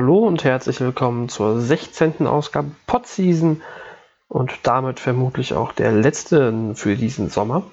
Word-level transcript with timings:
Hallo 0.00 0.18
und 0.28 0.44
herzlich 0.44 0.78
willkommen 0.78 1.28
zur 1.28 1.60
16. 1.60 2.28
Ausgabe 2.28 2.70
Podseason 2.86 3.62
und 4.28 4.60
damit 4.62 5.00
vermutlich 5.00 5.54
auch 5.54 5.72
der 5.72 5.90
letzten 5.90 6.76
für 6.76 6.94
diesen 6.94 7.30
Sommer. 7.30 7.64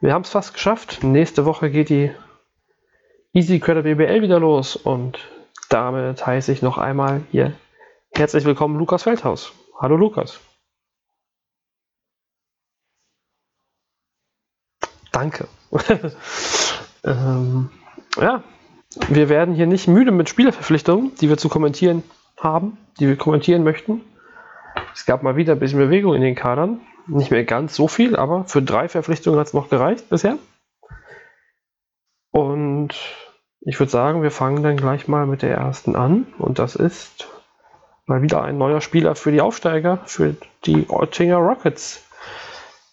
Wir 0.00 0.14
haben 0.14 0.22
es 0.22 0.30
fast 0.30 0.54
geschafft. 0.54 1.02
Nächste 1.02 1.46
Woche 1.46 1.68
geht 1.72 1.88
die 1.88 2.12
Easy 3.32 3.58
Credit 3.58 3.82
BBL 3.82 4.22
wieder 4.22 4.38
los 4.38 4.76
und 4.76 5.18
damit 5.68 6.24
heiße 6.24 6.52
ich 6.52 6.62
noch 6.62 6.78
einmal 6.78 7.22
hier 7.32 7.54
herzlich 8.12 8.44
willkommen 8.44 8.78
Lukas 8.78 9.02
Feldhaus. 9.02 9.52
Hallo 9.76 9.96
Lukas. 9.96 10.38
Danke. 15.10 15.48
ähm, 17.02 17.70
ja, 18.16 18.44
wir 19.08 19.28
werden 19.28 19.54
hier 19.54 19.66
nicht 19.66 19.88
müde 19.88 20.10
mit 20.10 20.28
Spielerverpflichtungen, 20.28 21.14
die 21.20 21.28
wir 21.28 21.36
zu 21.36 21.48
kommentieren 21.48 22.02
haben, 22.38 22.78
die 22.98 23.08
wir 23.08 23.16
kommentieren 23.16 23.64
möchten. 23.64 24.02
Es 24.94 25.06
gab 25.06 25.22
mal 25.22 25.36
wieder 25.36 25.54
ein 25.54 25.58
bisschen 25.58 25.78
Bewegung 25.78 26.14
in 26.14 26.22
den 26.22 26.34
Kadern. 26.34 26.80
Nicht 27.06 27.30
mehr 27.30 27.44
ganz 27.44 27.74
so 27.74 27.88
viel, 27.88 28.16
aber 28.16 28.44
für 28.44 28.62
drei 28.62 28.88
Verpflichtungen 28.88 29.38
hat 29.38 29.48
es 29.48 29.54
noch 29.54 29.68
gereicht 29.68 30.08
bisher. 30.08 30.38
Und 32.30 32.94
ich 33.60 33.78
würde 33.78 33.90
sagen, 33.90 34.22
wir 34.22 34.30
fangen 34.30 34.62
dann 34.62 34.76
gleich 34.76 35.06
mal 35.06 35.26
mit 35.26 35.42
der 35.42 35.56
ersten 35.56 35.96
an. 35.96 36.26
Und 36.38 36.58
das 36.58 36.76
ist 36.76 37.28
mal 38.06 38.22
wieder 38.22 38.42
ein 38.42 38.58
neuer 38.58 38.80
Spieler 38.80 39.14
für 39.14 39.32
die 39.32 39.40
Aufsteiger, 39.40 39.98
für 40.06 40.34
die 40.64 40.86
Oettinger 40.88 41.36
Rockets. 41.36 42.04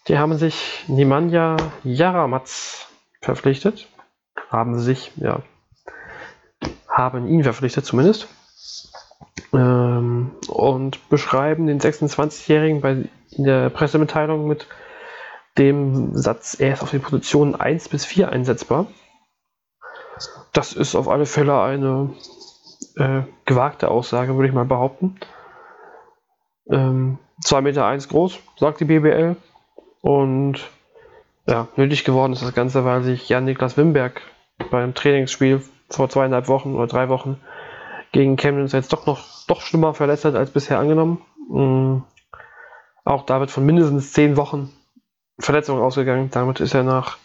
Die 0.08 0.18
haben 0.18 0.36
sich 0.36 0.84
Nimanja 0.88 1.56
Jaramatz 1.84 2.88
verpflichtet. 3.20 3.88
Haben 4.50 4.78
sich, 4.78 5.12
ja, 5.16 5.40
haben 6.92 7.26
ihn 7.26 7.42
verpflichtet 7.42 7.84
zumindest. 7.84 8.28
Ähm, 9.52 10.32
und 10.48 11.08
beschreiben 11.08 11.66
den 11.66 11.80
26-Jährigen 11.80 12.80
bei 12.80 13.08
in 13.30 13.44
der 13.44 13.70
Pressemitteilung 13.70 14.46
mit 14.46 14.66
dem 15.58 16.14
Satz, 16.16 16.58
er 16.58 16.74
ist 16.74 16.82
auf 16.82 16.90
den 16.90 17.00
Positionen 17.00 17.54
1 17.54 17.88
bis 17.88 18.04
4 18.04 18.30
einsetzbar. 18.30 18.86
Das 20.52 20.72
ist 20.72 20.94
auf 20.94 21.08
alle 21.08 21.26
Fälle 21.26 21.60
eine 21.60 22.10
äh, 22.96 23.22
gewagte 23.44 23.88
Aussage, 23.88 24.34
würde 24.34 24.48
ich 24.48 24.54
mal 24.54 24.64
behaupten. 24.64 25.18
Ähm, 26.70 27.18
2,1 27.44 27.60
Meter 27.62 27.86
eins 27.86 28.08
groß, 28.08 28.38
sagt 28.58 28.80
die 28.80 28.84
BBL. 28.84 29.36
Und 30.00 30.60
ja, 31.46 31.68
nötig 31.76 32.04
geworden 32.04 32.32
ist 32.32 32.42
das 32.42 32.54
Ganze, 32.54 32.84
weil 32.84 33.02
sich 33.02 33.28
Jan-Niklas 33.28 33.76
Wimberg 33.76 34.20
beim 34.70 34.94
Trainingsspiel 34.94 35.62
vor 35.96 36.08
zweieinhalb 36.08 36.48
Wochen 36.48 36.74
oder 36.74 36.86
drei 36.86 37.08
Wochen 37.08 37.40
gegen 38.12 38.36
Chemnitz 38.36 38.72
jetzt 38.72 38.92
doch 38.92 39.06
noch 39.06 39.24
doch 39.46 39.60
schlimmer 39.60 39.94
verletzt 39.94 40.24
hat 40.24 40.34
als 40.34 40.50
bisher 40.50 40.78
angenommen. 40.78 41.22
Mhm. 41.48 42.04
Auch 43.04 43.24
da 43.26 43.40
wird 43.40 43.50
von 43.50 43.66
mindestens 43.66 44.12
zehn 44.12 44.36
Wochen 44.36 44.72
Verletzung 45.38 45.80
ausgegangen. 45.80 46.30
Damit 46.30 46.60
ist 46.60 46.74
er 46.74 46.84
nach, 46.84 47.18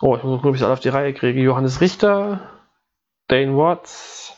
oh, 0.00 0.16
ich 0.16 0.22
muss 0.22 0.42
nur 0.42 0.50
ein 0.50 0.52
bisschen 0.52 0.70
auf 0.70 0.80
die 0.80 0.88
Reihe 0.88 1.12
kriegen. 1.12 1.40
Johannes 1.40 1.80
Richter, 1.80 2.40
Dane 3.28 3.56
Watts, 3.56 4.34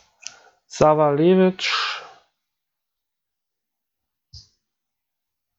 Sava 0.67 1.11
Levic. 1.11 1.71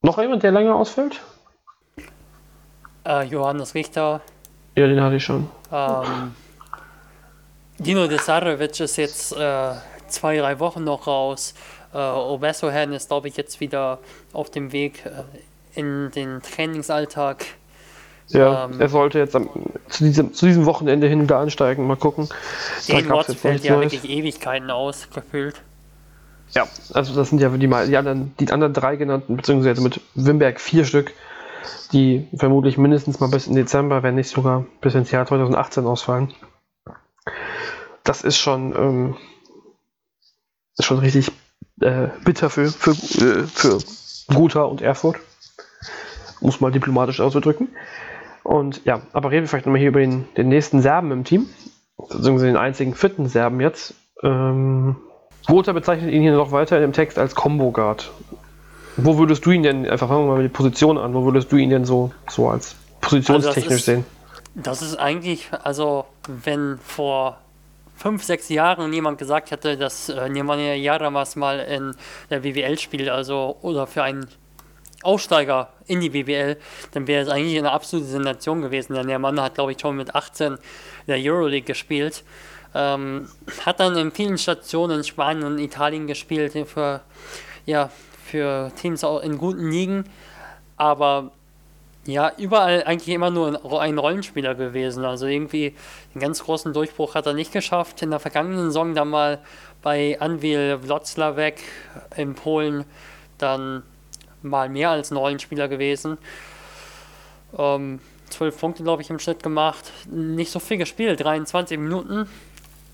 Noch 0.02 0.18
jemand, 0.20 0.44
der 0.44 0.52
länger 0.52 0.76
ausfällt? 0.76 1.22
Äh, 3.06 3.24
Johannes 3.24 3.74
Richter. 3.74 4.22
Ja, 4.76 4.88
den 4.88 5.02
hatte 5.02 5.16
ich 5.16 5.24
schon. 5.24 5.50
Ähm, 5.72 6.36
Dino 7.80 8.08
Desarovic 8.08 8.80
ist 8.80 8.98
jetzt 8.98 9.34
äh, 9.34 9.74
zwei, 10.08 10.38
drei 10.38 10.60
Wochen 10.60 10.84
noch 10.84 11.06
raus. 11.08 11.54
Äh, 11.94 11.98
Obesohan 11.98 12.94
ist, 12.94 13.10
glaube 13.10 13.28
ich, 13.28 13.38
jetzt 13.38 13.60
wieder 13.60 14.00
auf 14.34 14.50
dem 14.50 14.72
Weg 14.72 15.06
äh, 15.06 15.80
in 15.80 16.12
den 16.12 16.42
Trainingsalltag. 16.42 17.46
Ja, 18.30 18.66
ähm, 18.66 18.82
er 18.82 18.90
sollte 18.90 19.20
jetzt 19.20 19.36
am, 19.36 19.50
zu, 19.90 20.04
diesem, 20.04 20.34
zu 20.34 20.48
diesem 20.48 20.66
Wochenende 20.66 21.08
hin 21.08 21.22
wieder 21.22 21.38
ansteigen. 21.38 21.88
Mal 21.88 21.96
gucken. 21.96 22.28
Den 22.88 23.10
Watts 23.10 23.36
fällt 23.36 23.64
ja 23.64 23.76
Neues. 23.76 23.94
wirklich 23.94 24.12
Ewigkeiten 24.12 24.70
aus, 24.70 25.08
gefühlt. 25.14 25.62
Ja, 26.52 26.68
also 26.94 27.14
das 27.14 27.30
sind 27.30 27.40
ja 27.40 27.50
die, 27.50 27.68
die, 27.68 27.98
anderen, 27.98 28.34
die 28.40 28.52
anderen 28.52 28.74
drei 28.74 28.96
genannten, 28.96 29.38
beziehungsweise 29.38 29.82
mit 29.82 30.02
Wimberg 30.16 30.60
vier 30.60 30.84
Stück, 30.84 31.14
die 31.94 32.28
vermutlich 32.36 32.78
mindestens 32.78 33.20
mal 33.20 33.28
bis 33.28 33.48
in 33.48 33.56
Dezember, 33.56 34.02
wenn 34.02 34.16
nicht 34.16 34.30
sogar 34.30 34.66
bis 34.82 34.96
ins 34.96 35.12
Jahr 35.12 35.26
2018 35.26 35.86
ausfallen 35.86 36.34
das 38.08 38.22
ist 38.22 38.38
schon, 38.38 38.74
ähm, 38.76 39.18
ist 40.78 40.86
schon 40.86 41.00
richtig 41.00 41.32
äh, 41.82 42.08
bitter 42.24 42.50
für, 42.50 42.68
für, 42.70 42.92
äh, 42.92 43.44
für 43.44 43.80
Gotha 44.34 44.64
und 44.64 44.82
Erfurt. 44.82 45.18
Muss 46.40 46.62
mal 46.62 46.72
diplomatisch 46.72 47.20
auszudrücken. 47.20 47.70
Und 48.44 48.86
ja, 48.86 49.02
aber 49.12 49.32
reden 49.32 49.44
wir 49.44 49.50
vielleicht 49.50 49.66
nochmal 49.66 49.80
hier 49.80 49.90
über 49.90 50.00
den, 50.00 50.28
den 50.36 50.48
nächsten 50.48 50.82
Serben 50.82 51.12
im 51.12 51.24
Team. 51.24 51.48
Beziehungsweise 51.98 52.46
den 52.46 52.58
einzigen 52.58 52.96
fitten 52.96 53.28
Serben 53.28 53.60
jetzt. 53.60 53.94
Ähm, 54.24 54.96
Gotha 55.48 55.74
bezeichnet 55.74 56.12
ihn 56.12 56.22
hier 56.22 56.34
noch 56.34 56.52
weiter 56.52 56.78
in 56.78 56.84
dem 56.84 56.94
Text 56.94 57.18
als 57.18 57.36
Combo 57.36 57.72
Guard. 57.72 58.12
Wo 58.96 59.18
würdest 59.18 59.46
du 59.46 59.52
ihn 59.52 59.64
denn, 59.64 59.88
einfach 59.88 60.08
fangen 60.08 60.26
wir 60.26 60.34
mal 60.34 60.42
mit 60.42 60.52
der 60.52 60.58
Position 60.58 60.98
an, 60.98 61.14
wo 61.14 61.26
würdest 61.26 61.52
du 61.52 61.58
ihn 61.58 61.70
denn 61.70 61.86
so, 61.86 62.12
so 62.30 62.50
als 62.50 62.76
positionstechnisch 63.02 63.64
also 63.64 63.70
das 63.70 63.80
ist, 63.80 63.86
sehen? 63.86 64.06
Das 64.56 64.82
ist 64.82 64.96
eigentlich, 64.96 65.50
also 65.64 66.06
wenn 66.28 66.80
vor 66.80 67.38
fünf, 67.98 68.24
sechs 68.24 68.48
Jahren 68.50 68.94
jemand 68.94 69.18
gesagt 69.18 69.52
hätte, 69.52 69.76
dass 69.76 70.10
äh, 70.10 70.30
Nemanja 70.30 70.74
Jaramas 70.76 71.36
mal 71.36 71.60
in 71.60 71.96
der 72.30 72.40
BWL 72.40 72.78
spielt, 72.78 73.10
also 73.10 73.58
oder 73.62 73.88
für 73.88 74.04
einen 74.04 74.28
Aufsteiger 75.04 75.70
in 75.86 76.02
die 76.02 76.10
BWL, 76.10 76.58
dann 76.92 77.08
wäre 77.08 77.24
es 77.24 77.30
eigentlich 77.30 77.58
eine 77.58 77.72
absolute 77.72 78.08
Sensation 78.08 78.62
gewesen. 78.62 78.94
Denn 78.94 79.08
der 79.08 79.20
Mann 79.20 79.40
hat, 79.42 79.56
glaube 79.56 79.72
ich, 79.72 79.80
schon 79.80 79.96
mit 79.96 80.16
18 80.16 80.54
in 80.54 80.60
der 81.08 81.18
Euroleague 81.18 81.66
gespielt. 81.66 82.24
Ähm, 82.74 83.30
hat 83.66 83.80
dann 83.80 83.96
in 83.96 84.12
vielen 84.12 84.38
Stationen 84.38 85.00
in 85.00 85.04
Spanien 85.04 85.46
und 85.46 85.60
Italien 85.60 86.08
gespielt 86.08 86.54
für, 86.68 87.02
ja, 87.66 87.90
für 88.26 88.72
Teams 88.76 89.04
auch 89.04 89.22
in 89.22 89.38
guten 89.38 89.70
Ligen. 89.70 90.04
Aber 90.76 91.32
ja, 92.08 92.32
überall 92.38 92.86
eigentlich 92.86 93.14
immer 93.14 93.30
nur 93.30 93.82
ein 93.82 93.98
Rollenspieler 93.98 94.56
gewesen. 94.56 95.04
Also 95.04 95.28
irgendwie 95.28 95.76
einen 96.14 96.22
ganz 96.22 96.42
großen 96.42 96.72
Durchbruch 96.72 97.16
hat 97.16 97.26
er 97.26 97.34
nicht 97.34 97.52
geschafft. 97.52 98.02
In 98.02 98.12
der 98.12 98.20
vergangenen 98.20 98.68
Saison 98.68 98.96
dann 98.96 99.10
mal 99.10 99.40
bei 99.82 100.18
Anwil 100.22 100.80
Wloclawek 100.82 101.62
in 102.16 102.34
Polen 102.34 102.86
dann 103.38 103.84
mal 104.42 104.70
mehr 104.70 104.90
als 104.90 105.12
ein 105.12 105.18
Rollenspieler 105.18 105.68
gewesen. 105.68 106.18
Ähm, 107.58 108.00
12 108.30 108.58
Punkte, 108.58 108.84
glaube 108.84 109.02
ich, 109.02 109.10
im 109.10 109.20
Schnitt 109.20 109.44
gemacht. 109.44 109.92
Nicht 110.10 110.52
so 110.52 110.60
viel 110.60 110.78
gespielt, 110.78 111.22
23 111.22 111.78
Minuten. 111.78 112.30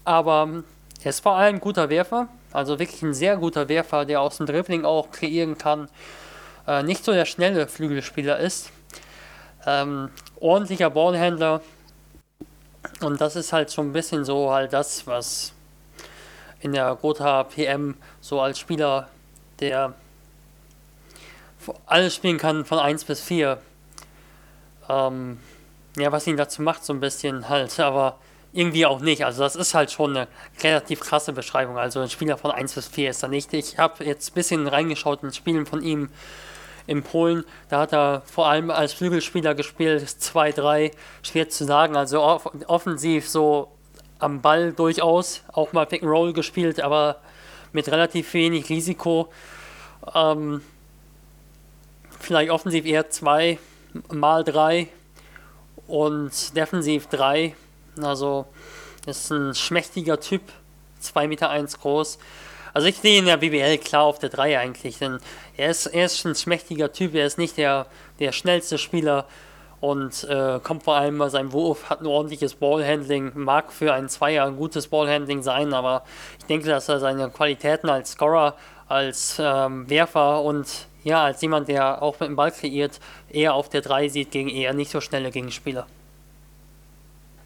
Aber 0.05 0.63
er 1.03 1.09
ist 1.09 1.19
vor 1.19 1.35
allem 1.35 1.57
ein 1.57 1.61
guter 1.61 1.91
Werfer. 1.91 2.29
Also 2.51 2.79
wirklich 2.79 3.03
ein 3.03 3.13
sehr 3.13 3.37
guter 3.37 3.69
Werfer, 3.69 4.05
der 4.05 4.21
aus 4.21 4.37
dem 4.37 4.47
Dribbling 4.47 4.85
auch 4.85 5.11
kreieren 5.11 5.55
kann. 5.55 5.87
Äh, 6.65 6.81
nicht 6.81 7.05
so 7.05 7.11
der 7.11 7.25
schnelle 7.25 7.67
Flügelspieler 7.67 8.39
ist 8.39 8.71
ähm, 9.65 10.09
ordentlicher 10.39 10.89
Ballhändler. 10.89 11.61
Und 13.01 13.21
das 13.21 13.35
ist 13.35 13.53
halt 13.53 13.69
so 13.69 13.81
ein 13.81 13.93
bisschen 13.93 14.25
so 14.25 14.51
halt 14.51 14.73
das, 14.73 15.07
was 15.07 15.53
in 16.59 16.73
der 16.73 16.95
Gotha 16.95 17.43
PM 17.43 17.95
so 18.21 18.41
als 18.41 18.59
Spieler, 18.59 19.09
der 19.59 19.93
alles 21.85 22.15
spielen 22.15 22.37
kann 22.37 22.65
von 22.65 22.79
1 22.79 23.05
bis 23.05 23.21
4. 23.21 23.57
Ähm, 24.89 25.39
ja, 25.97 26.11
was 26.11 26.27
ihn 26.27 26.37
dazu 26.37 26.61
macht, 26.61 26.83
so 26.83 26.93
ein 26.93 26.99
bisschen 26.99 27.47
halt, 27.49 27.79
aber 27.79 28.17
irgendwie 28.51 28.85
auch 28.85 28.99
nicht. 28.99 29.25
Also 29.25 29.43
das 29.43 29.55
ist 29.55 29.73
halt 29.73 29.91
schon 29.91 30.15
eine 30.15 30.27
relativ 30.61 30.99
krasse 30.99 31.33
Beschreibung. 31.33 31.77
Also 31.77 31.99
ein 31.99 32.09
Spieler 32.09 32.37
von 32.37 32.51
1 32.51 32.73
bis 32.73 32.87
4 32.87 33.09
ist 33.09 33.23
er 33.23 33.29
nicht. 33.29 33.53
Ich 33.53 33.77
habe 33.77 34.03
jetzt 34.03 34.31
ein 34.31 34.33
bisschen 34.33 34.67
reingeschaut 34.67 35.23
in 35.23 35.33
Spielen 35.33 35.65
von 35.65 35.81
ihm 35.81 36.09
in 36.87 37.03
Polen. 37.03 37.43
Da 37.69 37.81
hat 37.81 37.93
er 37.93 38.21
vor 38.25 38.47
allem 38.47 38.71
als 38.71 38.93
Flügelspieler 38.93 39.55
gespielt, 39.55 40.03
2-3, 40.03 40.91
schwer 41.21 41.49
zu 41.49 41.65
sagen. 41.65 41.95
Also 41.95 42.21
off 42.21 42.49
offensiv 42.67 43.29
so 43.29 43.71
am 44.19 44.41
Ball 44.41 44.71
durchaus, 44.71 45.43
auch 45.51 45.73
mal 45.73 45.85
Pick 45.85 46.01
and 46.01 46.11
Roll 46.11 46.33
gespielt, 46.33 46.79
aber 46.81 47.17
mit 47.73 47.89
relativ 47.89 48.33
wenig 48.33 48.69
Risiko. 48.69 49.29
Ähm, 50.13 50.61
vielleicht 52.19 52.51
offensiv 52.51 52.85
eher 52.85 53.09
2 53.09 53.59
mal 54.11 54.43
3 54.43 54.87
und 55.87 56.55
defensiv 56.55 57.07
3. 57.07 57.55
Also 58.01 58.45
ist 59.05 59.31
ein 59.31 59.53
schmächtiger 59.53 60.19
Typ, 60.19 60.41
2,1 61.01 61.27
Meter 61.27 61.49
eins 61.49 61.79
groß. 61.79 62.17
Also 62.73 62.87
ich 62.87 62.97
sehe 62.97 63.17
ihn 63.17 63.19
in 63.19 63.25
der 63.25 63.37
BBL 63.37 63.77
klar 63.77 64.03
auf 64.03 64.19
der 64.19 64.29
3 64.29 64.57
eigentlich, 64.57 64.97
denn 64.97 65.19
er 65.57 65.69
ist, 65.69 65.87
er 65.87 66.05
ist 66.05 66.25
ein 66.25 66.35
schmächtiger 66.35 66.91
Typ, 66.91 67.15
er 67.15 67.25
ist 67.25 67.37
nicht 67.37 67.57
der, 67.57 67.85
der 68.19 68.31
schnellste 68.31 68.77
Spieler 68.77 69.25
und 69.79 70.23
äh, 70.29 70.59
kommt 70.63 70.83
vor 70.83 70.95
allem 70.95 71.17
bei 71.17 71.29
seinem 71.29 71.51
Wurf, 71.51 71.89
hat 71.89 72.01
ein 72.01 72.07
ordentliches 72.07 72.55
Ballhandling, 72.55 73.31
mag 73.35 73.71
für 73.71 73.93
einen 73.93 74.07
Zweier 74.07 74.45
ein 74.45 74.55
gutes 74.55 74.87
Ballhandling 74.87 75.43
sein, 75.43 75.73
aber 75.73 76.03
ich 76.39 76.45
denke, 76.45 76.69
dass 76.69 76.87
er 76.87 76.99
seine 76.99 77.29
Qualitäten 77.29 77.89
als 77.89 78.11
Scorer, 78.11 78.55
als 78.87 79.37
ähm, 79.39 79.89
Werfer 79.89 80.41
und 80.41 80.87
ja, 81.03 81.23
als 81.23 81.41
jemand, 81.41 81.67
der 81.67 82.01
auch 82.01 82.19
mit 82.19 82.29
dem 82.29 82.35
Ball 82.37 82.51
kreiert, 82.51 82.99
eher 83.29 83.55
auf 83.55 83.67
der 83.67 83.81
3 83.81 84.07
sieht 84.07 84.31
gegen 84.31 84.47
eher 84.47 84.73
nicht 84.73 84.89
so 84.89 85.01
schnelle 85.01 85.31
Gegenspieler. 85.31 85.85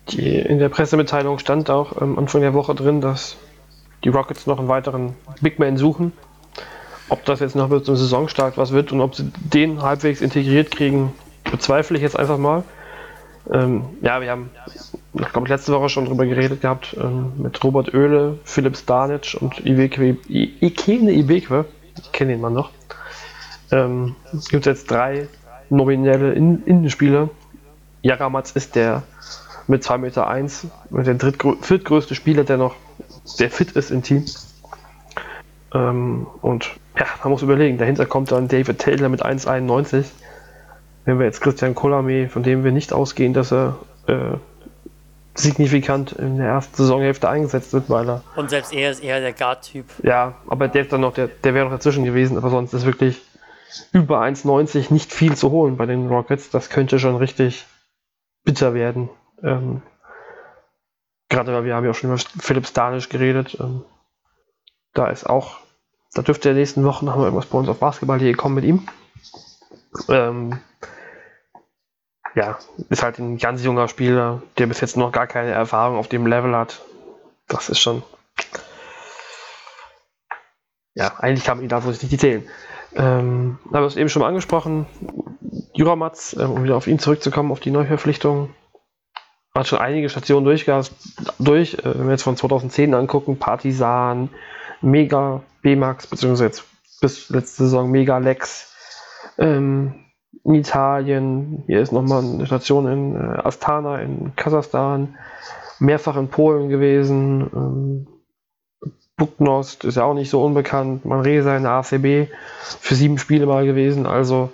Die, 0.10 0.38
in 0.38 0.60
der 0.60 0.69
Pressemitteilung 0.69 1.39
stand 1.39 1.69
auch 1.69 2.00
am 2.00 2.18
Anfang 2.18 2.42
der 2.42 2.53
Woche 2.53 2.75
drin, 2.75 3.01
dass 3.01 3.36
die 4.03 4.10
Rockets 4.10 4.45
noch 4.45 4.60
einen 4.60 4.68
weiteren 4.68 5.15
Big 5.42 5.60
Man 5.60 5.77
suchen. 5.77 6.13
Ob 7.09 7.24
das 7.25 7.39
jetzt 7.39 7.56
noch 7.56 7.69
bis 7.69 7.83
zum 7.83 7.95
Saisonstart 7.95 8.57
was 8.57 8.71
wird 8.71 8.92
und 8.92 9.01
ob 9.01 9.15
sie 9.15 9.31
den 9.39 9.81
halbwegs 9.81 10.21
integriert 10.21 10.71
kriegen, 10.71 11.13
bezweifle 11.50 11.98
ich 11.98 12.04
jetzt 12.04 12.18
einfach 12.18 12.38
mal. 12.38 12.63
Ähm, 13.51 13.83
ja, 14.01 14.19
wir 14.19 14.30
haben, 14.30 14.50
ich 15.13 15.31
glaube, 15.31 15.48
letzte 15.48 15.71
Woche 15.71 15.88
schon 15.88 16.06
drüber 16.06 16.25
geredet 16.25 16.62
gehabt, 16.62 16.95
ähm, 17.00 17.31
mit 17.38 17.63
Robert 17.63 17.94
Oehle, 17.94 18.39
Philipp 18.44 18.75
Stanic 18.75 19.38
und 19.39 19.65
Iwekwe, 19.65 20.18
Ikene 20.27 21.12
Iwekwe, 21.12 21.65
ich 21.98 22.12
kenne 22.12 22.33
den 22.33 22.42
Mann 22.42 22.54
noch. 22.54 22.71
Ähm, 23.71 24.15
es 24.33 24.50
gibt 24.50 24.65
jetzt 24.65 24.92
drei 24.92 25.27
nominelle 25.69 26.33
In 26.33 26.63
Innenspieler. 26.65 27.30
Jaramatz 28.01 28.51
ist 28.51 28.75
der 28.75 29.03
mit 29.68 29.83
2,1 29.83 29.98
Meter, 29.98 30.27
eins, 30.27 30.68
der 30.89 31.18
viertgrößte 31.62 32.15
Spieler, 32.15 32.44
der 32.44 32.57
noch 32.57 32.75
der 33.39 33.50
fit 33.50 33.71
ist 33.71 33.92
im 33.92 34.03
Team. 34.03 34.25
Ähm, 35.74 36.27
und 36.42 36.71
ja, 36.98 37.06
man 37.24 37.32
muss 37.32 37.42
überlegen, 37.42 37.78
dahinter 37.78 38.06
kommt 38.06 38.32
dann 38.32 38.48
David 38.48 38.80
Taylor 38.80 39.10
mit 39.10 39.26
1,91 39.26 40.06
wenn 41.08 41.20
wir 41.20 41.26
jetzt 41.26 41.40
Christian 41.40 41.74
Kolame, 41.74 42.28
von 42.28 42.44
dem 42.44 42.66
wir 42.66 42.74
nicht 42.74 42.92
ausgehen, 42.92 43.34
dass 43.34 43.54
er 43.54 43.78
äh, 44.08 44.36
signifikant 45.36 46.12
in 46.12 46.38
der 46.38 46.48
ersten 46.48 46.76
Saisonhälfte 46.76 47.30
eingesetzt 47.30 47.72
wird, 47.72 47.90
weil 47.90 48.10
er. 48.10 48.24
Und 48.36 48.50
selbst 48.50 48.74
er 48.74 48.92
ist 48.92 49.02
eher 49.02 49.22
der 49.22 49.32
Guard-Typ. 49.32 49.86
Ja, 50.04 50.36
aber 50.50 50.68
der 50.68 50.82
ist 50.82 50.92
dann 50.92 51.00
noch, 51.00 51.14
der, 51.14 51.30
der 51.30 51.54
wäre 51.54 51.64
noch 51.64 51.72
dazwischen 51.72 52.04
gewesen, 52.04 52.36
aber 52.36 52.50
sonst 52.50 52.74
ist 52.74 52.86
wirklich 52.86 53.22
über 53.94 54.22
1,90 54.22 54.92
nicht 54.92 55.14
viel 55.14 55.34
zu 55.38 55.50
holen 55.50 55.78
bei 55.78 55.86
den 55.86 56.10
Rockets. 56.10 56.50
Das 56.50 56.70
könnte 56.70 57.00
schon 57.00 57.16
richtig 57.16 57.66
bitter 58.44 58.74
werden. 58.74 59.10
Ähm, 59.42 59.82
Gerade 61.30 61.54
weil 61.54 61.64
wir 61.64 61.76
haben 61.76 61.86
ja 61.86 61.92
auch 61.92 61.96
schon 61.96 62.10
über 62.12 62.20
Philipp 62.20 62.68
Stanisch 62.68 63.08
geredet. 63.08 63.56
Ähm, 63.62 63.86
da 64.94 65.08
ist 65.08 65.26
auch, 65.26 65.60
da 66.18 66.24
dürfte 66.24 66.50
in 66.50 66.56
den 66.56 66.62
nächsten 66.62 66.84
Wochen 66.84 67.06
wir 67.06 67.16
irgendwas 67.16 67.46
bei 67.46 67.60
uns 67.60 67.69
auf 67.69 67.80
Basketball.de 67.80 68.34
kommen 68.34 68.56
mit 68.56 68.64
ihm. 68.64 68.88
Ähm, 70.10 70.60
ja, 72.34 72.58
ist 72.90 73.04
halt 73.04 73.19
ein 73.19 73.38
ganz 73.38 73.64
junger 73.64 73.88
Spieler, 73.88 74.42
der 74.58 74.66
bis 74.66 74.81
jetzt 74.81 74.98
noch 74.98 75.12
gar 75.12 75.28
keine 75.28 75.52
Erfahrung 75.52 75.98
auf 75.98 76.08
dem 76.08 76.25
Level 76.25 76.56
hat. 76.56 76.81
Das 77.48 77.69
ist 77.69 77.80
schon. 77.80 78.02
Ja, 80.96 81.14
eigentlich 81.19 81.46
kann 81.46 81.58
man 81.58 81.66
ihn 81.66 81.69
da 81.69 81.81
so 81.81 81.90
nicht 81.90 82.20
zählen. 82.20 82.48
Ähm, 82.96 83.60
haben 83.66 83.72
wir 83.72 83.81
es 83.81 83.96
eben 83.96 84.10
schon 84.10 84.22
mal 84.24 84.28
angesprochen. 84.28 84.88
Juramatz, 85.74 86.36
äh, 86.38 86.44
um 86.44 86.63
wieder 86.63 86.78
auf 86.78 86.88
ihn 86.88 86.98
zurückzukommen, 86.98 87.52
auf 87.52 87.60
die 87.60 87.70
Neuverpflichtung, 87.70 88.56
hat 89.54 89.68
schon 89.68 89.80
einige 89.80 90.10
Stationen 90.10 90.46
durch. 90.46 90.66
durch 91.38 91.74
äh, 91.75 91.84
wenn 91.84 92.06
wir 92.06 92.12
jetzt 92.12 92.24
von 92.24 92.38
2010 92.38 92.96
angucken, 92.96 93.38
Partisan, 93.38 94.30
Mega, 94.81 95.41
B-Max, 95.62 96.07
beziehungsweise 96.07 96.63
bis 97.01 97.29
letzte 97.29 97.63
Saison 97.63 97.91
Mega 97.91 98.18
Lex, 98.18 98.74
ähm, 99.38 99.95
in 100.44 100.56
Italien, 100.56 101.63
hier 101.68 101.81
ist 101.81 101.91
nochmal 101.91 102.24
eine 102.24 102.45
Station 102.45 102.88
in 102.88 103.15
äh, 103.15 103.39
Astana 103.44 104.00
in 104.00 104.35
Kasachstan, 104.35 105.18
mehrfach 105.79 106.18
in 106.18 106.29
Polen 106.29 106.69
gewesen. 106.69 107.50
Ähm, 107.53 108.07
Buknost 109.18 109.83
ist 109.83 109.95
ja 109.95 110.03
auch 110.03 110.13
nicht 110.13 110.29
so 110.29 110.44
unbekannt. 110.44 111.06
Manresa 111.06 111.57
in 111.57 111.63
der 111.63 111.71
ACB 111.74 112.31
für 112.79 112.95
sieben 112.95 113.18
Spiele 113.18 113.47
mal 113.47 113.65
gewesen. 113.65 114.06
Also 114.06 114.51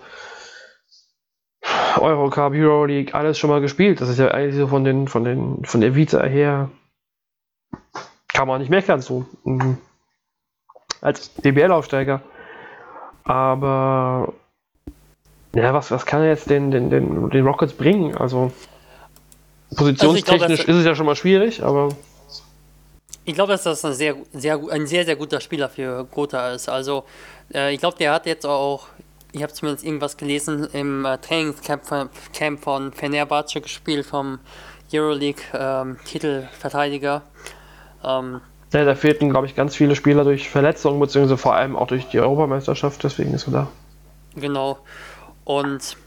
Eurocup, 2.00 2.54
Euro 2.54 2.86
League, 2.86 3.14
alles 3.14 3.38
schon 3.38 3.50
mal 3.50 3.62
gespielt. 3.62 4.02
Das 4.02 4.10
ist 4.10 4.20
ja 4.20 4.30
eigentlich 4.30 4.56
so 4.56 4.68
von 4.68 4.84
den, 4.84 5.08
von 5.08 5.24
den, 5.24 5.66
von 5.66 5.82
der 5.82 5.96
Vita 5.96 6.24
her 6.24 6.70
kann 8.30 8.48
man 8.48 8.62
nicht 8.62 8.70
meckern 8.70 9.02
so. 9.02 9.26
Mhm. 9.44 9.78
Als 11.04 11.32
DBL-Aufsteiger. 11.36 12.22
Aber 13.26 14.34
ja, 15.54 15.74
was, 15.74 15.92
was 15.92 16.06
kann 16.06 16.22
er 16.22 16.30
jetzt 16.30 16.50
den, 16.50 16.72
den, 16.72 16.90
den, 16.90 17.30
den 17.30 17.46
Rockets 17.46 17.74
bringen? 17.74 18.16
Also 18.16 18.54
positionstechnisch 19.76 20.42
also 20.42 20.56
glaub, 20.64 20.70
ist 20.70 20.78
es 20.80 20.86
ja 20.86 20.96
schon 20.96 21.06
mal 21.06 21.18
schwierig, 21.18 21.62
aber. 21.62 21.90
Ich 23.26 23.36
glaube, 23.36 23.52
dass 23.52 23.64
das 23.64 23.84
ein 23.84 23.92
sehr, 23.94 24.16
sehr, 24.32 24.58
ein 24.72 24.88
sehr, 24.88 25.04
sehr 25.04 25.18
guter 25.18 25.42
Spieler 25.42 25.68
für 25.70 26.06
Gotha 26.06 26.52
ist. 26.52 26.70
Also, 26.70 27.04
äh, 27.54 27.74
ich 27.74 27.80
glaube, 27.80 27.98
der 27.98 28.14
hat 28.14 28.26
jetzt 28.26 28.46
auch, 28.46 28.88
ich 29.34 29.44
habe 29.44 29.52
zumindest 29.52 29.86
irgendwas 29.86 30.16
gelesen, 30.16 30.70
im 30.72 31.04
äh, 31.06 31.18
Trainingscamp 31.18 31.86
von, 31.86 32.08
Camp 32.34 32.64
von 32.64 32.94
Fenerbahce 32.94 33.60
gespielt, 33.60 34.06
vom 34.06 34.40
Euroleague-Titelverteidiger. 34.94 37.24
Ähm, 38.04 38.36
ähm, 38.36 38.42
ja, 38.74 38.86
da 38.86 38.96
fehlten, 38.96 39.30
glaube 39.30 39.48
ich, 39.48 39.56
ganz 39.56 39.76
viele 39.76 39.96
Spieler 39.96 40.24
durch 40.24 40.50
Verletzungen, 40.50 41.00
beziehungsweise 41.00 41.38
vor 41.38 41.56
allem 41.56 41.76
auch 41.76 41.88
durch 41.88 42.08
die 42.10 42.20
Europameisterschaft, 42.20 43.04
deswegen 43.04 43.34
ist 43.34 43.48
er 43.48 43.54
da. 43.54 43.68
Genau. 44.36 44.80
Und 45.46 45.98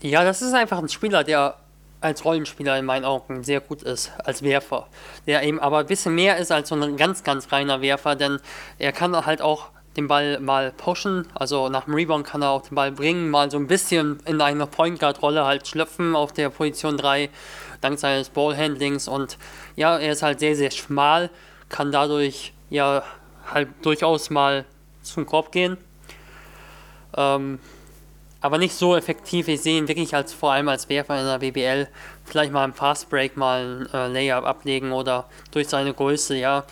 ja, 0.00 0.24
das 0.24 0.42
ist 0.42 0.54
einfach 0.54 0.78
ein 0.78 0.88
Spieler, 0.88 1.24
der 1.24 1.56
als 2.00 2.24
Rollenspieler 2.24 2.78
in 2.78 2.84
meinen 2.84 3.04
Augen 3.04 3.42
sehr 3.42 3.60
gut 3.60 3.82
ist, 3.82 4.12
als 4.18 4.42
Werfer. 4.42 4.86
Der 5.26 5.42
eben 5.42 5.58
aber 5.60 5.78
ein 5.78 5.86
bisschen 5.86 6.14
mehr 6.14 6.36
ist 6.36 6.52
als 6.52 6.68
so 6.68 6.74
ein 6.74 6.96
ganz, 6.96 7.24
ganz 7.24 7.50
reiner 7.52 7.80
Werfer, 7.80 8.14
denn 8.14 8.38
er 8.78 8.92
kann 8.92 9.26
halt 9.26 9.40
auch 9.40 9.70
den 9.96 10.08
Ball 10.08 10.38
mal 10.40 10.72
pushen, 10.72 11.26
also 11.34 11.68
nach 11.70 11.84
dem 11.84 11.94
Rebound 11.94 12.26
kann 12.26 12.42
er 12.42 12.50
auch 12.50 12.62
den 12.62 12.74
Ball 12.74 12.92
bringen, 12.92 13.30
mal 13.30 13.50
so 13.50 13.56
ein 13.56 13.66
bisschen 13.66 14.20
in 14.26 14.40
eine 14.42 14.66
Point 14.66 15.00
Guard 15.00 15.22
Rolle 15.22 15.46
halt 15.46 15.66
schlüpfen 15.66 16.14
auf 16.14 16.32
der 16.32 16.50
Position 16.50 16.98
3, 16.98 17.30
dank 17.80 17.98
seines 17.98 18.28
Ballhandlings 18.28 19.08
und 19.08 19.38
ja, 19.74 19.98
er 19.98 20.12
ist 20.12 20.22
halt 20.22 20.40
sehr, 20.40 20.54
sehr 20.54 20.70
schmal, 20.70 21.30
kann 21.68 21.92
dadurch 21.92 22.52
ja 22.70 23.02
halt 23.52 23.68
durchaus 23.82 24.30
mal 24.30 24.64
zum 25.02 25.26
Korb 25.26 25.52
gehen. 25.52 25.76
Ähm, 27.16 27.58
aber 28.40 28.58
nicht 28.58 28.74
so 28.74 28.94
effektiv. 28.96 29.48
Ich 29.48 29.62
sehe 29.62 29.78
ihn 29.78 29.88
wirklich 29.88 30.14
als 30.14 30.32
vor 30.32 30.52
allem 30.52 30.68
als 30.68 30.88
Werfer 30.88 31.18
in 31.18 31.26
der 31.26 31.38
BBL. 31.38 31.88
Vielleicht 32.24 32.52
mal 32.52 32.64
im 32.64 32.74
Fast 32.74 33.10
Break 33.10 33.36
mal 33.36 33.88
ein 33.92 33.94
äh, 33.94 34.28
Layup 34.28 34.44
ablegen 34.44 34.92
oder 34.92 35.28
durch 35.50 35.68
seine 35.68 35.94
Größe, 35.94 36.36
ja. 36.36 36.64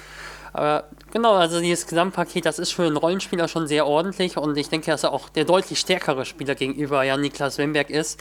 Aber 0.52 0.84
genau, 1.10 1.34
also 1.34 1.60
dieses 1.60 1.86
Gesamtpaket, 1.88 2.46
das 2.46 2.60
ist 2.60 2.70
für 2.70 2.84
einen 2.84 2.96
Rollenspieler 2.96 3.48
schon 3.48 3.66
sehr 3.66 3.88
ordentlich 3.88 4.36
und 4.36 4.56
ich 4.56 4.68
denke, 4.68 4.88
dass 4.88 5.02
er 5.02 5.12
auch 5.12 5.28
der 5.28 5.44
deutlich 5.44 5.80
stärkere 5.80 6.24
Spieler 6.24 6.54
gegenüber 6.54 7.02
Jan 7.02 7.22
Niklas 7.22 7.58
Wemberg 7.58 7.90
ist. 7.90 8.20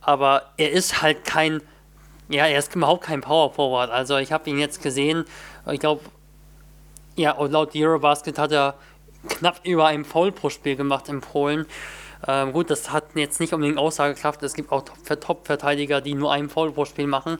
Aber 0.00 0.52
er 0.56 0.70
ist 0.70 1.02
halt 1.02 1.24
kein, 1.24 1.62
ja, 2.28 2.46
er 2.46 2.58
ist 2.58 2.74
überhaupt 2.74 3.04
kein 3.04 3.20
Power 3.20 3.52
Forward. 3.52 3.90
Also 3.90 4.16
ich 4.16 4.32
habe 4.32 4.48
ihn 4.48 4.58
jetzt 4.58 4.82
gesehen, 4.82 5.24
ich 5.70 5.80
glaube, 5.80 6.02
ja, 7.16 7.36
laut 7.44 7.70
Eurobasket 7.74 8.38
hat 8.38 8.52
er 8.52 8.74
knapp 9.28 9.60
über 9.64 9.86
ein 9.86 10.04
Foul 10.04 10.32
pro 10.32 10.50
Spiel 10.50 10.76
gemacht 10.76 11.08
in 11.08 11.20
Polen. 11.20 11.66
Ähm, 12.26 12.52
gut, 12.52 12.70
das 12.70 12.90
hat 12.90 13.04
jetzt 13.14 13.40
nicht 13.40 13.52
unbedingt 13.52 13.78
Aussagekraft. 13.78 14.42
Es 14.42 14.54
gibt 14.54 14.72
auch 14.72 14.82
Top-Verteidiger, 14.82 16.00
die 16.00 16.14
nur 16.14 16.32
einen 16.32 16.48
Foul 16.48 16.72
pro 16.72 16.84
Spiel 16.84 17.06
machen. 17.06 17.38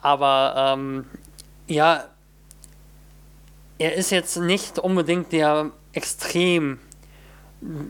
Aber 0.00 0.54
ähm, 0.56 1.06
ja, 1.66 2.04
er 3.78 3.94
ist 3.94 4.10
jetzt 4.10 4.36
nicht 4.36 4.78
unbedingt 4.78 5.32
der 5.32 5.70
extrem 5.92 6.78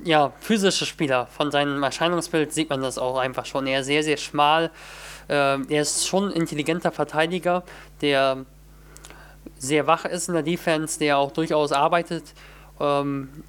ja, 0.05 0.33
physische 0.41 0.87
Spieler. 0.87 1.27
Von 1.27 1.51
seinem 1.51 1.83
Erscheinungsbild 1.83 2.53
sieht 2.53 2.71
man 2.71 2.81
das 2.81 2.99
auch 2.99 3.19
einfach 3.19 3.45
schon. 3.45 3.67
Er 3.67 3.81
ist 3.81 3.87
sehr, 3.87 4.03
sehr 4.03 4.17
schmal. 4.17 4.71
Äh, 5.29 5.59
er 5.69 5.83
ist 5.83 6.07
schon 6.07 6.29
ein 6.29 6.33
intelligenter 6.33 6.93
Verteidiger, 6.93 7.63
der 8.01 8.45
sehr 9.59 9.87
wach 9.87 10.05
ist 10.05 10.29
in 10.29 10.35
der 10.35 10.43
Defense, 10.43 10.99
der 10.99 11.19
auch 11.19 11.33
durchaus 11.33 11.73
arbeitet 11.73 12.25
ähm, 12.81 13.45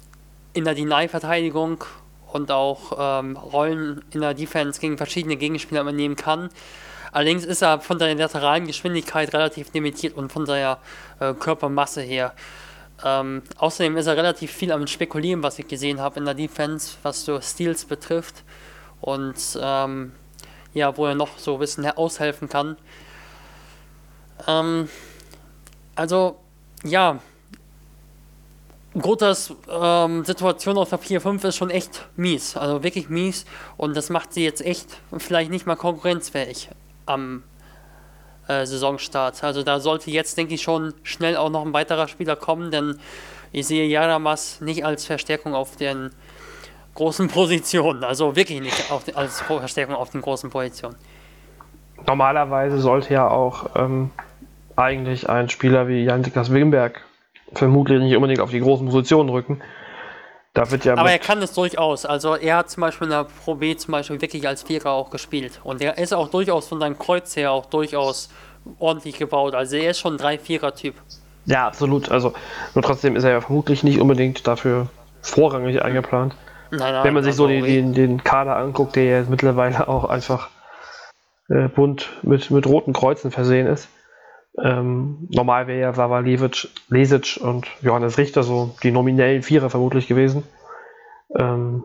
in 0.52 0.64
der 0.64 0.74
Deny-Verteidigung 0.74 1.84
und 2.32 2.50
auch 2.50 2.92
ähm, 2.98 3.36
Rollen 3.36 4.04
in 4.10 4.20
der 4.20 4.34
Defense 4.34 4.80
gegen 4.80 4.96
verschiedene 4.96 5.36
Gegenspieler 5.36 5.82
übernehmen 5.82 6.16
kann. 6.16 6.50
Allerdings 7.12 7.44
ist 7.44 7.62
er 7.62 7.80
von 7.80 7.98
seiner 7.98 8.18
lateralen 8.20 8.66
Geschwindigkeit 8.66 9.32
relativ 9.32 9.72
limitiert 9.72 10.16
und 10.16 10.30
von 10.32 10.44
seiner 10.44 10.78
äh, 11.20 11.32
Körpermasse 11.34 12.02
her. 12.02 12.34
Ähm, 13.04 13.42
außerdem 13.58 13.96
ist 13.96 14.06
er 14.06 14.16
relativ 14.16 14.50
viel 14.50 14.72
am 14.72 14.86
Spekulieren, 14.86 15.42
was 15.42 15.58
ich 15.58 15.68
gesehen 15.68 16.00
habe 16.00 16.18
in 16.18 16.24
der 16.24 16.34
Defense, 16.34 16.96
was 17.02 17.24
so 17.24 17.40
Steals 17.40 17.84
betrifft. 17.84 18.42
Und 19.00 19.36
ähm, 19.60 20.12
ja, 20.76 20.94
wo 20.96 21.06
er 21.06 21.14
noch 21.14 21.38
so 21.38 21.54
ein 21.54 21.60
bisschen 21.60 21.86
aushelfen 21.86 22.48
kann. 22.50 22.76
Ähm, 24.46 24.90
also, 25.94 26.36
ja, 26.84 27.18
Gotas 29.00 29.54
ähm, 29.70 30.24
Situation 30.24 30.76
auf 30.76 30.90
der 30.90 31.00
4-5 31.00 31.48
ist 31.48 31.56
schon 31.56 31.70
echt 31.70 32.06
mies. 32.16 32.56
Also 32.58 32.82
wirklich 32.82 33.08
mies. 33.08 33.46
Und 33.78 33.96
das 33.96 34.10
macht 34.10 34.34
sie 34.34 34.44
jetzt 34.44 34.60
echt 34.60 34.88
vielleicht 35.16 35.50
nicht 35.50 35.66
mal 35.66 35.76
konkurrenzfähig 35.76 36.68
am 37.06 37.42
äh, 38.46 38.66
Saisonstart. 38.66 39.42
Also 39.44 39.62
da 39.62 39.80
sollte 39.80 40.10
jetzt, 40.10 40.36
denke 40.36 40.54
ich, 40.54 40.62
schon 40.62 40.92
schnell 41.02 41.36
auch 41.36 41.50
noch 41.50 41.64
ein 41.64 41.72
weiterer 41.72 42.06
Spieler 42.06 42.36
kommen, 42.36 42.70
denn 42.70 42.98
ich 43.50 43.66
sehe 43.66 43.86
Jaramas 43.86 44.60
nicht 44.60 44.84
als 44.84 45.06
Verstärkung 45.06 45.54
auf 45.54 45.76
den 45.76 46.10
großen 46.96 47.28
Positionen. 47.28 48.02
Also 48.02 48.34
wirklich 48.34 48.60
nicht 48.60 48.90
auf, 48.90 49.04
als 49.14 49.40
Verstärkung 49.40 49.94
auf 49.94 50.10
den 50.10 50.22
großen 50.22 50.50
Positionen. 50.50 50.96
Normalerweise 52.06 52.78
sollte 52.78 53.14
ja 53.14 53.28
auch 53.28 53.70
ähm, 53.76 54.10
eigentlich 54.74 55.28
ein 55.28 55.48
Spieler 55.48 55.88
wie 55.88 56.04
Jan-Niklas 56.04 56.52
Wimberg 56.52 57.02
vermutlich 57.52 58.00
nicht 58.00 58.16
unbedingt 58.16 58.40
auf 58.40 58.50
die 58.50 58.60
großen 58.60 58.88
Positionen 58.88 59.28
rücken. 59.28 59.62
Da 60.52 60.70
wird 60.70 60.84
ja 60.84 60.96
Aber 60.96 61.10
er 61.10 61.18
kann 61.18 61.40
es 61.42 61.52
durchaus. 61.52 62.06
Also 62.06 62.34
er 62.34 62.56
hat 62.56 62.70
zum 62.70 62.80
Beispiel 62.80 63.06
in 63.06 63.10
der 63.10 63.24
Pro 63.24 63.56
B 63.56 63.76
zum 63.76 63.92
Beispiel 63.92 64.20
wirklich 64.20 64.48
als 64.48 64.62
Vierer 64.62 64.90
auch 64.90 65.10
gespielt. 65.10 65.60
Und 65.62 65.82
er 65.82 65.98
ist 65.98 66.14
auch 66.14 66.28
durchaus 66.28 66.66
von 66.68 66.80
seinem 66.80 66.98
Kreuz 66.98 67.36
her 67.36 67.52
auch 67.52 67.66
durchaus 67.66 68.30
ordentlich 68.78 69.18
gebaut. 69.18 69.54
Also 69.54 69.76
er 69.76 69.90
ist 69.90 69.98
schon 69.98 70.18
ein 70.18 70.38
3-4er-Typ. 70.38 70.94
Ja, 71.44 71.66
absolut. 71.66 72.10
Also 72.10 72.32
nur 72.74 72.82
trotzdem 72.82 73.16
ist 73.16 73.24
er 73.24 73.30
ja 73.30 73.40
vermutlich 73.40 73.84
nicht 73.84 74.00
unbedingt 74.00 74.46
dafür 74.46 74.88
vorrangig 75.20 75.82
eingeplant. 75.82 76.34
Nein, 76.70 76.92
nein, 76.92 77.04
Wenn 77.04 77.14
man 77.14 77.24
sich 77.24 77.34
so 77.34 77.46
die, 77.46 77.60
den, 77.62 77.92
den 77.92 78.24
Kader 78.24 78.56
anguckt, 78.56 78.96
der 78.96 79.04
ja 79.04 79.24
mittlerweile 79.28 79.88
auch 79.88 80.04
einfach 80.04 80.50
äh, 81.48 81.68
bunt 81.68 82.08
mit, 82.22 82.50
mit 82.50 82.66
roten 82.66 82.92
Kreuzen 82.92 83.30
versehen 83.30 83.66
ist. 83.66 83.88
Ähm, 84.62 85.28
normal 85.30 85.66
wäre 85.66 85.80
ja 85.80 85.92
Sava 85.92 86.20
Lesic 86.20 87.38
und 87.42 87.66
Johannes 87.82 88.18
Richter 88.18 88.42
so 88.42 88.74
die 88.82 88.90
nominellen 88.90 89.42
Vierer 89.42 89.70
vermutlich 89.70 90.08
gewesen. 90.08 90.44
Ähm, 91.36 91.84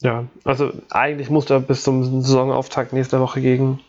ja, 0.00 0.24
also 0.44 0.72
eigentlich 0.90 1.30
muss 1.30 1.46
da 1.46 1.58
bis 1.58 1.82
zum 1.82 2.22
Saisonauftakt 2.22 2.92
nächste 2.92 3.20
Woche 3.20 3.40
gegen 3.40 3.80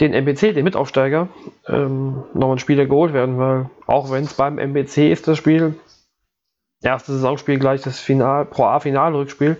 den 0.00 0.12
MBC, 0.12 0.52
den 0.52 0.64
Mitaufsteiger, 0.64 1.28
ähm, 1.66 2.24
nochmal 2.34 2.56
ein 2.56 2.58
Spieler 2.58 2.84
geholt 2.84 3.14
werden, 3.14 3.38
weil 3.38 3.70
auch 3.86 4.10
wenn 4.10 4.24
es 4.24 4.34
beim 4.34 4.58
MBC 4.58 5.10
ist 5.10 5.26
das 5.26 5.38
Spiel, 5.38 5.74
erste 6.86 7.12
Saisonspiel 7.12 7.58
gleich 7.58 7.82
das 7.82 8.00
Final, 8.00 8.44
Pro 8.44 8.64
A-Finalrückspiel 8.64 9.56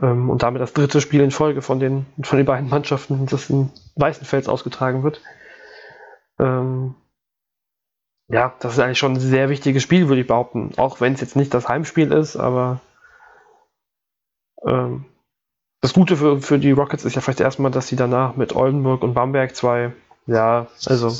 ähm, 0.00 0.30
und 0.30 0.42
damit 0.42 0.60
das 0.60 0.72
dritte 0.72 1.00
Spiel 1.00 1.20
in 1.20 1.30
Folge 1.30 1.62
von 1.62 1.80
den, 1.80 2.06
von 2.22 2.38
den 2.38 2.46
beiden 2.46 2.68
Mannschaften, 2.68 3.26
das 3.26 3.50
in 3.50 3.70
Weißenfels 3.96 4.48
ausgetragen 4.48 5.02
wird. 5.02 5.20
Ähm, 6.38 6.94
ja, 8.28 8.54
das 8.58 8.74
ist 8.74 8.78
eigentlich 8.80 8.98
schon 8.98 9.14
ein 9.14 9.20
sehr 9.20 9.48
wichtiges 9.48 9.82
Spiel, 9.82 10.08
würde 10.08 10.20
ich 10.20 10.26
behaupten. 10.26 10.72
Auch 10.76 11.00
wenn 11.00 11.14
es 11.14 11.20
jetzt 11.20 11.36
nicht 11.36 11.54
das 11.54 11.68
Heimspiel 11.68 12.12
ist, 12.12 12.36
aber 12.36 12.80
ähm, 14.66 15.04
das 15.80 15.94
Gute 15.94 16.16
für, 16.16 16.40
für 16.40 16.58
die 16.58 16.72
Rockets 16.72 17.04
ist 17.04 17.14
ja 17.14 17.20
vielleicht 17.20 17.40
erstmal, 17.40 17.70
dass 17.70 17.86
sie 17.86 17.96
danach 17.96 18.36
mit 18.36 18.56
Oldenburg 18.56 19.02
und 19.02 19.14
Bamberg 19.14 19.54
zwei, 19.54 19.92
ja, 20.26 20.66
also 20.86 21.12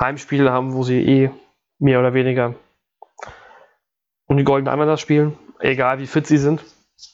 Heimspiele 0.00 0.50
haben, 0.50 0.72
wo 0.72 0.82
sie 0.82 1.02
eh 1.02 1.30
mehr 1.78 2.00
oder 2.00 2.14
weniger 2.14 2.54
um 4.34 4.38
die 4.38 4.44
goldene 4.44 4.72
Ananas 4.72 5.00
spielen, 5.00 5.38
egal 5.60 6.00
wie 6.00 6.08
fit 6.08 6.26
sie 6.26 6.38
sind. 6.38 6.64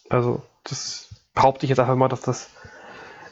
Also, 0.09 0.43
das 0.65 1.11
behaupte 1.35 1.67
ich 1.67 1.71
jetzt 1.71 1.79
einfach 1.79 1.97
mal, 1.97 2.09
dass 2.09 2.23
das 2.23 2.49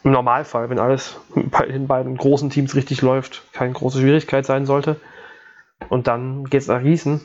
im 0.04 0.12
Normalfall, 0.12 0.68
wenn 0.68 0.78
alles 0.78 1.16
bei 1.34 1.64
den 1.64 1.86
beiden 1.86 2.18
großen 2.18 2.50
Teams 2.50 2.74
richtig 2.74 3.00
läuft, 3.00 3.42
keine 3.52 3.72
große 3.72 4.00
Schwierigkeit 4.00 4.44
sein 4.44 4.66
sollte. 4.66 5.00
Und 5.88 6.06
dann 6.06 6.44
geht 6.44 6.60
es 6.60 6.68
nach 6.68 6.82
Gießen 6.82 7.24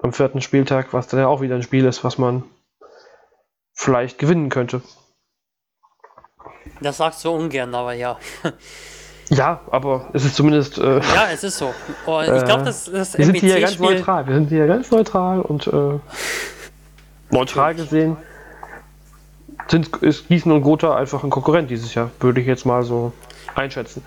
am 0.00 0.14
vierten 0.14 0.40
Spieltag, 0.40 0.94
was 0.94 1.08
dann 1.08 1.20
ja 1.20 1.26
auch 1.26 1.42
wieder 1.42 1.56
ein 1.56 1.62
Spiel 1.62 1.84
ist, 1.84 2.04
was 2.04 2.16
man 2.16 2.44
vielleicht 3.74 4.18
gewinnen 4.18 4.48
könnte. 4.48 4.80
Das 6.80 6.96
sagst 6.96 7.22
du 7.24 7.30
ungern, 7.32 7.74
aber 7.74 7.92
ja. 7.92 8.18
Ja, 9.30 9.60
aber 9.70 10.08
es 10.12 10.24
ist 10.24 10.36
zumindest. 10.36 10.78
Äh, 10.78 10.98
ja, 10.98 11.28
es 11.32 11.42
ist 11.44 11.58
so. 11.58 11.72
Oh, 12.06 12.20
ich 12.20 12.44
glaube, 12.44 12.64
das, 12.64 12.84
das 12.84 13.16
Wir 13.16 13.24
sind 13.26 13.36
hier 13.36 13.60
ganz 13.60 13.78
neutral. 13.78 14.26
Wir 14.26 14.34
sind 14.34 14.48
hier 14.48 14.66
ganz 14.66 14.90
neutral 14.90 15.40
und 15.40 15.66
äh, 15.66 15.98
neutral 17.30 17.74
gesehen 17.74 18.16
sind, 19.72 19.88
ist 20.02 20.28
Gießen 20.28 20.50
und 20.52 20.62
Gotha 20.62 20.96
einfach 20.96 21.24
ein 21.24 21.30
Konkurrent 21.30 21.70
dieses 21.70 21.94
Jahr, 21.94 22.10
würde 22.20 22.40
ich 22.40 22.46
jetzt 22.46 22.64
mal 22.64 22.82
so 22.82 23.12
einschätzen. 23.54 24.04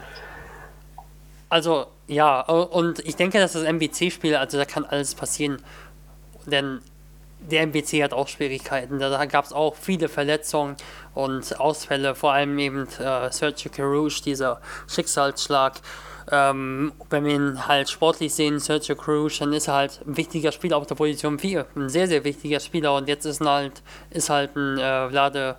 Also, 1.49 1.87
ja, 2.07 2.41
und 2.41 2.99
ich 2.99 3.15
denke, 3.15 3.39
dass 3.39 3.53
das 3.53 3.63
MBC-Spiel, 3.63 4.35
also 4.35 4.57
da 4.57 4.65
kann 4.65 4.85
alles 4.85 5.15
passieren. 5.15 5.57
Denn 6.45 6.79
der 7.51 7.63
MBC 7.63 8.03
hat 8.03 8.13
auch 8.13 8.27
Schwierigkeiten. 8.27 8.99
Da 8.99 9.25
gab 9.25 9.45
es 9.45 9.53
auch 9.53 9.75
viele 9.75 10.09
Verletzungen 10.09 10.75
und 11.13 11.59
Ausfälle, 11.59 12.15
vor 12.15 12.33
allem 12.33 12.57
eben 12.59 12.87
äh, 12.99 13.31
Sergio 13.31 13.71
Carouge, 13.71 14.21
dieser 14.23 14.61
Schicksalsschlag. 14.87 15.73
Ähm, 16.31 16.91
wenn 17.09 17.25
wir 17.25 17.35
ihn 17.35 17.67
halt 17.67 17.89
sportlich 17.89 18.33
sehen, 18.33 18.59
Sergio 18.59 18.95
Cruz, 18.95 19.37
dann 19.39 19.53
ist 19.53 19.67
er 19.67 19.75
halt 19.75 20.01
ein 20.07 20.17
wichtiger 20.17 20.51
Spieler 20.51 20.77
auf 20.77 20.87
der 20.87 20.95
Position 20.95 21.37
4. 21.37 21.65
Ein 21.75 21.89
sehr, 21.89 22.07
sehr 22.07 22.23
wichtiger 22.23 22.59
Spieler. 22.59 22.95
Und 22.95 23.07
jetzt 23.07 23.25
ist 23.25 23.41
halt, 23.41 23.83
ist 24.09 24.29
halt 24.29 24.55
ein 24.55 24.79
äh, 24.79 25.09
Vlade, 25.09 25.55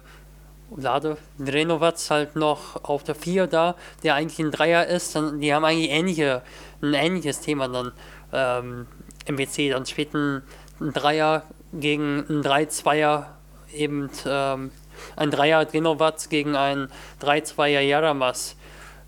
Vlade 0.77 1.19
Drenovac 1.39 1.95
halt 2.11 2.35
noch 2.35 2.83
auf 2.85 3.05
der 3.05 3.15
4 3.15 3.47
da, 3.47 3.77
der 4.03 4.17
eigentlich 4.17 4.41
ein 4.41 4.51
Dreier 4.51 4.87
ist. 4.87 5.15
Dann, 5.15 5.41
die 5.41 5.55
haben 5.55 5.65
eigentlich 5.65 5.91
ähnliche, 5.91 6.43
ein 6.83 6.95
ähnliches 6.95 7.41
Thema 7.41 7.69
dann 7.69 7.93
ähm, 8.33 8.87
im 9.27 9.39
WC. 9.39 9.71
Dann 9.71 9.87
spielt 9.87 10.15
ein, 10.15 10.43
ein 10.81 10.93
Dreier 10.93 11.45
gegen 11.73 12.25
ein 12.29 12.43
3-2er 12.43 13.27
eben 13.75 14.11
ähm, 14.27 14.71
ein 15.17 15.31
Dreier 15.31 15.65
Drenovac 15.65 16.31
gegen 16.31 16.57
ein 16.57 16.89
3-2er 17.21 17.81
Jaramas. 17.81 18.57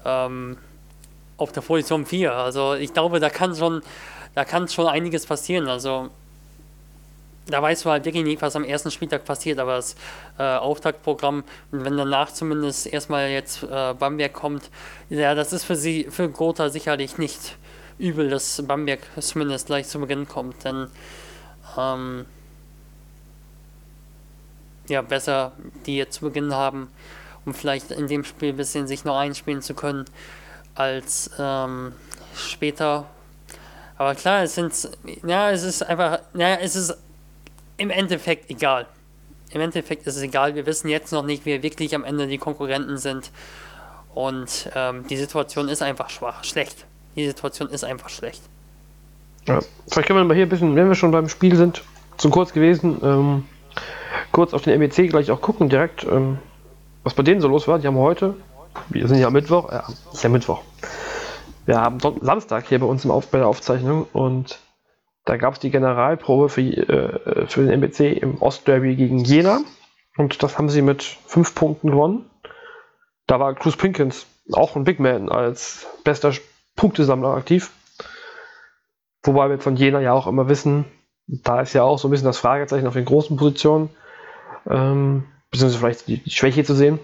Ähm, 0.04 0.58
auf 1.38 1.52
der 1.52 1.62
Position 1.62 2.04
4. 2.04 2.34
Also 2.34 2.74
ich 2.74 2.92
glaube, 2.92 3.20
da 3.20 3.30
kann 3.30 3.54
schon, 3.54 3.80
da 4.34 4.44
kann 4.44 4.68
schon 4.68 4.86
einiges 4.86 5.24
passieren. 5.24 5.68
Also 5.68 6.10
da 7.46 7.62
weißt 7.62 7.86
du 7.86 7.90
halt 7.90 8.04
wirklich 8.04 8.24
nicht, 8.24 8.42
was 8.42 8.56
am 8.56 8.64
ersten 8.64 8.90
Spieltag 8.90 9.24
passiert, 9.24 9.58
aber 9.58 9.76
das 9.76 9.96
äh, 10.38 10.42
Auftaktprogramm, 10.42 11.44
wenn 11.70 11.96
danach 11.96 12.30
zumindest 12.30 12.88
erstmal 12.88 13.30
jetzt 13.30 13.62
äh, 13.62 13.94
Bamberg 13.94 14.34
kommt, 14.34 14.68
ja, 15.08 15.34
das 15.34 15.54
ist 15.54 15.64
für 15.64 15.76
sie, 15.76 16.08
für 16.10 16.28
Gotha 16.28 16.68
sicherlich 16.68 17.16
nicht 17.16 17.56
übel, 17.98 18.28
dass 18.28 18.62
Bamberg 18.66 19.00
zumindest 19.18 19.66
gleich 19.66 19.88
zu 19.88 19.98
Beginn 19.98 20.28
kommt, 20.28 20.64
denn 20.64 20.88
ähm, 21.78 22.26
ja, 24.88 25.02
besser 25.02 25.52
die 25.86 25.96
jetzt 25.96 26.14
zu 26.14 26.26
Beginn 26.26 26.54
haben, 26.54 26.88
um 27.44 27.54
vielleicht 27.54 27.90
in 27.90 28.06
dem 28.06 28.24
Spiel 28.24 28.50
ein 28.50 28.56
bisschen 28.56 28.86
sich 28.86 29.04
noch 29.04 29.16
einspielen 29.16 29.62
zu 29.62 29.74
können 29.74 30.04
als 30.74 31.30
ähm, 31.38 31.92
später. 32.36 33.06
Aber 33.96 34.14
klar, 34.14 34.42
es 34.42 34.54
sind, 34.54 34.72
ja, 35.26 35.50
es 35.50 35.64
ist 35.64 35.82
einfach, 35.82 36.20
ja, 36.34 36.54
es 36.56 36.76
ist 36.76 36.96
im 37.76 37.90
Endeffekt 37.90 38.50
egal. 38.50 38.86
Im 39.50 39.60
Endeffekt 39.60 40.06
ist 40.06 40.16
es 40.16 40.22
egal. 40.22 40.54
Wir 40.54 40.66
wissen 40.66 40.88
jetzt 40.88 41.12
noch 41.12 41.24
nicht, 41.24 41.46
wer 41.46 41.62
wirklich 41.62 41.94
am 41.94 42.04
Ende 42.04 42.26
die 42.26 42.38
Konkurrenten 42.38 42.98
sind. 42.98 43.30
Und 44.14 44.70
ähm, 44.74 45.06
die 45.08 45.16
Situation 45.16 45.68
ist 45.68 45.82
einfach 45.82 46.10
schwach, 46.10 46.44
schlecht. 46.44 46.84
Die 47.16 47.26
Situation 47.26 47.68
ist 47.70 47.84
einfach 47.84 48.08
schlecht. 48.08 48.42
Ja, 49.46 49.60
vielleicht 49.88 50.06
können 50.06 50.20
wir 50.20 50.24
mal 50.24 50.34
hier 50.34 50.46
ein 50.46 50.48
bisschen, 50.48 50.76
wenn 50.76 50.88
wir 50.88 50.94
schon 50.94 51.10
beim 51.10 51.28
Spiel 51.28 51.56
sind, 51.56 51.82
zu 52.18 52.28
kurz 52.30 52.52
gewesen, 52.52 53.00
ähm, 53.02 53.44
kurz 54.38 54.54
auf 54.54 54.62
den 54.62 54.78
MEC 54.78 55.10
gleich 55.10 55.32
auch 55.32 55.40
gucken, 55.40 55.68
direkt, 55.68 56.04
ähm, 56.04 56.38
was 57.02 57.14
bei 57.14 57.24
denen 57.24 57.40
so 57.40 57.48
los 57.48 57.66
war. 57.66 57.80
Die 57.80 57.88
haben 57.88 57.96
heute 57.96 58.36
wir 58.88 59.08
sind 59.08 59.18
ja 59.18 59.30
Mittwoch, 59.30 59.72
ja, 59.72 59.84
ist 60.12 60.22
ja 60.22 60.28
Mittwoch. 60.28 60.62
Wir 61.66 61.80
haben 61.80 61.98
Samstag 62.20 62.68
hier 62.68 62.78
bei 62.78 62.86
uns 62.86 63.04
im 63.04 63.10
Auf 63.10 63.32
bei 63.32 63.38
der 63.38 63.48
Aufzeichnung 63.48 64.06
und 64.12 64.60
da 65.24 65.36
gab 65.38 65.54
es 65.54 65.58
die 65.58 65.70
Generalprobe 65.70 66.50
für, 66.50 66.60
äh, 66.60 67.48
für 67.48 67.64
den 67.64 67.82
MBC 67.82 68.12
im 68.12 68.40
Ostderby 68.40 68.94
gegen 68.94 69.18
Jena 69.24 69.62
und 70.16 70.40
das 70.42 70.56
haben 70.56 70.68
sie 70.68 70.82
mit 70.82 71.02
fünf 71.02 71.56
Punkten 71.56 71.90
gewonnen. 71.90 72.30
Da 73.26 73.40
war 73.40 73.54
Cruz 73.54 73.76
Pinkins 73.76 74.26
auch 74.52 74.76
ein 74.76 74.84
Big 74.84 75.00
Man 75.00 75.30
als 75.30 75.84
bester 76.04 76.32
Punktesammler 76.76 77.34
aktiv. 77.34 77.72
Wobei 79.24 79.50
wir 79.50 79.58
von 79.58 79.74
Jena 79.74 80.00
ja 80.00 80.12
auch 80.12 80.28
immer 80.28 80.48
wissen, 80.48 80.84
da 81.26 81.60
ist 81.60 81.72
ja 81.72 81.82
auch 81.82 81.98
so 81.98 82.06
ein 82.06 82.12
bisschen 82.12 82.26
das 82.26 82.38
Fragezeichen 82.38 82.86
auf 82.86 82.94
den 82.94 83.04
großen 83.04 83.36
Positionen, 83.36 83.90
ähm, 84.68 85.24
beziehungsweise 85.50 85.78
vielleicht 85.78 86.08
die, 86.08 86.18
die 86.18 86.30
Schwäche 86.30 86.64
zu 86.64 86.74
sehen. 86.74 86.98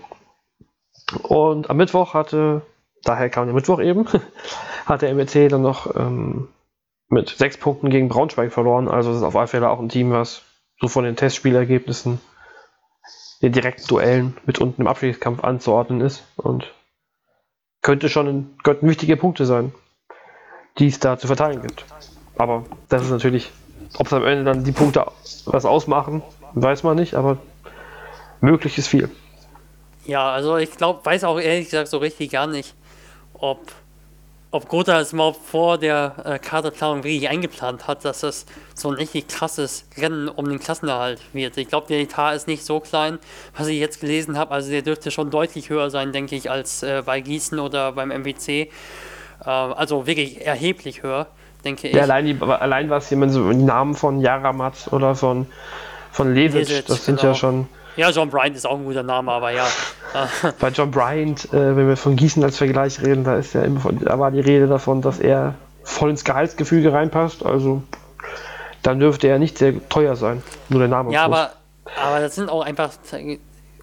Und 1.23 1.71
am 1.71 1.77
Mittwoch 1.77 2.15
hatte, 2.15 2.63
daher 3.03 3.31
kam 3.31 3.47
der 3.47 3.55
Mittwoch 3.55 3.81
eben, 3.81 4.07
hat 4.87 5.03
der 5.03 5.11
MBC 5.11 5.49
dann 5.49 5.63
noch 5.63 5.95
ähm, 5.97 6.49
mit 7.09 7.31
sechs 7.31 7.57
Punkten 7.57 7.91
gegen 7.91 8.09
Braunschweig 8.09 8.53
verloren. 8.53 8.89
Also 8.89 9.11
das 9.11 9.19
ist 9.19 9.25
auf 9.25 9.37
alle 9.37 9.47
Fälle 9.47 9.71
auch 9.71 9.81
ein 9.81 9.89
Team, 9.89 10.11
was 10.11 10.43
so 10.81 10.89
von 10.89 11.05
den 11.05 11.17
Testspielergebnissen 11.17 12.21
den 13.43 13.53
direkten 13.53 13.87
Duellen 13.87 14.37
mit 14.47 14.59
unten 14.59 14.83
im 14.83 14.89
Abstiegskampf 14.89 15.45
anzuordnen 15.45 16.01
ist. 16.01 16.25
Und 16.37 16.73
könnte 17.83 18.09
schon 18.09 18.57
könnten 18.63 18.89
wichtige 18.89 19.17
Punkte 19.17 19.45
sein, 19.45 19.75
die 20.79 20.89
es 20.89 20.99
da 20.99 21.19
zu 21.19 21.27
verteilen 21.27 21.61
gibt. 21.63 21.85
Aber 22.37 22.65
das 22.89 23.03
ist 23.03 23.11
natürlich 23.11 23.53
Ob 23.99 24.07
es 24.07 24.13
am 24.13 24.25
Ende 24.25 24.45
dann 24.45 24.65
die 24.65 24.73
Punkte 24.73 25.07
was 25.45 25.65
ausmachen, 25.65 26.23
weiß 26.55 26.83
man 26.83 26.97
nicht, 26.97 27.15
aber 27.15 27.39
möglich 28.41 28.79
ist 28.79 28.89
viel. 28.89 29.11
Ja, 30.07 30.33
also 30.33 30.57
ich 30.57 30.73
glaube, 30.73 31.05
weiß 31.05 31.25
auch 31.25 31.41
ehrlich 31.41 31.67
gesagt 31.67 31.89
so 31.89 31.99
richtig 31.99 32.31
gar 32.31 32.47
nicht, 32.47 32.75
ob, 33.33 33.73
ob 34.51 34.69
Gotha 34.69 35.01
es 35.01 35.13
mal 35.13 35.33
vor 35.33 35.79
der 35.79 36.15
äh, 36.25 36.39
Kaderplanung 36.39 37.05
wirklich 37.05 37.29
eingeplant 37.29 37.89
hat, 37.89 38.05
dass 38.05 38.21
das 38.21 38.45
so 38.75 38.91
ein 38.91 38.95
richtig 38.95 39.29
krasses 39.29 39.87
Rennen 39.97 40.29
um 40.29 40.49
den 40.49 40.61
Klassenerhalt 40.61 41.21
wird. 41.33 41.57
Ich 41.57 41.69
glaube, 41.69 41.87
der 41.89 42.01
Etat 42.01 42.35
ist 42.35 42.47
nicht 42.47 42.65
so 42.65 42.81
klein, 42.81 43.19
was 43.57 43.69
ich 43.69 43.79
jetzt 43.79 44.01
gelesen 44.01 44.37
habe. 44.37 44.53
Also 44.53 44.71
der 44.71 44.83
dürfte 44.83 45.11
schon 45.11 45.31
deutlich 45.31 45.71
höher 45.71 45.89
sein, 45.89 46.13
denke 46.13 46.37
ich, 46.37 46.51
als 46.51 46.83
äh, 46.83 47.03
bei 47.05 47.21
Gießen 47.21 47.59
oder 47.59 47.93
beim 47.93 48.11
MWC. 48.11 48.51
Äh, 48.51 48.69
also 49.45 50.07
wirklich 50.07 50.45
erheblich 50.47 51.03
höher, 51.03 51.29
denke 51.65 51.89
ich. 51.89 51.95
Ja, 51.95 52.03
allein, 52.03 52.27
die, 52.27 52.41
allein 52.43 52.91
was 52.91 53.09
jemand 53.09 53.33
so 53.33 53.41
Namen 53.41 53.95
von 53.95 54.21
Jaramat 54.21 54.93
oder 54.93 55.15
von, 55.15 55.47
von 56.15 56.33
Levitsch, 56.33 56.69
Lesic, 56.69 56.87
das 56.87 57.05
sind 57.05 57.19
genau. 57.19 57.33
ja 57.33 57.35
schon. 57.35 57.67
Ja, 57.97 58.11
John 58.11 58.31
Bryant 58.31 58.55
ist 58.55 58.67
auch 58.67 58.79
ein 58.79 58.85
guter 58.85 59.03
Name, 59.03 59.33
aber 59.33 59.51
ja. 59.51 59.67
Bei 60.61 60.69
John 60.69 60.93
Bryant, 60.93 61.53
äh, 61.53 61.77
wenn 61.77 61.89
wir 61.89 61.97
von 61.97 62.15
Gießen 62.15 62.43
als 62.45 62.57
Vergleich 62.57 63.03
reden, 63.03 63.25
da 63.25 63.37
ist 63.37 63.53
ja 63.53 63.63
immer 63.63 63.81
von, 63.81 63.99
da 63.99 64.17
war 64.17 64.31
die 64.31 64.39
Rede 64.41 64.69
davon, 64.69 65.03
dass 65.03 65.19
er 65.19 65.55
voll 65.83 66.11
ins 66.11 66.25
Gehaltsgefüge 66.25 66.93
reinpasst. 66.93 67.45
Also 67.45 67.83
dann 68.83 69.01
dürfte 69.01 69.27
er 69.27 69.41
nicht 69.41 69.59
sehr 69.59 69.75
teuer 69.89 70.15
sein. 70.15 70.41
Nur 70.69 70.79
der 70.79 70.89
Name. 70.89 71.13
Ja, 71.13 71.25
aber, 71.25 71.51
aber 72.01 72.21
das 72.21 72.37
sind 72.37 72.49
auch 72.49 72.63
einfach 72.65 72.93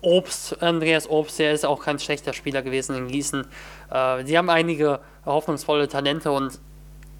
Obst, 0.01 0.63
Andreas 0.63 1.09
Obst, 1.09 1.37
der 1.37 1.51
ist 1.51 1.65
auch 1.65 1.83
kein 1.83 1.99
schlechter 1.99 2.31
Spieler 2.31 2.61
gewesen 2.61 2.95
in 2.95 3.07
Gießen. 3.09 3.45
Äh, 3.91 4.23
die 4.23 4.37
haben 4.37 4.49
einige 4.49 5.01
hoffnungsvolle 5.25 5.89
Talente 5.89 6.31
und 6.31 6.59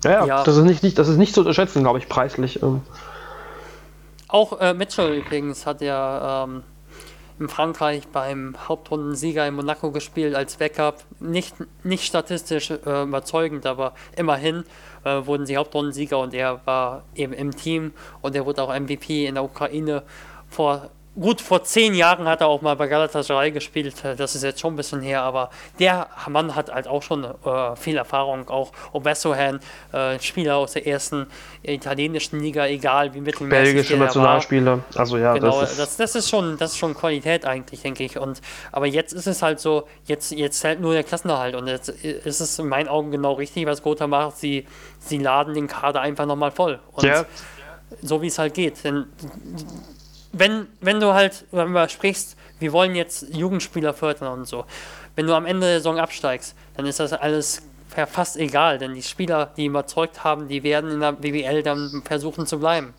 ja, 0.05 0.11
ja, 0.11 0.25
ja. 0.25 0.43
Das, 0.45 0.55
ist 0.55 0.63
nicht, 0.63 0.83
nicht, 0.83 0.97
das 0.97 1.09
ist 1.09 1.17
nicht 1.17 1.33
zu 1.33 1.41
unterschätzen, 1.41 1.83
glaube 1.83 1.99
ich, 1.99 2.07
preislich. 2.07 2.63
Ähm, 2.63 2.81
auch 4.31 4.59
äh, 4.59 4.73
Mitchell 4.73 5.17
übrigens 5.17 5.65
hat 5.65 5.81
ja 5.81 6.43
ähm, 6.43 6.63
in 7.39 7.49
Frankreich 7.49 8.07
beim 8.07 8.55
Hauptrundensieger 8.67 9.47
in 9.47 9.55
Monaco 9.55 9.91
gespielt 9.91 10.35
als 10.35 10.57
Backup. 10.57 11.03
Nicht, 11.19 11.55
nicht 11.83 12.05
statistisch 12.05 12.71
äh, 12.71 13.03
überzeugend, 13.03 13.65
aber 13.65 13.93
immerhin 14.15 14.63
äh, 15.03 15.25
wurden 15.25 15.45
sie 15.45 15.57
Hauptrundensieger 15.57 16.19
und 16.19 16.33
er 16.33 16.61
war 16.65 17.03
eben 17.15 17.33
im 17.33 17.55
Team 17.55 17.93
und 18.21 18.35
er 18.35 18.45
wurde 18.45 18.63
auch 18.63 18.73
MVP 18.73 19.25
in 19.25 19.35
der 19.35 19.43
Ukraine. 19.43 20.03
Vor 20.49 20.89
gut 21.19 21.41
vor 21.41 21.63
zehn 21.63 21.93
Jahren 21.93 22.25
hat 22.27 22.41
er 22.41 22.47
auch 22.47 22.61
mal 22.61 22.75
bei 22.75 22.87
Galatasaray 22.87 23.51
gespielt. 23.51 23.95
Das 24.17 24.35
ist 24.35 24.43
jetzt 24.43 24.61
schon 24.61 24.73
ein 24.73 24.77
bisschen 24.77 25.01
her, 25.01 25.23
aber 25.23 25.49
der 25.77 26.07
Mann 26.29 26.55
hat 26.55 26.73
halt 26.73 26.87
auch 26.87 27.03
schon 27.03 27.25
äh, 27.25 27.75
viel 27.75 27.97
Erfahrung. 27.97 28.47
Auch 28.49 28.71
Obessohan, 28.93 29.59
äh, 29.91 30.19
Spieler 30.19 30.55
aus 30.55 30.73
der 30.73 30.87
ersten 30.87 31.27
italienischen 31.63 32.39
Liga, 32.39 32.65
egal 32.65 33.13
wie 33.13 33.21
mittelmäßig 33.21 33.73
belgische. 33.73 33.97
Nationalspieler. 33.97 34.79
Also 34.95 35.17
ja, 35.17 35.33
Genau, 35.33 35.61
das 35.61 35.71
ist, 35.71 35.79
das, 35.79 35.97
das, 35.97 36.15
ist 36.15 36.29
schon, 36.29 36.57
das 36.57 36.71
ist 36.71 36.77
schon 36.77 36.93
Qualität 36.93 37.45
eigentlich, 37.45 37.81
denke 37.81 38.03
ich. 38.03 38.17
Und, 38.17 38.41
aber 38.71 38.85
jetzt 38.85 39.11
ist 39.11 39.27
es 39.27 39.41
halt 39.41 39.59
so, 39.59 39.87
jetzt, 40.05 40.31
jetzt 40.31 40.63
hält 40.63 40.79
nur 40.79 40.93
der 40.93 41.03
Klassenerhalt. 41.03 41.55
Und 41.55 41.67
jetzt 41.67 41.89
ist 41.89 42.39
es 42.39 42.57
in 42.57 42.67
meinen 42.67 42.87
Augen 42.87 43.11
genau 43.11 43.33
richtig, 43.33 43.65
was 43.65 43.81
Gotha 43.81 44.07
macht. 44.07 44.37
Sie, 44.37 44.65
sie 44.99 45.17
laden 45.17 45.53
den 45.53 45.67
Kader 45.67 46.01
einfach 46.01 46.25
nochmal 46.25 46.51
voll. 46.51 46.79
Und 46.93 47.03
ja, 47.03 47.25
so 48.01 48.21
wie 48.21 48.27
es 48.27 48.39
halt 48.39 48.53
geht. 48.53 48.81
Denn 48.85 49.07
wenn, 50.33 50.67
wenn 50.79 50.99
du 50.99 51.13
halt 51.13 51.45
darüber 51.51 51.87
sprichst, 51.89 52.37
wir 52.59 52.71
wollen 52.73 52.95
jetzt 52.95 53.33
Jugendspieler 53.33 53.93
fördern 53.93 54.39
und 54.39 54.47
so, 54.47 54.65
wenn 55.15 55.27
du 55.27 55.33
am 55.33 55.45
Ende 55.45 55.67
der 55.67 55.77
Saison 55.77 55.99
absteigst, 55.99 56.55
dann 56.75 56.85
ist 56.85 56.99
das 56.99 57.13
alles 57.13 57.63
fast 57.87 58.37
egal, 58.37 58.77
denn 58.77 58.93
die 58.93 59.03
Spieler, 59.03 59.51
die 59.57 59.65
überzeugt 59.65 60.23
haben, 60.23 60.47
die 60.47 60.63
werden 60.63 60.91
in 60.91 60.99
der 61.01 61.11
BWL 61.11 61.61
dann 61.63 62.01
versuchen 62.05 62.45
zu 62.45 62.59
bleiben. 62.59 62.93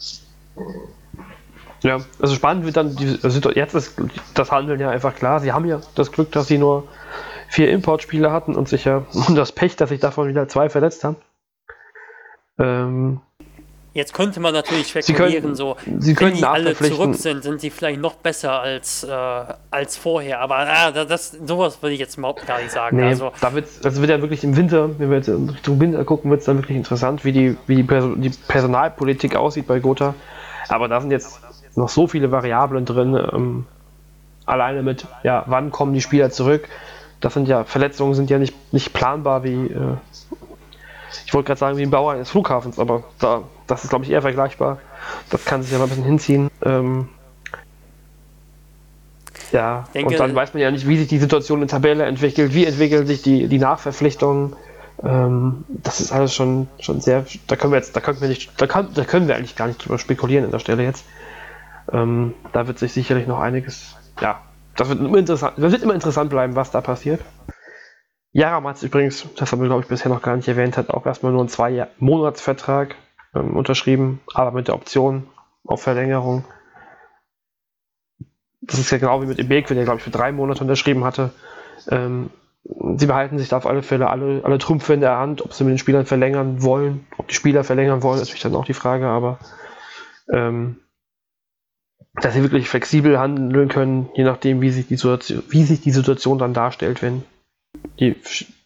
ja, 1.82 2.00
also 2.20 2.34
spannend 2.34 2.66
wird 2.66 2.76
dann, 2.76 2.94
die, 2.94 3.18
also 3.22 3.50
jetzt 3.52 3.74
ist 3.74 3.96
das 4.34 4.52
Handeln 4.52 4.80
ja 4.80 4.90
einfach 4.90 5.14
klar. 5.14 5.40
Sie 5.40 5.52
haben 5.52 5.64
ja 5.64 5.80
das 5.94 6.12
Glück, 6.12 6.30
dass 6.32 6.46
sie 6.46 6.58
nur 6.58 6.88
vier 7.48 7.70
Importspieler 7.70 8.32
hatten 8.32 8.54
und 8.54 8.68
sich 8.68 8.84
ja 8.84 9.04
und 9.28 9.34
das 9.34 9.52
Pech, 9.52 9.76
dass 9.76 9.88
sich 9.88 10.00
davon 10.00 10.28
wieder 10.28 10.48
zwei 10.48 10.68
verletzt 10.68 11.04
haben. 11.04 11.16
Ähm, 12.58 13.20
Jetzt 13.94 14.14
könnte 14.14 14.40
man 14.40 14.54
natürlich 14.54 14.86
Sie 14.90 15.02
spekulieren, 15.02 15.54
so, 15.54 15.76
Sie 15.98 16.18
wenn 16.18 16.34
die 16.34 16.44
alle 16.44 16.74
zurück 16.74 17.14
sind, 17.14 17.42
sind 17.42 17.62
die 17.62 17.68
vielleicht 17.68 18.00
noch 18.00 18.14
besser 18.14 18.60
als, 18.60 19.04
äh, 19.04 19.10
als 19.70 19.98
vorher. 19.98 20.40
Aber 20.40 20.56
ah, 20.58 20.90
das, 20.90 21.08
das, 21.08 21.38
sowas 21.46 21.82
würde 21.82 21.92
ich 21.92 22.00
jetzt 22.00 22.16
überhaupt 22.16 22.46
gar 22.46 22.60
nicht 22.60 22.70
sagen. 22.70 22.96
Nee, 22.96 23.08
Also, 23.08 23.32
da 23.42 23.52
wird 23.52 23.68
also 23.84 24.00
wird 24.00 24.10
ja 24.10 24.20
wirklich 24.22 24.44
im 24.44 24.56
Winter, 24.56 24.98
wenn 24.98 25.10
wir 25.10 25.18
jetzt 25.18 25.28
in 25.28 25.50
Richtung 25.50 25.78
Winter 25.78 26.04
gucken, 26.04 26.30
wird 26.30 26.40
es 26.40 26.46
dann 26.46 26.56
wirklich 26.56 26.76
interessant, 26.76 27.24
wie 27.26 27.32
die, 27.32 27.56
wie 27.66 27.76
die, 27.76 27.82
Perso 27.82 28.14
die 28.14 28.30
Personalpolitik 28.30 29.36
aussieht 29.36 29.66
bei 29.66 29.78
Gotha. 29.78 30.14
Aber 30.68 30.88
da 30.88 31.00
sind 31.00 31.10
jetzt 31.10 31.40
noch 31.76 31.90
so 31.90 32.06
viele 32.06 32.32
Variablen 32.32 32.86
drin. 32.86 33.14
Ähm, 33.14 33.66
alleine 34.46 34.82
mit, 34.82 35.06
ja, 35.22 35.44
wann 35.46 35.70
kommen 35.70 35.92
die 35.92 36.00
Spieler 36.00 36.30
zurück? 36.30 36.66
Das 37.20 37.34
sind 37.34 37.46
ja, 37.46 37.64
Verletzungen 37.64 38.14
sind 38.14 38.30
ja 38.30 38.38
nicht, 38.38 38.54
nicht 38.72 38.92
planbar 38.92 39.44
wie, 39.44 39.66
äh, 39.66 39.96
ich 41.26 41.34
wollte 41.34 41.48
gerade 41.48 41.58
sagen, 41.58 41.76
wie 41.76 41.82
ein 41.82 41.90
Bauer 41.90 42.12
eines 42.12 42.30
Flughafens, 42.30 42.78
aber 42.78 43.04
da, 43.18 43.42
das 43.72 43.84
ist, 43.84 43.90
glaube 43.90 44.04
ich, 44.04 44.10
eher 44.10 44.20
vergleichbar. 44.20 44.78
Das 45.30 45.46
kann 45.46 45.62
sich 45.62 45.72
ja 45.72 45.78
mal 45.78 45.84
ein 45.84 45.88
bisschen 45.88 46.04
hinziehen. 46.04 46.50
Ähm, 46.62 47.08
ja, 49.50 49.84
denke- 49.94 50.12
und 50.12 50.20
dann 50.20 50.34
weiß 50.34 50.52
man 50.52 50.62
ja 50.62 50.70
nicht, 50.70 50.86
wie 50.86 50.98
sich 50.98 51.08
die 51.08 51.18
Situation 51.18 51.62
in 51.62 51.68
der 51.68 51.78
Tabelle 51.78 52.04
entwickelt, 52.04 52.52
wie 52.52 52.66
entwickeln 52.66 53.06
sich 53.06 53.22
die, 53.22 53.48
die 53.48 53.58
Nachverpflichtungen. 53.58 54.54
Ähm, 55.02 55.64
das 55.68 56.00
ist 56.00 56.12
alles 56.12 56.34
schon, 56.34 56.68
schon 56.80 57.00
sehr, 57.00 57.24
da 57.46 57.56
können 57.56 57.72
wir 57.72 57.78
jetzt, 57.78 57.96
da 57.96 58.00
können 58.00 58.20
wir 58.20 58.28
nicht, 58.28 58.60
da, 58.60 58.66
kann, 58.66 58.92
da 58.94 59.04
können 59.04 59.26
wir 59.26 59.36
eigentlich 59.36 59.56
gar 59.56 59.68
nicht 59.68 59.82
drüber 59.82 59.98
spekulieren 59.98 60.44
an 60.44 60.50
der 60.50 60.58
Stelle 60.58 60.84
jetzt. 60.84 61.06
Ähm, 61.90 62.34
da 62.52 62.66
wird 62.66 62.78
sich 62.78 62.92
sicherlich 62.92 63.26
noch 63.26 63.40
einiges, 63.40 63.96
ja, 64.20 64.42
das 64.76 64.90
wird 64.90 65.00
immer 65.00 65.16
interessant, 65.16 65.54
das 65.56 65.72
wird 65.72 65.82
immer 65.82 65.94
interessant 65.94 66.28
bleiben, 66.28 66.56
was 66.56 66.70
da 66.70 66.82
passiert. 66.82 67.22
Jaramatz 68.32 68.82
übrigens, 68.82 69.26
das 69.36 69.50
haben 69.50 69.62
wir 69.62 69.68
glaube 69.68 69.82
ich 69.82 69.88
bisher 69.88 70.10
noch 70.10 70.22
gar 70.22 70.36
nicht 70.36 70.48
erwähnt, 70.48 70.76
hat 70.76 70.90
auch 70.90 71.06
erstmal 71.06 71.32
nur 71.32 71.40
einen 71.40 71.48
zwei 71.48 71.88
Monatsvertrag 71.98 72.94
ähm, 73.34 73.56
unterschrieben, 73.56 74.20
aber 74.34 74.52
mit 74.52 74.68
der 74.68 74.74
Option 74.74 75.28
auf 75.64 75.82
Verlängerung. 75.82 76.44
Das 78.60 78.78
ist 78.78 78.90
ja 78.90 78.98
genau 78.98 79.22
wie 79.22 79.26
mit 79.26 79.38
Ibek, 79.38 79.66
der 79.66 79.84
glaube 79.84 79.98
ich 79.98 80.04
für 80.04 80.10
drei 80.10 80.32
Monate 80.32 80.62
unterschrieben 80.62 81.04
hatte. 81.04 81.30
Ähm, 81.88 82.30
sie 82.96 83.06
behalten 83.06 83.38
sich 83.38 83.48
da 83.48 83.56
auf 83.56 83.66
alle 83.66 83.82
Fälle 83.82 84.08
alle, 84.08 84.44
alle 84.44 84.58
Trümpfe 84.58 84.94
in 84.94 85.00
der 85.00 85.16
Hand, 85.16 85.42
ob 85.42 85.52
sie 85.52 85.64
mit 85.64 85.72
den 85.72 85.78
Spielern 85.78 86.06
verlängern 86.06 86.62
wollen, 86.62 87.06
ob 87.16 87.28
die 87.28 87.34
Spieler 87.34 87.64
verlängern 87.64 88.02
wollen, 88.02 88.20
ist 88.20 88.28
natürlich 88.28 88.42
dann 88.42 88.54
auch 88.54 88.64
die 88.64 88.74
Frage, 88.74 89.06
aber 89.06 89.38
ähm, 90.32 90.76
dass 92.14 92.34
sie 92.34 92.42
wirklich 92.42 92.68
flexibel 92.68 93.18
handeln 93.18 93.68
können, 93.68 94.10
je 94.14 94.24
nachdem, 94.24 94.60
wie 94.60 94.70
sich 94.70 94.86
die 94.86 94.96
Situation, 94.96 95.42
wie 95.48 95.64
sich 95.64 95.80
die 95.80 95.90
Situation 95.90 96.38
dann 96.38 96.54
darstellt, 96.54 97.02
wenn 97.02 97.24
die, 97.98 98.16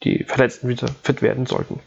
die 0.02 0.24
Verletzten 0.24 0.68
wieder 0.68 0.88
fit 1.02 1.22
werden 1.22 1.46
sollten. 1.46 1.80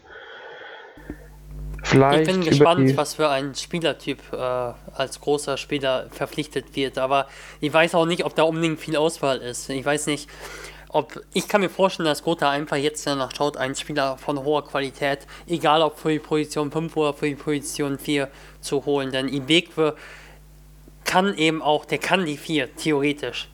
Vielleicht 1.82 2.28
Ich 2.28 2.34
bin 2.34 2.44
gespannt, 2.44 2.96
was 2.96 3.14
für 3.14 3.28
ein 3.28 3.54
Spielertyp 3.54 4.20
äh, 4.32 4.36
als 4.36 5.20
großer 5.20 5.56
Spieler 5.56 6.06
verpflichtet 6.10 6.76
wird. 6.76 6.98
Aber 6.98 7.26
ich 7.60 7.72
weiß 7.72 7.94
auch 7.94 8.06
nicht, 8.06 8.24
ob 8.24 8.34
da 8.34 8.44
unbedingt 8.44 8.80
viel 8.80 8.96
Auswahl 8.96 9.38
ist. 9.38 9.68
Ich 9.70 9.84
weiß 9.84 10.06
nicht, 10.06 10.28
ob. 10.88 11.20
Ich 11.32 11.48
kann 11.48 11.60
mir 11.60 11.70
vorstellen, 11.70 12.06
dass 12.06 12.22
Gotha 12.22 12.50
einfach 12.50 12.76
jetzt 12.76 13.06
danach 13.06 13.34
schaut, 13.34 13.56
einen 13.56 13.74
Spieler 13.74 14.18
von 14.18 14.42
hoher 14.44 14.64
Qualität, 14.64 15.20
egal 15.46 15.82
ob 15.82 15.98
für 15.98 16.10
die 16.10 16.18
Position 16.18 16.70
5 16.70 16.96
oder 16.96 17.14
für 17.14 17.26
die 17.26 17.34
Position 17.34 17.98
4 17.98 18.28
zu 18.60 18.84
holen. 18.84 19.10
Denn 19.10 19.28
Ibekwe 19.28 19.96
kann 21.04 21.34
eben 21.34 21.62
auch, 21.62 21.84
der 21.84 21.98
kann 21.98 22.26
die 22.26 22.36
4, 22.36 22.76
theoretisch. 22.76 23.48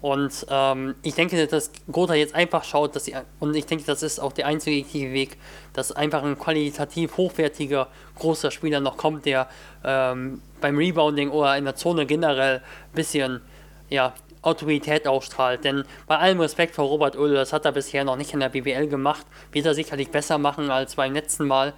Und 0.00 0.46
ähm, 0.48 0.94
ich 1.02 1.14
denke, 1.14 1.44
dass 1.48 1.72
Gotha 1.90 2.14
jetzt 2.14 2.34
einfach 2.34 2.62
schaut, 2.62 2.94
dass 2.94 3.06
sie, 3.06 3.16
und 3.40 3.56
ich 3.56 3.66
denke, 3.66 3.84
das 3.84 4.04
ist 4.04 4.20
auch 4.20 4.32
der 4.32 4.46
einzige 4.46 5.12
Weg, 5.12 5.38
dass 5.72 5.90
einfach 5.90 6.22
ein 6.22 6.38
qualitativ 6.38 7.16
hochwertiger, 7.16 7.88
großer 8.16 8.52
Spieler 8.52 8.78
noch 8.78 8.96
kommt, 8.96 9.26
der 9.26 9.48
ähm, 9.84 10.40
beim 10.60 10.76
Rebounding 10.76 11.30
oder 11.30 11.56
in 11.56 11.64
der 11.64 11.74
Zone 11.74 12.06
generell 12.06 12.56
ein 12.58 12.94
bisschen 12.94 13.40
ja, 13.88 14.14
Autorität 14.42 15.08
ausstrahlt. 15.08 15.64
Denn 15.64 15.84
bei 16.06 16.16
allem 16.16 16.40
Respekt 16.40 16.76
vor 16.76 16.86
Robert 16.86 17.16
Ull, 17.16 17.34
das 17.34 17.52
hat 17.52 17.64
er 17.64 17.72
bisher 17.72 18.04
noch 18.04 18.16
nicht 18.16 18.32
in 18.32 18.40
der 18.40 18.50
BWL 18.50 18.86
gemacht, 18.86 19.26
wird 19.50 19.66
er 19.66 19.74
sicherlich 19.74 20.10
besser 20.10 20.38
machen 20.38 20.70
als 20.70 20.94
beim 20.94 21.12
letzten 21.12 21.48
Mal. 21.48 21.72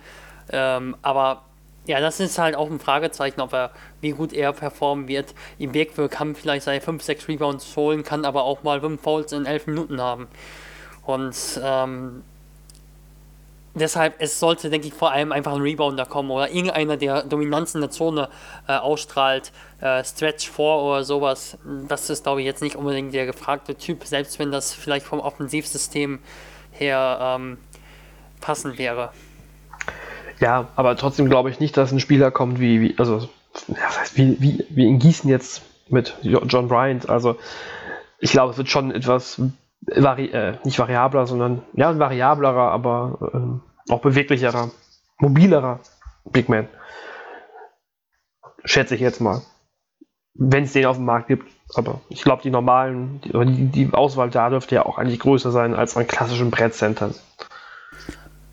Ähm, 0.52 0.94
aber 1.00 1.42
ja, 1.90 2.00
das 2.00 2.20
ist 2.20 2.38
halt 2.38 2.54
auch 2.54 2.70
ein 2.70 2.78
Fragezeichen, 2.78 3.40
ob 3.40 3.52
er, 3.52 3.72
wie 4.00 4.12
gut 4.12 4.32
er 4.32 4.52
performen 4.52 5.08
wird. 5.08 5.34
Im 5.58 5.72
Bergwür 5.72 6.08
kann 6.08 6.36
vielleicht 6.36 6.64
seine 6.64 6.80
5, 6.80 7.02
6 7.02 7.26
Rebounds 7.26 7.76
holen, 7.76 8.04
kann 8.04 8.24
aber 8.24 8.44
auch 8.44 8.62
mal 8.62 8.80
5 8.80 9.02
Fouls 9.02 9.32
in 9.32 9.44
11 9.44 9.66
Minuten 9.66 10.00
haben. 10.00 10.28
Und 11.04 11.34
ähm, 11.64 12.22
deshalb, 13.74 14.14
es 14.18 14.38
sollte, 14.38 14.70
denke 14.70 14.86
ich, 14.86 14.94
vor 14.94 15.10
allem 15.10 15.32
einfach 15.32 15.52
ein 15.52 15.62
Rebounder 15.62 16.06
kommen 16.06 16.30
oder 16.30 16.48
irgendeiner, 16.48 16.96
der 16.96 17.24
Dominanz 17.24 17.74
in 17.74 17.80
der 17.80 17.90
Zone 17.90 18.28
äh, 18.68 18.76
ausstrahlt, 18.76 19.50
äh, 19.80 20.04
Stretch 20.04 20.48
4 20.48 20.64
oder 20.64 21.02
sowas. 21.02 21.58
Das 21.88 22.08
ist, 22.08 22.22
glaube 22.22 22.40
ich, 22.40 22.46
jetzt 22.46 22.62
nicht 22.62 22.76
unbedingt 22.76 23.12
der 23.12 23.26
gefragte 23.26 23.74
Typ, 23.74 24.04
selbst 24.04 24.38
wenn 24.38 24.52
das 24.52 24.72
vielleicht 24.72 25.06
vom 25.06 25.18
Offensivsystem 25.18 26.20
her 26.70 27.18
ähm, 27.20 27.58
passend 28.40 28.78
wäre. 28.78 29.10
Ja, 30.40 30.68
aber 30.74 30.96
trotzdem 30.96 31.28
glaube 31.28 31.50
ich 31.50 31.60
nicht, 31.60 31.76
dass 31.76 31.92
ein 31.92 32.00
Spieler 32.00 32.30
kommt 32.30 32.60
wie, 32.60 32.80
wie 32.80 32.94
also 32.98 33.28
das 33.68 34.16
wie, 34.16 34.40
wie, 34.40 34.64
wie 34.70 34.88
in 34.88 34.98
Gießen 34.98 35.28
jetzt 35.28 35.62
mit 35.88 36.16
John 36.22 36.68
Bryant. 36.68 37.08
Also 37.08 37.36
ich 38.18 38.32
glaube, 38.32 38.52
es 38.52 38.58
wird 38.58 38.68
schon 38.68 38.90
etwas 38.90 39.40
vari 39.82 40.26
äh, 40.26 40.56
nicht 40.64 40.78
variabler, 40.78 41.26
sondern 41.26 41.62
ja, 41.74 41.98
variablerer, 41.98 42.70
aber 42.70 43.30
ähm, 43.34 43.60
auch 43.88 44.00
beweglicherer, 44.00 44.70
mobilerer 45.18 45.80
Big 46.24 46.48
Man. 46.48 46.68
Schätze 48.64 48.94
ich 48.94 49.00
jetzt 49.00 49.20
mal. 49.20 49.42
Wenn 50.34 50.64
es 50.64 50.72
den 50.72 50.86
auf 50.86 50.96
dem 50.96 51.06
Markt 51.06 51.28
gibt. 51.28 51.50
Aber 51.74 52.00
ich 52.08 52.22
glaube, 52.22 52.42
die 52.42 52.50
normalen, 52.50 53.20
die, 53.22 53.66
die, 53.66 53.92
Auswahl 53.92 54.30
da 54.30 54.50
dürfte 54.50 54.74
ja 54.74 54.86
auch 54.86 54.98
eigentlich 54.98 55.20
größer 55.20 55.50
sein 55.50 55.74
als 55.74 55.96
an 55.96 56.06
klassischen 56.06 56.50
Brettcentern. 56.50 57.14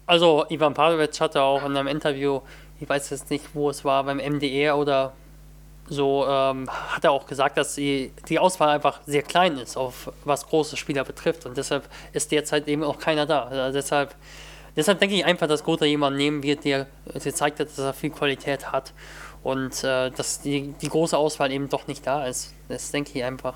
Also, 0.08 0.46
Ivan 0.50 0.74
Padovic 0.74 1.20
hatte 1.20 1.42
auch 1.42 1.64
in 1.66 1.76
einem 1.76 1.88
Interview, 1.88 2.40
ich 2.80 2.88
weiß 2.88 3.10
jetzt 3.10 3.30
nicht, 3.30 3.44
wo 3.54 3.70
es 3.70 3.84
war, 3.84 4.06
beim 4.06 4.18
MDR 4.18 4.78
oder 4.78 5.14
so 5.90 6.26
ähm, 6.28 6.70
hat 6.70 7.04
er 7.04 7.12
auch 7.12 7.26
gesagt, 7.28 7.58
dass 7.58 7.76
die, 7.76 8.12
die 8.28 8.40
Auswahl 8.40 8.70
einfach 8.70 9.02
sehr 9.06 9.22
klein 9.22 9.58
ist, 9.58 9.78
auf 9.78 10.12
was 10.26 10.48
große 10.48 10.78
Spieler 10.78 11.04
betrifft. 11.04 11.46
Und 11.46 11.58
deshalb 11.58 11.90
ist 12.14 12.32
derzeit 12.32 12.68
eben 12.68 12.84
auch 12.84 13.00
keiner 13.00 13.26
da. 13.26 13.44
Also 13.44 13.74
deshalb, 13.74 14.16
deshalb 14.76 15.00
denke 15.00 15.16
ich 15.16 15.26
einfach, 15.26 15.48
dass 15.48 15.64
Gotha 15.64 15.86
jemanden 15.86 16.18
nehmen 16.18 16.44
wird, 16.44 16.64
der 16.66 16.88
gezeigt 17.14 17.60
hat, 17.60 17.68
dass 17.68 17.78
er 17.78 17.94
viel 17.94 18.10
Qualität 18.10 18.72
hat. 18.72 18.94
Und 19.44 19.84
äh, 19.84 20.10
dass 20.12 20.42
die, 20.42 20.74
die 20.82 20.90
große 20.90 21.18
Auswahl 21.18 21.52
eben 21.52 21.70
doch 21.70 21.88
nicht 21.88 22.06
da 22.06 22.26
ist. 22.26 22.54
Das 22.68 22.92
denke 22.92 23.12
ich 23.14 23.24
einfach. 23.24 23.56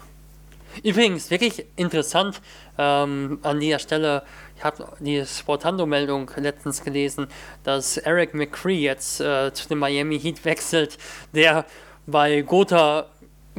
Übrigens, 0.83 1.29
wirklich 1.31 1.65
interessant 1.75 2.41
ähm, 2.77 3.39
an 3.41 3.59
dieser 3.59 3.79
Stelle, 3.79 4.23
ich 4.61 4.65
habe 4.65 4.85
die 4.99 5.25
Sportando-Meldung 5.25 6.29
letztens 6.35 6.83
gelesen, 6.83 7.25
dass 7.63 7.97
Eric 7.97 8.35
McCree 8.35 8.77
jetzt 8.77 9.19
äh, 9.19 9.51
zu 9.51 9.67
dem 9.67 9.79
Miami 9.79 10.19
Heat 10.19 10.45
wechselt, 10.45 10.99
der 11.33 11.65
weil 12.05 12.43
Gotha 12.43 13.07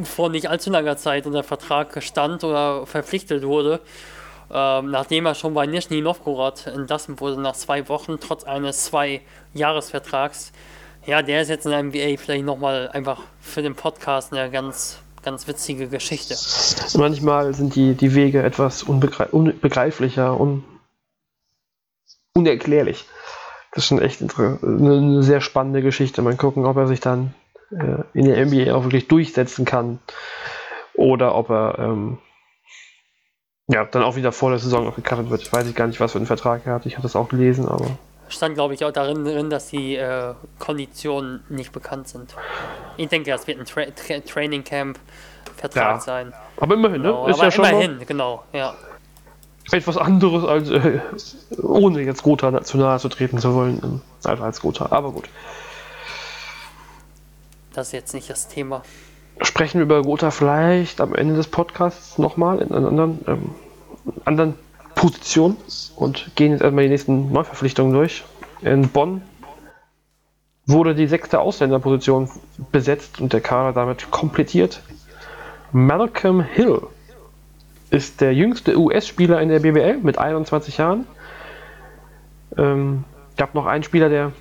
vor 0.05 0.29
nicht 0.29 0.49
allzu 0.49 0.71
langer 0.71 0.97
Zeit 0.97 1.27
unter 1.27 1.43
Vertrag 1.43 2.01
stand 2.05 2.45
oder 2.45 2.87
verpflichtet 2.87 3.43
wurde, 3.43 3.81
ähm, 4.53 4.93
nachdem 4.93 5.27
er 5.27 5.35
schon 5.35 5.55
bei 5.55 5.67
Nizhny 5.67 6.01
Novgorod 6.03 6.69
entlassen 6.69 7.19
wurde 7.19 7.41
nach 7.41 7.55
zwei 7.55 7.89
Wochen, 7.89 8.21
trotz 8.21 8.45
eines 8.45 8.85
Zwei-Jahres-Vertrags. 8.85 10.53
Ja, 11.05 11.23
der 11.23 11.43
ist 11.43 11.49
jetzt 11.49 11.67
in 11.67 11.73
der 11.73 11.83
NBA 11.83 12.17
vielleicht 12.17 12.45
nochmal 12.45 12.89
einfach 12.93 13.23
für 13.41 13.63
den 13.63 13.75
Podcast 13.75 14.33
eine 14.33 14.53
ganz, 14.53 15.01
ganz 15.25 15.49
witzige 15.49 15.89
Geschichte. 15.89 16.37
Manchmal 16.97 17.55
sind 17.55 17.75
die, 17.75 17.95
die 17.95 18.15
Wege 18.15 18.45
etwas 18.45 18.85
unbegreiflicher 18.85 20.39
und 20.39 20.63
unerklärlich. 22.35 23.05
Das 23.73 23.85
ist 23.85 23.89
schon 23.89 24.01
echt 24.01 24.21
eine, 24.21 24.59
eine 24.63 25.23
sehr 25.23 25.41
spannende 25.41 25.83
Geschichte. 25.83 26.23
Mal 26.23 26.37
gucken, 26.37 26.67
ob 26.67 26.77
er 26.77 26.87
sich 26.87 27.01
dann 27.01 27.35
äh, 27.71 28.03
in 28.13 28.27
der 28.27 28.45
NBA 28.45 28.75
auch 28.75 28.85
wirklich 28.85 29.09
durchsetzen 29.09 29.65
kann. 29.65 29.99
Oder 30.95 31.35
ob 31.35 31.51
er 31.51 31.79
ähm, 31.79 32.19
ja, 33.69 33.85
dann 33.85 34.03
auch 34.03 34.17
wieder 34.17 34.33
vor 34.33 34.51
der 34.51 34.59
Saison 34.59 34.85
noch 34.85 34.97
gekartet 34.97 35.31
wird. 35.31 35.43
Ich 35.43 35.53
weiß 35.53 35.67
ich 35.67 35.75
gar 35.75 35.87
nicht, 35.87 36.01
was 36.01 36.13
für 36.13 36.19
einen 36.19 36.27
Vertrag 36.27 36.67
er 36.67 36.75
hat. 36.75 36.87
Ich 36.87 36.95
habe 36.95 37.03
das 37.03 37.17
auch 37.17 37.29
gelesen, 37.29 37.69
aber. 37.69 37.87
Stand, 38.29 38.55
glaube 38.55 38.75
ich, 38.75 38.85
auch 38.85 38.93
darin 38.93 39.25
drin, 39.25 39.51
dass 39.51 39.69
die 39.69 39.97
äh, 39.97 40.35
Konditionen 40.59 41.45
nicht 41.49 41.73
bekannt 41.73 42.09
sind. 42.09 42.35
Ich 42.97 43.09
denke, 43.09 43.31
das 43.31 43.47
wird 43.47 43.59
ein 43.59 43.67
Tra 43.67 43.85
Tra 43.85 44.21
Training 44.21 44.65
Camp 44.65 44.99
Vertrag 45.57 45.95
ja, 45.95 46.01
sein. 46.01 46.33
Aber 46.59 46.75
immerhin, 46.75 47.03
ne? 47.03 47.09
genau, 47.09 47.25
ne? 47.25 47.31
Ist 47.31 47.37
aber 47.37 47.45
ja 47.45 47.51
schon 47.51 47.65
immerhin, 47.65 47.97
mal 47.97 48.05
genau, 48.07 48.45
ja. 48.53 48.75
Etwas 49.73 49.97
anderes 49.97 50.45
als 50.45 50.71
äh, 50.71 51.01
ohne 51.63 52.03
jetzt 52.03 52.23
Gotha 52.23 52.63
zu 52.63 52.77
nahe 52.77 52.99
zu 52.99 53.09
treten 53.09 53.39
zu 53.39 53.55
wollen, 53.55 54.03
einfach 54.23 54.45
als 54.45 54.61
Gotha. 54.61 54.89
Aber 54.91 55.13
gut. 55.13 55.29
Das 57.73 57.89
ist 57.89 57.93
jetzt 57.93 58.13
nicht 58.13 58.29
das 58.29 58.49
Thema. 58.49 58.83
Sprechen 59.41 59.79
wir 59.79 59.85
über 59.85 60.03
Gotha 60.03 60.31
vielleicht 60.31 61.01
am 61.01 61.15
Ende 61.15 61.37
des 61.37 61.47
Podcasts 61.47 62.19
nochmal 62.19 62.59
in 62.59 62.71
einer 62.71 62.89
anderen, 62.89 63.25
ähm, 63.27 63.55
anderen 64.27 64.55
Position 64.95 65.57
und 65.97 66.31
gehen 66.35 66.53
jetzt 66.53 66.61
erstmal 66.61 66.85
die 66.85 66.91
nächsten 66.91 67.33
Neuverpflichtungen 67.33 67.95
durch. 67.95 68.25
In 68.61 68.91
Bonn 68.91 69.23
wurde 70.67 70.95
die 70.95 71.07
sechste 71.07 71.41
Ausländerposition 71.41 72.31
besetzt 72.71 73.23
und 73.23 73.33
der 73.33 73.41
Kader 73.41 73.73
damit 73.73 74.11
komplettiert. 74.11 74.83
Malcolm 75.73 76.43
Hill 76.43 76.83
ist 77.93 78.23
der 78.23 78.35
jüngste 78.35 78.79
US-Spieler 78.79 79.41
in 79.43 79.51
der 79.51 79.61
BBL 79.61 79.99
mit 79.99 80.17
21 80.17 80.79
Jahren. 80.79 81.07
Ähm, 82.57 83.05
gab 83.37 83.55
noch 83.55 83.67
einen 83.67 83.85
Spieler, 83.85 84.09
der 84.09 84.33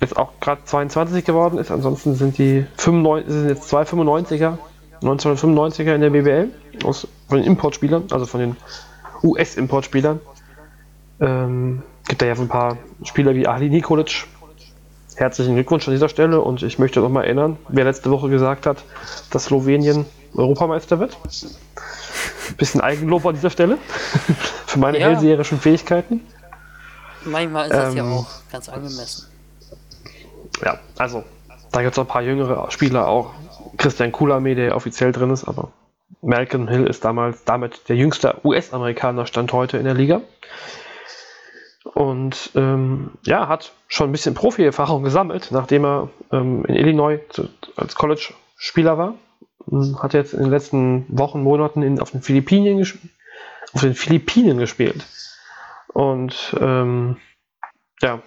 jetzt 0.00 0.16
auch 0.18 0.32
gerade 0.38 0.62
22 0.64 1.24
geworden 1.24 1.58
ist. 1.58 1.70
Ansonsten 1.70 2.14
sind 2.14 2.36
die 2.36 2.66
95, 2.76 3.32
sind 3.32 3.48
jetzt 3.48 3.68
zwei 3.68 3.82
95er, 3.84 4.58
1995er 5.02 5.94
in 5.94 6.00
der 6.02 6.10
BBL 6.10 6.48
aus, 6.84 7.08
von 7.28 7.38
den 7.38 7.46
Importspielern, 7.46 8.04
also 8.10 8.26
von 8.26 8.40
den 8.40 8.56
US-Importspielern. 9.22 10.20
Ähm, 11.20 11.82
gibt 12.06 12.20
da 12.20 12.26
ja 12.26 12.34
ein 12.34 12.48
paar 12.48 12.76
Spieler 13.02 13.34
wie 13.34 13.46
Ali 13.46 13.70
Nikolic. 13.70 14.26
Herzlichen 15.16 15.54
Glückwunsch 15.54 15.88
an 15.88 15.94
dieser 15.94 16.10
Stelle 16.10 16.40
und 16.42 16.62
ich 16.62 16.78
möchte 16.78 17.00
noch 17.00 17.08
mal 17.08 17.24
erinnern, 17.24 17.56
wer 17.68 17.84
letzte 17.84 18.10
Woche 18.10 18.28
gesagt 18.28 18.66
hat, 18.66 18.84
dass 19.30 19.44
Slowenien 19.44 20.04
Europameister 20.34 20.98
wird. 20.98 21.16
Bisschen 22.56 22.80
Eigenlob 22.80 23.24
an 23.26 23.34
dieser 23.34 23.50
Stelle 23.50 23.78
für 24.66 24.78
meine 24.78 24.98
ja. 24.98 25.08
hellseherischen 25.08 25.60
Fähigkeiten. 25.60 26.20
Manchmal 27.24 27.66
ist 27.66 27.74
das 27.74 27.90
ähm, 27.90 27.96
ja 27.96 28.04
auch 28.04 28.26
ganz 28.50 28.68
angemessen 28.68 29.34
ja, 30.62 30.78
also 30.98 31.24
da 31.72 31.82
gibt 31.82 31.92
es 31.92 31.98
ein 31.98 32.06
paar 32.06 32.22
jüngere 32.22 32.70
Spieler 32.70 33.08
auch. 33.08 33.32
Christian 33.76 34.12
Kulame, 34.12 34.54
der 34.54 34.76
offiziell 34.76 35.12
drin 35.12 35.30
ist, 35.30 35.44
aber 35.44 35.72
Malcolm 36.22 36.68
Hill 36.68 36.86
ist 36.86 37.04
damals 37.04 37.44
damit 37.44 37.88
der 37.88 37.96
jüngste 37.96 38.36
US-Amerikaner 38.44 39.26
Stand 39.26 39.52
heute 39.52 39.78
in 39.78 39.84
der 39.84 39.94
Liga. 39.94 40.20
Und 41.92 42.50
ähm, 42.54 43.12
ja, 43.24 43.48
hat 43.48 43.72
schon 43.88 44.08
ein 44.08 44.12
bisschen 44.12 44.34
Profi-Erfahrung 44.34 45.02
gesammelt, 45.02 45.48
nachdem 45.50 45.84
er 45.84 46.08
ähm, 46.32 46.64
in 46.64 46.76
Illinois 46.76 47.18
zu, 47.28 47.48
als 47.76 47.94
College-Spieler 47.94 48.96
war. 48.96 49.14
Hat 49.98 50.14
jetzt 50.14 50.34
in 50.34 50.42
den 50.42 50.50
letzten 50.50 51.06
Wochen, 51.08 51.42
Monaten 51.42 51.82
in, 51.82 52.00
auf, 52.00 52.10
den 52.10 52.22
Philippinen 52.22 52.86
auf 53.72 53.80
den 53.80 53.94
Philippinen 53.94 54.58
gespielt. 54.58 55.04
Und 55.92 56.54
ähm, 56.60 57.16
ja, 58.02 58.22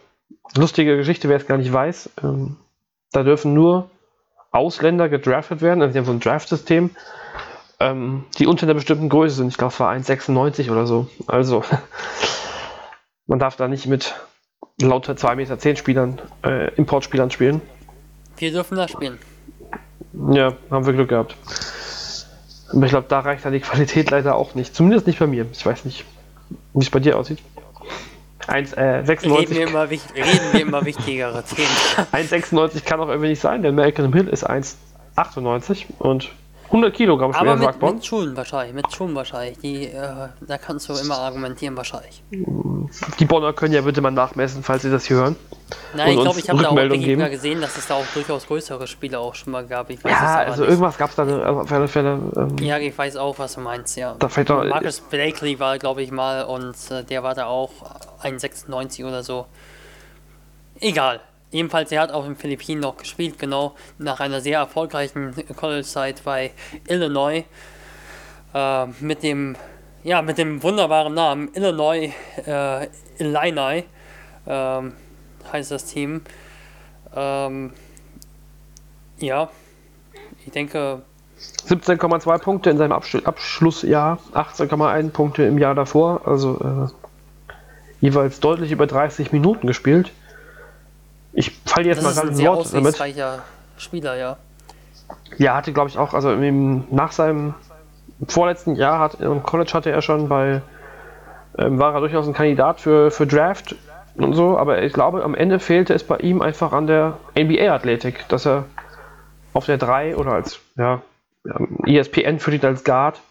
lustige 0.55 0.97
Geschichte, 0.97 1.29
wer 1.29 1.37
es 1.37 1.47
gar 1.47 1.57
nicht 1.57 1.71
weiß. 1.71 2.09
Ähm, 2.23 2.57
da 3.11 3.23
dürfen 3.23 3.53
nur 3.53 3.89
Ausländer 4.51 5.09
gedraftet 5.09 5.61
werden. 5.61 5.81
Also 5.81 5.93
die 5.93 5.99
haben 5.99 6.05
so 6.05 6.11
ein 6.11 6.19
Draft-System, 6.19 6.91
ähm, 7.79 8.25
die 8.37 8.47
unter 8.47 8.65
einer 8.65 8.73
bestimmten 8.73 9.09
Größe 9.09 9.35
sind. 9.35 9.49
Ich 9.49 9.57
glaube, 9.57 9.73
es 9.73 9.79
war 9.79 9.91
1,96 9.93 10.71
oder 10.71 10.85
so. 10.85 11.07
Also 11.27 11.63
man 13.27 13.39
darf 13.39 13.55
da 13.55 13.67
nicht 13.67 13.87
mit 13.87 14.15
lauter 14.81 15.13
2,10 15.13 15.35
Meter 15.35 15.75
Spielern, 15.75 16.21
äh, 16.43 16.73
Importspielern 16.75 17.31
spielen. 17.31 17.61
Wir 18.37 18.51
dürfen 18.51 18.77
da 18.77 18.87
spielen. 18.87 19.17
Ja, 20.13 20.53
haben 20.71 20.85
wir 20.85 20.93
Glück 20.93 21.09
gehabt. 21.09 21.35
Aber 22.71 22.85
ich 22.85 22.91
glaube, 22.91 23.07
da 23.07 23.19
reicht 23.19 23.45
dann 23.45 23.53
die 23.53 23.59
Qualität 23.59 24.09
leider 24.09 24.35
auch 24.35 24.55
nicht. 24.55 24.75
Zumindest 24.75 25.07
nicht 25.07 25.19
bei 25.19 25.27
mir. 25.27 25.45
Ich 25.51 25.65
weiß 25.65 25.85
nicht, 25.85 26.05
wie 26.73 26.83
es 26.83 26.89
bei 26.89 26.99
dir 26.99 27.17
aussieht. 27.17 27.39
1,96. 28.47 29.37
Reden, 29.37 29.55
wir 29.55 29.67
immer, 29.67 29.89
reden 29.89 30.01
wir 30.51 30.61
immer 30.61 30.85
wichtigere 30.85 31.43
Themen. 31.43 31.67
1,96 32.13 32.83
kann 32.85 32.99
auch 32.99 33.09
irgendwie 33.09 33.29
nicht 33.29 33.41
sein, 33.41 33.61
denn 33.61 33.75
Malcolm 33.75 34.13
Hill 34.13 34.27
ist 34.27 34.49
1,98 34.49 35.85
und 35.99 36.29
100 36.67 36.93
Kilogramm 36.93 37.33
schwer, 37.33 37.53
Aber 37.53 37.55
mit, 37.55 37.81
mit 37.81 38.05
Schuhen 38.05 38.35
wahrscheinlich, 38.35 38.73
mit 38.75 38.91
Schuhen 38.93 39.15
wahrscheinlich. 39.15 39.57
Die, 39.59 39.85
äh, 39.85 40.27
da 40.41 40.57
kannst 40.57 40.89
du 40.89 40.93
immer 40.93 41.17
argumentieren 41.17 41.75
wahrscheinlich. 41.77 42.23
Die 43.19 43.25
Bonner 43.25 43.53
können 43.53 43.73
ja 43.73 43.81
bitte 43.81 44.01
mal 44.01 44.11
nachmessen, 44.11 44.63
falls 44.63 44.81
sie 44.81 44.91
das 44.91 45.05
hier 45.05 45.17
hören. 45.17 45.35
Nein, 45.95 46.09
ich 46.09 46.21
glaube, 46.21 46.39
ich 46.39 46.49
habe 46.49 46.61
da 46.61 46.69
auch 46.69 46.75
mal 46.75 47.29
gesehen, 47.29 47.61
dass 47.61 47.77
es 47.77 47.87
da 47.87 47.95
auch 47.95 48.05
durchaus 48.13 48.47
größere 48.47 48.87
Spiele 48.87 49.19
auch 49.19 49.35
schon 49.35 49.51
mal 49.51 49.65
gab. 49.65 49.89
ja, 49.89 50.35
also 50.37 50.61
nicht. 50.61 50.71
irgendwas 50.71 50.97
gab 50.97 51.09
es 51.09 51.15
da 51.15 51.49
auf 51.49 51.71
alle 51.71 51.87
Fälle. 51.87 52.19
Ähm, 52.35 52.55
ja, 52.59 52.77
ich 52.77 52.97
weiß 52.97 53.15
auch, 53.17 53.39
was 53.39 53.53
du 53.53 53.61
meinst, 53.61 53.95
ja. 53.97 54.15
Da 54.19 54.29
fällt 54.29 54.49
doch, 54.49 54.63
Marcus 54.63 54.99
Blakely 54.99 55.59
war, 55.59 55.77
glaube 55.77 56.01
ich, 56.03 56.11
mal 56.11 56.43
und 56.43 56.75
äh, 56.91 57.03
der 57.03 57.23
war 57.23 57.35
da 57.35 57.45
auch 57.45 57.71
1,96 58.23 59.05
oder 59.05 59.23
so. 59.23 59.45
Egal. 60.79 61.21
Jedenfalls, 61.49 61.91
er 61.91 62.01
hat 62.01 62.11
auch 62.11 62.25
in 62.25 62.31
den 62.31 62.37
Philippinen 62.37 62.81
noch 62.81 62.97
gespielt, 62.97 63.39
genau, 63.39 63.75
nach 63.97 64.19
einer 64.19 64.41
sehr 64.41 64.59
erfolgreichen 64.59 65.33
College-Zeit 65.55 66.23
bei 66.25 66.51
Illinois. 66.87 67.45
Äh, 68.53 68.85
mit 68.99 69.23
dem, 69.23 69.55
ja, 70.03 70.21
mit 70.21 70.37
dem 70.37 70.61
wunderbaren 70.61 71.13
Namen 71.13 71.49
Illinois 71.53 72.11
äh, 72.45 72.87
Illini 73.17 73.85
äh, 74.45 74.81
heißt 75.51 75.71
das 75.71 75.85
Team. 75.85 76.21
Ähm, 77.15 77.71
ja, 79.19 79.49
ich 80.45 80.51
denke. 80.51 81.01
17,2 81.67 82.39
Punkte 82.39 82.71
in 82.71 82.77
seinem 82.77 82.93
Abschluss 82.93 83.25
Abschlussjahr, 83.25 84.19
18,1 84.33 85.11
Punkte 85.11 85.43
im 85.43 85.59
Jahr 85.59 85.75
davor, 85.75 86.21
also 86.25 86.89
äh, 86.89 87.53
jeweils 88.01 88.39
deutlich 88.39 88.71
über 88.71 88.87
30 88.87 89.31
Minuten 89.31 89.67
gespielt. 89.67 90.11
Ich 91.33 91.51
falle 91.65 91.87
jetzt 91.87 91.97
das 91.97 92.05
mal 92.05 92.13
gerade 92.13 92.27
ins 92.29 92.43
Wort 92.43 92.73
damit. 92.73 92.95
Spieler, 93.77 94.15
ja. 94.15 94.37
Ja, 95.37 95.55
hatte 95.55 95.71
glaube 95.73 95.89
ich 95.89 95.97
auch, 95.97 96.13
also 96.13 96.31
im, 96.31 96.85
nach 96.89 97.11
seinem 97.11 97.53
vorletzten 98.27 98.75
Jahr 98.75 98.99
hat 98.99 99.21
im 99.21 99.43
College 99.43 99.71
hatte 99.73 99.91
er 99.91 100.01
schon 100.01 100.27
bei 100.27 100.61
ähm, 101.57 101.79
war 101.79 101.93
er 101.93 101.99
durchaus 102.01 102.27
ein 102.27 102.33
Kandidat 102.33 102.81
für, 102.81 103.11
für 103.11 103.25
Draft 103.25 103.75
und 104.15 104.33
so, 104.33 104.57
aber 104.57 104.81
ich 104.81 104.93
glaube, 104.93 105.23
am 105.23 105.35
Ende 105.35 105.59
fehlte 105.59 105.93
es 105.93 106.03
bei 106.03 106.17
ihm 106.17 106.41
einfach 106.41 106.71
an 106.71 106.87
der 106.87 107.17
NBA-Athletik, 107.37 108.27
dass 108.29 108.45
er 108.45 108.65
auf 109.53 109.65
der 109.65 109.77
3 109.77 110.15
oder 110.15 110.33
als, 110.33 110.59
ja, 110.75 111.01
ESPN 111.85 112.39
für 112.39 112.53
ihn 112.53 112.65
als 112.65 112.83
Guard, 112.83 113.21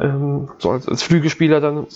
ähm, 0.00 0.50
so 0.58 0.70
als, 0.70 0.88
als 0.88 1.02
Flügelspieler 1.02 1.60
dann 1.60 1.86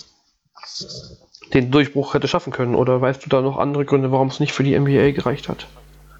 den 1.53 1.71
Durchbruch 1.71 2.13
hätte 2.13 2.27
schaffen 2.27 2.51
können. 2.51 2.75
Oder 2.75 3.01
weißt 3.01 3.25
du 3.25 3.29
da 3.29 3.41
noch 3.41 3.57
andere 3.57 3.85
Gründe, 3.85 4.11
warum 4.11 4.27
es 4.27 4.39
nicht 4.39 4.53
für 4.53 4.63
die 4.63 4.77
NBA 4.77 5.11
gereicht 5.11 5.49
hat? 5.49 5.67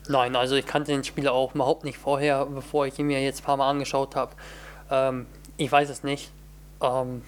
Nein, 0.08 0.36
also 0.36 0.56
ich 0.56 0.66
kannte 0.66 0.92
den 0.92 1.04
Spieler 1.04 1.34
auch 1.34 1.56
überhaupt 1.56 1.84
nicht 1.84 1.98
vorher, 1.98 2.46
bevor 2.46 2.88
ich 2.88 2.98
ihn 3.00 3.08
mir 3.08 3.22
jetzt 3.22 3.42
ein 3.42 3.46
paar 3.46 3.58
Mal 3.58 3.70
angeschaut 3.70 4.16
habe. 4.16 4.32
Ähm, 4.90 5.26
ich 5.58 5.72
weiß 5.72 5.90
es 5.90 6.04
nicht. 6.04 6.32
Ähm, 6.82 7.22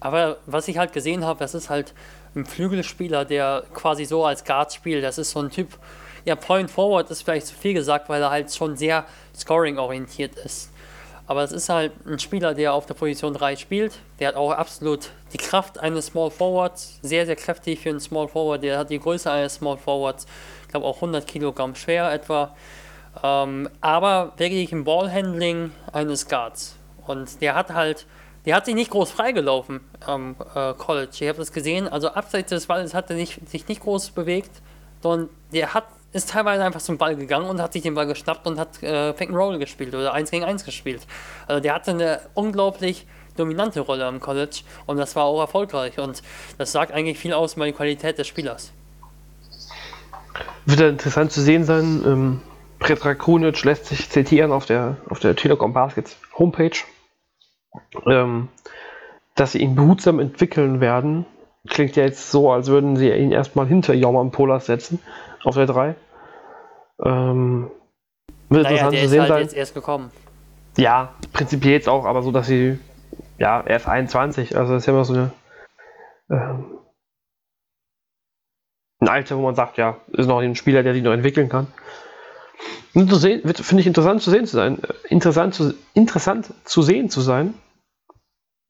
aber 0.00 0.38
was 0.46 0.66
ich 0.68 0.78
halt 0.78 0.92
gesehen 0.92 1.24
habe, 1.24 1.38
das 1.38 1.54
ist 1.54 1.70
halt 1.70 1.94
ein 2.34 2.46
Flügelspieler, 2.46 3.24
der 3.24 3.64
quasi 3.74 4.04
so 4.04 4.24
als 4.24 4.44
Guard 4.44 4.72
spielt. 4.72 5.04
Das 5.04 5.18
ist 5.18 5.30
so 5.30 5.40
ein 5.40 5.50
Typ, 5.50 5.68
ja, 6.24 6.36
Point 6.36 6.70
Forward 6.70 7.10
ist 7.10 7.22
vielleicht 7.22 7.46
zu 7.46 7.54
viel 7.54 7.74
gesagt, 7.74 8.08
weil 8.08 8.22
er 8.22 8.30
halt 8.30 8.52
schon 8.54 8.76
sehr 8.76 9.04
scoring-orientiert 9.34 10.36
ist. 10.36 10.69
Aber 11.30 11.44
es 11.44 11.52
ist 11.52 11.68
halt 11.68 11.92
ein 12.08 12.18
Spieler, 12.18 12.54
der 12.54 12.74
auf 12.74 12.86
der 12.86 12.94
Position 12.94 13.32
3 13.34 13.54
spielt. 13.54 14.00
Der 14.18 14.26
hat 14.26 14.34
auch 14.34 14.50
absolut 14.50 15.10
die 15.32 15.36
Kraft 15.36 15.78
eines 15.78 16.06
Small 16.06 16.28
Forwards. 16.28 16.98
Sehr, 17.02 17.24
sehr 17.24 17.36
kräftig 17.36 17.78
für 17.78 17.90
einen 17.90 18.00
Small 18.00 18.26
Forward. 18.26 18.64
Der 18.64 18.76
hat 18.76 18.90
die 18.90 18.98
Größe 18.98 19.30
eines 19.30 19.54
Small 19.54 19.76
Forwards. 19.76 20.26
Ich 20.62 20.68
glaube 20.70 20.86
auch 20.86 20.96
100 20.96 21.24
Kilogramm 21.28 21.76
schwer 21.76 22.10
etwa. 22.10 22.56
Ähm, 23.22 23.70
aber 23.80 24.32
wirklich 24.38 24.72
im 24.72 24.82
Ballhandling 24.82 25.70
eines 25.92 26.26
Guards. 26.26 26.74
Und 27.06 27.40
der 27.40 27.54
hat 27.54 27.72
halt 27.72 28.06
der 28.44 28.56
hat 28.56 28.66
sich 28.66 28.74
nicht 28.74 28.90
groß 28.90 29.12
freigelaufen 29.12 29.82
am 30.04 30.34
äh, 30.56 30.74
College. 30.74 31.10
Ich 31.12 31.28
habe 31.28 31.38
das 31.38 31.52
gesehen. 31.52 31.86
Also 31.86 32.08
abseits 32.08 32.50
des 32.50 32.66
Balles 32.66 32.92
hat 32.92 33.08
er 33.08 33.14
nicht, 33.14 33.48
sich 33.48 33.68
nicht 33.68 33.82
groß 33.82 34.10
bewegt, 34.10 34.50
sondern 35.00 35.28
der 35.52 35.74
hat, 35.74 35.84
ist 36.12 36.30
teilweise 36.30 36.64
einfach 36.64 36.80
zum 36.80 36.98
Ball 36.98 37.16
gegangen 37.16 37.48
und 37.48 37.60
hat 37.60 37.72
sich 37.72 37.82
den 37.82 37.94
Ball 37.94 38.06
geschnappt 38.06 38.46
und 38.46 38.58
hat 38.58 38.82
äh, 38.82 39.12
Pick 39.12 39.28
and 39.28 39.38
Roll 39.38 39.58
gespielt 39.58 39.94
oder 39.94 40.12
1 40.12 40.30
gegen 40.30 40.44
1 40.44 40.64
gespielt. 40.64 41.06
Also 41.46 41.60
der 41.60 41.74
hatte 41.74 41.92
eine 41.92 42.20
unglaublich 42.34 43.06
dominante 43.36 43.80
Rolle 43.80 44.06
am 44.06 44.20
College 44.20 44.62
und 44.86 44.96
das 44.96 45.14
war 45.16 45.24
auch 45.24 45.40
erfolgreich 45.40 45.98
und 45.98 46.22
das 46.58 46.72
sagt 46.72 46.92
eigentlich 46.92 47.18
viel 47.18 47.32
aus 47.32 47.54
über 47.54 47.66
die 47.66 47.72
Qualität 47.72 48.18
des 48.18 48.26
Spielers. 48.26 48.72
Wird 50.66 50.80
interessant 50.80 51.32
zu 51.32 51.40
sehen 51.40 51.64
sein. 51.64 52.02
Ähm, 52.04 52.42
Predrag 52.78 53.18
Krunic 53.18 53.62
lässt 53.64 53.86
sich 53.86 54.10
zitieren 54.10 54.52
auf 54.52 54.66
der, 54.66 54.96
auf 55.08 55.20
der 55.20 55.36
Telekom 55.36 55.72
Baskets 55.72 56.16
Homepage 56.38 56.76
ähm, 58.06 58.48
dass 59.34 59.52
sie 59.52 59.58
ihn 59.58 59.74
behutsam 59.74 60.18
entwickeln 60.18 60.80
werden. 60.80 61.26
Klingt 61.68 61.96
ja 61.96 62.04
jetzt 62.04 62.30
so, 62.30 62.50
als 62.50 62.68
würden 62.68 62.96
sie 62.96 63.10
ihn 63.10 63.32
erstmal 63.32 63.66
hinter 63.66 63.94
Jorman 63.94 64.30
Polas 64.30 64.66
setzen, 64.66 64.98
auf 65.44 65.54
der 65.54 65.66
3. 65.66 65.94
Ähm, 67.02 67.70
wird 68.48 68.64
naja, 68.64 68.88
interessant 68.88 68.92
der 68.92 69.02
zu 69.02 69.08
sehen 69.08 69.16
ist 69.16 69.20
halt 69.20 69.28
sein. 69.28 69.42
jetzt 69.42 69.54
erst 69.54 69.74
gekommen. 69.74 70.10
Ja, 70.76 71.14
prinzipiell 71.32 71.72
jetzt 71.74 71.88
auch, 71.88 72.04
aber 72.04 72.22
so, 72.22 72.32
dass 72.32 72.46
sie, 72.46 72.78
ja, 73.38 73.60
er 73.60 73.76
ist 73.76 73.88
21, 73.88 74.56
also 74.56 74.72
das 74.72 74.82
ist 74.82 74.86
ja 74.86 74.92
immer 74.92 75.04
so 75.04 75.14
eine, 75.14 75.30
ähm, 76.30 76.78
ein 79.00 79.08
Alter, 79.08 79.36
wo 79.38 79.42
man 79.42 79.54
sagt, 79.54 79.78
ja, 79.78 79.96
ist 80.12 80.26
noch 80.26 80.40
ein 80.40 80.54
Spieler, 80.54 80.82
der 80.82 80.92
sich 80.92 81.02
noch 81.02 81.12
entwickeln 81.12 81.48
kann. 81.48 81.66
Finde 82.92 83.80
ich 83.80 83.86
interessant 83.86 84.20
zu 84.20 84.30
sehen 84.30 84.46
zu 84.46 84.56
sein. 84.56 84.78
Interessant 85.08 85.54
zu, 85.54 85.74
interessant 85.94 86.52
zu 86.64 86.82
sehen 86.82 87.08
zu 87.08 87.20
sein. 87.20 87.54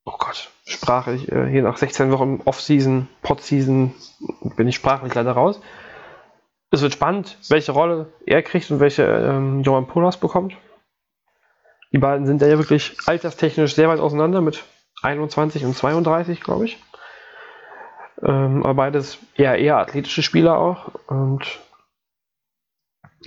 Oh 0.05 0.15
Gott, 0.19 0.51
sprachlich, 0.65 1.31
äh, 1.31 1.47
hier 1.47 1.63
nach 1.63 1.77
16 1.77 2.11
Wochen 2.13 2.41
Off-Season, 2.45 3.09
Pod-Season 3.23 3.95
bin 4.57 4.69
ich 4.69 4.77
sprachlich 4.77 5.15
leider 5.15 5.33
raus. 5.33 5.61
Es 6.71 6.83
wird 6.83 6.93
spannend, 6.93 7.37
welche 7.49 7.73
Rolle 7.73 8.13
er 8.27 8.43
kriegt 8.43 8.71
und 8.71 8.81
welche 8.81 9.03
ähm, 9.03 9.63
Johan 9.63 9.87
Polas 9.87 10.19
bekommt. 10.19 10.55
Die 11.93 11.99
beiden 11.99 12.27
sind 12.27 12.41
ja 12.41 12.59
wirklich 12.59 12.97
alterstechnisch 13.07 13.75
sehr 13.75 13.89
weit 13.89 13.99
auseinander 13.99 14.41
mit 14.41 14.63
21 15.03 15.65
und 15.65 15.75
32, 15.75 16.41
glaube 16.41 16.67
ich. 16.67 16.79
Ähm, 18.23 18.63
aber 18.63 18.75
beides 18.75 19.19
eher 19.35 19.59
eher 19.59 19.79
athletische 19.79 20.23
Spieler 20.23 20.59
auch. 20.59 20.93
Und 21.09 21.59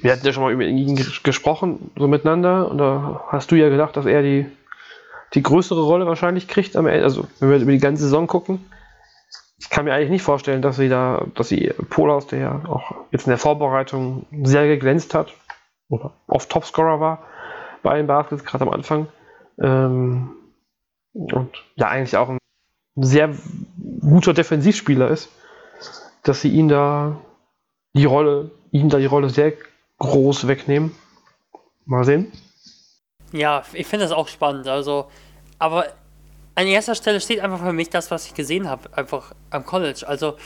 wir 0.01 0.11
hatten 0.11 0.25
ja 0.25 0.31
schon 0.31 0.43
mal 0.43 0.53
über 0.53 0.63
ihn 0.63 0.95
gesprochen, 0.95 1.91
so 1.97 2.07
miteinander, 2.07 2.69
und 2.69 2.77
da 2.77 3.25
hast 3.27 3.51
du 3.51 3.55
ja 3.55 3.69
gedacht, 3.69 3.97
dass 3.97 4.05
er 4.05 4.21
die, 4.21 4.45
die 5.33 5.43
größere 5.43 5.81
Rolle 5.81 6.05
wahrscheinlich 6.05 6.47
kriegt 6.47 6.75
am 6.75 6.87
Ende, 6.87 7.03
also 7.03 7.27
wenn 7.39 7.49
wir 7.49 7.57
über 7.57 7.71
die 7.71 7.77
ganze 7.79 8.03
Saison 8.03 8.27
gucken. 8.27 8.65
Ich 9.63 9.69
kann 9.69 9.85
mir 9.85 9.93
eigentlich 9.93 10.09
nicht 10.09 10.23
vorstellen, 10.23 10.61
dass 10.61 10.75
sie 10.75 10.89
da, 10.89 11.25
dass 11.35 11.47
sie 11.47 11.73
Polas, 11.89 12.27
der 12.27 12.39
ja 12.39 12.61
auch 12.67 12.93
jetzt 13.11 13.27
in 13.27 13.29
der 13.29 13.37
Vorbereitung 13.37 14.25
sehr 14.43 14.67
geglänzt 14.67 15.13
hat, 15.13 15.33
oder 15.87 16.11
oft 16.27 16.49
Topscorer 16.49 16.99
war 16.99 17.23
bei 17.81 17.95
den 17.95 18.05
Baskets, 18.05 18.43
gerade 18.43 18.65
am 18.65 18.71
Anfang. 18.71 19.07
Ähm, 19.57 20.35
und 21.13 21.63
ja, 21.75 21.87
eigentlich 21.87 22.17
auch 22.17 22.27
ein 22.27 22.39
sehr 22.95 23.33
guter 24.01 24.33
Defensivspieler 24.33 25.07
ist, 25.07 25.29
dass 26.23 26.41
sie 26.41 26.49
ihn 26.49 26.67
da 26.67 27.15
die 27.93 28.05
Rolle, 28.05 28.51
ihm 28.71 28.89
da 28.89 28.97
die 28.97 29.05
Rolle 29.05 29.29
sehr 29.29 29.53
groß 29.99 30.45
wegnehmen. 30.45 30.93
Mal 31.85 32.03
sehen. 32.03 32.33
Ja, 33.31 33.63
ich 33.71 33.87
finde 33.87 34.03
das 34.05 34.11
auch 34.11 34.27
spannend. 34.27 34.67
Also, 34.67 35.09
aber 35.57 35.85
an 36.55 36.67
erster 36.67 36.95
Stelle 36.95 37.19
steht 37.19 37.39
einfach 37.39 37.59
für 37.59 37.73
mich 37.73 37.89
das, 37.89 38.11
was 38.11 38.27
ich 38.27 38.33
gesehen 38.33 38.69
habe, 38.69 38.89
einfach 38.95 39.33
am 39.49 39.65
College. 39.65 40.05
Also, 40.07 40.37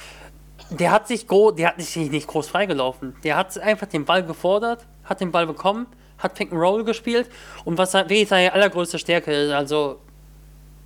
der 0.70 0.92
hat 0.92 1.08
sich 1.08 1.28
der 1.28 1.68
hat 1.68 1.82
sich 1.82 2.12
nicht 2.12 2.28
groß 2.28 2.48
freigelaufen. 2.48 3.16
Der 3.24 3.38
hat 3.38 3.58
einfach 3.60 3.88
den 3.88 4.06
Ball 4.06 4.24
gefordert, 4.24 4.86
hat 5.04 5.22
den 5.22 5.32
Ball 5.32 5.48
bekommen, 5.48 5.88
hat 6.18 6.34
Pick 6.36 6.52
and 6.52 6.62
Roll 6.62 6.84
gespielt 6.84 7.30
und 7.66 7.78
was 7.78 7.94
wirklich 7.94 8.28
seine 8.28 8.54
allergrößte 8.54 9.00
Stärke 9.00 9.32
ist. 9.32 9.52
Also 9.52 10.00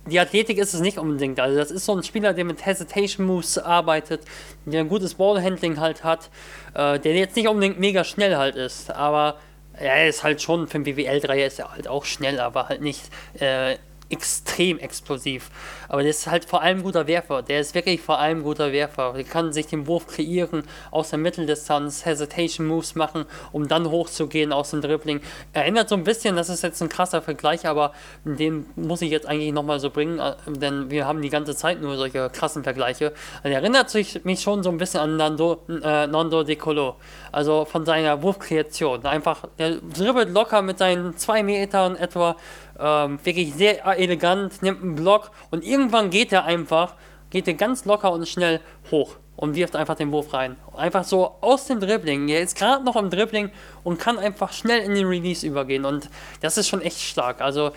die 0.06 0.18
Athletik 0.18 0.58
ist 0.58 0.74
es 0.74 0.80
nicht 0.80 0.98
unbedingt. 0.98 1.38
Also 1.40 1.56
das 1.56 1.70
ist 1.70 1.84
so 1.84 1.96
ein 1.96 2.02
Spieler, 2.02 2.34
der 2.34 2.44
mit 2.44 2.64
Hesitation 2.64 3.26
Moves 3.26 3.58
arbeitet, 3.58 4.22
der 4.66 4.80
ein 4.80 4.88
gutes 4.88 5.14
Ballhandling 5.14 5.78
halt 5.78 6.04
hat, 6.04 6.30
äh, 6.74 6.98
der 6.98 7.14
jetzt 7.14 7.36
nicht 7.36 7.48
unbedingt 7.48 7.78
mega 7.78 8.04
schnell 8.04 8.36
halt 8.36 8.56
ist, 8.56 8.90
aber 8.90 9.38
er 9.74 10.08
ist 10.08 10.22
halt 10.22 10.42
schon 10.42 10.68
für 10.68 10.74
einen 10.74 10.84
BWL-Dreier 10.84 11.46
ist 11.46 11.58
er 11.58 11.72
halt 11.72 11.88
auch 11.88 12.04
schnell, 12.04 12.40
aber 12.40 12.68
halt 12.68 12.82
nicht 12.82 13.02
äh, 13.40 13.76
extrem 14.12 14.78
explosiv. 14.78 15.50
Aber 15.88 16.02
der 16.02 16.10
ist 16.10 16.26
halt 16.26 16.44
vor 16.44 16.62
allem 16.62 16.82
guter 16.82 17.06
Werfer. 17.06 17.42
Der 17.42 17.60
ist 17.60 17.74
wirklich 17.74 18.00
vor 18.00 18.18
allem 18.18 18.42
guter 18.42 18.72
Werfer. 18.72 19.14
Der 19.14 19.24
kann 19.24 19.52
sich 19.52 19.66
den 19.66 19.86
Wurf 19.86 20.06
kreieren, 20.06 20.64
aus 20.90 21.10
der 21.10 21.18
Mitteldistanz 21.18 22.04
Hesitation 22.04 22.66
Moves 22.66 22.94
machen, 22.94 23.24
um 23.52 23.68
dann 23.68 23.90
hochzugehen 23.90 24.52
aus 24.52 24.70
dem 24.70 24.82
Dribbling. 24.82 25.20
Erinnert 25.52 25.88
so 25.88 25.94
ein 25.94 26.04
bisschen, 26.04 26.36
das 26.36 26.48
ist 26.50 26.62
jetzt 26.62 26.82
ein 26.82 26.88
krasser 26.88 27.22
Vergleich, 27.22 27.66
aber 27.66 27.92
den 28.24 28.66
muss 28.76 29.02
ich 29.02 29.10
jetzt 29.10 29.26
eigentlich 29.26 29.52
nochmal 29.52 29.80
so 29.80 29.90
bringen, 29.90 30.18
äh, 30.18 30.34
denn 30.46 30.90
wir 30.90 31.06
haben 31.06 31.22
die 31.22 31.30
ganze 31.30 31.56
Zeit 31.56 31.80
nur 31.80 31.96
solche 31.96 32.28
krassen 32.30 32.62
Vergleiche. 32.62 33.12
Also 33.42 33.56
erinnert 33.56 33.90
sich 33.90 34.24
mich 34.24 34.42
schon 34.42 34.62
so 34.62 34.70
ein 34.70 34.78
bisschen 34.78 35.00
an 35.00 35.16
Nando, 35.16 35.62
äh, 35.68 36.06
Nando 36.06 36.42
De 36.42 36.56
Colo. 36.56 36.96
Also 37.32 37.64
von 37.64 37.86
seiner 37.86 38.22
Wurfkreation. 38.22 39.06
Einfach, 39.06 39.48
der 39.58 39.76
dribbelt 39.76 40.30
locker 40.30 40.60
mit 40.60 40.78
seinen 40.78 41.16
zwei 41.16 41.42
Metern 41.42 41.96
etwa 41.96 42.36
ähm, 42.78 43.18
wirklich 43.24 43.54
sehr 43.54 43.84
elegant, 43.86 44.62
nimmt 44.62 44.82
einen 44.82 44.94
Block 44.94 45.30
und 45.50 45.64
irgendwann 45.64 46.10
geht 46.10 46.32
er 46.32 46.44
einfach, 46.44 46.94
geht 47.30 47.48
er 47.48 47.54
ganz 47.54 47.84
locker 47.84 48.12
und 48.12 48.28
schnell 48.28 48.60
hoch 48.90 49.16
und 49.36 49.56
wirft 49.56 49.74
einfach 49.74 49.96
den 49.96 50.12
Wurf 50.12 50.34
rein. 50.34 50.56
Einfach 50.76 51.04
so 51.04 51.34
aus 51.40 51.66
dem 51.66 51.80
Dribbling. 51.80 52.28
Er 52.28 52.42
ist 52.42 52.56
gerade 52.56 52.84
noch 52.84 52.96
im 52.96 53.10
Dribbling 53.10 53.50
und 53.82 53.98
kann 53.98 54.18
einfach 54.18 54.52
schnell 54.52 54.80
in 54.82 54.94
den 54.94 55.06
Release 55.06 55.44
übergehen. 55.44 55.84
Und 55.84 56.10
das 56.40 56.58
ist 56.58 56.68
schon 56.68 56.80
echt 56.80 57.00
stark. 57.00 57.40
Also, 57.40 57.72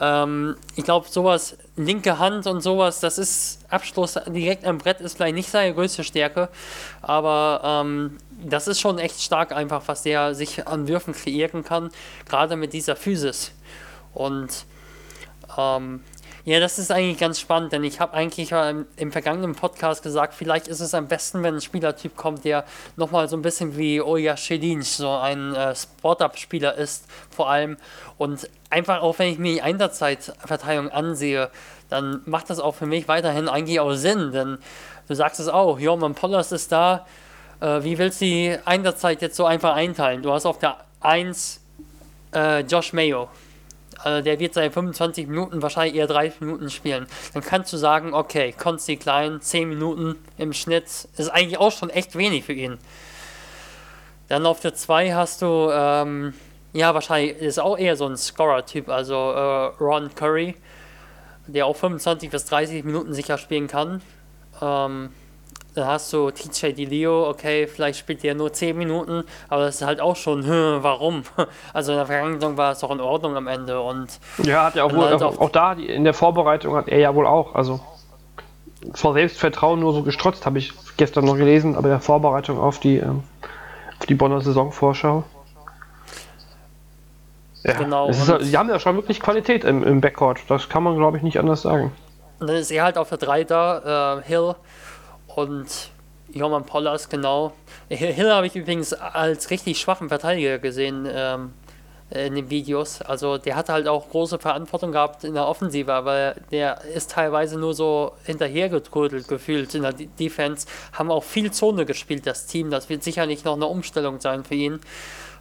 ähm, 0.00 0.56
ich 0.76 0.84
glaube, 0.84 1.08
sowas, 1.08 1.56
linke 1.76 2.18
Hand 2.18 2.46
und 2.46 2.60
sowas, 2.60 3.00
das 3.00 3.16
ist 3.16 3.60
Abschluss 3.70 4.18
direkt 4.26 4.66
am 4.66 4.78
Brett, 4.78 5.00
ist 5.00 5.16
vielleicht 5.16 5.34
nicht 5.34 5.48
seine 5.48 5.72
größte 5.72 6.04
Stärke. 6.04 6.48
Aber 7.00 7.60
ähm, 7.64 8.18
das 8.44 8.68
ist 8.68 8.80
schon 8.80 8.98
echt 8.98 9.20
stark, 9.22 9.52
einfach, 9.52 9.82
was 9.86 10.02
der 10.02 10.34
sich 10.34 10.66
an 10.66 10.88
Würfen 10.88 11.14
kreieren 11.14 11.64
kann. 11.64 11.90
Gerade 12.28 12.56
mit 12.56 12.72
dieser 12.72 12.96
Physis. 12.96 13.52
Und 14.18 14.66
ähm, 15.56 16.00
ja, 16.44 16.60
das 16.60 16.78
ist 16.78 16.90
eigentlich 16.90 17.18
ganz 17.18 17.38
spannend, 17.38 17.72
denn 17.72 17.84
ich 17.84 18.00
habe 18.00 18.14
eigentlich 18.14 18.52
im, 18.52 18.86
im, 18.96 19.12
vergangenen 19.12 19.54
Podcast 19.54 20.02
gesagt, 20.02 20.34
vielleicht 20.34 20.66
ist 20.66 20.80
es 20.80 20.94
am 20.94 21.06
besten, 21.06 21.42
wenn 21.42 21.54
ein 21.54 21.60
Spielertyp 21.60 22.16
kommt, 22.16 22.44
der 22.44 22.64
nochmal 22.96 23.28
so 23.28 23.36
ein 23.36 23.42
bisschen 23.42 23.76
wie 23.76 24.00
Oya 24.00 24.36
Shedin, 24.36 24.82
so 24.82 25.10
ein 25.10 25.54
äh, 25.54 25.74
Spot-Up-Spieler 25.74 26.74
ist, 26.74 27.04
vor 27.30 27.50
allem. 27.50 27.76
Und 28.16 28.48
einfach 28.70 29.02
auch, 29.02 29.18
wenn 29.18 29.30
ich 29.30 29.38
mir 29.38 29.52
die 29.54 29.62
Einsatzzeitverteilung 29.62 30.88
ansehe, 30.88 31.50
dann 31.90 32.22
macht 32.24 32.50
das 32.50 32.60
auch 32.60 32.74
für 32.74 32.86
mich 32.86 33.08
weiterhin 33.08 33.48
eigentlich 33.48 33.80
auch 33.80 33.92
Sinn, 33.92 34.32
denn 34.32 34.58
du 35.06 35.14
sagst 35.14 35.40
es 35.40 35.48
auch, 35.48 35.78
Jorman 35.78 36.14
Pollers 36.14 36.50
ist 36.52 36.72
da, 36.72 37.06
äh, 37.60 37.82
wie 37.82 37.98
willst 37.98 38.20
du 38.20 38.24
die 38.24 38.56
Einsatzzeit 38.64 39.22
jetzt 39.22 39.36
so 39.36 39.44
einfach 39.44 39.74
einteilen? 39.74 40.22
Du 40.22 40.32
hast 40.32 40.46
auf 40.46 40.58
der 40.58 40.78
1 41.00 41.60
äh, 42.34 42.60
Josh 42.60 42.92
Mayo. 42.92 43.28
Also 44.02 44.22
der 44.22 44.38
wird 44.38 44.54
seine 44.54 44.70
25 44.70 45.26
Minuten, 45.26 45.60
wahrscheinlich 45.60 45.96
eher 45.96 46.06
30 46.06 46.40
Minuten 46.40 46.70
spielen. 46.70 47.06
Dann 47.34 47.42
kannst 47.42 47.72
du 47.72 47.76
sagen, 47.76 48.14
okay, 48.14 48.54
Consti 48.56 48.96
Klein, 48.96 49.40
10 49.40 49.68
Minuten 49.68 50.16
im 50.36 50.52
Schnitt, 50.52 50.84
ist 50.84 51.28
eigentlich 51.28 51.58
auch 51.58 51.72
schon 51.72 51.90
echt 51.90 52.16
wenig 52.16 52.44
für 52.44 52.52
ihn. 52.52 52.78
Dann 54.28 54.46
auf 54.46 54.60
der 54.60 54.74
2 54.74 55.14
hast 55.14 55.42
du, 55.42 55.70
ähm, 55.72 56.34
ja, 56.72 56.94
wahrscheinlich 56.94 57.38
ist 57.38 57.58
auch 57.58 57.76
eher 57.76 57.96
so 57.96 58.06
ein 58.06 58.16
Scorer-Typ, 58.16 58.88
also 58.88 59.14
äh, 59.14 59.82
Ron 59.82 60.14
Curry, 60.14 60.54
der 61.46 61.66
auch 61.66 61.76
25 61.76 62.30
bis 62.30 62.44
30 62.44 62.84
Minuten 62.84 63.14
sicher 63.14 63.38
spielen 63.38 63.66
kann. 63.66 64.02
Ähm, 64.60 65.10
dann 65.74 65.86
hast 65.86 66.12
du 66.12 66.30
TJ 66.30 66.72
DiLeo, 66.72 67.28
okay, 67.28 67.66
vielleicht 67.66 67.98
spielt 67.98 68.22
der 68.22 68.34
nur 68.34 68.52
10 68.52 68.76
Minuten, 68.76 69.24
aber 69.48 69.66
das 69.66 69.76
ist 69.76 69.86
halt 69.86 70.00
auch 70.00 70.16
schon, 70.16 70.44
hm, 70.44 70.78
warum? 70.82 71.22
Also 71.72 71.92
in 71.92 71.98
der 71.98 72.06
Vergangenheit 72.06 72.56
war 72.56 72.72
es 72.72 72.80
doch 72.80 72.90
in 72.90 73.00
Ordnung 73.00 73.36
am 73.36 73.46
Ende 73.46 73.80
und. 73.80 74.18
Ja, 74.38 74.64
hat 74.64 74.74
ja 74.74 74.84
auch, 74.84 74.92
wohl, 74.92 75.04
halt 75.04 75.22
auch, 75.22 75.38
auch, 75.38 75.50
da 75.50 75.72
in 75.72 76.04
der 76.04 76.14
Vorbereitung 76.14 76.74
hat 76.74 76.88
er 76.88 76.98
ja 76.98 77.14
wohl 77.14 77.26
auch, 77.26 77.54
also 77.54 77.80
vor 78.94 79.12
Selbstvertrauen 79.12 79.80
nur 79.80 79.92
so 79.92 80.02
gestrotzt, 80.02 80.46
habe 80.46 80.58
ich 80.58 80.72
gestern 80.96 81.24
noch 81.24 81.36
gelesen, 81.36 81.76
aber 81.76 81.86
in 81.86 81.92
der 81.92 82.00
Vorbereitung 82.00 82.58
auf 82.58 82.78
die, 82.80 82.98
ähm, 82.98 83.22
auf 83.98 84.06
die 84.06 84.14
Bonner 84.14 84.40
Saisonvorschau. 84.40 85.24
Ja, 87.64 87.72
genau. 87.74 88.08
Ist, 88.08 88.26
sie 88.40 88.56
haben 88.56 88.68
ja 88.68 88.78
schon 88.78 88.96
wirklich 88.96 89.20
Qualität 89.20 89.64
im, 89.64 89.82
im 89.82 90.00
Backcourt, 90.00 90.40
das 90.48 90.68
kann 90.68 90.82
man 90.82 90.96
glaube 90.96 91.16
ich 91.16 91.22
nicht 91.22 91.38
anders 91.38 91.62
sagen. 91.62 91.92
Und 92.38 92.46
dann 92.48 92.56
ist 92.56 92.70
er 92.70 92.84
halt 92.84 92.98
auf 92.98 93.08
der 93.08 93.18
3 93.18 93.44
da, 93.44 94.18
äh, 94.18 94.22
Hill 94.22 94.54
und 95.38 95.90
Jorman 96.32 96.64
Pollas, 96.64 97.08
genau. 97.08 97.52
Hill 97.88 98.30
habe 98.30 98.46
ich 98.46 98.56
übrigens 98.56 98.92
als 98.92 99.50
richtig 99.50 99.78
schwachen 99.78 100.08
Verteidiger 100.08 100.58
gesehen 100.58 101.08
ähm, 101.10 101.54
in 102.10 102.34
den 102.34 102.50
Videos. 102.50 103.00
Also 103.02 103.38
der 103.38 103.54
hat 103.56 103.68
halt 103.68 103.86
auch 103.86 104.10
große 104.10 104.38
Verantwortung 104.38 104.92
gehabt 104.92 105.24
in 105.24 105.34
der 105.34 105.46
Offensive, 105.46 105.92
aber 105.92 106.34
der 106.50 106.82
ist 106.84 107.12
teilweise 107.12 107.58
nur 107.58 107.72
so 107.72 108.12
hinterhergetrödelt 108.24 109.28
gefühlt 109.28 109.74
in 109.74 109.82
der 109.82 109.92
D 109.92 110.08
Defense. 110.18 110.66
Haben 110.92 111.10
auch 111.10 111.24
viel 111.24 111.50
Zone 111.52 111.86
gespielt, 111.86 112.26
das 112.26 112.46
Team. 112.46 112.70
Das 112.70 112.88
wird 112.88 113.02
sicherlich 113.02 113.44
noch 113.44 113.54
eine 113.54 113.66
Umstellung 113.66 114.20
sein 114.20 114.44
für 114.44 114.54
ihn. 114.54 114.80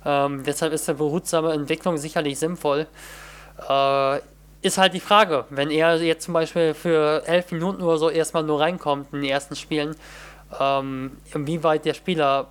Ähm, 0.06 0.44
deshalb 0.46 0.74
ist 0.74 0.88
eine 0.88 1.00
behutsame 1.00 1.54
Entwicklung 1.54 1.98
sicherlich 1.98 2.38
sinnvoll. 2.40 2.88
Äh, 3.68 4.20
ist 4.68 4.78
halt 4.78 4.94
die 4.94 5.00
Frage, 5.00 5.46
wenn 5.50 5.72
er 5.72 5.96
jetzt 5.98 6.26
zum 6.26 6.34
Beispiel 6.34 6.74
für 6.74 7.24
elf 7.26 7.52
Minuten 7.52 7.82
oder 7.82 7.98
so 7.98 8.10
erstmal 8.10 8.44
nur 8.44 8.60
reinkommt 8.60 9.14
in 9.14 9.22
den 9.22 9.30
ersten 9.30 9.56
Spielen, 9.56 9.96
ähm, 10.60 11.18
inwieweit 11.34 11.86
der 11.86 11.94
Spieler 11.94 12.48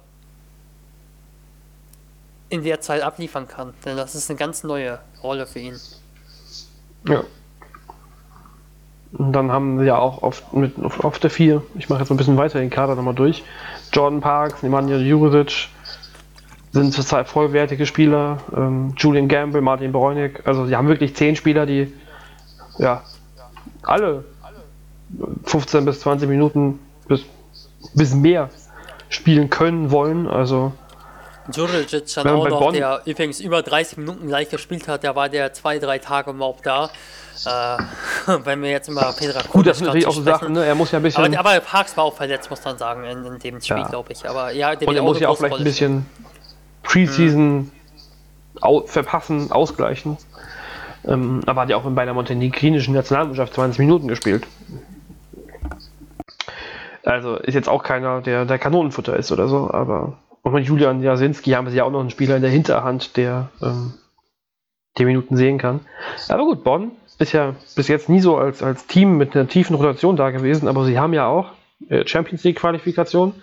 in 2.48 2.62
der 2.62 2.81
Zeit 2.81 3.02
abliefern 3.02 3.46
kann. 3.48 3.74
Denn 3.85 3.96
das 3.96 4.14
ist 4.14 4.31
eine 4.31 4.38
ganz 4.38 4.64
neue 4.64 4.98
Rolle 5.22 5.46
für 5.46 5.59
ihn. 5.59 5.79
Ja. 7.09 7.24
Und 9.12 9.33
dann 9.33 9.50
haben 9.50 9.79
wir 9.79 9.87
ja 9.87 9.98
auch 9.98 10.22
auf, 10.22 10.52
mit, 10.52 10.74
auf, 10.83 11.18
der 11.18 11.31
4, 11.31 11.62
ich 11.76 11.88
mache 11.88 12.00
jetzt 12.00 12.11
ein 12.11 12.16
bisschen 12.16 12.37
weiter 12.37 12.59
den 12.59 12.70
Kader 12.70 12.96
nochmal 12.96 13.14
durch, 13.14 13.44
Jordan 13.92 14.20
Parks, 14.20 14.62
Nemanja 14.62 14.96
Jurisic 14.96 15.68
sind 16.72 16.92
zurzeit 16.92 17.29
vollwertige 17.29 17.87
Spieler, 17.87 18.38
ähm, 18.55 18.94
Julian 18.98 19.29
Gamble, 19.29 19.62
Martin 19.62 19.92
Bräunig, 19.92 20.40
also 20.44 20.66
sie 20.66 20.76
haben 20.76 20.88
wirklich 20.88 21.16
zehn 21.16 21.37
Spieler, 21.37 21.64
die 21.64 21.92
ja, 22.78 23.02
alle 23.82 24.24
15 25.44 25.84
bis 25.84 26.00
20 26.00 26.28
Minuten 26.28 26.80
bis, 27.08 27.22
bis 27.94 28.14
mehr 28.14 28.50
spielen 29.08 29.50
können 29.50 29.90
wollen. 29.90 30.26
Also 30.26 30.72
Djuricic 31.48 32.12
dann 32.14 32.28
auch 32.28 32.48
noch, 32.48 32.58
Bonn 32.58 32.74
der 32.74 33.02
übrigens 33.04 33.40
über 33.40 33.62
30 33.62 33.98
Minuten 33.98 34.26
gleich 34.26 34.48
gespielt 34.48 34.88
hat, 34.88 35.02
der 35.02 35.14
war 35.14 35.28
der 35.28 35.52
zwei, 35.52 35.78
drei 35.78 35.98
Tage 35.98 36.30
überhaupt 36.30 36.66
da. 36.66 36.90
Äh, 37.44 37.78
wenn 38.44 38.62
wir 38.62 38.70
jetzt 38.70 38.88
immer 38.88 39.12
Petra 39.12 39.42
Gut, 39.48 39.66
das 39.66 39.78
sind 39.78 39.86
natürlich 39.86 40.06
auch 40.06 40.14
so 40.14 40.22
Sachen, 40.22 40.52
ne? 40.54 40.64
er 40.64 40.74
muss 40.74 40.90
ja 40.90 40.98
ein 40.98 41.02
bisschen... 41.02 41.36
Aber, 41.36 41.50
aber 41.50 41.60
Parks 41.60 41.96
war 41.96 42.04
auch 42.04 42.14
verletzt, 42.14 42.50
muss 42.50 42.64
man 42.64 42.78
sagen, 42.78 43.04
in, 43.04 43.24
in 43.24 43.38
dem 43.38 43.60
Spiel, 43.60 43.76
ja. 43.76 43.88
glaube 43.88 44.12
ich. 44.12 44.28
Aber 44.28 44.50
ja, 44.52 44.74
der 44.74 44.88
Und 44.88 44.96
er 44.96 45.02
muss 45.02 45.20
ja 45.20 45.28
auch 45.28 45.36
vielleicht 45.36 45.58
ein 45.58 45.64
bisschen 45.64 46.06
Preseason 46.82 47.40
hm. 47.40 47.72
au 48.62 48.86
verpassen, 48.86 49.52
ausgleichen. 49.52 50.16
Ähm, 51.06 51.40
aber 51.46 51.62
hat 51.62 51.70
ja 51.70 51.76
auch 51.76 51.90
bei 51.90 52.04
der 52.04 52.14
montenegrinischen 52.14 52.94
Nationalmannschaft 52.94 53.54
20 53.54 53.78
Minuten 53.78 54.08
gespielt. 54.08 54.46
Also 57.04 57.36
ist 57.36 57.54
jetzt 57.54 57.68
auch 57.68 57.84
keiner, 57.84 58.20
der 58.20 58.44
der 58.44 58.58
Kanonenfutter 58.58 59.16
ist 59.16 59.30
oder 59.30 59.46
so, 59.46 59.70
aber 59.70 60.18
und 60.42 60.52
mit 60.52 60.64
Julian 60.64 61.02
Jasinski 61.02 61.50
haben 61.50 61.68
sie 61.68 61.76
ja 61.76 61.84
auch 61.84 61.90
noch 61.90 61.98
einen 61.98 62.10
Spieler 62.10 62.36
in 62.36 62.42
der 62.42 62.50
Hinterhand, 62.52 63.16
der 63.16 63.50
ähm, 63.60 63.94
die 64.96 65.04
Minuten 65.04 65.36
sehen 65.36 65.58
kann. 65.58 65.80
Aber 66.28 66.44
gut, 66.44 66.62
Bonn 66.62 66.92
ist 67.18 67.32
ja 67.32 67.56
bis 67.74 67.88
jetzt 67.88 68.08
nie 68.08 68.20
so 68.20 68.36
als, 68.36 68.62
als 68.62 68.86
Team 68.86 69.16
mit 69.16 69.34
einer 69.34 69.48
tiefen 69.48 69.74
Rotation 69.74 70.14
da 70.14 70.30
gewesen, 70.30 70.68
aber 70.68 70.84
sie 70.84 71.00
haben 71.00 71.14
ja 71.14 71.26
auch 71.26 71.50
äh, 71.88 72.06
Champions 72.06 72.44
League 72.44 72.58
Qualifikation. 72.60 73.34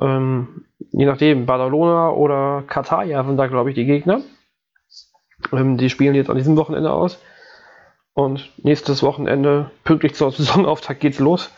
Ähm, 0.00 0.64
je 0.90 1.06
nachdem, 1.06 1.46
Badalona 1.46 2.10
oder 2.10 2.64
Katar, 2.66 3.04
ja, 3.04 3.22
sind 3.22 3.36
da, 3.36 3.46
glaube 3.46 3.70
ich, 3.70 3.76
die 3.76 3.84
Gegner. 3.84 4.20
Ähm, 5.52 5.76
die 5.76 5.90
spielen 5.90 6.14
jetzt 6.14 6.30
an 6.30 6.36
diesem 6.36 6.56
Wochenende 6.56 6.92
aus. 6.92 7.18
Und 8.12 8.50
nächstes 8.58 9.02
Wochenende, 9.02 9.70
pünktlich 9.84 10.14
zur 10.14 10.30
Saisonauftakt, 10.32 11.00
geht's 11.00 11.18
los. 11.18 11.50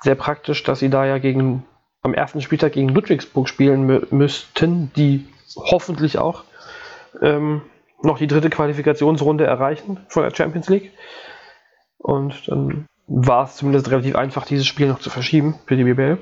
Sehr 0.00 0.14
praktisch, 0.14 0.62
dass 0.62 0.78
sie 0.78 0.90
da 0.90 1.06
ja 1.06 1.18
gegen, 1.18 1.64
am 2.02 2.14
ersten 2.14 2.40
Spieltag 2.40 2.72
gegen 2.72 2.88
Ludwigsburg 2.88 3.48
spielen 3.48 4.06
müssten, 4.10 4.92
die 4.94 5.26
hoffentlich 5.56 6.18
auch 6.18 6.44
ähm, 7.22 7.62
noch 8.02 8.18
die 8.18 8.26
dritte 8.26 8.50
Qualifikationsrunde 8.50 9.44
erreichen 9.44 9.98
von 10.08 10.22
der 10.22 10.34
Champions 10.34 10.68
League. 10.68 10.92
Und 11.98 12.48
dann 12.48 12.86
war 13.06 13.44
es 13.44 13.56
zumindest 13.56 13.90
relativ 13.90 14.16
einfach, 14.16 14.44
dieses 14.44 14.66
Spiel 14.66 14.88
noch 14.88 15.00
zu 15.00 15.10
verschieben 15.10 15.58
für 15.66 15.76
die 15.76 15.84
BBL. 15.84 16.18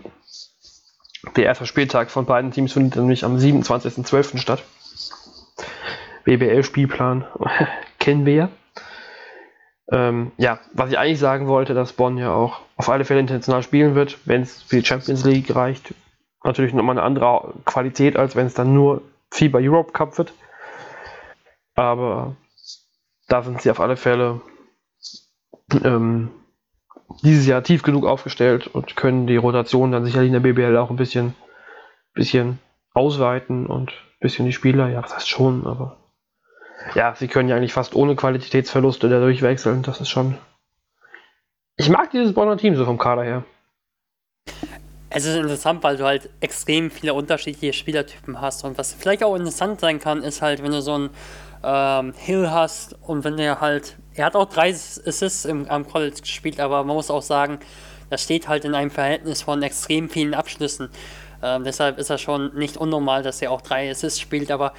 Der 1.36 1.44
erste 1.44 1.66
Spieltag 1.66 2.10
von 2.10 2.26
beiden 2.26 2.50
Teams 2.50 2.72
findet 2.72 2.96
nämlich 2.96 3.24
am 3.24 3.36
27.12. 3.36 4.38
statt. 4.38 4.62
BBL-Spielplan 6.24 7.26
kennen 7.98 8.26
wir 8.26 8.34
ja. 8.34 8.48
Ähm, 9.90 10.32
ja, 10.38 10.60
was 10.72 10.90
ich 10.90 10.98
eigentlich 10.98 11.18
sagen 11.18 11.46
wollte, 11.46 11.74
dass 11.74 11.92
Bonn 11.92 12.16
ja 12.16 12.32
auch 12.32 12.60
auf 12.76 12.88
alle 12.88 13.04
Fälle 13.04 13.20
international 13.20 13.62
spielen 13.62 13.94
wird, 13.94 14.18
wenn 14.26 14.42
es 14.42 14.62
für 14.62 14.76
die 14.76 14.84
Champions 14.84 15.24
League 15.24 15.54
reicht. 15.54 15.94
Natürlich 16.42 16.72
nochmal 16.72 16.98
eine 16.98 17.06
andere 17.06 17.54
Qualität, 17.64 18.16
als 18.16 18.34
wenn 18.36 18.46
es 18.46 18.54
dann 18.54 18.74
nur 18.74 19.02
FIBA 19.30 19.58
Europe 19.60 19.92
Cup 19.92 20.16
wird. 20.18 20.32
Aber 21.74 22.36
da 23.28 23.42
sind 23.42 23.60
sie 23.60 23.70
auf 23.70 23.80
alle 23.80 23.96
Fälle 23.96 24.40
ähm, 25.82 26.30
dieses 27.22 27.46
Jahr 27.46 27.62
tief 27.62 27.82
genug 27.82 28.06
aufgestellt 28.06 28.66
und 28.66 28.96
können 28.96 29.26
die 29.26 29.36
Rotation 29.36 29.92
dann 29.92 30.04
sicherlich 30.04 30.28
in 30.28 30.42
der 30.42 30.52
BBL 30.52 30.76
auch 30.76 30.90
ein 30.90 30.96
bisschen, 30.96 31.34
bisschen 32.14 32.58
ausweiten 32.92 33.66
und 33.66 33.90
ein 33.90 34.20
bisschen 34.20 34.46
die 34.46 34.52
Spieler, 34.52 34.88
ja, 34.88 35.02
das 35.02 35.14
heißt 35.14 35.28
schon, 35.28 35.66
aber 35.66 36.03
ja, 36.94 37.14
sie 37.14 37.28
können 37.28 37.48
ja 37.48 37.56
eigentlich 37.56 37.72
fast 37.72 37.94
ohne 37.94 38.16
Qualitätsverluste 38.16 39.08
da 39.08 39.20
durchwechseln. 39.20 39.82
Das 39.82 40.00
ist 40.00 40.08
schon. 40.08 40.36
Ich 41.76 41.88
mag 41.88 42.10
dieses 42.10 42.34
Bonner 42.34 42.56
Team 42.56 42.76
so 42.76 42.84
vom 42.84 42.98
Kader 42.98 43.24
her. 43.24 43.44
Es 45.10 45.24
ist 45.24 45.36
interessant, 45.36 45.82
weil 45.82 45.96
du 45.96 46.04
halt 46.04 46.28
extrem 46.40 46.90
viele 46.90 47.14
unterschiedliche 47.14 47.72
Spielertypen 47.72 48.40
hast. 48.40 48.64
Und 48.64 48.78
was 48.78 48.92
vielleicht 48.92 49.22
auch 49.22 49.36
interessant 49.36 49.80
sein 49.80 50.00
kann, 50.00 50.22
ist 50.22 50.42
halt, 50.42 50.62
wenn 50.62 50.72
du 50.72 50.82
so 50.82 50.94
einen 50.94 51.10
ähm, 51.62 52.12
Hill 52.16 52.50
hast 52.50 52.96
und 53.00 53.24
wenn 53.24 53.36
der 53.36 53.60
halt. 53.60 53.96
Er 54.14 54.26
hat 54.26 54.36
auch 54.36 54.48
drei 54.48 54.70
Assists 54.70 55.44
im, 55.44 55.68
am 55.68 55.88
College 55.88 56.20
gespielt, 56.20 56.60
aber 56.60 56.84
man 56.84 56.94
muss 56.94 57.10
auch 57.10 57.22
sagen, 57.22 57.58
das 58.10 58.22
steht 58.22 58.48
halt 58.48 58.64
in 58.64 58.74
einem 58.74 58.90
Verhältnis 58.90 59.42
von 59.42 59.62
extrem 59.62 60.08
vielen 60.08 60.34
Abschlüssen. 60.34 60.90
Ähm, 61.44 61.62
deshalb 61.62 61.98
ist 61.98 62.08
er 62.08 62.16
schon 62.16 62.54
nicht 62.54 62.78
unnormal, 62.78 63.22
dass 63.22 63.42
er 63.42 63.50
auch 63.50 63.60
drei 63.60 63.90
Assists 63.90 64.18
spielt, 64.18 64.50
aber 64.50 64.72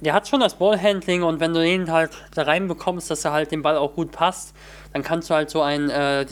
der 0.00 0.12
hat 0.12 0.28
schon 0.28 0.38
das 0.38 0.54
Ballhandling 0.54 1.24
und 1.24 1.40
wenn 1.40 1.52
du 1.52 1.66
ihn 1.66 1.90
halt 1.90 2.12
da 2.36 2.42
reinbekommst, 2.42 3.10
dass 3.10 3.24
er 3.24 3.32
halt 3.32 3.50
den 3.50 3.62
Ball 3.62 3.76
auch 3.76 3.94
gut 3.94 4.12
passt, 4.12 4.54
dann 4.92 5.02
kannst 5.02 5.28
du 5.28 5.34
halt 5.34 5.50
so 5.50 5.60
einen 5.60 5.90
äh, 5.90 6.24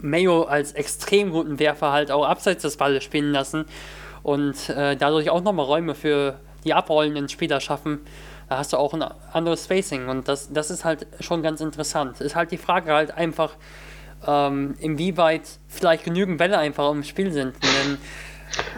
Mayo 0.00 0.42
als 0.42 0.72
extrem 0.72 1.30
guten 1.30 1.60
Werfer 1.60 1.92
halt 1.92 2.10
auch 2.10 2.26
abseits 2.26 2.62
des 2.62 2.76
Balles 2.76 3.04
spielen 3.04 3.30
lassen 3.30 3.66
und 4.24 4.68
äh, 4.70 4.96
dadurch 4.96 5.30
auch 5.30 5.42
nochmal 5.42 5.66
Räume 5.66 5.94
für 5.94 6.40
die 6.64 6.74
abrollenden 6.74 7.28
Spieler 7.28 7.60
schaffen. 7.60 8.00
Da 8.48 8.58
hast 8.58 8.72
du 8.72 8.78
auch 8.78 8.94
ein 8.94 9.04
anderes 9.32 9.64
Spacing 9.64 10.08
und 10.08 10.26
das, 10.26 10.52
das 10.52 10.72
ist 10.72 10.84
halt 10.84 11.06
schon 11.20 11.40
ganz 11.44 11.60
interessant. 11.60 12.20
Ist 12.20 12.34
halt 12.34 12.50
die 12.50 12.58
Frage 12.58 12.92
halt 12.92 13.12
einfach, 13.16 13.52
ähm, 14.26 14.74
inwieweit 14.80 15.42
vielleicht 15.68 16.04
genügend 16.04 16.38
Bälle 16.38 16.58
einfach 16.58 16.90
im 16.90 17.04
Spiel 17.04 17.32
sind. 17.32 17.54
Denn 17.62 17.98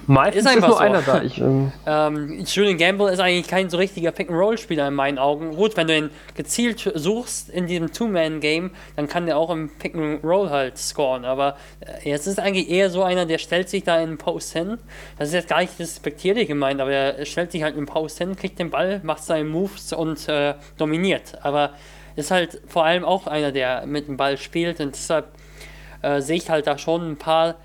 Meistens 0.06 0.44
Ist 0.44 0.50
ist, 0.50 0.56
einfach 0.56 0.68
nur 0.68 0.76
so. 0.76 0.82
einer 0.82 1.02
da. 1.02 1.22
Ich, 1.26 1.38
ähm, 1.38 1.72
Ähm, 1.86 2.44
Julian 2.46 2.78
Gamble 2.78 3.10
ist 3.12 3.18
eigentlich 3.18 3.48
kein 3.48 3.68
so 3.70 3.76
richtiger 3.76 4.12
Pick-and-Roll-Spieler 4.12 4.88
in 4.88 4.94
meinen 4.94 5.18
Augen. 5.18 5.56
Gut, 5.56 5.76
wenn 5.76 5.86
du 5.86 5.96
ihn 5.96 6.10
gezielt 6.34 6.90
suchst 6.94 7.48
in 7.48 7.66
diesem 7.66 7.92
Two-Man-Game, 7.92 8.70
dann 8.94 9.08
kann 9.08 9.26
der 9.26 9.36
auch 9.36 9.50
im 9.50 9.70
Pick-and-Roll 9.70 10.50
halt 10.50 10.78
scoren. 10.78 11.24
Aber 11.24 11.56
äh, 11.80 12.08
jetzt 12.08 12.26
ist 12.26 12.38
eigentlich 12.38 12.70
eher 12.70 12.90
so 12.90 13.02
einer, 13.02 13.26
der 13.26 13.38
stellt 13.38 13.68
sich 13.68 13.84
da 13.84 14.00
in 14.00 14.10
den 14.10 14.18
Post 14.18 14.52
hin. 14.52 14.78
Das 15.18 15.28
ist 15.28 15.34
jetzt 15.34 15.48
gar 15.48 15.60
nicht 15.60 15.78
respektierlich 15.78 16.46
gemeint, 16.48 16.80
aber 16.80 16.92
er 16.92 17.24
stellt 17.26 17.52
sich 17.52 17.62
halt 17.62 17.74
in 17.74 17.82
den 17.82 17.86
Post 17.86 18.18
hin, 18.18 18.36
kriegt 18.36 18.58
den 18.58 18.70
Ball, 18.70 19.00
macht 19.02 19.24
seine 19.24 19.44
Moves 19.44 19.92
und 19.92 20.28
äh, 20.28 20.54
dominiert. 20.78 21.38
Aber 21.42 21.72
ist 22.16 22.30
halt 22.30 22.60
vor 22.66 22.84
allem 22.84 23.04
auch 23.04 23.26
einer, 23.26 23.52
der 23.52 23.86
mit 23.86 24.08
dem 24.08 24.16
Ball 24.16 24.38
spielt 24.38 24.80
und 24.80 24.94
deshalb 24.94 25.26
äh, 26.02 26.20
sehe 26.20 26.36
ich 26.36 26.50
halt 26.50 26.66
da 26.66 26.78
schon 26.78 27.12
ein 27.12 27.16
paar 27.16 27.56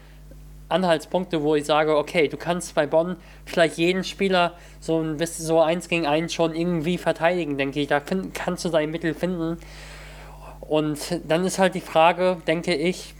Anhaltspunkte, 0.72 1.42
wo 1.44 1.56
ich 1.56 1.66
sage, 1.66 1.98
okay, 1.98 2.28
du 2.28 2.38
kannst 2.38 2.76
bei 2.76 2.88
Bonn 2.88 3.18
vielleicht 3.46 3.78
jeden 3.78 4.04
Spieler 4.04 4.54
so 4.80 5.00
ein 5.00 5.18
bisschen 5.18 5.46
so 5.46 5.62
eins 5.62 5.88
gegen 5.88 6.08
eins 6.08 6.34
schon 6.34 6.56
irgendwie 6.56 6.98
verteidigen, 6.98 7.58
denke 7.58 7.80
ich. 7.80 7.88
Da 7.88 8.00
find, 8.00 8.34
kannst 8.34 8.66
du 8.66 8.70
dein 8.70 8.92
Mittel 8.92 9.14
finden. 9.14 9.58
Und 10.62 11.20
dann 11.28 11.46
ist 11.46 11.60
halt 11.60 11.76
die 11.76 11.82
Frage, 11.82 12.38
denke 12.48 12.74
ich, 12.74 13.14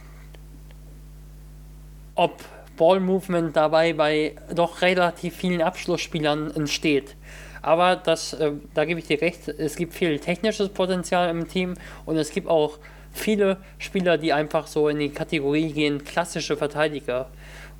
ob 2.14 2.42
Ball 2.76 3.00
Movement 3.00 3.56
dabei 3.56 3.92
bei 3.92 4.34
doch 4.54 4.82
relativ 4.82 5.36
vielen 5.36 5.62
Abschlussspielern 5.62 6.50
entsteht. 6.54 7.16
Aber 7.60 7.96
das, 7.96 8.32
äh, 8.32 8.52
da 8.74 8.84
gebe 8.84 8.98
ich 8.98 9.06
dir 9.06 9.20
recht, 9.20 9.48
es 9.48 9.76
gibt 9.76 9.94
viel 9.94 10.18
technisches 10.18 10.68
Potenzial 10.68 11.30
im 11.30 11.48
Team 11.48 11.74
und 12.06 12.16
es 12.16 12.30
gibt 12.30 12.48
auch 12.48 12.78
viele 13.12 13.58
Spieler, 13.78 14.18
die 14.18 14.32
einfach 14.32 14.66
so 14.66 14.88
in 14.88 14.98
die 14.98 15.10
Kategorie 15.10 15.72
gehen, 15.72 16.02
klassische 16.04 16.56
Verteidiger. 16.56 17.28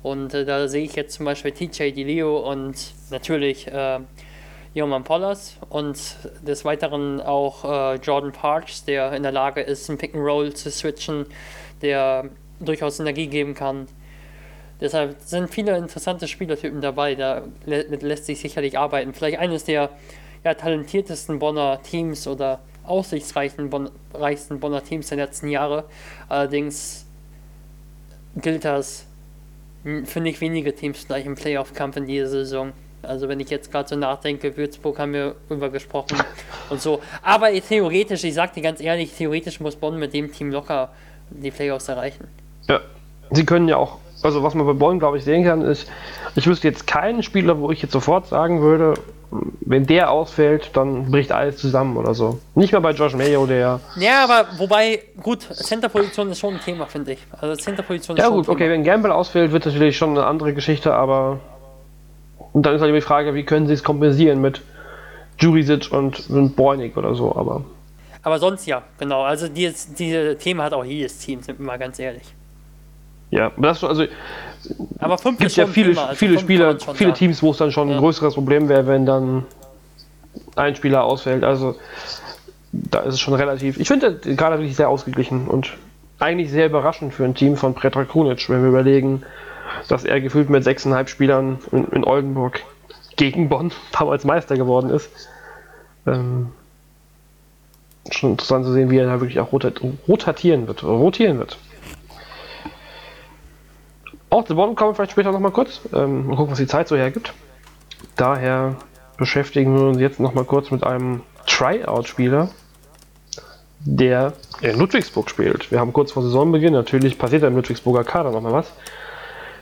Und 0.03 0.33
äh, 0.33 0.45
da 0.45 0.67
sehe 0.67 0.83
ich 0.83 0.95
jetzt 0.95 1.15
zum 1.15 1.25
Beispiel 1.25 1.51
TJ 1.51 1.91
DiLeo 1.91 2.37
und 2.39 2.75
natürlich 3.09 3.67
äh, 3.67 3.99
Joman 4.73 5.03
Pollas 5.03 5.57
und 5.69 5.97
des 6.45 6.65
Weiteren 6.65 7.21
auch 7.21 7.63
äh, 7.63 7.95
Jordan 7.95 8.33
Parks, 8.33 8.83
der 8.83 9.13
in 9.13 9.23
der 9.23 9.31
Lage 9.31 9.61
ist, 9.61 9.89
ein 9.89 9.97
Pick 9.97 10.13
and 10.13 10.23
Roll 10.23 10.53
zu 10.53 10.69
switchen, 10.69 11.25
der 11.81 12.29
durchaus 12.59 12.99
Energie 12.99 13.27
geben 13.27 13.53
kann. 13.53 13.87
Deshalb 14.81 15.15
sind 15.21 15.49
viele 15.49 15.77
interessante 15.77 16.27
Spielertypen 16.27 16.81
dabei, 16.81 17.15
da 17.15 17.43
lä 17.65 17.83
lässt 18.01 18.25
sich 18.25 18.41
sicherlich 18.41 18.77
arbeiten. 18.77 19.13
Vielleicht 19.13 19.39
eines 19.39 19.63
der 19.63 19.89
ja, 20.43 20.53
talentiertesten 20.53 21.39
Bonner 21.39 21.81
Teams 21.81 22.27
oder 22.27 22.59
aussichtsreichsten 22.83 23.69
Bon 23.69 23.89
Bonner 24.59 24.83
Teams 24.83 25.07
der 25.07 25.17
letzten 25.17 25.47
Jahre. 25.47 25.85
Allerdings 26.27 27.05
gilt 28.35 28.65
das 28.65 29.05
für 30.05 30.19
nicht 30.19 30.41
wenige 30.41 30.73
Teams 30.73 31.07
gleich 31.07 31.25
im 31.25 31.35
Playoff-Kampf 31.35 31.97
in 31.97 32.05
dieser 32.05 32.29
Saison. 32.29 32.71
Also 33.01 33.27
wenn 33.27 33.39
ich 33.39 33.49
jetzt 33.49 33.71
gerade 33.71 33.89
so 33.89 33.95
nachdenke, 33.95 34.55
Würzburg 34.55 34.97
haben 34.97 35.13
wir 35.13 35.35
drüber 35.49 35.69
gesprochen 35.69 36.17
und 36.69 36.81
so. 36.81 37.01
Aber 37.21 37.51
theoretisch, 37.51 38.23
ich 38.23 38.33
sag 38.33 38.53
dir 38.53 38.61
ganz 38.61 38.79
ehrlich, 38.79 39.11
theoretisch 39.13 39.59
muss 39.59 39.75
Bonn 39.75 39.99
mit 39.99 40.13
dem 40.13 40.31
Team 40.31 40.51
locker 40.51 40.89
die 41.29 41.51
Playoffs 41.51 41.89
erreichen. 41.89 42.27
ja. 42.67 42.79
Sie 43.31 43.45
können 43.45 43.67
ja 43.67 43.77
auch, 43.77 43.97
also 44.21 44.43
was 44.43 44.53
man 44.53 44.67
bei 44.67 44.73
Bonn, 44.73 44.99
glaube 44.99 45.17
ich, 45.17 45.23
sehen 45.23 45.43
kann, 45.43 45.61
ist, 45.61 45.89
ich 46.35 46.45
wüsste 46.45 46.67
jetzt 46.67 46.85
keinen 46.85 47.23
Spieler, 47.23 47.59
wo 47.59 47.71
ich 47.71 47.81
jetzt 47.81 47.91
sofort 47.91 48.27
sagen 48.27 48.61
würde, 48.61 48.93
wenn 49.61 49.85
der 49.85 50.11
ausfällt, 50.11 50.71
dann 50.73 51.09
bricht 51.09 51.31
alles 51.31 51.57
zusammen 51.57 51.97
oder 51.97 52.13
so. 52.13 52.39
Nicht 52.55 52.73
mal 52.73 52.79
bei 52.79 52.91
Josh 52.91 53.15
Mayo, 53.15 53.45
der. 53.45 53.79
Ja, 53.95 54.23
aber 54.23 54.47
wobei, 54.57 55.01
gut, 55.21 55.41
Center-Position 55.41 56.29
ist 56.31 56.39
schon 56.39 56.55
ein 56.55 56.59
Thema, 56.59 56.85
finde 56.85 57.13
ich. 57.13 57.19
Also 57.39 57.55
Center-Position 57.55 58.17
ist 58.17 58.23
Ja 58.23 58.29
gut, 58.29 58.47
okay, 58.47 58.69
wenn 58.69 58.83
Gamble 58.83 59.13
ausfällt, 59.13 59.51
wird 59.51 59.65
natürlich 59.65 59.97
schon 59.97 60.11
eine 60.11 60.25
andere 60.25 60.53
Geschichte, 60.53 60.93
aber 60.93 61.39
und 62.53 62.65
dann 62.65 62.75
ist 62.75 62.81
halt 62.81 62.93
die 62.93 63.01
Frage, 63.01 63.33
wie 63.33 63.43
können 63.43 63.67
sie 63.67 63.73
es 63.73 63.83
kompensieren 63.83 64.39
mit 64.39 64.61
Jurisic 65.39 65.91
und, 65.91 66.29
und 66.29 66.55
Bräunig 66.55 66.95
oder 66.95 67.15
so, 67.15 67.35
aber 67.35 67.63
Aber 68.21 68.37
sonst 68.39 68.67
ja, 68.67 68.83
genau. 68.99 69.23
Also 69.23 69.47
dieses, 69.47 69.93
diese 69.93 70.37
Themen 70.37 70.61
hat 70.61 70.73
auch 70.73 70.85
jedes 70.85 71.17
Team, 71.17 71.41
sind 71.41 71.57
wir 71.59 71.65
mal 71.65 71.79
ganz 71.79 71.97
ehrlich. 71.99 72.23
ja, 73.31 73.51
das 73.57 73.83
also 73.83 74.05
Aber 74.99 75.17
fünf 75.17 75.39
gibt 75.39 75.55
ja 75.55 75.67
viele, 75.67 75.99
also 75.99 76.15
viele 76.15 76.39
Spieler, 76.39 76.77
viele 76.79 77.09
sagen. 77.09 77.13
Teams, 77.13 77.43
wo 77.43 77.51
es 77.51 77.57
dann 77.57 77.71
schon 77.71 77.89
Ja. 77.89 77.95
ein 77.95 77.99
größeres 77.99 78.35
Problem 78.35 78.69
wäre, 78.69 78.87
wenn 78.87 79.05
dann 79.05 79.45
ein 80.55 80.75
Spieler 80.75 81.03
ausfällt. 81.03 81.43
Also 81.43 81.75
da 82.71 82.99
ist 82.99 83.15
es 83.15 83.19
schon 83.19 83.33
relativ. 83.33 83.79
Ich 83.79 83.87
finde 83.87 84.13
den 84.13 84.37
Kader 84.37 84.57
wirklich 84.57 84.75
sehr 84.75 84.89
ausgeglichen 84.89 85.47
und 85.47 85.73
eigentlich 86.19 86.51
sehr 86.51 86.67
überraschend 86.67 87.13
für 87.13 87.25
ein 87.25 87.35
Team 87.35 87.57
von 87.57 87.73
Pretra 87.73 88.05
Krunic, 88.05 88.49
wenn 88.49 88.61
wir 88.61 88.69
überlegen, 88.69 89.23
dass 89.89 90.05
er 90.05 90.21
gefühlt 90.21 90.49
mit 90.49 90.63
sechseinhalb 90.63 91.09
Spielern 91.09 91.59
in, 91.71 91.85
in 91.89 92.03
Oldenburg 92.03 92.61
gegen 93.15 93.49
Bonn 93.49 93.71
damals 93.91 94.23
Meister 94.23 94.55
geworden 94.55 94.89
ist. 94.89 95.09
Ähm, 96.07 96.51
schon 98.11 98.31
interessant 98.31 98.65
zu 98.65 98.73
sehen, 98.73 98.89
wie 98.89 98.97
er 98.97 99.05
da 99.05 99.21
wirklich 99.21 99.39
auch 99.39 99.51
rotat 99.51 99.81
rotatieren 100.07 100.67
wird, 100.67 100.83
rotieren 100.83 101.39
wird. 101.39 101.57
Auch 104.33 104.45
zu 104.45 104.55
Bonn 104.55 104.73
kommen 104.73 104.89
wir 104.89 104.95
vielleicht 104.95 105.11
später 105.11 105.31
nochmal 105.31 105.51
kurz. 105.51 105.81
Ähm, 105.93 106.25
mal 106.25 106.35
gucken, 106.35 106.53
was 106.53 106.57
die 106.57 106.65
Zeit 106.65 106.87
so 106.87 106.95
hergibt. 106.95 107.35
Daher 108.15 108.77
beschäftigen 109.15 109.77
wir 109.77 109.85
uns 109.85 109.99
jetzt 109.99 110.19
nochmal 110.19 110.43
kurz 110.43 110.71
mit 110.71 110.83
einem 110.83 111.21
Tryout-Spieler, 111.45 112.49
der 113.81 114.33
in 114.61 114.79
Ludwigsburg 114.79 115.29
spielt. 115.29 115.69
Wir 115.69 115.79
haben 115.79 115.93
kurz 115.93 116.13
vor 116.13 116.23
Saisonbeginn, 116.23 116.73
natürlich 116.73 117.19
passiert 117.19 117.43
im 117.43 117.55
Ludwigsburger 117.55 118.03
Kader 118.03 118.31
nochmal 118.31 118.53
was. 118.53 118.73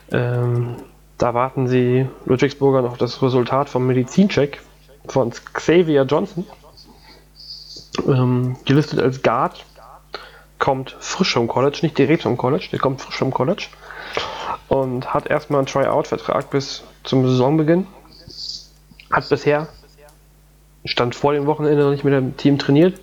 Ähm, 0.10 0.78
da 1.18 1.34
warten 1.34 1.68
sie 1.68 2.08
Ludwigsburger 2.24 2.82
noch 2.82 2.96
das 2.96 3.22
Resultat 3.22 3.68
vom 3.68 3.86
Medizincheck 3.88 4.62
von 5.06 5.32
Xavier 5.32 6.04
Johnson. 6.04 6.48
Ähm, 8.08 8.56
gelistet 8.64 9.02
als 9.02 9.22
Guard, 9.22 9.66
kommt 10.60 10.96
frisch 11.02 11.34
vom 11.34 11.50
College, 11.50 11.80
nicht 11.82 11.98
direkt 11.98 12.24
vom 12.24 12.38
College, 12.38 12.70
der 12.72 12.80
kommt 12.80 13.02
frisch 13.02 13.18
vom 13.18 13.32
College 13.32 13.68
und 14.72 15.14
hat 15.14 15.28
erstmal 15.28 15.60
einen 15.60 15.68
Tryout-Vertrag 15.68 16.50
bis 16.50 16.82
zum 17.04 17.28
Saisonbeginn. 17.28 17.88
Hat 19.12 19.28
bisher, 19.28 19.68
stand 20.86 21.14
vor 21.14 21.34
dem 21.34 21.46
Wochenende 21.46 21.84
noch 21.84 21.92
nicht 21.92 22.06
mit 22.06 22.14
dem 22.14 22.38
Team 22.38 22.58
trainiert, 22.58 22.98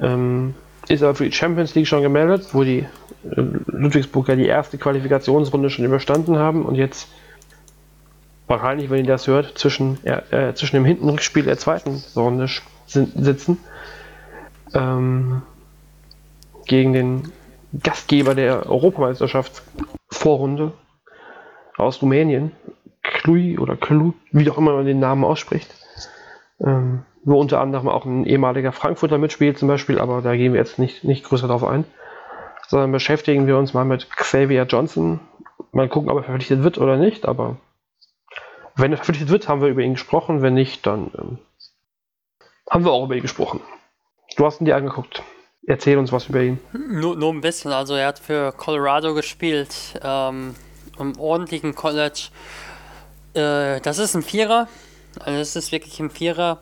ähm, 0.00 0.56
ist 0.88 1.04
aber 1.04 1.14
für 1.14 1.24
die 1.24 1.30
Champions 1.30 1.76
League 1.76 1.86
schon 1.86 2.02
gemeldet, 2.02 2.48
wo 2.52 2.64
die 2.64 2.80
äh, 2.80 2.86
Ludwigsburger 3.66 4.34
die 4.34 4.46
erste 4.46 4.76
Qualifikationsrunde 4.76 5.70
schon 5.70 5.84
überstanden 5.84 6.36
haben 6.36 6.64
und 6.64 6.74
jetzt 6.74 7.06
wahrscheinlich, 8.48 8.90
wenn 8.90 9.04
ihr 9.04 9.12
das 9.12 9.28
hört, 9.28 9.56
zwischen, 9.56 10.04
äh, 10.04 10.48
äh, 10.48 10.54
zwischen 10.54 10.74
dem 10.74 10.84
Hinten- 10.84 11.04
und 11.04 11.10
Rückspiel 11.10 11.44
der 11.44 11.58
zweiten 11.58 12.02
Runde 12.16 12.48
sitzen. 12.88 13.58
Ähm, 14.74 15.42
gegen 16.66 16.92
den 16.92 17.32
Gastgeber 17.80 18.34
der 18.34 18.68
Europameisterschaftsvorrunde 20.12 20.72
aus 21.76 22.02
Rumänien, 22.02 22.52
Klui 23.02 23.58
oder 23.58 23.76
Klu, 23.76 24.12
wie 24.30 24.48
auch 24.50 24.58
immer 24.58 24.74
man 24.74 24.84
den 24.84 25.00
Namen 25.00 25.24
ausspricht. 25.24 25.74
Ähm, 26.60 27.04
wo 27.24 27.40
unter 27.40 27.60
anderem 27.60 27.88
auch 27.88 28.04
ein 28.04 28.24
ehemaliger 28.24 28.72
Frankfurter 28.72 29.18
mitspielt 29.18 29.58
zum 29.58 29.68
Beispiel, 29.68 29.98
aber 29.98 30.22
da 30.22 30.36
gehen 30.36 30.52
wir 30.52 30.60
jetzt 30.60 30.78
nicht, 30.78 31.04
nicht 31.04 31.24
größer 31.24 31.48
drauf 31.48 31.64
ein. 31.64 31.84
Sondern 32.68 32.92
beschäftigen 32.92 33.46
wir 33.46 33.58
uns 33.58 33.74
mal 33.74 33.84
mit 33.84 34.10
Xavier 34.10 34.64
Johnson. 34.64 35.20
Mal 35.72 35.88
gucken, 35.88 36.10
ob 36.10 36.18
er 36.18 36.24
verpflichtet 36.24 36.62
wird 36.62 36.78
oder 36.78 36.96
nicht, 36.96 37.26
aber 37.26 37.56
wenn 38.76 38.92
er 38.92 38.96
verpflichtet 38.96 39.30
wird, 39.30 39.48
haben 39.48 39.60
wir 39.60 39.68
über 39.68 39.82
ihn 39.82 39.94
gesprochen. 39.94 40.42
Wenn 40.42 40.54
nicht, 40.54 40.86
dann 40.86 41.10
ähm, 41.18 41.38
haben 42.70 42.84
wir 42.84 42.92
auch 42.92 43.04
über 43.04 43.14
ihn 43.14 43.22
gesprochen. 43.22 43.60
Du 44.36 44.44
hast 44.44 44.60
ihn 44.60 44.64
dir 44.64 44.76
angeguckt. 44.76 45.22
Erzähl 45.66 45.96
uns 45.96 46.10
was 46.10 46.28
über 46.28 46.42
ihn. 46.42 46.58
Nur, 46.72 47.16
nur 47.16 47.32
ein 47.32 47.40
bisschen, 47.40 47.72
also 47.72 47.94
er 47.94 48.08
hat 48.08 48.18
für 48.18 48.52
Colorado 48.52 49.14
gespielt, 49.14 49.74
ähm, 50.02 50.56
im 50.98 51.18
ordentlichen 51.20 51.74
College. 51.74 52.28
Äh, 53.34 53.80
das 53.80 53.98
ist 53.98 54.14
ein 54.14 54.22
Vierer, 54.22 54.66
also 55.20 55.38
es 55.38 55.54
ist 55.54 55.70
wirklich 55.70 56.00
ein 56.00 56.10
Vierer 56.10 56.58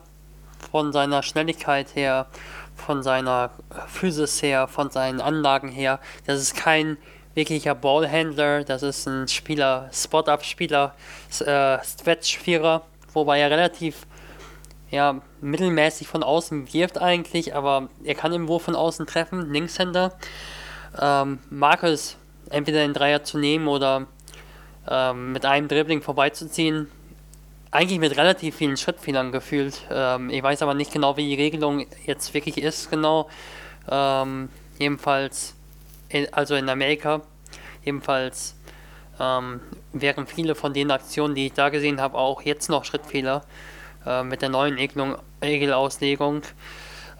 von 0.71 0.93
seiner 0.93 1.23
Schnelligkeit 1.23 1.95
her, 1.95 2.27
von 2.75 3.01
seiner 3.01 3.51
Physis 3.87 4.41
her, 4.43 4.67
von 4.67 4.91
seinen 4.91 5.19
Anlagen 5.19 5.69
her. 5.69 5.99
Das 6.27 6.39
ist 6.39 6.55
kein 6.55 6.97
wirklicher 7.33 7.73
Ballhandler, 7.73 8.63
das 8.63 8.83
ist 8.83 9.07
ein 9.07 9.27
Spieler, 9.27 9.89
Spot-Up-Spieler, 9.91 10.93
äh, 11.39 11.77
Stretch-Vierer, 11.83 12.83
wobei 13.13 13.39
er 13.39 13.49
relativ 13.49 14.05
ja, 14.91 15.21
mittelmäßig 15.39 16.07
von 16.07 16.21
außen 16.21 16.73
wirft 16.73 16.99
eigentlich, 16.99 17.55
aber 17.55 17.89
er 18.03 18.13
kann 18.13 18.31
den 18.31 18.47
Wurf 18.47 18.63
von 18.63 18.75
außen 18.75 19.07
treffen, 19.07 19.51
Linkshänder. 19.51 20.13
Ähm, 20.99 21.39
mag 21.49 21.83
es, 21.83 22.17
entweder 22.49 22.79
den 22.79 22.93
Dreier 22.93 23.23
zu 23.23 23.37
nehmen 23.37 23.67
oder 23.67 24.05
ähm, 24.89 25.31
mit 25.31 25.45
einem 25.45 25.67
Dribbling 25.67 26.01
vorbeizuziehen. 26.01 26.87
Eigentlich 27.71 27.99
mit 27.99 28.17
relativ 28.17 28.57
vielen 28.57 28.75
Schrittfehlern 28.75 29.31
gefühlt. 29.31 29.81
Ähm, 29.89 30.29
ich 30.29 30.43
weiß 30.43 30.61
aber 30.61 30.73
nicht 30.73 30.91
genau, 30.91 31.15
wie 31.15 31.25
die 31.25 31.41
Regelung 31.41 31.85
jetzt 32.05 32.33
wirklich 32.33 32.57
ist, 32.57 32.91
genau. 32.91 33.29
Ähm, 33.89 34.49
jedenfalls, 34.77 35.55
in, 36.09 36.31
also 36.33 36.55
in 36.55 36.69
Amerika, 36.69 37.21
jedenfalls 37.83 38.55
Ähm, 39.19 39.59
wären 39.93 40.25
viele 40.25 40.55
von 40.55 40.73
den 40.73 40.89
Aktionen, 40.89 41.35
die 41.35 41.47
ich 41.47 41.53
da 41.53 41.69
gesehen 41.69 42.01
habe, 42.01 42.17
auch 42.17 42.41
jetzt 42.41 42.69
noch 42.69 42.85
Schrittfehler 42.85 43.43
äh, 44.05 44.23
mit 44.23 44.41
der 44.41 44.49
neuen 44.49 44.75
Regelung, 44.75 45.15
Regelauslegung. 45.41 46.41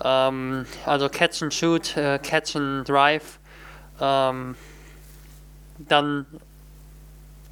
Ähm, 0.03 0.65
also 0.85 1.09
Catch 1.09 1.43
and 1.43 1.53
Shoot, 1.53 1.95
äh, 1.97 2.19
Catch 2.19 2.55
and 2.55 2.87
Drive. 2.87 3.39
Ähm, 3.99 4.55
dann 5.77 6.25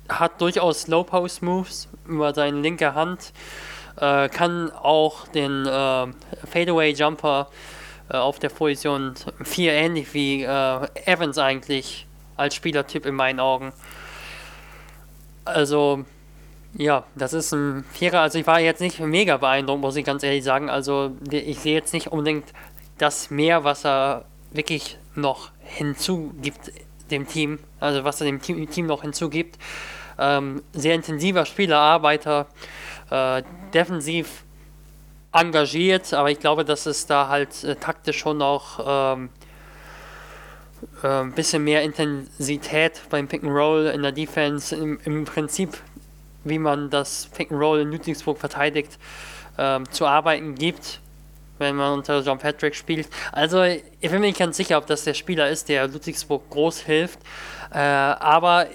hat 0.08 0.42
durchaus 0.42 0.88
Low 0.88 1.04
Post 1.04 1.42
Moves 1.44 1.88
über 2.08 2.34
seine 2.34 2.60
linke 2.60 2.96
Hand. 2.96 3.34
Äh, 3.98 4.30
kann 4.30 4.72
auch 4.72 5.28
den 5.28 5.66
äh, 5.66 6.08
Fadeaway 6.48 6.92
Jumper 6.92 7.50
äh, 8.10 8.18
auf 8.18 8.40
der 8.40 8.50
Position 8.50 9.14
4 9.44 9.74
ähnlich 9.74 10.14
wie 10.14 10.44
äh, 10.44 10.88
Evans 11.06 11.38
eigentlich 11.38 12.08
als 12.38 12.56
Spielertyp 12.56 13.06
in 13.06 13.16
meinen 13.16 13.40
Augen. 13.40 13.74
Also, 15.46 16.06
ja, 16.74 17.04
das 17.16 17.34
ist 17.34 17.52
ein 17.54 17.84
Vierer. 17.92 18.22
Also, 18.22 18.40
ich 18.40 18.48
war 18.48 18.60
jetzt 18.60 18.82
nicht 18.82 19.00
mega 19.00 19.38
beeindruckt, 19.38 19.82
muss 19.82 19.96
ich 19.96 20.06
ganz 20.06 20.24
ehrlich 20.24 20.44
sagen. 20.44 20.70
Also, 20.70 21.12
ich 21.32 21.60
sehe 21.60 21.74
jetzt 21.74 21.94
nicht 21.94 22.08
unbedingt 22.08 22.46
das 22.98 23.32
mehr, 23.32 23.64
was 23.64 23.86
er 23.86 24.26
wirklich 24.52 24.98
noch 25.16 25.52
hinzugibt 25.62 26.72
dem 27.12 27.28
Team. 27.28 27.60
Also, 27.80 28.04
was 28.04 28.22
er 28.22 28.26
dem 28.26 28.42
Team, 28.42 28.86
noch 28.86 29.02
hinzugibt. 29.02 29.58
Ähm, 30.18 30.62
sehr 30.74 30.96
intensiver 30.96 31.46
Spieler, 31.46 31.78
Arbeiter, 31.78 32.48
äh, 33.10 33.42
defensiv 33.74 34.44
engagiert, 35.32 36.14
aber 36.14 36.32
ich 36.32 36.40
glaube, 36.40 36.66
dass 36.66 36.86
es 36.86 37.06
da 37.06 37.30
halt 37.30 37.64
äh, 37.64 37.76
taktisch 37.76 38.18
schon 38.18 38.38
noch 38.38 38.84
ähm, 38.86 39.30
äh, 41.04 41.08
ein 41.08 41.32
bisschen 41.34 41.64
mehr 41.64 41.84
Intensität 41.84 43.02
beim 43.10 43.28
Pick 43.28 43.44
and 43.44 43.52
Roll 43.52 43.86
in 43.88 44.02
der 44.02 44.12
Defense, 44.12 44.76
im, 44.76 45.00
im 45.06 45.26
Prinzip, 45.26 45.78
wie 46.44 46.60
man 46.60 46.90
das 46.90 47.28
Pick 47.36 47.52
and 47.52 47.60
Roll 47.60 47.82
in 47.82 47.92
Ludwigsburg 47.92 48.38
verteidigt, 48.38 48.98
ähm, 49.58 49.90
zu 49.92 50.06
arbeiten 50.06 50.56
gibt, 50.56 51.00
wenn 51.58 51.76
man 51.76 51.94
unter 51.94 52.22
John 52.22 52.38
Patrick 52.38 52.76
spielt. 52.76 53.10
Also 53.32 53.64
ich 53.64 53.82
bin 54.00 54.14
mir 54.14 54.28
nicht 54.28 54.40
ganz 54.40 54.58
sicher, 54.58 54.78
ob 54.78 54.88
das 54.88 55.04
der 55.04 55.14
Spieler 55.14 55.50
ist, 55.50 55.70
der 55.70 55.88
Ludwigsburg 55.88 56.50
groß 56.50 56.80
hilft, 56.80 57.20
äh, 57.74 57.78
aber 57.78 58.68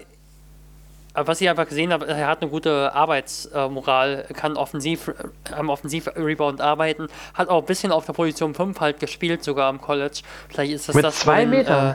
was 1.15 1.41
ich 1.41 1.49
einfach 1.49 1.69
gesehen 1.69 1.93
habe, 1.93 2.09
er 2.09 2.27
hat 2.27 2.43
eine 2.43 2.51
gute 2.51 2.93
Arbeitsmoral, 2.93 4.27
kann 4.35 4.57
offensiv 4.57 5.12
am 5.53 5.69
Offensiv-Rebound 5.69 6.61
arbeiten, 6.61 7.07
hat 7.35 7.49
auch 7.49 7.61
ein 7.62 7.67
bisschen 7.67 7.93
auf 7.93 8.05
der 8.05 8.15
Position 8.15 8.53
5 8.53 8.81
halt 8.81 8.99
gespielt, 8.99 9.45
sogar 9.45 9.69
am 9.69 9.81
College. 9.81 10.23
Vielleicht 10.49 10.73
ist 10.73 10.89
das 10.89 10.97
mit 10.97 11.05
das. 11.05 11.21
zwei 11.21 11.47
Metern? 11.47 11.95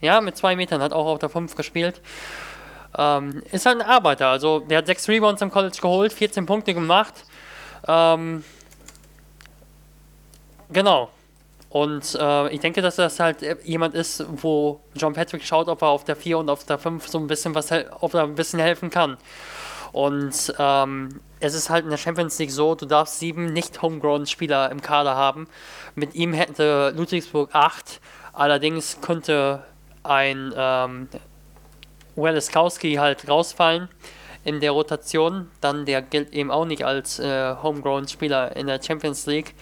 Äh, 0.00 0.04
ja, 0.04 0.20
mit 0.20 0.36
zwei 0.36 0.56
Metern, 0.56 0.82
hat 0.82 0.92
auch 0.92 1.06
auf 1.06 1.20
der 1.20 1.28
5 1.28 1.54
gespielt. 1.54 2.00
Ähm, 2.96 3.42
ist 3.52 3.66
halt 3.66 3.80
ein 3.80 3.86
Arbeiter, 3.86 4.28
also 4.28 4.60
der 4.60 4.78
hat 4.78 4.86
sechs 4.86 5.08
Rebounds 5.08 5.42
am 5.42 5.50
College 5.50 5.78
geholt, 5.80 6.12
14 6.12 6.46
Punkte 6.46 6.74
gemacht. 6.74 7.24
Ähm, 7.86 8.44
genau. 10.72 11.10
Und 11.68 12.16
äh, 12.20 12.48
ich 12.48 12.58
denke, 12.58 12.82
dass 12.82 12.96
das 12.96 13.20
halt 13.20 13.64
jemand 13.64 13.94
ist, 13.94 14.24
wo 14.28 14.80
John 14.94 15.12
Patrick 15.12 15.44
schaut, 15.44 15.68
ob 15.68 15.82
er 15.82 15.88
auf 15.88 16.02
der 16.02 16.16
4 16.16 16.38
und 16.38 16.50
auf 16.50 16.64
der 16.64 16.78
5 16.78 17.06
so 17.06 17.18
ein 17.18 17.28
bisschen 17.28 17.54
was, 17.54 17.70
ob 18.00 18.14
er 18.14 18.24
ein 18.24 18.34
bisschen 18.34 18.58
helfen 18.58 18.90
kann. 18.90 19.16
Und 19.92 20.52
ähm, 20.58 21.20
es 21.38 21.54
ist 21.54 21.70
halt 21.70 21.84
in 21.84 21.90
der 21.90 21.96
Champions 21.96 22.38
League 22.38 22.50
so, 22.50 22.74
du 22.74 22.86
darfst 22.86 23.18
sieben 23.18 23.52
nicht 23.52 23.82
homegrown 23.82 24.26
Spieler 24.26 24.70
im 24.70 24.82
Kader 24.82 25.14
haben. 25.14 25.48
Mit 25.94 26.14
ihm 26.14 26.32
hätte 26.32 26.92
Ludwigsburg 26.96 27.50
acht. 27.52 28.00
Allerdings 28.32 28.98
könnte 29.00 29.64
ein 30.02 30.52
ähm, 30.56 31.08
Weleskowski 32.16 32.94
halt 32.94 33.28
rausfallen 33.28 33.88
in 34.44 34.60
der 34.60 34.72
Rotation. 34.72 35.50
Dann 35.60 35.86
der 35.86 36.02
gilt 36.02 36.32
eben 36.32 36.50
auch 36.50 36.64
nicht 36.64 36.84
als 36.84 37.18
äh, 37.18 37.54
homegrown 37.62 38.08
Spieler 38.08 38.56
in 38.56 38.66
der 38.66 38.82
Champions 38.82 39.26
League. 39.26 39.54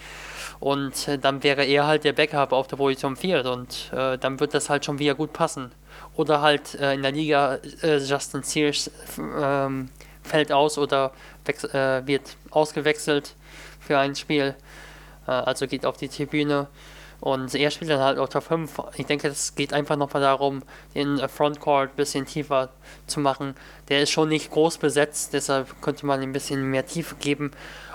Und 0.59 1.07
äh, 1.07 1.17
dann 1.17 1.43
wäre 1.43 1.63
er 1.63 1.87
halt 1.87 2.03
der 2.03 2.13
Backup 2.13 2.51
auf 2.51 2.67
der 2.67 2.77
Position 2.77 3.15
4 3.15 3.45
und 3.45 3.91
äh, 3.93 4.17
dann 4.17 4.39
wird 4.39 4.53
das 4.53 4.69
halt 4.69 4.83
schon 4.83 4.99
wieder 4.99 5.15
gut 5.15 5.31
passen. 5.31 5.71
Oder 6.15 6.41
halt 6.41 6.75
äh, 6.75 6.93
in 6.93 7.01
der 7.01 7.11
Liga 7.11 7.59
äh, 7.81 7.97
Justin 7.97 8.43
Sears 8.43 8.91
ähm, 9.17 9.89
fällt 10.23 10.51
aus 10.51 10.77
oder 10.77 11.13
äh, 11.47 12.05
wird 12.05 12.35
ausgewechselt 12.51 13.35
für 13.79 13.97
ein 13.97 14.15
Spiel. 14.15 14.55
Also 15.25 15.67
geht 15.67 15.85
auf 15.85 15.97
die 15.97 16.09
Tribüne. 16.09 16.67
Und 17.21 17.53
er 17.53 17.69
spielt 17.69 17.91
dann 17.91 17.99
halt 17.99 18.17
auf 18.17 18.29
der 18.29 18.41
5. 18.41 18.81
Ich 18.95 19.05
denke, 19.05 19.27
es 19.27 19.55
geht 19.55 19.73
einfach 19.73 19.97
nochmal 19.97 20.21
darum, 20.21 20.63
den 20.95 21.19
Frontcourt 21.27 21.91
ein 21.91 21.95
bisschen 21.95 22.25
tiefer 22.25 22.69
zu 23.07 23.19
machen. 23.19 23.55
Der 23.89 24.01
ist 24.03 24.11
schon 24.11 24.29
nicht 24.29 24.51
groß 24.51 24.77
besetzt, 24.77 25.33
deshalb 25.33 25.81
könnte 25.81 26.05
man 26.05 26.21
ein 26.21 26.31
bisschen 26.31 26.69
mehr 26.69 26.85
Tiefe 26.85 27.15
geben. 27.15 27.51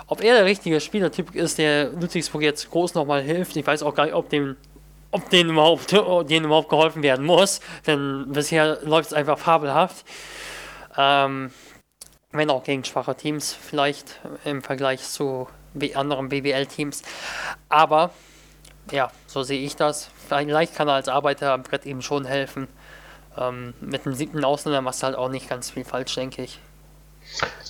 Ob 0.07 0.23
er 0.23 0.35
der 0.35 0.45
richtige 0.45 0.79
Spielertyp 0.79 1.33
ist, 1.33 1.57
der 1.57 1.89
Ludwigsburg 1.89 2.43
jetzt 2.43 2.69
groß 2.69 2.93
nochmal 2.93 3.23
hilft, 3.23 3.55
ich 3.55 3.65
weiß 3.65 3.81
auch 3.81 3.95
gar 3.95 4.05
nicht, 4.05 4.13
ob 4.13 4.29
dem 4.29 4.55
ob 5.11 5.29
denen 5.29 5.51
überhaupt, 5.51 5.93
denen 6.29 6.45
überhaupt 6.45 6.67
geholfen 6.67 7.01
werden 7.01 7.25
muss, 7.25 7.61
denn 7.87 8.25
bisher 8.33 8.79
läuft 8.83 9.11
es 9.11 9.13
einfach 9.13 9.39
fabelhaft. 9.39 10.05
Ähm, 10.97 11.51
wenn 12.33 12.49
auch 12.49 12.63
gegen 12.63 12.83
schwache 12.83 13.15
Teams, 13.15 13.53
vielleicht 13.53 14.19
im 14.43 14.61
Vergleich 14.61 15.01
zu 15.01 15.47
anderen 15.93 16.29
BWL-Teams. 16.29 17.03
Aber 17.69 18.11
ja, 18.91 19.11
so 19.27 19.43
sehe 19.43 19.61
ich 19.61 19.75
das. 19.75 20.09
Vielleicht 20.27 20.75
kann 20.75 20.87
er 20.87 20.95
als 20.95 21.07
Arbeiter 21.07 21.53
am 21.53 21.63
Brett 21.63 21.85
eben 21.85 22.01
schon 22.01 22.25
helfen. 22.25 22.67
Ähm, 23.37 23.73
mit 23.81 24.05
dem 24.05 24.13
siebten 24.13 24.43
Ausländer 24.43 24.81
machst 24.81 25.01
du 25.01 25.07
halt 25.07 25.15
auch 25.17 25.29
nicht 25.29 25.49
ganz 25.49 25.71
viel 25.71 25.83
falsch, 25.83 26.15
denke 26.15 26.43
ich. 26.43 26.59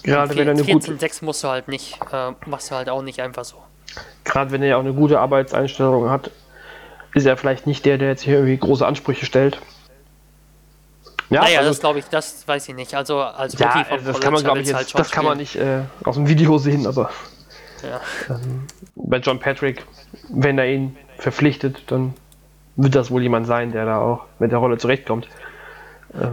Gerade 0.03 0.35
wenn 0.35 0.47
er 0.47 0.53
eine 0.53 0.63
14, 0.63 0.91
gute 0.91 0.99
6 0.99 1.21
musst 1.21 1.43
du 1.43 1.47
halt 1.47 1.67
nicht, 1.67 1.97
äh, 2.11 2.31
machst 2.45 2.69
du 2.69 2.75
halt 2.75 2.89
auch 2.89 3.01
nicht 3.01 3.21
einfach 3.21 3.45
so. 3.45 3.57
Gerade 4.23 4.51
wenn 4.51 4.61
er 4.61 4.69
ja 4.69 4.75
auch 4.75 4.81
eine 4.81 4.93
gute 4.93 5.19
Arbeitseinstellung 5.19 6.09
hat, 6.09 6.29
ist 7.13 7.25
er 7.25 7.37
vielleicht 7.37 7.65
nicht 7.65 7.85
der, 7.85 7.97
der 7.97 8.09
jetzt 8.09 8.21
hier 8.21 8.35
irgendwie 8.35 8.57
große 8.57 8.85
Ansprüche 8.85 9.25
stellt. 9.25 9.59
Ja, 11.29 11.41
naja, 11.41 11.59
also, 11.59 11.71
das 11.71 11.79
glaube 11.79 11.99
ich, 11.99 12.05
das 12.05 12.47
weiß 12.47 12.69
ich 12.69 12.75
nicht. 12.75 12.93
Also 12.93 13.19
als 13.19 13.57
ja, 13.57 13.71
Rookie 13.71 13.85
vom 13.85 14.05
das 14.05 14.19
kann 14.19 14.33
man 14.33 14.43
glaube 14.43 14.59
ich 14.59 14.67
jetzt, 14.67 14.75
halt 14.75 14.99
das 14.99 15.11
kann 15.11 15.25
man 15.25 15.37
nicht 15.37 15.55
äh, 15.55 15.81
aus 16.03 16.15
dem 16.15 16.27
Video 16.27 16.57
sehen, 16.57 16.85
aber 16.85 17.09
ja. 17.81 17.99
ähm, 18.29 18.67
bei 18.95 19.17
John 19.17 19.39
Patrick, 19.39 19.85
wenn 20.29 20.59
er 20.59 20.67
ihn 20.67 20.97
verpflichtet, 21.17 21.83
dann 21.87 22.13
wird 22.75 22.95
das 22.95 23.11
wohl 23.11 23.21
jemand 23.21 23.47
sein, 23.47 23.71
der 23.71 23.85
da 23.85 23.99
auch 23.99 24.25
mit 24.39 24.51
der 24.51 24.59
Rolle 24.59 24.77
zurechtkommt. 24.77 25.27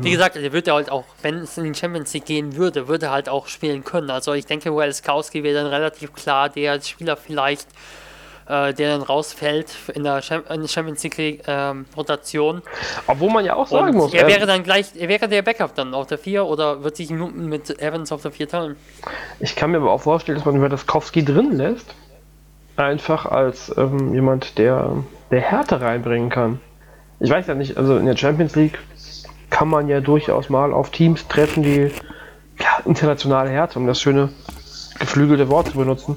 Wie 0.01 0.13
gesagt, 0.13 0.37
er 0.37 0.53
würde 0.53 0.73
halt 0.73 0.91
auch, 0.91 1.05
wenn 1.23 1.39
es 1.39 1.59
in 1.59 1.65
den 1.65 1.75
Champions 1.75 2.13
League 2.15 2.27
gehen 2.27 2.57
würde, 2.57 2.87
würde 2.87 3.07
er 3.07 3.13
halt 3.13 3.29
auch 3.29 3.49
spielen 3.49 3.83
können. 3.83 4.11
Also 4.11 4.33
ich 4.33 4.47
denke, 4.47 4.75
Welskowski 4.77 5.43
wäre 5.43 5.63
dann 5.63 5.67
relativ 5.67 6.13
klar 6.13 6.49
der 6.49 6.81
Spieler 6.81 7.17
vielleicht, 7.17 7.67
äh, 8.49 8.73
der 8.75 8.97
dann 8.97 9.03
rausfällt 9.03 9.75
in 9.93 10.05
der 10.05 10.23
Champions 10.23 11.03
League 11.03 11.43
ähm, 11.49 11.87
Rotation. 11.97 12.63
Obwohl 13.09 13.31
man 13.31 13.45
ja 13.45 13.57
auch 13.57 13.67
sagen 13.67 13.89
Und 13.89 13.97
muss. 13.97 14.15
Er 14.15 14.29
wäre 14.29 14.47
dann 14.47 14.63
gleich, 14.63 14.87
er 14.97 15.09
wäre 15.09 15.29
der 15.29 15.43
Backup 15.43 15.75
dann 15.75 15.95
auf 15.95 16.07
der 16.07 16.19
4 16.19 16.45
oder 16.45 16.85
wird 16.85 16.97
sich 16.97 17.11
Minuten 17.11 17.49
mit 17.49 17.81
Evans 17.81 18.13
auf 18.13 18.23
der 18.23 18.31
4 18.31 18.49
teilen. 18.49 18.77
Ich 19.41 19.57
kann 19.57 19.73
mir 19.73 19.79
aber 19.79 19.91
auch 19.91 20.03
vorstellen, 20.03 20.39
dass 20.39 20.45
man 20.45 20.63
Welskowski 20.63 21.25
drin 21.25 21.57
lässt. 21.57 21.93
Einfach 22.77 23.27
als 23.27 23.75
ähm, 23.77 24.15
jemand, 24.15 24.59
der, 24.59 24.97
der 25.31 25.41
Härte 25.41 25.81
reinbringen 25.81 26.31
kann. 26.31 26.61
Ich 27.21 27.31
weiß 27.31 27.47
ja 27.47 27.55
nicht, 27.55 27.77
also 27.77 27.97
in 27.97 28.07
der 28.07 28.17
Champions 28.17 28.57
League 28.57 28.79
kann 29.51 29.69
man 29.69 29.89
ja 29.89 30.01
durchaus 30.01 30.49
mal 30.49 30.73
auf 30.73 30.91
Teams 30.91 31.29
treffen, 31.29 31.63
die 31.63 31.91
ja, 32.59 32.79
internationale 32.85 33.51
Härte, 33.51 33.79
um 33.79 33.87
das 33.87 34.01
schöne 34.01 34.31
geflügelte 34.99 35.49
Wort 35.49 35.69
zu 35.69 35.77
benutzen, 35.77 36.17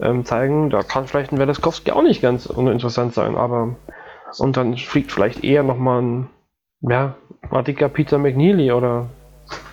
ähm, 0.00 0.24
zeigen. 0.24 0.70
Da 0.70 0.82
kann 0.82 1.06
vielleicht 1.06 1.32
ein 1.32 1.38
Weleskowski 1.38 1.90
auch 1.90 2.02
nicht 2.02 2.22
ganz 2.22 2.46
uninteressant 2.46 3.14
sein, 3.14 3.36
aber 3.36 3.74
und 4.38 4.56
dann 4.56 4.76
fliegt 4.76 5.12
vielleicht 5.12 5.42
eher 5.42 5.62
nochmal 5.62 6.02
ein 6.02 6.30
ja, 6.82 7.16
dicker 7.66 7.88
Peter 7.88 8.18
McNeely 8.18 8.72
oder 8.72 9.06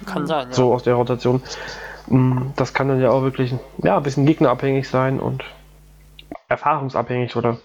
kann 0.05 0.26
sein, 0.26 0.47
so 0.51 0.70
ja. 0.70 0.76
aus 0.76 0.84
der 0.84 0.95
Rotation. 0.95 1.41
Mm, 2.07 2.47
das 2.55 2.74
kann 2.74 2.88
dann 2.88 2.99
ja 2.99 3.11
auch 3.11 3.22
wirklich 3.22 3.53
ja, 3.84 3.97
ein 3.97 4.03
bisschen 4.03 4.26
gegnerabhängig 4.26 4.89
sein 4.89 5.20
und 5.20 5.43
erfahrungsabhängig 6.48 7.36
oder 7.36 7.58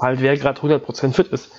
halt 0.00 0.20
wer 0.20 0.36
gerade 0.36 0.60
100% 0.60 1.12
fit 1.12 1.28
ist. 1.28 1.52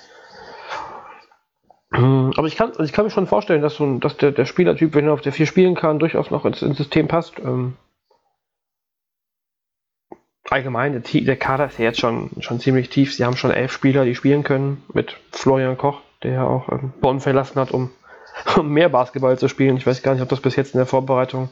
Hm, 1.92 2.32
aber 2.36 2.46
ich 2.46 2.56
kann, 2.56 2.70
also 2.70 2.84
ich 2.84 2.92
kann 2.92 3.04
mir 3.04 3.10
schon 3.10 3.26
vorstellen, 3.26 3.62
dass, 3.62 3.74
so 3.74 3.98
dass 3.98 4.16
der, 4.16 4.30
der 4.32 4.44
Spielertyp, 4.44 4.94
wenn 4.94 5.06
er 5.06 5.12
auf 5.12 5.22
der 5.22 5.32
4 5.32 5.46
spielen 5.46 5.74
kann, 5.74 5.98
durchaus 5.98 6.30
noch 6.30 6.44
ins, 6.44 6.62
ins 6.62 6.76
System 6.76 7.08
passt. 7.08 7.38
Ähm, 7.40 7.76
allgemein, 10.48 10.92
der, 10.92 11.20
der, 11.22 11.36
Kader 11.36 11.66
ist 11.66 11.78
ja 11.78 11.86
jetzt 11.86 11.98
schon, 11.98 12.30
schon 12.40 12.60
ziemlich 12.60 12.90
tief. 12.90 13.14
Sie 13.14 13.24
haben 13.24 13.36
schon 13.36 13.50
elf 13.50 13.72
Spieler, 13.72 14.04
die 14.04 14.14
spielen 14.14 14.44
können, 14.44 14.84
mit 14.92 15.16
Florian 15.32 15.76
Koch, 15.76 16.00
der 16.22 16.32
ja 16.32 16.46
auch 16.46 16.68
ähm, 16.70 16.92
Bonn 17.00 17.20
verlassen 17.20 17.60
hat, 17.60 17.72
um, 17.72 17.90
um, 18.56 18.68
mehr 18.68 18.88
Basketball 18.88 19.36
zu 19.36 19.48
spielen. 19.48 19.76
Ich 19.76 19.86
weiß 19.86 20.02
gar 20.02 20.14
nicht, 20.14 20.22
ob 20.22 20.28
das 20.28 20.40
bis 20.40 20.54
jetzt 20.54 20.74
in 20.74 20.78
der 20.78 20.86
Vorbereitung 20.86 21.48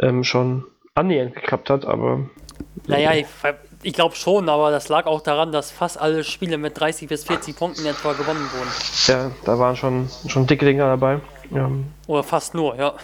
ähm, 0.00 0.24
schon 0.24 0.64
annähernd 0.94 1.34
geklappt 1.34 1.68
hat, 1.68 1.84
aber. 1.84 2.30
Naja, 2.86 3.12
ich, 3.12 3.26
ich 3.82 3.92
glaube 3.92 4.14
schon, 4.16 4.48
aber 4.48 4.70
das 4.70 4.88
lag 4.88 5.06
auch 5.06 5.20
daran, 5.20 5.52
dass 5.52 5.70
fast 5.70 6.00
alle 6.00 6.24
Spiele 6.24 6.58
mit 6.58 6.78
30 6.78 7.08
bis 7.08 7.24
40 7.24 7.56
Punkten 7.56 7.86
etwa 7.86 8.12
gewonnen 8.12 8.48
wurden. 8.52 8.70
Ja, 9.06 9.30
da 9.44 9.58
waren 9.58 9.76
schon, 9.76 10.08
schon 10.26 10.46
dicke 10.46 10.64
Dinger 10.64 10.86
dabei. 10.86 11.20
Ähm, 11.52 11.86
Oder 12.06 12.22
fast 12.22 12.54
nur, 12.54 12.76
ja. 12.76 12.94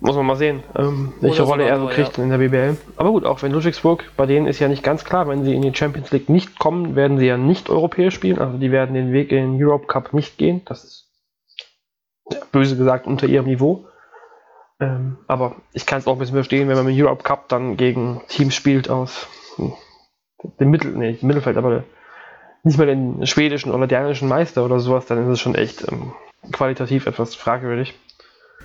muss 0.00 0.14
man 0.14 0.26
mal 0.26 0.36
sehen, 0.36 0.62
ähm, 0.76 1.12
welche 1.20 1.42
Rolle 1.42 1.64
er 1.64 1.76
so 1.76 1.84
nur, 1.84 1.90
kriegt 1.90 2.18
ja. 2.18 2.22
in 2.22 2.30
der 2.30 2.38
BBL. 2.38 2.76
Aber 2.96 3.10
gut, 3.10 3.24
auch 3.24 3.42
wenn 3.42 3.52
Ludwigsburg, 3.52 4.04
bei 4.16 4.26
denen 4.26 4.46
ist 4.46 4.58
ja 4.58 4.68
nicht 4.68 4.82
ganz 4.82 5.04
klar, 5.04 5.26
wenn 5.26 5.44
sie 5.44 5.54
in 5.54 5.62
die 5.62 5.74
Champions 5.74 6.10
League 6.10 6.28
nicht 6.28 6.58
kommen, 6.58 6.94
werden 6.94 7.18
sie 7.18 7.26
ja 7.26 7.36
nicht 7.36 7.70
europäisch 7.70 8.14
spielen. 8.14 8.38
Also 8.38 8.58
die 8.58 8.70
werden 8.70 8.94
den 8.94 9.12
Weg 9.12 9.32
in 9.32 9.58
den 9.58 9.64
Europe 9.64 9.86
Cup 9.86 10.12
nicht 10.12 10.38
gehen. 10.38 10.62
Das 10.66 10.84
ist 10.84 11.08
ja, 12.30 12.38
böse 12.52 12.76
gesagt 12.76 13.06
unter 13.06 13.26
ihrem 13.26 13.46
Niveau. 13.46 13.86
Ähm, 14.80 15.18
aber 15.26 15.56
ich 15.72 15.86
kann 15.86 15.98
es 15.98 16.06
auch 16.06 16.12
ein 16.12 16.18
bisschen 16.18 16.36
verstehen, 16.36 16.68
wenn 16.68 16.76
man 16.76 16.88
im 16.88 16.94
Europe 16.96 17.22
Cup 17.22 17.48
dann 17.48 17.76
gegen 17.76 18.22
Teams 18.28 18.54
spielt 18.54 18.88
aus 18.88 19.26
hm, 19.56 19.72
dem 20.60 20.70
Mittel, 20.70 20.92
nee, 20.92 21.18
Mittelfeld, 21.20 21.56
aber 21.56 21.82
nicht 22.62 22.78
mal 22.78 22.86
den 22.86 23.26
schwedischen 23.26 23.72
oder 23.72 23.86
dänischen 23.86 24.28
Meister 24.28 24.64
oder 24.64 24.78
sowas, 24.78 25.06
dann 25.06 25.18
ist 25.18 25.28
es 25.28 25.40
schon 25.40 25.54
echt 25.54 25.90
ähm, 25.90 26.12
qualitativ 26.52 27.06
etwas 27.06 27.34
fragwürdig. 27.34 27.94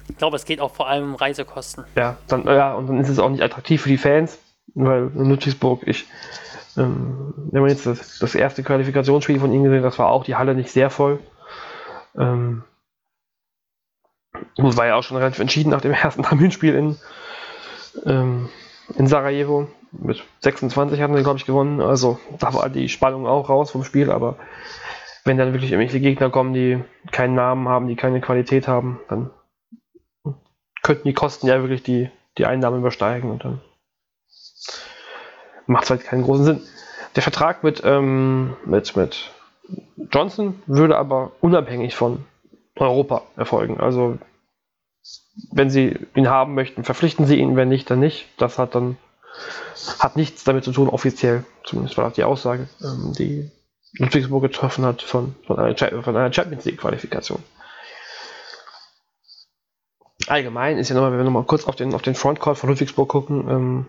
Ich 0.10 0.18
glaube, 0.18 0.36
es 0.36 0.46
geht 0.46 0.60
auch 0.60 0.74
vor 0.74 0.88
allem 0.88 1.12
um 1.12 1.16
Reisekosten. 1.16 1.86
Ja, 1.96 2.18
dann, 2.28 2.46
ja, 2.46 2.74
und 2.74 2.88
dann 2.88 3.00
ist 3.00 3.10
es 3.10 3.20
auch 3.20 3.30
nicht 3.30 3.42
attraktiv 3.42 3.82
für 3.82 3.90
die 3.90 3.98
Fans, 3.98 4.38
weil 4.76 5.10
in 5.16 5.30
Ludwigsburg, 5.30 5.82
ich, 5.88 6.06
ähm, 6.78 7.34
wenn 7.52 7.62
man 7.62 7.72
jetzt 7.72 7.86
das, 7.86 8.20
das 8.20 8.36
erste 8.36 8.64
Qualifikationsspiel 8.64 9.40
von 9.40 9.52
ihnen 9.52 9.64
gesehen 9.64 9.80
hat, 9.80 9.86
das 9.86 10.00
war 10.00 10.10
auch 10.10 10.26
die 10.26 10.36
Halle 10.36 10.56
nicht 10.56 10.72
sehr 10.72 10.90
voll. 10.90 11.20
Ähm, 12.18 12.64
war 14.58 14.88
ja 14.88 14.96
auch 14.96 15.04
schon 15.04 15.18
relativ 15.18 15.40
entschieden 15.40 15.70
nach 15.70 15.82
dem 15.82 15.94
ersten 15.94 16.24
Terminspiel 16.24 16.76
in, 16.76 16.98
ähm, 18.06 18.50
in 18.96 19.08
Sarajevo. 19.08 19.68
Mit 19.92 20.24
26 20.42 21.00
hatten 21.02 21.16
sie, 21.16 21.24
glaube 21.24 21.38
ich, 21.38 21.46
gewonnen. 21.46 21.82
Also 21.82 22.20
da 22.40 22.54
war 22.54 22.70
die 22.70 22.90
Spannung 22.90 23.28
auch 23.28 23.50
raus 23.50 23.72
vom 23.72 23.84
Spiel, 23.84 24.12
aber 24.12 24.38
wenn 25.24 25.38
dann 25.38 25.54
wirklich 25.54 25.72
irgendwelche 25.72 26.00
Gegner 26.00 26.30
kommen, 26.30 26.54
die 26.54 26.84
keinen 27.12 27.36
Namen 27.36 27.68
haben, 27.70 27.88
die 27.88 27.96
keine 27.96 28.20
Qualität 28.20 28.68
haben, 28.68 29.00
dann 29.08 29.30
könnten 30.82 31.08
die 31.08 31.14
Kosten 31.14 31.48
ja 31.48 31.62
wirklich 31.62 31.84
die, 31.84 32.10
die 32.38 32.46
Einnahmen 32.46 32.80
übersteigen 32.80 33.32
und 33.32 33.46
dann 33.46 33.62
macht 35.66 35.86
es 35.86 35.90
halt 35.92 36.04
keinen 36.04 36.24
großen 36.24 36.46
Sinn. 36.46 36.62
Der 37.16 37.24
Vertrag 37.24 37.64
mit, 37.64 37.82
ähm, 37.86 38.58
mit, 38.66 38.96
mit 38.96 39.32
Johnson 40.12 40.62
würde 40.66 40.98
aber 40.98 41.32
unabhängig 41.40 41.96
von 41.96 42.26
Europa 42.76 43.24
erfolgen. 43.36 43.80
Also 43.80 44.18
wenn 45.52 45.70
sie 45.70 45.98
ihn 46.16 46.30
haben 46.30 46.54
möchten, 46.54 46.84
verpflichten 46.84 47.26
sie 47.26 47.38
ihn, 47.38 47.56
wenn 47.56 47.70
nicht, 47.70 47.90
dann 47.90 48.00
nicht. 48.00 48.28
Das 48.38 48.58
hat 48.58 48.76
dann 48.76 48.98
hat 50.00 50.16
nichts 50.16 50.44
damit 50.44 50.64
zu 50.64 50.72
tun, 50.72 50.90
offiziell, 50.90 51.44
zumindest 51.64 51.98
war 51.98 52.06
das 52.06 52.14
die 52.14 52.24
Aussage, 52.24 52.68
ähm, 52.82 53.14
die 53.18 53.52
Ludwigsburg 53.98 54.44
getroffen 54.44 54.86
hat 54.86 55.02
von, 55.02 55.36
von, 55.46 55.60
einer, 55.60 55.76
von 55.76 56.16
einer 56.16 56.34
Champions 56.34 56.66
League 56.66 56.80
Qualifikation. 56.80 57.44
Allgemein 60.28 60.78
ist 60.78 60.90
ja 60.90 60.96
nochmal, 60.96 61.12
wenn 61.12 61.20
wir 61.20 61.26
nochmal 61.26 61.44
kurz 61.44 61.66
auf 61.66 61.76
den, 61.76 61.94
auf 61.94 62.02
den 62.02 62.16
Frontcourt 62.16 62.58
von 62.58 62.70
Ludwigsburg 62.70 63.10
gucken, 63.10 63.50
ähm, 63.50 63.86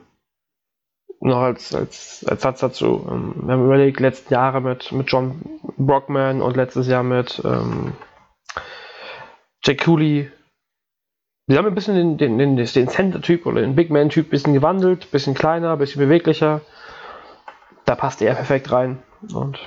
noch 1.21 1.39
als, 1.39 1.75
als, 1.75 2.25
als 2.27 2.43
Satz 2.43 2.61
dazu. 2.61 3.07
Ähm, 3.09 3.35
wir 3.45 3.55
haben 3.55 3.65
überlegt, 3.65 4.01
letzten 4.01 4.33
Jahre 4.35 4.61
mit, 4.61 4.91
mit 4.93 5.11
John 5.11 5.41
Brockman 5.79 6.43
und 6.43 6.57
letztes 6.57 6.87
Jahr 6.89 7.03
mit 7.03 7.41
ähm, 7.45 7.93
Jack 9.65 9.85
Cooley. 9.85 10.31
Wir 11.47 11.59
haben 11.59 11.67
ein 11.67 11.75
bisschen 11.75 11.95
den, 11.95 12.19
den, 12.19 12.39
den, 12.39 12.57
den 12.57 12.89
Center-Typ 12.89 13.47
oder 13.47 13.63
den 13.63 13.75
Big 13.75 13.91
Man-Typ 13.91 14.27
ein 14.27 14.31
bisschen 14.31 14.53
gewandelt, 14.53 15.11
bisschen 15.11 15.35
kleiner, 15.35 15.73
ein 15.73 15.79
bisschen 15.79 16.01
beweglicher. 16.01 16.61
Da 17.87 17.95
passt 17.95 18.21
er 18.21 18.35
perfekt 18.35 18.71
rein. 18.73 19.03
Und 19.33 19.59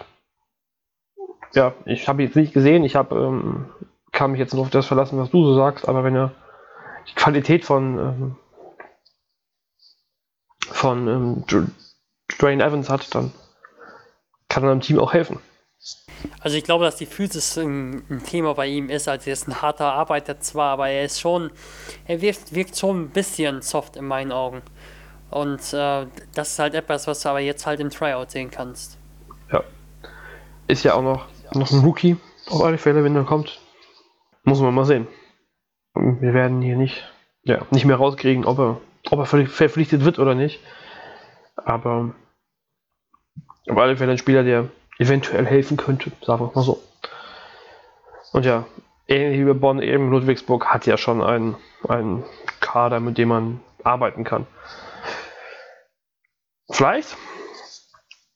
ja, 1.54 1.74
ich 1.86 2.08
habe 2.08 2.22
ihn 2.22 2.28
jetzt 2.28 2.36
nicht 2.36 2.54
gesehen. 2.54 2.84
Ich 2.84 2.96
habe 2.96 3.16
ähm, 3.16 3.70
kann 4.12 4.32
mich 4.32 4.40
jetzt 4.40 4.54
nur 4.54 4.64
auf 4.64 4.70
das 4.70 4.86
verlassen, 4.86 5.20
was 5.20 5.32
du 5.32 5.44
so 5.44 5.56
sagst, 5.56 5.88
aber 5.88 6.04
wenn 6.04 6.16
er 6.16 6.32
die 7.10 7.16
Qualität 7.16 7.66
von 7.66 7.98
ähm, 7.98 8.36
von 10.60 11.08
ähm, 11.08 11.44
Dwayne 12.40 12.64
Evans 12.64 12.90
hat, 12.90 13.14
dann 13.16 13.32
kann 14.50 14.64
er 14.64 14.72
dem 14.72 14.82
Team 14.82 15.00
auch 15.00 15.14
helfen. 15.14 15.40
Also 16.40 16.58
ich 16.58 16.64
glaube, 16.64 16.86
dass 16.86 16.96
die 16.96 17.06
Physis 17.06 17.58
ein, 17.58 18.04
ein 18.10 18.24
Thema 18.24 18.54
bei 18.54 18.68
ihm 18.68 18.90
ist. 18.90 19.08
Also 19.08 19.30
er 19.30 19.34
ist 19.34 19.48
ein 19.48 19.62
harter 19.62 19.94
Arbeiter 19.94 20.40
zwar, 20.40 20.72
aber 20.74 20.90
er 20.90 21.06
ist 21.06 21.20
schon, 21.20 21.52
er 22.06 22.22
wirkt, 22.22 22.54
wirkt 22.54 22.78
schon 22.78 23.04
ein 23.04 23.10
bisschen 23.10 23.62
soft 23.62 23.96
in 23.96 24.06
meinen 24.06 24.32
Augen. 24.32 24.62
Und 25.30 25.62
äh, 25.74 26.08
das 26.34 26.52
ist 26.52 26.60
halt 26.60 26.74
etwas, 26.74 27.08
was 27.08 27.22
du 27.22 27.30
aber 27.30 27.40
jetzt 27.40 27.66
halt 27.66 27.80
im 27.80 27.90
Tryout 27.90 28.32
sehen 28.32 28.50
kannst. 28.50 28.98
Ja. 29.52 29.64
Ist 30.68 30.84
ja 30.84 30.94
auch 30.94 31.02
noch, 31.02 31.28
noch 31.54 31.72
ein 31.72 31.80
Rookie, 31.80 32.18
auf 32.50 32.62
alle 32.64 32.78
Fälle, 32.78 33.04
wenn 33.04 33.16
er 33.16 33.24
kommt. 33.24 33.60
Muss 34.44 34.62
man 34.62 34.74
mal 34.74 34.86
sehen. 34.86 35.08
Wir 35.94 36.34
werden 36.34 36.62
hier 36.62 36.78
nicht, 36.78 37.04
ja, 37.44 37.66
nicht 37.72 37.86
mehr 37.86 37.98
rauskriegen, 37.98 38.46
ob 38.46 38.60
er, 38.60 38.82
ob 39.10 39.20
er 39.20 39.26
ver- 39.26 39.48
verpflichtet 39.48 40.06
wird 40.06 40.20
oder 40.20 40.36
nicht. 40.36 40.60
Aber 41.56 42.14
auf 43.70 43.78
alle 43.78 43.98
Fälle 43.98 44.14
ein 44.14 44.18
Spieler, 44.18 44.44
der 44.44 44.70
eventuell 45.00 45.46
helfen 45.46 45.78
könnte, 45.78 46.12
sagen 46.22 46.42
wir 46.42 46.52
mal 46.54 46.64
so. 46.64 46.82
Und 48.34 48.46
ja, 48.46 48.66
ähnlich 49.08 49.46
wie 49.46 49.54
Bonn, 49.54 49.82
eben 49.82 50.10
Ludwigsburg 50.10 50.66
hat 50.68 50.86
ja 50.86 50.98
schon 50.98 51.24
einen, 51.24 51.56
einen 51.88 52.24
Kader, 52.60 53.00
mit 53.00 53.18
dem 53.18 53.30
man 53.30 53.60
arbeiten 53.84 54.24
kann. 54.24 54.46
Vielleicht 56.70 57.16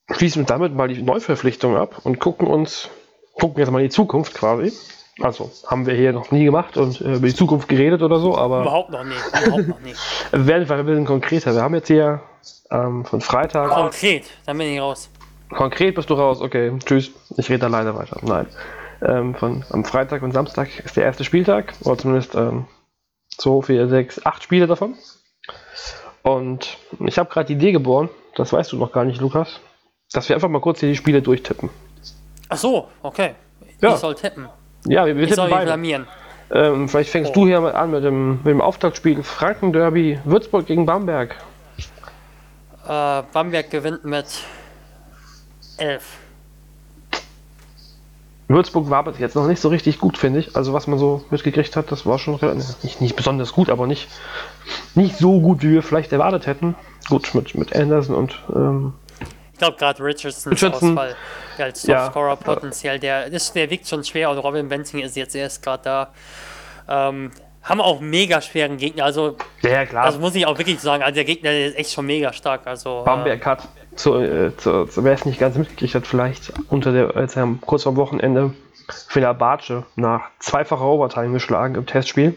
schließen 0.09 0.43
wir 0.43 0.47
damit 0.47 0.73
mal 0.73 0.87
die 0.87 1.01
Neuverpflichtung 1.01 1.75
ab 1.75 2.01
und 2.03 2.19
gucken 2.19 2.47
uns, 2.47 2.89
gucken 3.33 3.59
jetzt 3.59 3.71
mal 3.71 3.79
in 3.79 3.85
die 3.85 3.89
Zukunft 3.89 4.33
quasi. 4.33 4.71
Also 5.19 5.51
haben 5.67 5.85
wir 5.85 5.93
hier 5.93 6.13
noch 6.13 6.31
nie 6.31 6.45
gemacht 6.45 6.77
und 6.77 7.01
äh, 7.01 7.15
über 7.15 7.27
die 7.27 7.35
Zukunft 7.35 7.67
geredet 7.67 8.01
oder 8.01 8.19
so, 8.19 8.37
aber 8.37 8.61
Überhaupt 8.61 8.89
noch 8.89 9.03
nicht, 9.03 9.21
überhaupt 9.43 9.67
noch 9.67 9.79
nicht. 9.81 9.99
wir 10.31 10.47
werden 10.47 10.61
einfach 10.61 10.77
ein 10.77 10.85
bisschen 10.85 11.05
konkreter. 11.05 11.53
Wir 11.53 11.61
haben 11.61 11.75
jetzt 11.75 11.87
hier 11.87 12.21
ähm, 12.71 13.05
von 13.05 13.21
Freitag. 13.21 13.71
Konkret, 13.71 14.25
dann 14.45 14.57
bin 14.57 14.67
ich 14.73 14.79
raus. 14.79 15.09
Konkret 15.55 15.95
bist 15.95 16.09
du 16.09 16.13
raus, 16.15 16.41
okay, 16.41 16.71
tschüss, 16.85 17.11
ich 17.37 17.49
rede 17.49 17.65
alleine 17.65 17.95
weiter. 17.95 18.17
Nein. 18.21 18.47
Ähm, 19.03 19.35
von, 19.35 19.63
am 19.71 19.83
Freitag 19.83 20.21
und 20.21 20.31
Samstag 20.31 20.69
ist 20.83 20.95
der 20.95 21.03
erste 21.05 21.23
Spieltag, 21.23 21.73
oder 21.83 21.97
zumindest 21.97 22.35
ähm, 22.35 22.65
2, 23.37 23.61
4, 23.65 23.87
6, 23.87 24.25
8 24.25 24.43
Spiele 24.43 24.67
davon. 24.67 24.95
Und 26.23 26.77
ich 26.99 27.17
habe 27.17 27.29
gerade 27.29 27.47
die 27.47 27.53
Idee 27.53 27.71
geboren, 27.71 28.09
das 28.35 28.53
weißt 28.53 28.71
du 28.71 28.77
noch 28.77 28.91
gar 28.91 29.03
nicht, 29.05 29.19
Lukas, 29.19 29.59
dass 30.13 30.29
wir 30.29 30.35
einfach 30.35 30.49
mal 30.49 30.61
kurz 30.61 30.79
hier 30.79 30.89
die 30.89 30.95
Spiele 30.95 31.21
durchtippen. 31.21 31.69
Ach 32.49 32.57
so, 32.57 32.87
okay. 33.01 33.33
Ja. 33.81 33.93
Ich 33.93 33.99
soll 33.99 34.13
tippen. 34.15 34.47
Ja, 34.85 35.05
wir, 35.05 35.15
wir 35.15 35.23
Ich 35.23 35.33
soll 35.33 35.45
tippen 35.47 35.49
mich 35.49 35.55
beide. 35.57 35.65
blamieren. 35.65 36.07
Ähm, 36.53 36.87
vielleicht 36.89 37.09
fängst 37.09 37.31
Oh. 37.31 37.33
du 37.33 37.47
hier 37.47 37.61
mal 37.61 37.73
an 37.73 37.91
mit 37.91 38.03
dem, 38.03 38.35
mit 38.37 38.47
dem 38.47 38.61
Auftaktspiel 38.61 39.23
Franken-Derby 39.23 40.19
Würzburg 40.25 40.65
gegen 40.67 40.85
Bamberg. 40.85 41.35
Äh, 42.87 43.23
Bamberg 43.33 43.69
gewinnt 43.71 44.05
mit 44.05 44.25
11. 45.81 46.03
Würzburg 48.47 48.89
war 48.89 49.03
bis 49.05 49.17
jetzt 49.17 49.35
noch 49.35 49.47
nicht 49.47 49.61
so 49.61 49.69
richtig 49.69 49.97
gut, 49.99 50.17
finde 50.17 50.39
ich. 50.39 50.55
Also 50.57 50.73
was 50.73 50.85
man 50.85 50.99
so 50.99 51.23
mitgekriegt 51.29 51.75
hat, 51.77 51.89
das 51.91 52.05
war 52.05 52.19
schon 52.19 52.35
re- 52.35 52.53
nicht, 52.83 52.99
nicht 52.99 53.15
besonders 53.15 53.53
gut, 53.53 53.69
aber 53.69 53.87
nicht, 53.87 54.09
nicht 54.93 55.17
so 55.17 55.39
gut, 55.39 55.63
wie 55.63 55.71
wir 55.71 55.83
vielleicht 55.83 56.11
erwartet 56.11 56.47
hätten. 56.47 56.75
Gut, 57.07 57.33
mit, 57.33 57.55
mit 57.55 57.73
Anderson 57.73 58.13
und 58.15 58.37
ähm, 58.53 58.93
Ich 59.53 59.57
glaube 59.57 59.77
gerade 59.77 60.03
Richardsons 60.03 60.47
Richardson. 60.51 60.97
Ausfall 60.97 61.15
der 61.57 61.65
als 61.65 61.83
Ja. 61.83 62.03
Topscorer 62.05 62.35
potenziell, 62.35 62.99
der, 62.99 63.29
das, 63.29 63.53
der 63.53 63.69
wiegt 63.69 63.87
schon 63.87 64.03
schwer 64.03 64.29
und 64.29 64.37
Robin 64.37 64.67
Benzing 64.67 64.99
ist 64.99 65.15
jetzt 65.15 65.33
erst 65.35 65.63
gerade 65.63 65.83
da. 65.83 66.09
Ähm, 67.09 67.31
haben 67.63 67.79
auch 67.79 68.01
mega 68.01 68.41
schweren 68.41 68.75
Gegner, 68.77 69.05
also, 69.05 69.37
ja 69.61 69.85
klar, 69.85 70.05
also 70.05 70.19
muss 70.19 70.33
ich 70.35 70.45
auch 70.47 70.57
wirklich 70.57 70.79
sagen, 70.79 71.03
also 71.03 71.13
der 71.13 71.25
Gegner 71.25 71.51
ist 71.57 71.77
echt 71.77 71.91
schon 71.91 72.05
mega 72.07 72.33
stark. 72.33 72.65
Also, 72.65 73.03
Bamberg 73.05 73.45
hat, 73.45 73.67
zu, 73.95 74.15
äh, 74.15 74.55
zu, 74.57 74.85
zu, 74.85 75.03
wer 75.03 75.13
es 75.13 75.25
nicht 75.25 75.39
ganz 75.39 75.57
mitgekriegt 75.57 75.95
hat, 75.95 76.07
vielleicht 76.07 76.53
unter 76.69 76.91
der, 76.91 77.15
als 77.15 77.35
er 77.35 77.47
kurz 77.61 77.83
vor 77.83 77.95
Wochenende 77.95 78.53
Fenerbahce 79.07 79.83
nach 79.95 80.29
zweifacher 80.39 80.85
Overtime 80.85 81.33
geschlagen 81.33 81.75
im 81.75 81.85
Testspiel. 81.85 82.35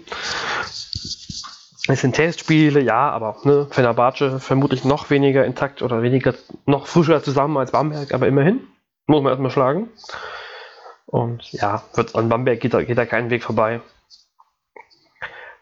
Es 1.87 2.01
sind 2.01 2.15
Testspiele, 2.15 2.81
ja, 2.81 3.11
aber 3.11 3.37
ne, 3.45 3.67
Fenerbahce 3.71 4.41
vermutlich 4.41 4.85
noch 4.85 5.11
weniger 5.11 5.45
intakt 5.45 5.83
oder 5.83 6.03
weniger, 6.03 6.35
noch 6.65 6.87
frischer 6.87 7.23
zusammen 7.23 7.57
als 7.59 7.73
Bamberg, 7.73 8.15
aber 8.15 8.27
immerhin. 8.27 8.61
Muss 9.07 9.23
man 9.23 9.33
erstmal 9.33 9.51
schlagen. 9.51 9.89
Und 11.07 11.53
ja, 11.53 11.83
wird, 11.95 12.15
an 12.15 12.31
Bamberg 12.31 12.61
geht 12.61 12.73
da, 12.73 12.83
geht 12.83 12.97
da 12.97 13.05
kein 13.05 13.29
Weg 13.29 13.45
vorbei. 13.45 13.81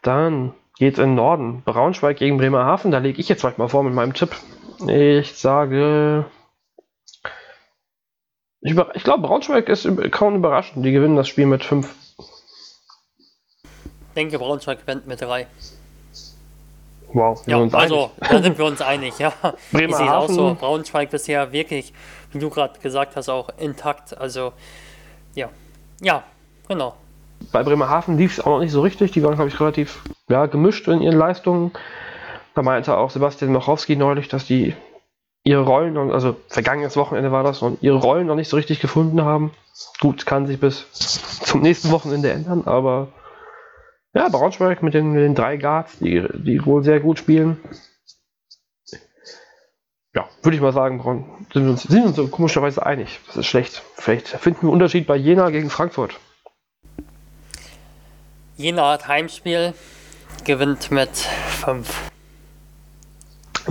Dann 0.01 0.53
geht 0.77 0.97
in 0.97 1.09
den 1.09 1.15
Norden. 1.15 1.61
Braunschweig 1.63 2.17
gegen 2.17 2.37
Bremerhaven. 2.37 2.91
Da 2.91 2.99
lege 2.99 3.19
ich 3.19 3.27
jetzt 3.27 3.41
vielleicht 3.41 3.57
mal 3.57 3.67
vor 3.67 3.83
mit 3.83 3.93
meinem 3.93 4.13
Tipp. 4.13 4.31
Ich 4.87 5.33
sage. 5.37 6.25
Ich, 8.61 8.75
ich 8.93 9.03
glaube, 9.03 9.27
Braunschweig 9.27 9.67
ist 9.69 9.87
kaum 10.11 10.35
überraschend. 10.35 10.85
Die 10.85 10.91
gewinnen 10.91 11.15
das 11.15 11.27
Spiel 11.27 11.45
mit 11.45 11.63
5. 11.63 11.93
Ich 13.67 14.15
denke, 14.15 14.39
Braunschweig 14.39 14.79
gewinnt 14.85 15.07
mit 15.07 15.21
3. 15.21 15.47
Wow, 17.13 17.43
Ja, 17.45 17.59
also, 17.73 18.11
einig. 18.19 18.29
da 18.31 18.41
sind 18.43 18.57
wir 18.57 18.65
uns 18.65 18.81
einig, 18.81 19.19
ja. 19.19 19.33
Ich 19.71 19.77
sehe 19.77 19.87
es 19.87 19.95
auch 19.95 20.27
so. 20.27 20.35
Bremerhaven. 20.35 20.55
Braunschweig 20.57 21.11
bisher 21.11 21.51
wirklich, 21.51 21.93
wie 22.31 22.39
du 22.39 22.49
gerade 22.49 22.79
gesagt 22.79 23.15
hast, 23.15 23.29
auch 23.29 23.49
intakt. 23.59 24.17
Also, 24.17 24.53
ja. 25.35 25.49
Ja, 26.01 26.23
genau. 26.67 26.95
bei 27.51 27.61
Bremerhaven 27.63 28.17
lief 28.17 28.33
es 28.33 28.39
auch 28.39 28.47
noch 28.51 28.59
nicht 28.59 28.71
so 28.71 28.81
richtig. 28.81 29.11
Die 29.11 29.21
waren, 29.23 29.35
glaube 29.35 29.49
ich, 29.49 29.59
relativ 29.59 30.01
ja, 30.29 30.47
gemischt 30.47 30.87
in 30.87 31.01
ihren 31.01 31.17
Leistungen. 31.17 31.71
Da 32.55 32.61
meinte 32.61 32.97
auch 32.97 33.09
Sebastian 33.09 33.51
Machowski 33.51 33.95
neulich, 33.95 34.27
dass 34.27 34.45
die 34.45 34.75
ihre 35.43 35.61
Rollen, 35.61 35.97
also 36.11 36.37
vergangenes 36.47 36.95
Wochenende 36.95 37.31
war 37.31 37.43
das, 37.43 37.61
und 37.61 37.81
ihre 37.81 37.97
Rollen 37.97 38.27
noch 38.27 38.35
nicht 38.35 38.49
so 38.49 38.55
richtig 38.55 38.79
gefunden 38.79 39.23
haben. 39.23 39.51
Gut, 39.99 40.25
kann 40.25 40.47
sich 40.47 40.59
bis 40.59 40.91
zum 41.43 41.61
nächsten 41.61 41.91
Wochenende 41.91 42.31
ändern, 42.31 42.63
aber 42.65 43.09
ja, 44.13 44.29
Braunschweig 44.29 44.83
mit 44.83 44.93
den, 44.93 45.11
mit 45.11 45.23
den 45.23 45.35
drei 45.35 45.57
Guards, 45.57 45.97
die, 45.99 46.25
die 46.33 46.63
wohl 46.65 46.83
sehr 46.83 46.99
gut 46.99 47.17
spielen. 47.17 47.57
Ja, 50.15 50.29
würde 50.43 50.55
ich 50.55 50.61
mal 50.61 50.73
sagen, 50.73 50.99
Braun, 50.99 51.47
sind 51.51 51.63
wir 51.63 51.71
uns, 51.71 51.83
sind 51.83 52.05
uns 52.05 52.15
so 52.15 52.27
komischerweise 52.27 52.85
einig. 52.85 53.19
Das 53.27 53.37
ist 53.37 53.47
schlecht. 53.47 53.81
Vielleicht 53.95 54.27
finden 54.27 54.61
wir 54.61 54.67
einen 54.67 54.73
Unterschied 54.73 55.07
bei 55.07 55.15
Jena 55.15 55.49
gegen 55.49 55.71
Frankfurt. 55.71 56.19
Jena 58.55 58.91
hat 58.91 59.07
Heimspiel, 59.07 59.73
gewinnt 60.45 60.91
mit 60.91 61.09
5. 61.15 62.12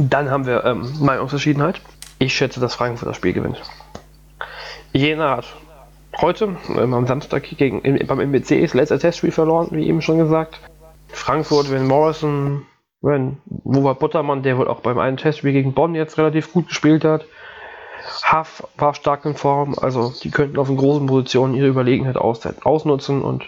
Dann 0.09 0.30
haben 0.30 0.46
wir 0.46 0.64
ähm, 0.64 0.90
Meinungsverschiedenheit. 1.00 1.80
Ich 2.18 2.34
schätze, 2.34 2.59
dass 2.61 2.74
Frankfurt 2.74 3.09
das 3.09 3.16
Spiel 3.16 3.32
gewinnt. 3.32 3.61
Jena 4.92 5.36
hat 5.36 5.57
heute 6.20 6.57
ähm, 6.76 6.94
am 6.94 7.07
Samstag 7.07 7.44
gegen, 7.44 7.82
im, 7.82 8.05
beim 8.07 8.20
MBC 8.20 8.62
das 8.62 8.74
letzte 8.74 8.98
Testspiel 8.98 9.30
verloren, 9.30 9.68
wie 9.70 9.86
eben 9.86 10.03
schon 10.03 10.18
gesagt. 10.18 10.59
Frankfurt, 11.09 11.70
wenn 11.70 11.86
Morrison, 11.86 12.66
wenn 13.00 13.38
Wova 13.46 13.92
Buttermann, 13.92 14.42
der 14.42 14.59
wohl 14.59 14.66
auch 14.66 14.80
beim 14.80 14.98
einen 14.98 15.18
Testspiel 15.18 15.53
gegen 15.53 15.72
Bonn 15.72 15.94
jetzt 15.94 16.18
relativ 16.18 16.53
gut 16.53 16.68
gespielt 16.68 17.05
hat. 17.05 17.24
Huff 18.32 18.66
war 18.76 18.94
stark 18.94 19.24
in 19.24 19.36
Form, 19.36 19.76
also 19.80 20.12
die 20.22 20.30
könnten 20.30 20.59
auf 20.59 20.66
den 20.66 20.76
großen 20.76 21.07
Positionen 21.07 21.55
ihre 21.55 21.68
Überlegenheit 21.68 22.16
aus, 22.16 22.40
ausnutzen 22.64 23.22
und 23.22 23.44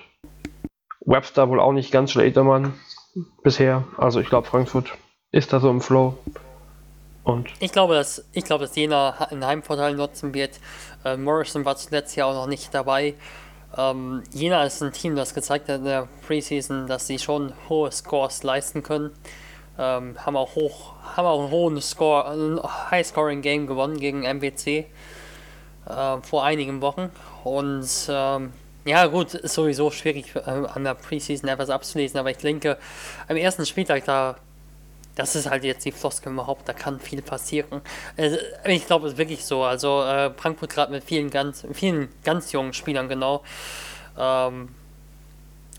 Webster 1.01 1.49
wohl 1.49 1.59
auch 1.59 1.73
nicht 1.73 1.91
ganz 1.91 2.13
schlechter 2.13 2.45
Mann 2.45 2.75
bisher. 3.43 3.83
Also 3.99 4.21
ich 4.21 4.29
glaube, 4.29 4.47
Frankfurt 4.47 4.93
ist 5.33 5.53
da 5.53 5.59
so 5.59 5.69
im 5.69 5.81
Flow. 5.81 6.17
Und 7.25 7.49
ich 7.59 7.73
glaube, 7.73 7.95
dass 7.95 8.25
ich 8.33 8.45
glaube, 8.45 8.67
dass 8.67 8.77
Jena 8.77 9.11
einen 9.31 9.45
Heimvorteil 9.45 9.95
nutzen 9.95 10.35
wird. 10.35 10.61
Äh, 11.05 11.17
Morrison 11.17 11.65
war 11.65 11.77
zuletzt 11.77 12.15
ja 12.17 12.27
auch 12.27 12.35
noch 12.35 12.47
nicht 12.47 12.73
dabei. 12.73 13.15
Ähm, 13.77 14.23
Jena 14.31 14.65
ist 14.65 14.83
ein 14.83 14.93
Team, 14.93 15.17
das 15.17 15.35
gezeigt 15.35 15.69
hat 15.69 15.79
in 15.79 15.85
der 15.85 16.09
Preseason, 16.27 16.87
dass 16.87 17.07
sie 17.07 17.19
schon 17.19 17.55
hohe 17.69 17.91
Scores 17.91 18.43
leisten 18.43 18.83
können. 18.83 19.11
Ähm, 19.79 20.17
haben 20.25 20.37
auch 20.37 20.55
hoch, 20.55 20.93
haben 21.17 21.27
auch 21.27 21.41
einen 21.41 21.51
hohen 21.51 21.81
Score, 21.81 22.31
ein 22.31 22.61
High-Scoring-Game 22.91 23.67
gewonnen 23.67 23.99
gegen 23.99 24.23
MBC 24.23 24.69
äh, 24.69 24.85
vor 26.23 26.45
einigen 26.45 26.81
Wochen. 26.83 27.11
Und 27.43 27.89
ähm, 28.09 28.53
ja, 28.85 29.07
gut, 29.07 29.35
ist 29.35 29.55
sowieso 29.55 29.91
schwierig 29.91 30.37
äh, 30.37 30.41
an 30.41 30.85
der 30.85 30.95
Preseason 30.95 31.49
etwas 31.49 31.71
abzulesen, 31.71 32.21
aber 32.21 32.31
ich 32.31 32.37
denke, 32.37 32.77
am 33.29 33.37
ersten 33.37 33.65
Spieltag 33.65 34.05
da 34.05 34.37
das 35.15 35.37
ist 35.37 35.49
halt 35.49 35.65
jetzt 35.65 35.85
die 35.85 35.93
Floskel 35.93 36.33
überhaupt, 36.33 36.69
da 36.69 36.73
kann 36.73 36.99
viel 36.99 37.23
passieren. 37.23 37.83
Also, 38.17 38.37
ich 38.67 38.87
glaube, 38.87 39.07
es 39.07 39.13
ist 39.13 39.19
wirklich 39.19 39.45
so. 39.45 39.63
Also 39.63 40.03
äh, 40.03 40.31
Frankfurt 40.37 40.71
gerade 40.71 40.93
mit 40.93 41.05
vielen 41.05 41.31
ganz, 41.31 41.65
vielen 41.73 42.09
ganz 42.25 42.53
jungen 42.53 42.73
Spielern 42.73 43.09
genau. 43.09 43.43
Ähm, 44.19 44.69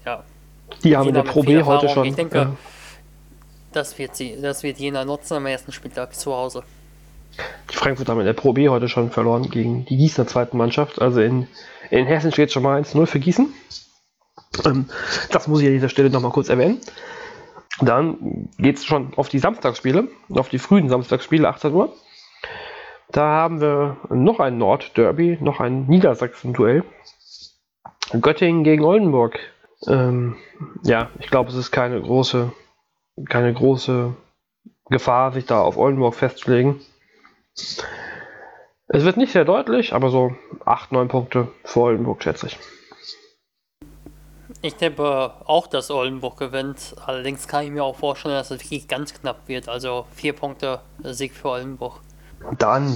ja. 0.06 0.24
Die 0.84 0.96
haben 0.96 1.10
in 1.10 1.16
der 1.16 1.24
Pro 1.24 1.44
B 1.44 1.64
heute 1.64 1.90
schon. 1.90 2.06
Ich 2.06 2.16
denke, 2.16 2.38
ja. 2.38 2.52
das 3.74 3.98
wird 3.98 4.16
sie, 4.16 4.38
das 4.42 4.64
wird 4.64 4.80
Jena 4.80 5.06
nutzen 5.06 5.36
am 5.36 5.46
ersten 5.46 5.72
Spieltag 5.72 6.16
zu 6.16 6.34
Hause. 6.34 6.64
Die 7.70 7.76
Frankfurt 7.76 8.08
haben 8.08 8.20
in 8.22 8.26
der 8.26 8.34
Pro 8.34 8.54
B 8.54 8.70
heute 8.70 8.88
schon 8.88 9.12
verloren 9.12 9.50
gegen 9.50 9.86
die 9.86 9.98
Gießener 9.98 10.28
zweiten 10.28 10.58
Mannschaft. 10.58 11.02
Also 11.02 11.20
in, 11.20 11.48
in 11.90 12.06
Hessen 12.06 12.32
steht 12.32 12.52
schon 12.52 12.64
mal 12.64 12.82
1-0 12.82 13.06
für 13.06 13.20
Gießen. 13.20 13.54
Ähm, 14.66 14.86
das 15.32 15.48
muss 15.48 15.60
ich 15.60 15.68
an 15.68 15.74
dieser 15.74 15.90
Stelle 15.90 16.10
nochmal 16.10 16.32
kurz 16.32 16.48
erwähnen. 16.48 16.80
Dann 17.82 18.50
geht 18.58 18.78
es 18.78 18.86
schon 18.86 19.14
auf 19.16 19.30
die 19.30 19.40
Samstagsspiele, 19.40 20.08
auf 20.30 20.50
die 20.50 20.60
frühen 20.60 20.90
Samstagsspiele, 20.90 21.48
18 21.48 21.74
Uhr. 21.74 21.94
Da 23.10 23.22
haben 23.22 23.62
wir 23.62 23.98
noch 24.10 24.40
ein 24.40 24.58
Nord-Derby, 24.58 25.38
noch 25.42 25.60
ein 25.60 25.86
Niedersachsen-Duell. 25.88 26.84
Göttingen 28.22 28.64
gegen 28.64 28.84
Oldenburg. 28.84 29.40
Ähm, 29.88 30.38
ja, 30.84 31.10
ich 31.20 31.30
glaube, 31.30 31.50
es 31.50 31.56
ist 31.56 31.72
keine 31.72 32.02
große, 32.02 32.52
keine 33.30 33.54
große 33.54 34.16
Gefahr, 34.90 35.32
sich 35.34 35.46
da 35.46 35.62
auf 35.62 35.78
Oldenburg 35.78 36.16
festzulegen. 36.16 36.80
Es 38.88 39.04
wird 39.04 39.18
nicht 39.18 39.32
sehr 39.32 39.46
deutlich, 39.46 39.94
aber 39.94 40.10
so 40.10 40.36
8, 40.64 40.92
9 40.92 41.08
Punkte 41.08 41.48
für 41.64 41.82
Oldenburg, 41.82 42.24
schätze 42.24 42.48
ich. 42.48 42.60
Ich 44.62 44.76
tippe 44.76 45.34
auch, 45.46 45.68
dass 45.68 45.92
Oldenburg 45.92 46.38
gewinnt. 46.38 46.96
Allerdings 47.06 47.48
kann 47.48 47.66
ich 47.66 47.72
mir 47.72 47.84
auch 47.84 47.96
vorstellen, 47.96 48.36
dass 48.36 48.52
es 48.52 48.62
wirklich 48.62 48.88
ganz 48.88 49.14
knapp 49.14 49.48
wird. 49.48 49.70
Also 49.70 50.08
vier 50.12 50.34
Punkte 50.34 50.82
Sieg 51.04 51.34
für 51.34 51.50
Oldenburg. 51.50 52.02
Dann 52.58 52.92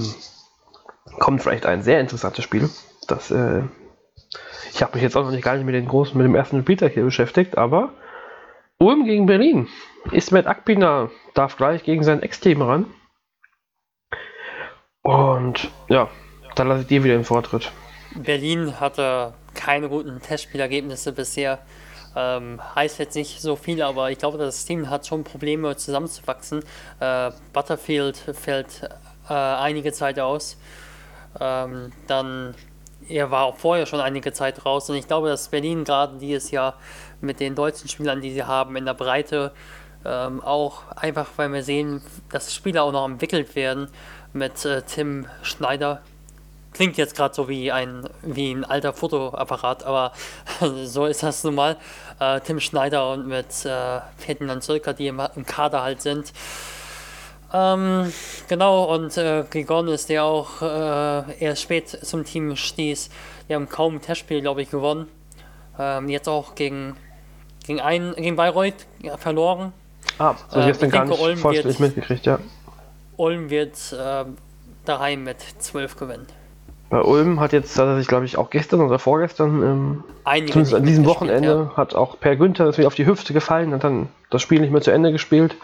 kommt 1.18 1.42
vielleicht 1.42 1.66
ein 1.66 1.82
sehr 1.82 2.00
interessantes 2.00 2.44
Spiel. 2.44 2.68
Das, 3.06 3.30
äh, 3.30 3.62
ich 4.72 4.82
habe 4.82 4.94
mich 4.94 5.02
jetzt 5.02 5.16
auch 5.16 5.24
noch 5.24 5.30
nicht 5.30 5.44
gar 5.44 5.54
nicht 5.54 5.64
mit, 5.64 5.74
den 5.74 5.88
großen, 5.88 6.16
mit 6.16 6.24
dem 6.24 6.34
ersten 6.34 6.60
Spieltag 6.62 6.92
hier 6.92 7.04
beschäftigt, 7.04 7.58
aber 7.58 7.92
Ulm 8.78 9.04
gegen 9.04 9.26
Berlin. 9.26 9.68
Ismet 10.10 10.46
Akpina 10.46 11.10
darf 11.34 11.56
gleich 11.56 11.84
gegen 11.84 12.02
sein 12.02 12.22
Ex-Team 12.22 12.62
ran. 12.62 12.86
Und 15.02 15.70
ja, 15.88 16.08
dann 16.54 16.68
lasse 16.68 16.82
ich 16.82 16.86
dir 16.86 17.04
wieder 17.04 17.14
den 17.14 17.24
Vortritt. 17.24 17.70
Berlin 18.14 18.80
hatte 18.80 19.34
keine 19.54 19.88
guten 19.88 20.20
Testspielergebnisse 20.20 21.12
bisher. 21.12 21.58
Ähm, 22.16 22.60
heißt 22.74 22.98
jetzt 22.98 23.14
nicht 23.14 23.40
so 23.40 23.54
viel, 23.54 23.82
aber 23.82 24.10
ich 24.10 24.18
glaube, 24.18 24.36
das 24.36 24.64
Team 24.64 24.90
hat 24.90 25.06
schon 25.06 25.22
Probleme 25.22 25.76
zusammenzuwachsen. 25.76 26.64
Äh, 26.98 27.30
Butterfield 27.52 28.16
fällt 28.16 28.88
äh, 29.28 29.32
einige 29.32 29.92
Zeit 29.92 30.18
aus. 30.18 30.56
Ähm, 31.38 31.92
dann, 32.08 32.54
er 33.08 33.30
war 33.30 33.44
auch 33.44 33.56
vorher 33.56 33.86
schon 33.86 34.00
einige 34.00 34.32
Zeit 34.32 34.64
raus 34.66 34.90
und 34.90 34.96
ich 34.96 35.06
glaube, 35.06 35.28
dass 35.28 35.48
Berlin 35.48 35.84
gerade 35.84 36.18
dieses 36.18 36.50
Jahr 36.50 36.74
mit 37.20 37.38
den 37.38 37.54
deutschen 37.54 37.88
Spielern, 37.88 38.20
die 38.20 38.32
sie 38.32 38.42
haben, 38.42 38.74
in 38.76 38.86
der 38.86 38.94
Breite 38.94 39.52
ähm, 40.04 40.42
auch 40.42 40.82
einfach, 40.96 41.28
weil 41.36 41.52
wir 41.52 41.62
sehen, 41.62 42.02
dass 42.30 42.54
Spieler 42.54 42.82
auch 42.84 42.92
noch 42.92 43.06
entwickelt 43.06 43.54
werden 43.54 43.88
mit 44.32 44.64
äh, 44.64 44.82
Tim 44.82 45.26
Schneider, 45.42 46.02
klingt 46.72 46.96
jetzt 46.96 47.16
gerade 47.16 47.34
so 47.34 47.48
wie 47.48 47.72
ein, 47.72 48.08
wie 48.22 48.52
ein 48.52 48.64
alter 48.64 48.92
Fotoapparat, 48.92 49.84
aber 49.84 50.12
so 50.84 51.06
ist 51.06 51.22
das 51.22 51.44
nun 51.44 51.54
mal. 51.54 51.76
Äh, 52.18 52.40
Tim 52.40 52.60
Schneider 52.60 53.12
und 53.12 53.26
mit 53.26 53.64
äh, 53.64 54.00
Ferdinand 54.16 54.62
Zirka, 54.62 54.92
die 54.92 55.08
im, 55.08 55.20
im, 55.34 55.46
Kader 55.46 55.82
halt 55.82 56.02
sind. 56.02 56.32
Ähm, 57.52 58.12
genau, 58.48 58.94
und 58.94 59.16
äh, 59.16 59.44
Grigon 59.50 59.88
ist 59.88 60.08
der 60.08 60.24
auch 60.24 60.62
äh, 60.62 61.44
erst 61.44 61.62
spät 61.62 61.88
zum 61.88 62.24
Team 62.24 62.54
stieß. 62.54 63.10
Die 63.48 63.54
haben 63.54 63.68
kaum 63.68 63.96
ein 63.96 64.00
Testspiel, 64.00 64.40
glaube 64.40 64.62
ich, 64.62 64.70
gewonnen. 64.70 65.08
Ähm, 65.78 66.08
jetzt 66.08 66.28
auch 66.28 66.54
gegen, 66.54 66.96
gegen, 67.66 67.80
ein, 67.80 68.14
gegen 68.16 68.36
Bayreuth 68.36 68.86
ja, 69.02 69.16
verloren. 69.16 69.72
Ah, 70.18 70.34
das 70.34 70.56
habe 70.56 70.60
ich 70.60 70.66
gestern 70.68 70.90
gar 70.90 71.04
nicht 71.06 71.20
Ulm 71.20 71.42
wird, 71.42 71.80
mitgekriegt, 71.80 72.26
ja. 72.26 72.38
Ulm 73.16 73.50
wird 73.50 73.74
äh, 73.92 74.24
daheim 74.84 75.24
mit 75.24 75.40
12 75.58 75.96
gewinnen. 75.96 76.26
Bei 76.90 77.02
Ulm 77.02 77.38
hat 77.38 77.52
jetzt 77.52 77.72
tatsächlich, 77.74 78.08
glaube 78.08 78.24
ich, 78.24 78.36
auch 78.36 78.50
gestern 78.50 78.80
oder 78.80 78.98
vorgestern, 78.98 79.62
ähm, 79.62 80.04
zumindest 80.48 80.74
an 80.74 80.82
diesem 80.82 81.06
Wochenende, 81.06 81.70
ja. 81.70 81.76
hat 81.76 81.94
auch 81.94 82.18
Per 82.18 82.34
Günther 82.34 82.64
das 82.64 82.78
wieder 82.78 82.88
auf 82.88 82.96
die 82.96 83.06
Hüfte 83.06 83.32
gefallen, 83.32 83.72
hat 83.72 83.84
dann 83.84 84.08
das 84.28 84.42
Spiel 84.42 84.60
nicht 84.60 84.72
mehr 84.72 84.82
zu 84.82 84.90
Ende 84.90 85.12
gespielt. 85.12 85.56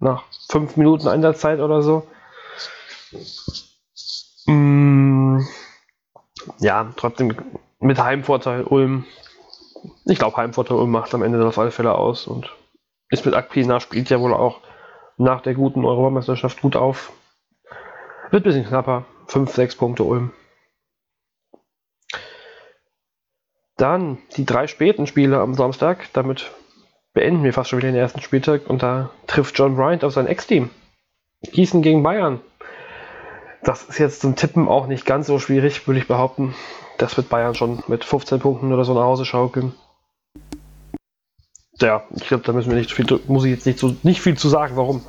Nach 0.00 0.24
fünf 0.50 0.76
Minuten 0.76 1.06
Einsatzzeit 1.06 1.60
oder 1.60 1.82
so. 1.82 2.08
Mm, 4.46 5.40
ja, 6.58 6.92
trotzdem 6.96 7.36
mit 7.78 8.02
Heimvorteil 8.02 8.64
Ulm. 8.64 9.04
Ich 10.06 10.18
glaube, 10.18 10.36
Heimvorteil 10.36 10.76
Ulm 10.76 10.90
macht 10.90 11.14
am 11.14 11.22
Ende 11.22 11.46
auf 11.46 11.58
alle 11.58 11.70
Fälle 11.70 11.94
aus 11.94 12.26
und 12.26 12.50
ist 13.10 13.24
mit 13.24 13.34
Akpina 13.34 13.78
spielt 13.78 14.10
ja 14.10 14.20
wohl 14.20 14.34
auch 14.34 14.60
nach 15.18 15.40
der 15.40 15.54
guten 15.54 15.84
Europameisterschaft 15.84 16.60
gut 16.60 16.74
auf. 16.74 17.12
Wird 18.30 18.42
ein 18.42 18.44
bisschen 18.44 18.66
knapper. 18.66 19.04
5, 19.28 19.52
6 19.52 19.76
Punkte 19.76 20.02
Ulm. 20.04 20.32
Dann 23.78 24.18
die 24.36 24.44
drei 24.44 24.66
späten 24.66 25.06
Spiele 25.06 25.40
am 25.40 25.54
Samstag. 25.54 26.08
Damit 26.12 26.50
beenden 27.14 27.44
wir 27.44 27.54
fast 27.54 27.70
schon 27.70 27.78
wieder 27.78 27.90
den 27.90 28.00
ersten 28.00 28.20
Spieltag. 28.20 28.68
Und 28.68 28.82
da 28.82 29.10
trifft 29.26 29.56
John 29.58 29.76
Bryant 29.76 30.04
auf 30.04 30.12
sein 30.12 30.26
Ex-Team. 30.26 30.68
Gießen 31.42 31.80
gegen 31.80 32.02
Bayern. 32.02 32.40
Das 33.62 33.84
ist 33.84 33.98
jetzt 33.98 34.20
zum 34.20 34.34
Tippen 34.34 34.68
auch 34.68 34.86
nicht 34.88 35.06
ganz 35.06 35.28
so 35.28 35.38
schwierig, 35.38 35.86
würde 35.86 36.00
ich 36.00 36.08
behaupten. 36.08 36.54
Das 36.98 37.16
wird 37.16 37.28
Bayern 37.28 37.54
schon 37.54 37.82
mit 37.86 38.04
15 38.04 38.40
Punkten 38.40 38.72
oder 38.72 38.84
so 38.84 38.94
nach 38.94 39.02
Hause 39.02 39.24
schaukeln. 39.24 39.72
Ja, 41.80 42.02
ich 42.16 42.26
glaube, 42.26 42.42
da 42.42 42.52
müssen 42.52 42.70
wir 42.70 42.78
nicht 42.78 42.92
viel, 42.92 43.06
muss 43.28 43.44
ich 43.44 43.52
jetzt 43.52 43.66
nicht, 43.66 43.78
so, 43.78 43.94
nicht 44.02 44.20
viel 44.20 44.36
zu 44.36 44.48
sagen, 44.48 44.76
warum. 44.76 45.04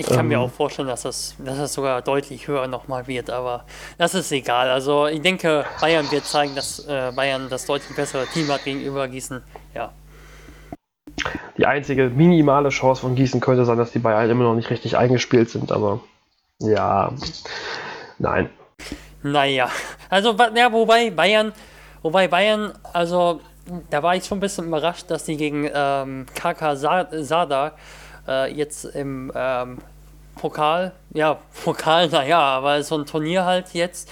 Ich 0.00 0.06
kann 0.06 0.20
ähm, 0.20 0.28
mir 0.28 0.40
auch 0.40 0.50
vorstellen, 0.50 0.88
dass 0.88 1.02
das, 1.02 1.34
dass 1.38 1.58
das 1.58 1.74
sogar 1.74 2.00
deutlich 2.00 2.48
höher 2.48 2.66
nochmal 2.66 3.06
wird, 3.06 3.28
aber 3.28 3.64
das 3.98 4.14
ist 4.14 4.32
egal. 4.32 4.70
Also 4.70 5.06
ich 5.06 5.20
denke, 5.20 5.66
Bayern 5.78 6.10
wird 6.10 6.24
zeigen, 6.24 6.54
dass 6.54 6.86
äh, 6.86 7.12
Bayern 7.14 7.48
das 7.50 7.66
deutlich 7.66 7.94
bessere 7.94 8.26
Team 8.26 8.48
hat 8.48 8.64
gegenüber 8.64 9.06
Gießen. 9.08 9.42
Ja. 9.74 9.92
Die 11.58 11.66
einzige 11.66 12.08
minimale 12.08 12.70
Chance 12.70 13.02
von 13.02 13.14
Gießen 13.14 13.42
könnte 13.42 13.66
sein, 13.66 13.76
dass 13.76 13.92
die 13.92 13.98
Bayern 13.98 14.30
immer 14.30 14.44
noch 14.44 14.54
nicht 14.54 14.70
richtig 14.70 14.96
eingespielt 14.96 15.50
sind, 15.50 15.70
aber 15.70 16.00
ja, 16.60 17.12
nein. 18.18 18.48
Naja, 19.22 19.68
also 20.08 20.34
ja, 20.54 20.72
wobei 20.72 21.10
Bayern, 21.10 21.52
wobei 22.00 22.26
Bayern, 22.26 22.72
also 22.94 23.40
da 23.90 24.02
war 24.02 24.16
ich 24.16 24.24
schon 24.24 24.38
ein 24.38 24.40
bisschen 24.40 24.66
überrascht, 24.66 25.10
dass 25.10 25.24
die 25.24 25.36
gegen 25.36 25.68
ähm, 25.74 26.24
KK 26.34 26.76
Sada 26.76 27.72
äh, 28.26 28.52
jetzt 28.52 28.84
im 28.84 29.30
ähm, 29.34 29.78
Pokal, 30.40 30.92
ja, 31.12 31.38
Pokal, 31.64 32.08
naja, 32.08 32.40
aber 32.40 32.82
so 32.82 32.96
ein 32.96 33.06
Turnier 33.06 33.44
halt 33.44 33.74
jetzt, 33.74 34.10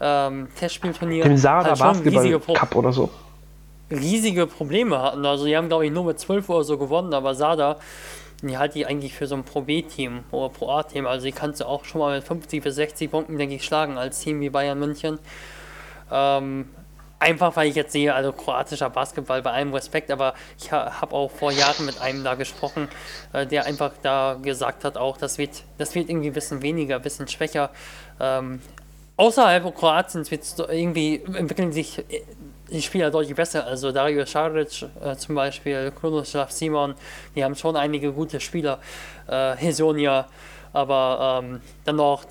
ähm, 0.00 0.48
Testspielturnier. 0.58 1.24
Im 1.24 1.36
Sada 1.36 1.70
halt 1.70 1.78
Basketball 1.78 2.56
Cup 2.56 2.76
oder 2.76 2.92
so. 2.92 3.10
Riesige 3.90 4.46
Probleme 4.46 5.00
hatten. 5.00 5.24
Also, 5.26 5.44
die 5.46 5.56
haben, 5.56 5.68
glaube 5.68 5.86
ich, 5.86 5.92
nur 5.92 6.04
mit 6.04 6.18
12 6.18 6.48
oder 6.48 6.64
so 6.64 6.78
gewonnen, 6.78 7.12
aber 7.12 7.34
Sada, 7.34 7.76
die 8.42 8.56
halte 8.56 8.78
ich 8.78 8.86
eigentlich 8.86 9.14
für 9.14 9.26
so 9.26 9.34
ein 9.34 9.44
Pro 9.44 9.62
B-Team 9.62 10.20
oder 10.30 10.48
Pro 10.48 10.70
A-Team. 10.70 11.06
Also, 11.06 11.26
die 11.26 11.32
kannst 11.32 11.60
du 11.60 11.66
auch 11.66 11.84
schon 11.84 12.00
mal 12.00 12.16
mit 12.16 12.24
50 12.24 12.62
bis 12.62 12.74
60 12.76 13.10
Punkten, 13.10 13.36
denke 13.36 13.56
ich, 13.56 13.64
schlagen 13.64 13.98
als 13.98 14.20
Team 14.20 14.40
wie 14.40 14.50
Bayern 14.50 14.78
München. 14.78 15.18
Ähm, 16.10 16.66
Einfach 17.24 17.56
weil 17.56 17.70
ich 17.70 17.74
jetzt 17.74 17.92
sehe, 17.92 18.14
also 18.14 18.32
kroatischer 18.32 18.90
Basketball 18.90 19.40
bei 19.40 19.50
allem 19.50 19.72
Respekt, 19.72 20.10
aber 20.10 20.34
ich 20.58 20.70
habe 20.70 21.14
auch 21.14 21.30
vor 21.30 21.52
Jahren 21.52 21.86
mit 21.86 21.98
einem 21.98 22.22
da 22.22 22.34
gesprochen, 22.34 22.86
äh, 23.32 23.46
der 23.46 23.64
einfach 23.64 23.92
da 24.02 24.36
gesagt 24.42 24.84
hat, 24.84 24.98
auch 24.98 25.16
das 25.16 25.38
wird, 25.38 25.62
das 25.78 25.94
wird 25.94 26.10
irgendwie 26.10 26.26
ein 26.26 26.34
bisschen 26.34 26.60
weniger, 26.60 26.96
ein 26.96 27.02
bisschen 27.02 27.26
schwächer. 27.26 27.70
Ähm, 28.20 28.60
außerhalb 29.16 29.74
Kroatiens 29.74 30.30
wird 30.30 30.42
irgendwie 30.68 31.22
entwickeln 31.32 31.72
sich 31.72 31.98
äh, 32.10 32.24
die 32.70 32.82
Spieler 32.82 33.10
deutlich 33.10 33.34
besser. 33.34 33.66
Also 33.66 33.90
Dario 33.90 34.26
Šaric 34.26 34.84
äh, 35.02 35.16
zum 35.16 35.34
Beispiel, 35.34 35.94
Krunoslav 35.98 36.52
Simon, 36.52 36.94
die 37.34 37.42
haben 37.42 37.54
schon 37.54 37.74
einige 37.74 38.12
gute 38.12 38.38
Spieler. 38.38 38.80
Äh, 39.28 39.56
Hesonia, 39.56 40.26
aber 40.74 41.40
ähm, 41.42 41.62
dann 41.86 41.96
noch 41.96 42.26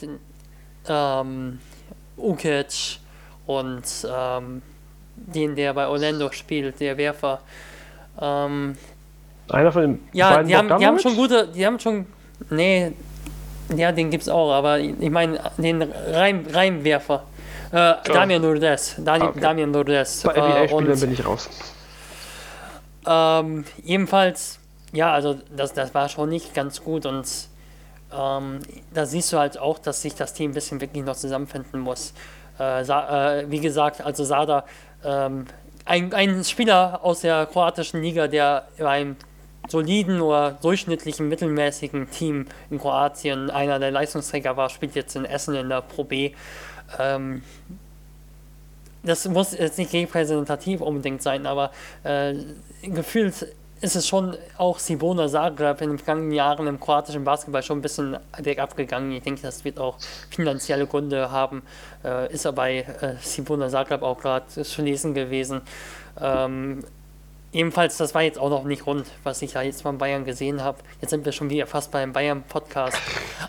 ähm, 0.88 1.58
Ukic 2.16 3.00
und 3.48 3.86
ähm, 4.08 4.62
den, 5.16 5.56
der 5.56 5.74
bei 5.74 5.88
Orlando 5.88 6.32
spielt, 6.32 6.80
der 6.80 6.98
Werfer. 6.98 7.40
Ähm, 8.20 8.76
Einer 9.50 9.72
von 9.72 9.82
den 9.82 10.00
Ja, 10.14 10.32
beiden 10.32 10.48
die 10.48 10.56
haben, 10.56 10.80
die 10.80 10.86
haben 10.86 11.00
schon 11.00 11.16
gute, 11.16 11.48
die 11.48 11.66
haben 11.66 11.80
schon, 11.80 12.06
nee, 12.50 12.94
ja, 13.76 13.92
den 13.92 14.10
gibt's 14.10 14.30
auch, 14.30 14.52
aber 14.52 14.80
ich 14.80 15.10
meine 15.10 15.40
den 15.58 15.82
Reim, 15.82 16.46
Reimwerfer. 16.52 17.24
Äh, 17.72 17.94
oh. 18.08 18.14
Damian 18.14 18.42
Lourdes. 18.42 18.96
Dani, 19.00 19.24
ah, 19.24 19.30
okay. 19.30 19.40
Damian 19.40 19.74
Lourdes. 19.74 20.22
Bei 20.24 20.34
NBA-Spielern 20.34 20.98
äh, 20.98 21.00
bin 21.00 21.14
ich 21.14 21.26
raus. 21.26 21.50
Ähm, 23.06 23.66
ebenfalls, 23.84 24.60
ja, 24.92 25.12
also 25.12 25.38
das, 25.56 25.74
das 25.74 25.94
war 25.94 26.08
schon 26.08 26.30
nicht 26.30 26.54
ganz 26.54 26.84
gut 26.84 27.06
und 27.06 27.26
ähm, 28.16 28.60
da 28.94 29.06
siehst 29.06 29.34
du 29.34 29.40
halt 29.40 29.58
auch, 29.58 29.80
dass 29.80 30.02
sich 30.02 30.14
das 30.16 30.34
Team 30.34 30.52
ein 30.52 30.54
bisschen 30.54 30.80
wirklich 30.82 31.04
noch 31.04 31.16
zusammenfinden 31.16 31.80
muss. 31.80 32.14
Äh, 32.60 32.82
äh, 32.82 33.50
wie 33.50 33.60
gesagt, 33.60 34.02
also 34.02 34.24
Sada 34.24 34.66
ähm, 35.04 35.46
ein, 35.86 36.14
ein 36.14 36.44
Spieler 36.44 37.00
aus 37.04 37.22
der 37.22 37.46
kroatischen 37.46 38.02
Liga, 38.02 38.28
der 38.28 38.68
beim 38.78 39.16
soliden 39.68 40.22
oder 40.22 40.52
durchschnittlichen, 40.62 41.28
mittelmäßigen 41.30 42.10
Team 42.10 42.46
in 42.70 42.80
Kroatien 42.80 43.50
einer 43.50 43.80
der 43.80 43.92
Leistungsträger 43.92 44.58
war, 44.58 44.70
spielt 44.70 44.96
jetzt 44.96 45.16
in 45.16 45.26
Essen 45.26 45.56
in 45.56 45.70
der 45.70 45.82
Pro 45.82 46.04
B. 46.04 46.32
Ähm, 47.00 47.44
das 49.04 49.28
muss 49.28 49.58
jetzt 49.58 49.78
nicht 49.78 49.94
repräsentativ 49.94 50.82
unbedingt 50.82 51.22
sein, 51.22 51.46
aber 51.46 51.72
äh, 52.04 52.36
gefühlt 52.84 53.48
ist 53.84 53.98
es 53.98 54.08
schon 54.08 54.38
auch 54.58 54.80
Sibona 54.80 55.28
Zagreb 55.28 55.82
in 55.82 55.90
den 55.90 55.98
vergangenen 55.98 56.32
Jahren 56.32 56.68
im 56.68 56.80
kroatischen 56.80 57.26
Basketball 57.26 57.62
schon 57.62 57.80
ein 57.80 57.82
bisschen 57.82 58.18
bergab 58.42 58.78
gegangen. 58.78 59.12
Ich 59.12 59.24
denke, 59.24 59.42
das 59.42 59.66
wird 59.66 59.78
auch 59.78 59.98
finanzielle 60.30 60.88
Gründe 60.88 61.32
haben. 61.32 61.64
Äh, 62.02 62.32
ist 62.32 62.46
er 62.46 62.54
bei 62.54 62.78
äh, 62.80 63.16
Sibona 63.20 63.68
Zagreb 63.68 64.02
auch 64.02 64.18
gerade 64.18 64.46
zu 64.48 64.82
lesen 64.82 65.14
gewesen. 65.14 65.62
Ähm, 66.22 66.86
ebenfalls, 67.52 67.98
das 67.98 68.16
war 68.16 68.22
jetzt 68.22 68.40
auch 68.40 68.50
noch 68.50 68.64
nicht 68.64 68.88
rund, 68.88 69.06
was 69.24 69.42
ich 69.42 69.52
da 69.52 69.62
jetzt 69.62 69.82
von 69.82 69.98
Bayern 69.98 70.24
gesehen 70.24 70.64
habe. 70.64 70.78
Jetzt 71.02 71.10
sind 71.10 71.26
wir 71.26 71.34
schon 71.34 71.50
wieder 71.50 71.68
fast 71.68 71.92
beim 71.92 72.14
Bayern-Podcast. 72.14 72.98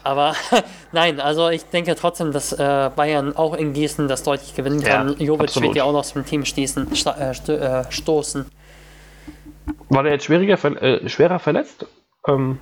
Aber 0.03 0.35
nein, 0.93 1.21
also 1.21 1.49
ich 1.49 1.65
denke 1.67 1.95
trotzdem, 1.95 2.33
dass 2.33 2.53
äh, 2.53 2.91
Bayern 2.97 3.37
auch 3.37 3.55
in 3.55 3.73
Gießen 3.73 4.09
das 4.09 4.25
deutlich 4.25 4.57
gewinnen 4.57 4.83
kann. 4.83 5.11
Ja, 5.11 5.27
Jovic 5.27 5.55
wird 5.63 5.77
ja 5.77 5.85
auch 5.85 5.93
noch 5.93 6.05
zum 6.05 6.27
Team 6.27 6.45
stießen, 6.45 6.89
äh, 7.07 7.53
äh, 7.53 7.85
stoßen. 7.89 8.47
War 9.89 10.03
der 10.03 10.13
jetzt 10.13 10.25
schwieriger, 10.25 10.59
äh, 10.83 11.09
schwerer 11.09 11.39
verletzt? 11.39 11.87
Ähm, 12.27 12.59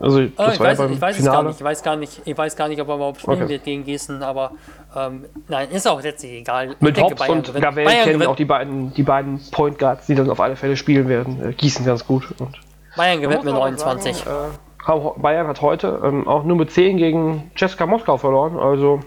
also 0.00 0.20
das 0.20 0.30
oh, 0.36 0.52
ich, 0.52 0.60
war 0.60 0.66
weiß, 0.66 0.78
ja 0.78 0.84
beim 0.84 0.92
ich 0.92 1.00
weiß 1.00 1.16
Finale. 1.16 1.30
es 1.30 1.32
gar 1.32 1.42
nicht. 1.44 1.58
Ich 1.58 1.64
weiß 1.64 1.82
gar 1.82 1.96
nicht, 1.96 2.22
ich 2.24 2.38
weiß 2.38 2.56
gar 2.56 2.68
nicht, 2.68 2.80
ob 2.80 2.88
er 2.88 2.94
überhaupt 2.96 3.20
spielen 3.20 3.42
okay. 3.42 3.48
wird 3.48 3.64
gegen 3.64 3.84
Gießen, 3.84 4.22
aber 4.22 4.52
ähm, 4.94 5.24
nein, 5.48 5.70
ist 5.70 5.88
auch 5.88 6.02
letztlich 6.02 6.32
egal. 6.32 6.76
Mit 6.80 6.96
denke, 6.96 7.10
Hobbs 7.10 7.18
Bayern 7.18 7.38
und 7.38 7.54
Gavel 7.54 7.86
kennen 7.86 8.26
auch 8.26 8.36
die 8.36 8.44
beiden, 8.44 8.92
die 8.94 9.02
beiden 9.02 9.40
Point 9.50 9.78
Guards, 9.78 10.06
die 10.06 10.14
dann 10.14 10.28
auf 10.30 10.40
alle 10.40 10.56
Fälle 10.56 10.76
spielen 10.76 11.08
werden. 11.08 11.42
Äh, 11.42 11.52
Gießen 11.52 11.84
ganz 11.84 12.06
gut. 12.06 12.34
Und 12.38 12.58
Bayern 12.96 13.20
gewinnt 13.20 13.44
mit 13.44 13.54
29. 13.54 14.16
Sagen, 14.16 14.50
äh, 14.86 15.20
Bayern 15.20 15.46
hat 15.46 15.62
heute 15.62 16.00
ähm, 16.04 16.28
auch 16.28 16.44
nur 16.44 16.56
mit 16.56 16.70
10 16.70 16.98
gegen 16.98 17.50
Cesca 17.56 17.86
Moskau 17.86 18.18
verloren, 18.18 18.58
also 18.58 19.00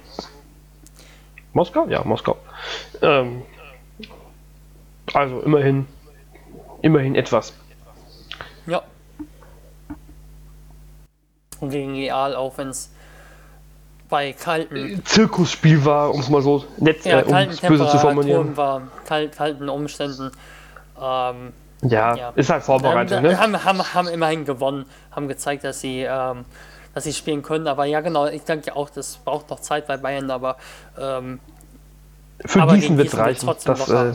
Moskau? 1.53 1.87
Ja, 1.87 2.03
Moskau. 2.03 2.37
Ähm, 3.01 3.43
also 5.13 5.39
immerhin 5.41 5.87
immerhin 6.81 7.15
etwas. 7.15 7.53
Ja. 8.65 8.81
Und 11.59 11.69
gegen 11.71 11.93
Real, 11.95 12.35
auch 12.35 12.57
wenn 12.57 12.69
es 12.69 12.91
bei 14.09 14.33
kalten 14.33 14.75
äh, 14.75 15.03
Zirkusspiel 15.03 15.85
war, 15.85 16.13
um 16.13 16.19
es 16.19 16.29
mal 16.29 16.41
so 16.41 16.65
nett 16.77 17.05
ja, 17.05 17.19
äh, 17.19 17.23
um 17.23 17.69
böse 17.69 17.87
zu 17.87 17.99
formulieren. 17.99 18.57
war, 18.57 18.81
kalt, 19.05 19.35
kalten 19.35 19.69
Umständen. 19.69 20.31
Ähm, 20.99 21.53
ja, 21.83 22.15
ja, 22.15 22.29
ist 22.35 22.49
halt 22.49 22.63
vorbereitet. 22.63 23.17
Ähm, 23.17 23.23
ne? 23.23 23.39
haben, 23.39 23.63
haben, 23.63 23.93
haben 23.93 24.07
immerhin 24.07 24.45
gewonnen, 24.45 24.85
haben 25.11 25.27
gezeigt, 25.27 25.63
dass 25.63 25.79
sie, 25.79 26.01
ähm, 26.01 26.43
dass 26.93 27.05
sie 27.05 27.13
spielen 27.13 27.41
können. 27.43 27.67
Aber 27.67 27.85
ja, 27.85 28.01
genau, 28.01 28.25
ich 28.25 28.43
denke 28.43 28.75
auch, 28.75 28.89
das 28.89 29.17
braucht 29.17 29.49
noch 29.49 29.59
Zeit 29.59 29.87
bei 29.87 29.95
Bayern, 29.95 30.29
aber 30.29 30.57
ähm, 30.99 31.39
für 32.45 32.61
aber 32.61 32.75
Gießen 32.75 32.97
wird 32.97 33.07
es 33.07 33.17
reichen. 33.17 33.49
Das, 33.63 33.89
äh, 33.89 34.13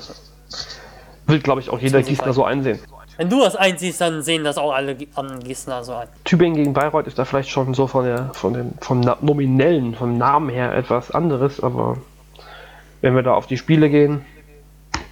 will, 1.26 1.40
glaube 1.40 1.60
ich, 1.60 1.70
auch 1.70 1.78
jeder 1.78 2.02
Gießener 2.02 2.32
so 2.32 2.44
einsehen. 2.44 2.78
Wenn 3.16 3.30
du 3.30 3.40
das 3.40 3.54
einsiehst, 3.54 4.00
dann 4.00 4.22
sehen 4.22 4.42
das 4.42 4.58
auch 4.58 4.72
alle 4.72 4.96
anderen 5.14 5.40
Gießener 5.40 5.84
so 5.84 5.94
ein. 5.94 6.08
Tübingen 6.24 6.56
gegen 6.56 6.72
Bayreuth 6.72 7.06
ist 7.06 7.18
da 7.18 7.24
vielleicht 7.24 7.48
schon 7.48 7.72
so 7.74 7.86
von 7.86 8.04
der, 8.04 8.30
von 8.34 8.54
dem, 8.54 8.72
vom 8.80 9.00
nominellen, 9.20 9.94
vom 9.94 10.18
Namen 10.18 10.48
her 10.48 10.74
etwas 10.74 11.12
anderes, 11.12 11.60
aber 11.60 11.98
wenn 13.00 13.14
wir 13.14 13.22
da 13.22 13.34
auf 13.34 13.46
die 13.46 13.56
Spiele 13.56 13.88
gehen, 13.88 14.24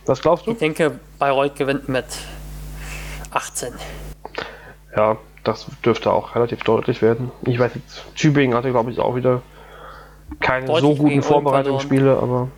was 0.07 0.21
glaubst 0.21 0.47
du? 0.47 0.53
Ich 0.53 0.59
denke, 0.59 0.99
Bayreuth 1.19 1.55
gewinnt 1.55 1.89
mit 1.89 2.07
18. 3.31 3.73
Ja, 4.97 5.17
das 5.45 5.67
dürfte 5.85 6.13
auch 6.13 6.35
relativ 6.35 6.65
deutlich 6.65 7.03
werden. 7.03 7.31
Ich 7.47 7.59
weiß 7.59 7.73
jetzt, 7.75 8.05
Tübingen 8.17 8.57
hatte, 8.57 8.71
glaube 8.73 8.91
ich, 8.91 8.99
auch 8.99 9.15
wieder 9.15 9.43
keine 10.41 10.67
deutlich 10.67 10.83
so 10.83 11.03
guten 11.03 11.23
Vorbereitungsspiele, 11.23 12.17
aber 12.17 12.49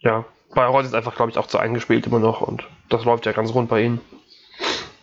ja, 0.00 0.24
Bayreuth 0.54 0.84
ist 0.84 0.94
einfach, 0.94 1.14
glaube 1.14 1.30
ich, 1.30 1.38
auch 1.38 1.46
zu 1.46 1.58
eingespielt 1.58 2.06
immer 2.06 2.18
noch 2.18 2.40
und 2.40 2.64
das 2.88 3.04
läuft 3.04 3.26
ja 3.26 3.32
ganz 3.32 3.54
rund 3.54 3.68
bei 3.68 3.82
ihnen. 3.82 4.00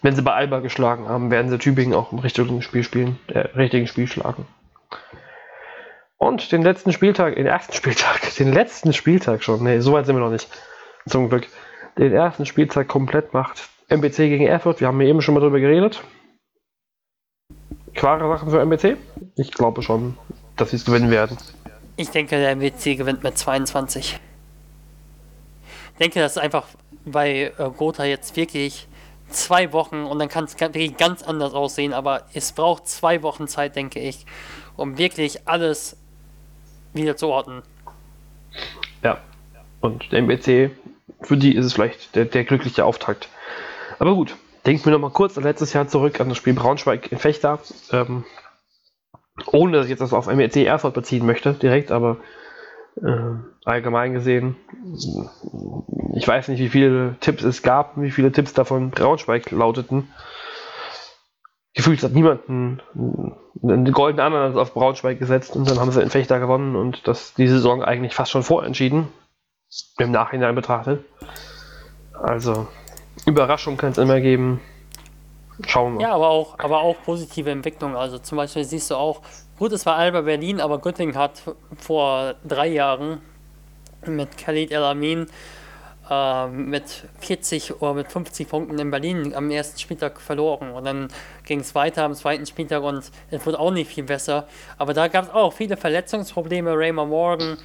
Wenn 0.02 0.16
sie 0.16 0.22
bei 0.22 0.34
Alba 0.34 0.60
geschlagen 0.60 1.10
haben, 1.10 1.32
werden 1.32 1.50
sie 1.50 1.58
Tübingen 1.58 1.94
auch 1.94 2.12
im 2.12 2.20
richtigen 2.20 2.62
Spiel 2.62 2.84
spielen, 2.84 3.20
äh, 3.28 3.40
richtigen 3.40 3.88
Spiel 3.88 4.08
schlagen. 4.08 4.46
Und 6.18 6.52
den 6.52 6.62
letzten 6.62 6.94
Spieltag, 6.94 7.36
den 7.36 7.46
ersten 7.46 7.74
Spieltag, 7.74 8.36
den 8.38 8.54
letzten 8.54 8.94
Spieltag 8.94 9.44
schon, 9.44 9.64
nee, 9.64 9.80
so 9.80 9.94
weit 9.94 10.06
sind 10.06 10.16
wir 10.16 10.22
noch 10.22 10.32
nicht, 10.32 10.48
zum 11.08 11.30
Glück, 11.30 11.48
den 11.98 12.14
ersten 12.14 12.46
Spieltag 12.46 12.88
komplett 12.88 13.34
macht 13.34 13.70
MBC 13.90 14.18
gegen 14.30 14.46
Erfurt, 14.46 14.80
wir 14.80 14.88
haben 14.88 15.02
ja 15.02 15.08
eben 15.08 15.22
schon 15.22 15.34
mal 15.34 15.42
drüber 15.42 15.60
geredet. 15.60 16.04
Klare 17.96 18.30
Sachen 18.30 18.52
für 18.52 18.62
MBC? 18.62 18.98
Ich 19.36 19.52
glaube 19.52 19.82
schon, 19.82 20.16
dass 20.56 20.70
sie 20.70 20.76
es 20.76 20.86
gewinnen 20.86 21.10
werden. 21.10 21.38
Ich 21.98 22.12
denke, 22.12 22.38
der 22.38 22.52
MBC 22.52 22.96
gewinnt 22.96 23.24
mit 23.24 23.38
22 23.38 24.20
denke, 26.00 26.20
das 26.20 26.34
ist 26.34 26.38
einfach 26.38 26.66
bei 27.06 27.54
äh, 27.58 27.70
Gotha 27.76 28.06
jetzt 28.06 28.36
wirklich 28.36 28.88
zwei 29.30 29.72
Wochen 29.74 30.04
und 30.04 30.20
dann 30.20 30.30
kann 30.30 30.46
es 30.46 30.60
wirklich 30.60 30.98
ganz 30.98 31.22
anders 31.24 31.54
aussehen, 31.54 31.94
aber 31.94 32.24
es 32.34 32.52
braucht 32.52 32.88
zwei 32.88 33.22
Wochen 33.22 33.48
Zeit, 33.48 33.76
denke 33.76 34.00
ich, 34.00 34.26
um 34.76 34.98
wirklich 34.98 35.48
alles 35.48 35.98
wieder 36.94 37.16
zu 37.16 37.28
ordnen. 37.28 37.62
Ja, 39.04 39.20
und 39.82 40.12
der 40.12 40.20
MBC, 40.20 40.72
für 41.22 41.38
die 41.38 41.56
ist 41.56 41.66
es 41.66 41.74
vielleicht 41.74 42.16
der, 42.16 42.26
der 42.26 42.44
glückliche 42.44 42.86
Auftakt. 42.86 43.30
Aber 44.00 44.16
gut, 44.16 44.36
denke 44.66 44.88
mir 44.88 44.94
noch 44.94 45.00
mal 45.00 45.12
kurz 45.12 45.38
an 45.38 45.44
letztes 45.44 45.74
Jahr 45.74 45.88
zurück 45.88 46.20
an 46.20 46.30
das 46.30 46.38
Spiel 46.38 46.54
Braunschweig 46.54 47.12
in 47.12 47.20
Fechter. 47.20 47.60
Ähm, 47.92 48.24
ohne 49.52 49.78
dass 49.78 49.86
ich 49.86 49.92
jetzt 49.92 50.02
das 50.02 50.14
auf 50.14 50.28
MEC 50.28 50.66
Erfurt 50.66 50.94
beziehen 50.94 51.26
möchte, 51.26 51.54
direkt, 51.54 51.92
aber 51.92 52.18
allgemein 53.66 54.14
gesehen, 54.14 54.56
ich 56.16 56.28
weiß 56.28 56.48
nicht, 56.50 56.60
wie 56.60 56.70
viele 56.70 57.16
Tipps 57.20 57.44
es 57.44 57.62
gab, 57.62 58.00
wie 58.02 58.12
viele 58.12 58.32
Tipps 58.32 58.54
davon 58.54 58.92
Braunschweig 58.92 59.52
lauteten. 59.52 60.10
Gefühlt 61.74 62.02
hat 62.04 62.14
niemand 62.14 62.50
einen, 62.50 62.82
einen 63.64 63.92
goldenen 63.92 64.26
Ananas 64.26 64.56
auf 64.58 64.74
Braunschweig 64.74 65.20
gesetzt 65.20 65.56
und 65.56 65.70
dann 65.70 65.80
haben 65.80 65.92
sie 65.92 66.02
in 66.02 66.10
Fechter 66.10 66.40
gewonnen 66.40 66.76
und 66.76 67.08
das 67.08 67.34
die 67.36 67.48
Saison 67.48 67.84
eigentlich 67.84 68.16
fast 68.16 68.32
schon 68.32 68.44
vorentschieden. 68.44 69.08
Im 70.00 70.12
Nachhinein 70.12 70.56
betrachtet. 70.56 71.06
Also, 72.14 72.68
Überraschung 73.26 73.78
kann 73.78 73.92
es 73.92 73.98
immer 73.98 74.20
geben. 74.20 74.60
Schauen 75.68 76.00
wir. 76.00 76.08
Ja, 76.08 76.16
aber 76.16 76.30
auch, 76.30 76.58
aber 76.58 76.82
auch 76.82 76.96
positive 77.04 77.52
Entwicklung. 77.52 77.96
Also 77.96 78.18
zum 78.18 78.38
Beispiel 78.38 78.64
siehst 78.64 78.92
du 78.92 78.96
auch, 78.96 79.22
gut, 79.60 79.74
es 79.74 79.86
war 79.86 79.98
Alba 79.98 80.22
Berlin, 80.22 80.62
aber 80.62 80.80
Göttingen 80.80 81.16
hat 81.16 81.44
vor 81.78 82.36
drei 82.48 82.68
Jahren 82.68 83.22
mit 84.06 84.38
Khalid 84.38 84.72
El 84.72 84.84
Amin 84.84 85.28
äh, 86.10 86.48
mit 86.48 87.04
40 87.20 87.82
oder 87.82 87.94
mit 87.94 88.10
50 88.10 88.48
Punkten 88.48 88.80
in 88.80 88.90
Berlin 88.90 89.36
am 89.36 89.52
ersten 89.52 89.78
Spieltag 89.78 90.22
verloren. 90.22 90.72
Und 90.72 90.86
dann 90.86 91.10
ging 91.46 91.60
es 91.60 91.76
weiter 91.76 92.04
am 92.04 92.16
zweiten 92.16 92.46
Spieltag 92.46 92.84
und 92.84 93.12
es 93.32 93.46
wurde 93.46 93.60
auch 93.60 93.72
nicht 93.72 93.92
viel 93.92 94.06
besser. 94.06 94.48
Aber 94.78 94.94
da 94.94 95.10
gab 95.10 95.26
es 95.26 95.32
auch 95.32 95.52
viele 95.52 95.76
Verletzungsprobleme. 95.76 96.72
Raymond 96.74 97.10
Morgan, 97.10 97.58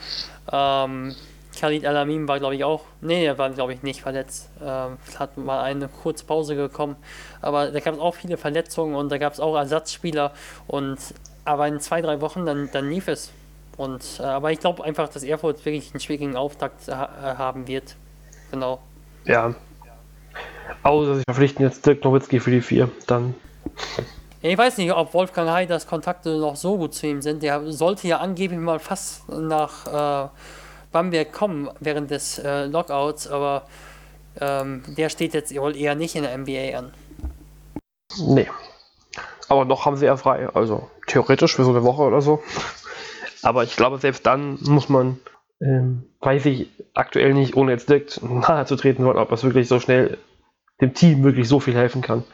ähm, 0.52 1.14
Khalid 1.60 1.86
Alamin 1.86 2.26
war, 2.26 2.40
glaube 2.40 2.56
ich, 2.56 2.64
auch. 2.64 2.82
Nee, 3.02 3.24
er 3.24 3.38
war, 3.38 3.50
glaube 3.50 3.72
ich, 3.72 3.84
nicht 3.84 4.02
verletzt. 4.02 4.50
Ähm, 4.60 4.98
hat 5.16 5.36
mal 5.36 5.62
eine 5.62 5.86
kurze 5.86 6.24
Pause 6.24 6.56
gekommen. 6.56 6.96
Aber 7.40 7.70
da 7.70 7.78
gab 7.78 7.94
es 7.94 8.00
auch 8.00 8.16
viele 8.16 8.36
Verletzungen 8.36 8.96
und 8.96 9.12
da 9.12 9.18
gab 9.18 9.32
es 9.32 9.38
auch 9.38 9.54
Ersatzspieler. 9.54 10.32
Und 10.66 10.98
aber 11.44 11.68
in 11.68 11.80
zwei, 11.80 12.00
drei 12.00 12.20
Wochen 12.20 12.46
dann, 12.46 12.70
dann 12.72 12.88
lief 12.88 13.08
es. 13.08 13.32
Und, 13.76 14.20
äh, 14.20 14.22
aber 14.22 14.52
ich 14.52 14.60
glaube 14.60 14.84
einfach, 14.84 15.08
dass 15.08 15.22
Erfurt 15.24 15.64
wirklich 15.64 15.92
einen 15.92 16.00
schwierigen 16.00 16.36
Auftakt 16.36 16.88
ha 16.88 17.04
äh, 17.04 17.36
haben 17.36 17.66
wird. 17.66 17.96
Genau. 18.50 18.80
Ja. 19.24 19.54
Außer 20.82 21.16
sie 21.16 21.22
verpflichten 21.26 21.64
jetzt 21.64 21.84
Dirk 21.84 22.04
Nowitzki 22.04 22.40
für 22.40 22.50
die 22.50 22.60
vier. 22.60 22.90
Dann. 23.06 23.34
Ich 24.42 24.56
weiß 24.56 24.78
nicht, 24.78 24.92
ob 24.92 25.14
Wolfgang 25.14 25.50
Heiders 25.50 25.86
Kontakte 25.86 26.38
noch 26.38 26.56
so 26.56 26.76
gut 26.76 26.94
zu 26.94 27.06
ihm 27.06 27.22
sind. 27.22 27.42
Der 27.42 27.72
sollte 27.72 28.06
ja 28.06 28.18
angeblich 28.18 28.60
mal 28.60 28.78
fast 28.78 29.28
nach. 29.28 30.26
Äh, 30.26 30.28
Bamberg 30.94 31.32
kommen 31.32 31.68
während 31.80 32.12
des 32.12 32.38
äh, 32.38 32.66
Lockouts, 32.66 33.26
aber 33.26 33.64
ähm, 34.40 34.84
der 34.96 35.08
steht 35.08 35.34
jetzt 35.34 35.52
wohl 35.56 35.76
eher 35.76 35.96
nicht 35.96 36.14
in 36.14 36.22
der 36.22 36.38
NBA 36.38 36.78
an. 36.78 36.94
Nee. 38.16 38.48
Aber 39.48 39.64
noch 39.64 39.84
haben 39.86 39.96
sie 39.96 40.06
ja 40.06 40.16
frei, 40.16 40.48
also 40.54 40.88
theoretisch 41.06 41.54
für 41.56 41.64
so 41.64 41.70
eine 41.70 41.84
Woche 41.84 42.02
oder 42.02 42.20
so. 42.20 42.42
Aber 43.42 43.62
ich 43.62 43.76
glaube, 43.76 43.98
selbst 43.98 44.24
dann 44.26 44.58
muss 44.62 44.88
man, 44.88 45.18
ähm, 45.60 46.04
weiß 46.20 46.46
ich 46.46 46.68
aktuell 46.94 47.34
nicht, 47.34 47.56
ohne 47.56 47.72
jetzt 47.72 47.88
direkt 47.88 48.22
nahe 48.22 48.66
zu 48.66 48.76
treten 48.76 49.04
wollen, 49.04 49.18
ob 49.18 49.30
das 49.30 49.44
wirklich 49.44 49.68
so 49.68 49.80
schnell 49.80 50.18
dem 50.80 50.94
Team 50.94 51.22
wirklich 51.22 51.48
so 51.48 51.60
viel 51.60 51.74
helfen 51.74 52.02
kann. 52.02 52.24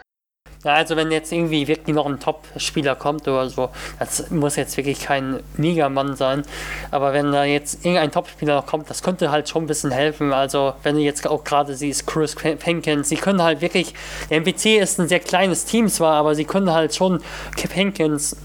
Ja, 0.63 0.75
also 0.75 0.95
wenn 0.95 1.11
jetzt 1.11 1.33
irgendwie 1.33 1.67
wirklich 1.69 1.97
noch 1.97 2.05
ein 2.05 2.21
Top-Spieler 2.21 2.95
kommt 2.95 3.27
oder 3.27 3.49
so, 3.49 3.71
das 3.99 4.31
muss 4.31 4.57
jetzt 4.57 4.77
wirklich 4.77 5.01
kein 5.01 5.41
Megamann 5.57 6.17
sein, 6.17 6.43
aber 6.91 7.15
wenn 7.15 7.33
da 7.33 7.45
jetzt 7.45 7.83
irgendein 7.83 8.13
Top-Spieler 8.13 8.57
noch 8.57 8.67
kommt, 8.67 8.91
das 8.91 9.03
könnte 9.03 9.31
halt 9.31 9.49
schon 9.49 9.65
ein 9.65 9.67
bisschen 9.67 9.91
helfen. 9.91 10.35
Also 10.35 10.75
wenn 10.83 10.97
du 10.97 11.01
jetzt 11.01 11.27
auch 11.27 11.45
gerade 11.45 11.75
siehst, 11.75 12.07
Chris 12.07 12.35
Penkins, 12.35 13.09
sie 13.09 13.17
können 13.17 13.43
halt 13.43 13.63
wirklich, 13.63 13.95
der 14.29 14.37
MPC 14.37 14.79
ist 14.79 15.01
ein 15.01 15.09
sehr 15.09 15.21
kleines 15.21 15.65
Team 15.65 15.89
zwar, 15.89 16.17
aber 16.17 16.35
sie 16.35 16.45
können 16.45 16.71
halt 16.71 16.95
schon 16.95 17.23
Penkins 17.57 18.37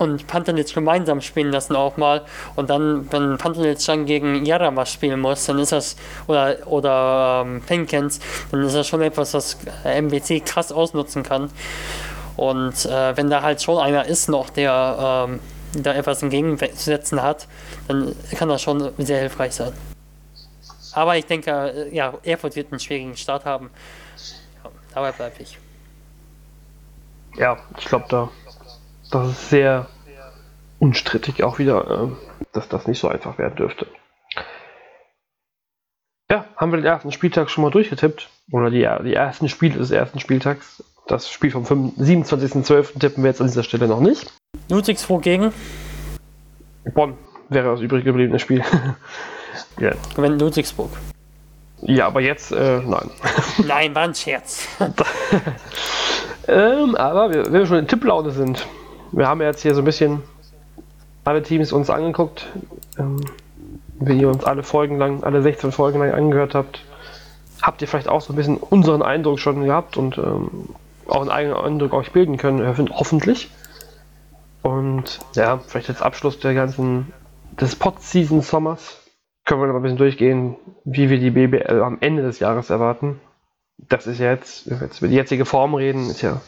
und 0.00 0.26
Pantelitz 0.26 0.72
gemeinsam 0.72 1.20
spielen 1.20 1.52
lassen 1.52 1.76
auch 1.76 1.98
mal. 1.98 2.24
Und 2.56 2.70
dann, 2.70 3.12
wenn 3.12 3.36
Pantelitz 3.36 3.84
dann 3.84 4.06
gegen 4.06 4.46
Jarama 4.46 4.86
spielen 4.86 5.20
muss, 5.20 5.44
dann 5.44 5.58
ist 5.58 5.72
das, 5.72 5.94
oder, 6.26 6.56
oder 6.66 7.42
ähm, 7.44 7.60
Penkins, 7.60 8.18
dann 8.50 8.62
ist 8.62 8.74
das 8.74 8.88
schon 8.88 9.02
etwas, 9.02 9.34
was 9.34 9.58
MBC 9.84 10.42
krass 10.42 10.72
ausnutzen 10.72 11.22
kann. 11.22 11.50
Und 12.36 12.86
äh, 12.86 13.14
wenn 13.14 13.28
da 13.28 13.42
halt 13.42 13.60
schon 13.60 13.76
einer 13.76 14.06
ist 14.06 14.30
noch, 14.30 14.48
der 14.48 15.26
ähm, 15.28 15.40
da 15.74 15.92
etwas 15.92 16.22
entgegenzusetzen 16.22 17.22
hat, 17.22 17.46
dann 17.86 18.16
kann 18.38 18.48
das 18.48 18.62
schon 18.62 18.92
sehr 18.96 19.20
hilfreich 19.20 19.52
sein. 19.52 19.72
Aber 20.94 21.18
ich 21.18 21.26
denke, 21.26 21.50
äh, 21.50 21.94
ja, 21.94 22.14
Erfurt 22.22 22.56
wird 22.56 22.72
einen 22.72 22.80
schwierigen 22.80 23.18
Start 23.18 23.44
haben. 23.44 23.68
Ja, 24.64 24.70
dabei 24.94 25.12
bleibe 25.12 25.42
ich. 25.42 25.58
Ja, 27.36 27.58
ich 27.78 27.84
glaube, 27.84 28.06
da 28.08 28.30
das 29.10 29.30
ist 29.30 29.50
sehr 29.50 29.86
unstrittig 30.78 31.42
auch 31.44 31.58
wieder, 31.58 31.90
äh, 31.90 32.44
dass 32.52 32.68
das 32.68 32.86
nicht 32.86 32.98
so 32.98 33.08
einfach 33.08 33.38
werden 33.38 33.56
dürfte. 33.56 33.86
Ja, 36.30 36.44
haben 36.56 36.70
wir 36.70 36.76
den 36.76 36.86
ersten 36.86 37.10
Spieltag 37.10 37.50
schon 37.50 37.62
mal 37.62 37.70
durchgetippt. 37.70 38.30
Oder 38.52 38.70
die, 38.70 38.88
die 39.04 39.14
ersten 39.14 39.48
Spiele 39.48 39.78
des 39.78 39.90
ersten 39.90 40.20
Spieltags. 40.20 40.82
Das 41.06 41.28
Spiel 41.28 41.50
vom 41.50 41.64
27.12. 41.64 42.98
tippen 42.98 43.24
wir 43.24 43.30
jetzt 43.30 43.40
an 43.40 43.48
dieser 43.48 43.64
Stelle 43.64 43.88
noch 43.88 44.00
nicht. 44.00 44.32
Ludwigsburg 44.68 45.22
gegen? 45.22 45.52
Bonn 46.94 47.16
wäre 47.48 47.70
das 47.70 47.80
übrig 47.80 48.04
gebliebene 48.04 48.38
Spiel. 48.38 48.62
ja. 49.80 49.92
Wenn 50.16 50.38
Ludwigsburg. 50.38 50.90
Ja, 51.82 52.06
aber 52.06 52.20
jetzt, 52.20 52.52
äh, 52.52 52.80
nein. 52.80 53.10
Nein, 53.66 53.94
war 53.94 54.02
ein 54.02 54.14
Scherz. 54.14 54.68
ähm, 56.48 56.94
aber 56.94 57.30
wenn 57.30 57.52
wir 57.52 57.66
schon 57.66 57.78
in 57.78 57.88
Tipplaune 57.88 58.30
sind, 58.32 58.66
wir 59.12 59.28
haben 59.28 59.40
jetzt 59.40 59.62
hier 59.62 59.74
so 59.74 59.82
ein 59.82 59.84
bisschen 59.84 60.22
alle 61.24 61.42
Teams 61.42 61.72
uns 61.72 61.90
angeguckt. 61.90 62.46
Ähm, 62.98 63.20
wenn 63.98 64.18
ihr 64.18 64.28
uns 64.28 64.44
alle 64.44 64.62
Folgen 64.62 64.98
lang, 64.98 65.22
alle 65.24 65.42
16 65.42 65.72
Folgen 65.72 65.98
lang 65.98 66.12
angehört 66.12 66.54
habt, 66.54 66.84
habt 67.60 67.82
ihr 67.82 67.88
vielleicht 67.88 68.08
auch 68.08 68.22
so 68.22 68.32
ein 68.32 68.36
bisschen 68.36 68.56
unseren 68.56 69.02
Eindruck 69.02 69.38
schon 69.38 69.64
gehabt 69.64 69.96
und 69.96 70.16
ähm, 70.16 70.70
auch 71.06 71.20
einen 71.20 71.30
eigenen 71.30 71.56
Eindruck 71.56 71.92
euch 71.92 72.12
bilden 72.12 72.36
können, 72.36 72.90
hoffentlich. 72.90 73.50
Und 74.62 75.20
ja, 75.34 75.58
vielleicht 75.58 75.88
als 75.90 76.02
Abschluss 76.02 76.38
der 76.38 76.54
ganzen 76.54 77.12
des 77.60 77.76
Pod-Season 77.76 78.40
Sommers 78.40 78.98
können 79.44 79.60
wir 79.60 79.66
noch 79.66 79.76
ein 79.76 79.82
bisschen 79.82 79.98
durchgehen, 79.98 80.56
wie 80.84 81.10
wir 81.10 81.18
die 81.18 81.30
BBL 81.30 81.82
am 81.82 81.98
Ende 82.00 82.22
des 82.22 82.38
Jahres 82.38 82.70
erwarten. 82.70 83.20
Das 83.78 84.06
ist 84.06 84.18
ja 84.18 84.30
jetzt, 84.30 84.68
wenn 84.70 84.80
wir 84.80 84.86
jetzt 84.86 84.98
über 84.98 85.08
die 85.08 85.14
jetzige 85.14 85.44
Form 85.44 85.74
reden, 85.74 86.08
ist 86.10 86.22
ja 86.22 86.40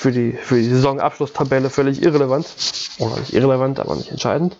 für 0.00 0.12
die, 0.12 0.32
für 0.32 0.54
die 0.54 0.64
Saisonabschlusstabelle 0.64 1.68
völlig 1.68 2.02
irrelevant. 2.02 2.46
Oder 3.00 3.18
nicht 3.18 3.34
irrelevant, 3.34 3.78
aber 3.80 3.94
nicht 3.96 4.10
entscheidend. 4.10 4.56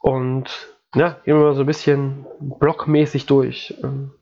Und 0.00 0.50
ja, 0.94 1.16
gehen 1.24 1.38
wir 1.38 1.46
mal 1.46 1.54
so 1.54 1.60
ein 1.60 1.66
bisschen 1.66 2.26
blockmäßig 2.38 3.24
durch. 3.24 3.74
Ähm, 3.82 4.12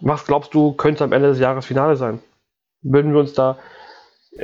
was 0.00 0.24
glaubst 0.24 0.52
du, 0.52 0.72
könnte 0.72 1.04
am 1.04 1.12
Ende 1.12 1.28
des 1.28 1.38
Jahres 1.38 1.64
Finale 1.64 1.94
sein? 1.94 2.18
Würden 2.82 3.12
wir 3.12 3.20
uns 3.20 3.34
da, 3.34 3.56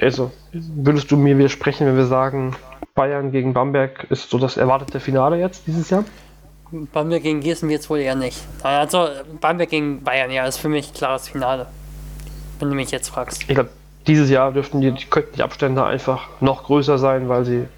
also 0.01 0.31
würdest 0.53 1.11
du 1.11 1.17
mir 1.17 1.37
widersprechen, 1.37 1.89
wenn 1.89 1.97
wir 1.97 2.07
sagen, 2.07 2.55
Bayern 2.95 3.33
gegen 3.33 3.55
Bamberg 3.55 4.05
ist 4.09 4.31
so 4.31 4.39
das 4.39 4.57
erwartete 4.57 5.01
Finale 5.01 5.37
jetzt 5.41 5.67
dieses 5.67 5.91
Jahr? 5.91 6.05
Bamberg 6.71 7.25
gegen 7.25 7.41
Gießen 7.41 7.69
wird 7.69 7.81
es 7.81 7.91
wohl 7.91 7.99
eher 7.99 8.15
nicht. 8.15 8.39
Also 8.63 9.09
Bamberg 9.41 9.71
gegen 9.71 10.05
Bayern, 10.05 10.31
ja, 10.31 10.47
ist 10.47 10.59
für 10.59 10.69
mich 10.69 10.95
klares 10.95 11.29
Finale. 11.29 11.67
Wenn 12.61 12.69
du 12.69 12.77
mich 12.77 12.93
jetzt 12.93 13.09
fragst. 13.09 13.43
Ich 13.43 13.49
glaube, 13.49 13.71
dieses 14.07 14.31
Jahr 14.31 14.53
dürften 14.53 14.81
die, 14.81 14.93
könnten 15.07 15.37
die 15.37 15.43
Abstände 15.43 15.85
einfach 15.85 16.29
noch 16.41 16.65
größer 16.65 16.99
sein, 16.99 17.29
weil 17.29 17.45
sie, 17.45 17.69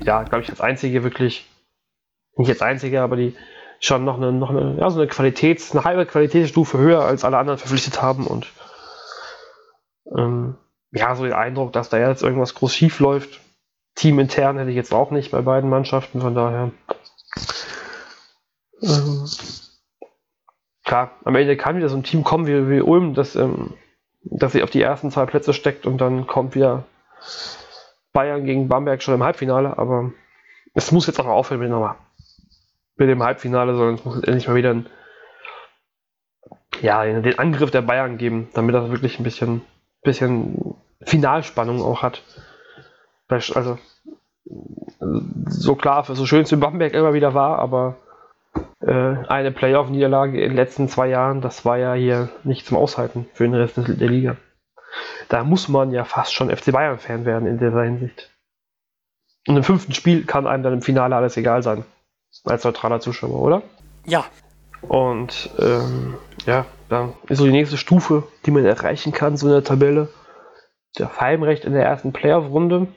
ja, 0.00 0.22
glaube 0.22 0.42
ich, 0.42 0.50
als 0.50 0.60
einzige 0.60 1.04
wirklich, 1.04 1.46
nicht 2.36 2.50
als 2.50 2.62
einzige, 2.62 3.02
aber 3.02 3.16
die 3.16 3.34
schon 3.80 4.04
noch 4.04 4.16
eine, 4.16 4.32
noch 4.32 4.50
eine, 4.50 4.76
ja, 4.78 4.90
so 4.90 5.00
eine 5.00 5.08
Qualitäts-, 5.08 5.72
eine 5.72 5.84
halbe 5.84 6.06
Qualitätsstufe 6.06 6.78
höher 6.78 7.04
als 7.04 7.24
alle 7.24 7.38
anderen 7.38 7.58
verpflichtet 7.58 8.02
haben 8.02 8.26
und 8.26 8.46
ähm, 10.16 10.56
ja, 10.90 11.14
so 11.14 11.24
den 11.24 11.34
Eindruck, 11.34 11.72
dass 11.72 11.90
da 11.90 11.98
jetzt 11.98 12.22
irgendwas 12.22 12.54
groß 12.54 12.74
schief 12.74 12.98
läuft. 12.98 13.40
Teamintern 13.94 14.58
hätte 14.58 14.70
ich 14.70 14.76
jetzt 14.76 14.94
auch 14.94 15.10
nicht 15.10 15.30
bei 15.30 15.42
beiden 15.42 15.68
Mannschaften, 15.68 16.20
von 16.20 16.34
daher. 16.34 16.70
Ähm, 18.80 19.28
klar, 20.84 21.10
am 21.24 21.34
Ende 21.34 21.56
kann 21.56 21.76
wieder 21.76 21.88
so 21.88 21.96
ein 21.96 22.04
Team 22.04 22.24
kommen 22.24 22.46
wie, 22.46 22.70
wie 22.70 22.80
Ulm, 22.80 23.14
das 23.14 23.36
ähm, 23.36 23.74
dass 24.30 24.52
sie 24.52 24.62
auf 24.62 24.70
die 24.70 24.82
ersten 24.82 25.10
zwei 25.10 25.26
Plätze 25.26 25.52
steckt 25.52 25.86
und 25.86 25.98
dann 25.98 26.26
kommt 26.26 26.54
wieder 26.54 26.84
Bayern 28.12 28.44
gegen 28.44 28.68
Bamberg 28.68 29.02
schon 29.02 29.14
im 29.14 29.22
Halbfinale, 29.22 29.78
aber 29.78 30.12
es 30.74 30.92
muss 30.92 31.06
jetzt 31.06 31.20
auch 31.20 31.26
aufhören 31.26 31.60
mit, 31.60 31.70
nochmal, 31.70 31.96
mit 32.96 33.08
dem 33.08 33.22
Halbfinale, 33.22 33.74
sondern 33.74 33.94
es 33.96 34.04
muss 34.04 34.16
jetzt 34.16 34.26
endlich 34.28 34.48
mal 34.48 34.56
wieder 34.56 34.70
ein, 34.70 34.86
ja, 36.80 37.04
den 37.04 37.38
Angriff 37.38 37.70
der 37.70 37.82
Bayern 37.82 38.18
geben, 38.18 38.48
damit 38.54 38.74
das 38.74 38.90
wirklich 38.90 39.18
ein 39.18 39.24
bisschen, 39.24 39.62
bisschen 40.02 40.76
Finalspannung 41.02 41.82
auch 41.82 42.02
hat. 42.02 42.22
Also, 43.28 43.78
so 45.46 45.74
klar, 45.74 46.04
so 46.04 46.26
schön 46.26 46.42
es 46.42 46.52
in 46.52 46.60
Bamberg 46.60 46.94
immer 46.94 47.12
wieder 47.12 47.34
war, 47.34 47.58
aber 47.58 47.96
eine 48.80 49.50
Playoff-Niederlage 49.50 50.40
in 50.40 50.50
den 50.50 50.56
letzten 50.56 50.88
zwei 50.88 51.08
Jahren, 51.08 51.40
das 51.40 51.64
war 51.64 51.78
ja 51.78 51.94
hier 51.94 52.30
nicht 52.44 52.66
zum 52.66 52.76
Aushalten 52.76 53.26
für 53.34 53.44
den 53.44 53.54
Rest 53.54 53.76
der 53.76 54.08
Liga. 54.08 54.36
Da 55.28 55.44
muss 55.44 55.68
man 55.68 55.90
ja 55.90 56.04
fast 56.04 56.32
schon 56.32 56.54
FC 56.54 56.72
Bayern-Fan 56.72 57.24
werden 57.24 57.46
in 57.46 57.58
dieser 57.58 57.82
Hinsicht. 57.82 58.30
Und 59.46 59.56
im 59.56 59.62
fünften 59.62 59.92
Spiel 59.92 60.24
kann 60.24 60.46
einem 60.46 60.62
dann 60.62 60.74
im 60.74 60.82
Finale 60.82 61.16
alles 61.16 61.36
egal 61.36 61.62
sein. 61.62 61.84
Als 62.44 62.64
neutraler 62.64 63.00
Zuschauer, 63.00 63.40
oder? 63.40 63.62
Ja. 64.04 64.24
Und 64.82 65.50
ähm, 65.58 66.14
ja, 66.46 66.66
dann 66.88 67.14
ist 67.28 67.38
so 67.38 67.44
die 67.44 67.52
nächste 67.52 67.76
Stufe, 67.76 68.28
die 68.46 68.50
man 68.50 68.64
erreichen 68.64 69.12
kann, 69.12 69.36
so 69.36 69.46
in 69.46 69.52
der 69.52 69.64
Tabelle. 69.64 70.08
Der 70.98 71.20
Heimrecht 71.20 71.64
in 71.64 71.72
der 71.72 71.84
ersten 71.84 72.12
Playoff-Runde. 72.12 72.88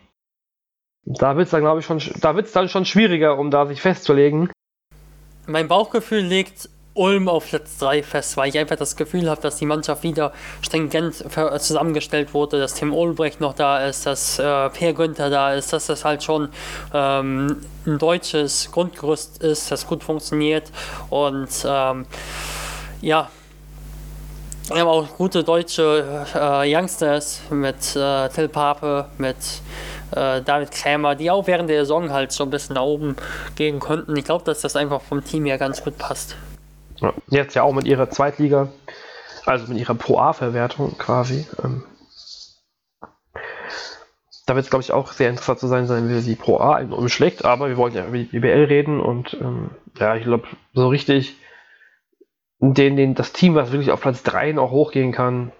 Da 1.03 1.35
wird 1.35 1.45
es 1.45 1.51
dann, 1.51 1.61
glaube 1.61 1.79
ich, 1.79 1.85
schon, 1.85 1.99
da 2.21 2.35
wird's 2.35 2.51
dann 2.51 2.69
schon 2.69 2.85
schwieriger, 2.85 3.37
um 3.37 3.49
da 3.49 3.65
sich 3.65 3.81
festzulegen. 3.81 4.49
Mein 5.51 5.67
Bauchgefühl 5.67 6.21
legt 6.21 6.69
Ulm 6.93 7.27
auf 7.27 7.47
Platz 7.49 7.77
3 7.77 8.03
fest, 8.03 8.37
weil 8.37 8.49
ich 8.49 8.57
einfach 8.57 8.75
das 8.75 8.95
Gefühl 8.95 9.29
habe, 9.29 9.41
dass 9.41 9.57
die 9.57 9.65
Mannschaft 9.65 10.03
wieder 10.03 10.31
stringent 10.61 11.15
zusammengestellt 11.15 12.33
wurde, 12.33 12.59
dass 12.59 12.73
Tim 12.73 12.93
Ulbrecht 12.93 13.39
noch 13.41 13.53
da 13.53 13.85
ist, 13.85 14.05
dass 14.05 14.39
äh, 14.39 14.69
Per 14.69 14.93
Günther 14.93 15.29
da 15.29 15.53
ist, 15.53 15.73
dass 15.73 15.87
das 15.87 16.05
halt 16.05 16.23
schon 16.23 16.49
ähm, 16.93 17.57
ein 17.85 17.97
deutsches 17.97 18.71
Grundgerüst 18.71 19.41
ist, 19.43 19.71
das 19.71 19.87
gut 19.87 20.03
funktioniert 20.03 20.71
und 21.09 21.49
ähm, 21.65 22.05
ja, 23.01 23.29
wir 24.67 24.79
haben 24.79 24.87
auch 24.87 25.17
gute 25.17 25.43
deutsche 25.43 26.25
äh, 26.33 26.75
Youngsters 26.75 27.41
mit 27.49 27.95
äh, 27.95 28.29
Till 28.29 28.47
Pape, 28.47 29.05
mit 29.17 29.35
äh, 30.11 30.41
David 30.41 30.71
Krämer, 30.71 31.15
die 31.15 31.31
auch 31.31 31.47
während 31.47 31.69
der 31.69 31.81
Saison 31.81 32.11
halt 32.11 32.31
so 32.31 32.43
ein 32.43 32.49
bisschen 32.49 32.75
nach 32.75 32.83
oben 32.83 33.15
gehen 33.55 33.79
konnten. 33.79 34.15
Ich 34.15 34.25
glaube, 34.25 34.43
dass 34.45 34.61
das 34.61 34.75
einfach 34.75 35.01
vom 35.01 35.23
Team 35.23 35.45
her 35.45 35.57
ganz 35.57 35.83
gut 35.83 35.97
passt. 35.97 36.35
Ja, 36.97 37.13
jetzt 37.29 37.55
ja 37.55 37.63
auch 37.63 37.73
mit 37.73 37.85
ihrer 37.85 38.09
Zweitliga, 38.09 38.69
also 39.45 39.67
mit 39.67 39.77
ihrer 39.77 39.95
Pro 39.95 40.19
A-Verwertung 40.19 40.97
quasi. 40.97 41.47
Ähm, 41.63 41.83
da 44.45 44.55
wird 44.55 44.65
es, 44.65 44.69
glaube 44.69 44.83
ich, 44.83 44.91
auch 44.91 45.11
sehr 45.11 45.29
interessant 45.29 45.59
zu 45.59 45.67
sein, 45.67 45.87
sein, 45.87 46.09
wie 46.09 46.21
die 46.21 46.35
Pro 46.35 46.57
A 46.57 46.81
umschlägt, 46.81 47.45
aber 47.45 47.69
wir 47.69 47.77
wollten 47.77 47.97
ja 47.97 48.05
über 48.05 48.17
die 48.17 48.25
BBL 48.25 48.65
reden 48.65 48.99
und 48.99 49.37
ähm, 49.39 49.71
ja, 49.97 50.15
ich 50.15 50.23
glaube, 50.23 50.47
so 50.73 50.87
richtig 50.89 51.37
den, 52.59 52.95
den, 52.95 53.15
das 53.15 53.33
Team, 53.33 53.55
was 53.55 53.71
wirklich 53.71 53.91
auf 53.91 54.01
Platz 54.01 54.23
3 54.23 54.51
noch 54.51 54.71
hochgehen 54.71 55.11
kann, 55.11 55.51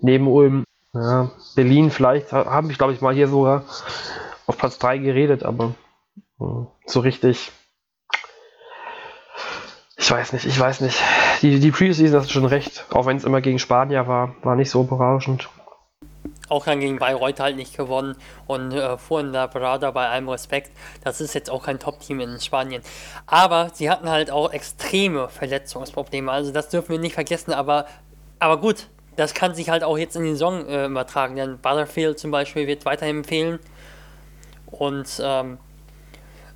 neben 0.00 0.26
Ulm, 0.26 0.64
ja, 0.94 1.30
Berlin 1.54 1.90
vielleicht, 1.90 2.32
habe 2.32 2.70
ich, 2.70 2.78
glaube 2.78 2.92
ich, 2.92 3.00
mal 3.00 3.14
hier 3.14 3.28
sogar 3.28 3.64
auf 4.46 4.58
Platz 4.58 4.78
3 4.78 4.98
geredet, 4.98 5.42
aber 5.42 5.74
hm, 6.38 6.66
so 6.86 7.00
richtig 7.00 7.52
ich 10.02 10.10
weiß 10.10 10.32
nicht, 10.32 10.46
ich 10.46 10.58
weiß 10.58 10.80
nicht. 10.80 11.00
Die, 11.42 11.60
die 11.60 11.70
Preseason 11.70 12.20
hast 12.20 12.32
schon 12.32 12.44
recht, 12.44 12.86
auch 12.90 13.06
wenn 13.06 13.16
es 13.16 13.24
immer 13.24 13.40
gegen 13.40 13.60
Spanier 13.60 14.08
war, 14.08 14.34
war 14.42 14.56
nicht 14.56 14.68
so 14.68 14.82
berauschend. 14.82 15.48
Auch 16.48 16.64
dann 16.64 16.80
gegen 16.80 16.98
Bayreuth 16.98 17.38
halt 17.38 17.54
nicht 17.54 17.76
gewonnen 17.76 18.16
und 18.48 18.72
äh, 18.72 18.98
vorhin 18.98 19.32
der 19.32 19.46
Brada 19.46 19.92
bei 19.92 20.08
allem 20.08 20.28
Respekt. 20.28 20.72
Das 21.04 21.20
ist 21.20 21.34
jetzt 21.34 21.50
auch 21.50 21.62
kein 21.62 21.78
Top-Team 21.78 22.18
in 22.18 22.40
Spanien. 22.40 22.82
Aber 23.26 23.70
sie 23.72 23.88
hatten 23.88 24.10
halt 24.10 24.32
auch 24.32 24.52
extreme 24.52 25.28
Verletzungsprobleme. 25.28 26.30
Also 26.32 26.52
das 26.52 26.68
dürfen 26.68 26.90
wir 26.90 26.98
nicht 26.98 27.14
vergessen. 27.14 27.52
Aber, 27.52 27.86
aber 28.40 28.58
gut, 28.58 28.88
das 29.16 29.34
kann 29.34 29.54
sich 29.54 29.68
halt 29.68 29.84
auch 29.84 29.98
jetzt 29.98 30.16
in 30.16 30.24
den 30.24 30.34
Saison 30.34 30.66
äh, 30.66 30.86
übertragen. 30.86 31.36
Denn 31.36 31.58
Butterfield 31.58 32.18
zum 32.18 32.30
Beispiel 32.30 32.66
wird 32.66 32.84
weiterhin 32.84 33.24
fehlen. 33.24 33.58
Und 34.66 35.20
ähm, 35.22 35.58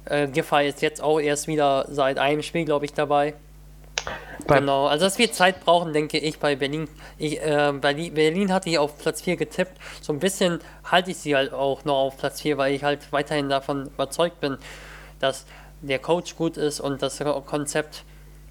äh, 0.07 0.27
Giffey 0.29 0.69
ist 0.69 0.83
jetzt 0.83 1.03
auch 1.03 1.21
erst 1.21 1.47
wieder 1.49 1.87
seit 1.89 2.19
einem 2.19 2.43
Spiel, 2.43 2.65
glaube 2.65 2.85
ich, 2.85 2.93
dabei. 2.93 3.35
Bei 4.47 4.61
genau, 4.61 4.87
also 4.87 5.05
dass 5.05 5.19
wir 5.19 5.33
Zeit 5.33 5.61
brauchen, 5.61 5.93
denke 5.93 6.19
ich, 6.19 6.39
bei 6.39 6.55
Berlin. 6.55 6.89
Ich, 7.19 7.41
äh, 7.41 7.73
Berlin, 7.81 8.15
Berlin 8.15 8.53
hatte 8.53 8.71
ich 8.71 8.79
auf 8.79 8.97
Platz 8.99 9.23
4 9.23 9.37
getippt. 9.37 9.77
So 10.01 10.13
ein 10.13 10.21
bisschen 10.21 10.61
halte 10.85 11.11
ich 11.11 11.17
sie 11.19 11.35
halt 11.35 11.53
auch 11.53 11.85
noch 11.85 11.97
auf 11.97 12.17
Platz 12.17 12.41
4, 12.43 12.57
weil 12.57 12.75
ich 12.75 12.85
halt 12.85 13.13
weiterhin 13.13 13.49
davon 13.49 13.87
überzeugt 13.87 14.41
bin, 14.41 14.57
dass 15.19 15.47
der 15.83 15.99
Coach 15.99 16.37
gut 16.37 16.57
ist 16.57 16.81
und 16.81 17.03
das 17.03 17.23
Konzept 17.47 18.05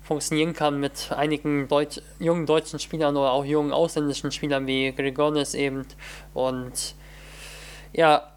funktionieren 0.05 0.53
kann 0.53 0.79
mit 0.79 1.11
einigen 1.11 1.67
Deutsch, 1.67 1.99
jungen 2.19 2.45
deutschen 2.45 2.79
Spielern 2.79 3.17
oder 3.17 3.31
auch 3.31 3.43
jungen 3.43 3.73
ausländischen 3.73 4.31
Spielern 4.31 4.67
wie 4.67 4.91
Gregonis 4.91 5.55
eben. 5.55 5.85
Und 6.33 6.95
ja, 7.91 8.31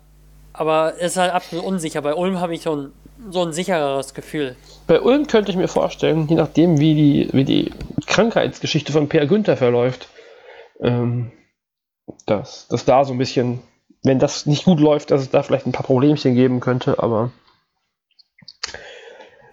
aber 0.53 0.95
es 0.99 1.13
ist 1.13 1.17
halt 1.19 1.33
absolut 1.33 1.65
unsicher. 1.65 2.01
Bei 2.01 2.15
Ulm 2.15 2.41
habe 2.41 2.55
ich 2.55 2.63
schon 2.63 2.93
so 3.31 3.43
ein 3.43 3.53
sichereres 3.53 4.15
Gefühl. 4.15 4.57
Bei 4.87 5.01
Ulm 5.01 5.27
könnte 5.27 5.51
ich 5.51 5.57
mir 5.57 5.69
vorstellen, 5.69 6.27
je 6.29 6.37
nachdem, 6.37 6.81
wie 6.81 6.95
die, 6.95 7.29
wie 7.33 7.45
die 7.45 7.73
Krankheitsgeschichte 8.07 8.93
von 8.93 9.09
Per 9.09 9.27
Günther 9.27 9.57
verläuft, 9.57 10.09
ähm, 10.81 11.33
dass, 12.25 12.67
dass 12.69 12.85
da 12.87 13.05
so 13.05 13.13
ein 13.13 13.19
bisschen, 13.19 13.61
wenn 14.03 14.19
das 14.19 14.47
nicht 14.47 14.65
gut 14.65 14.81
läuft, 14.81 15.11
dass 15.11 15.21
es 15.21 15.31
da 15.31 15.43
vielleicht 15.43 15.67
ein 15.67 15.73
paar 15.73 15.85
Problemchen 15.85 16.35
geben 16.35 16.61
könnte, 16.61 17.03
aber 17.03 17.31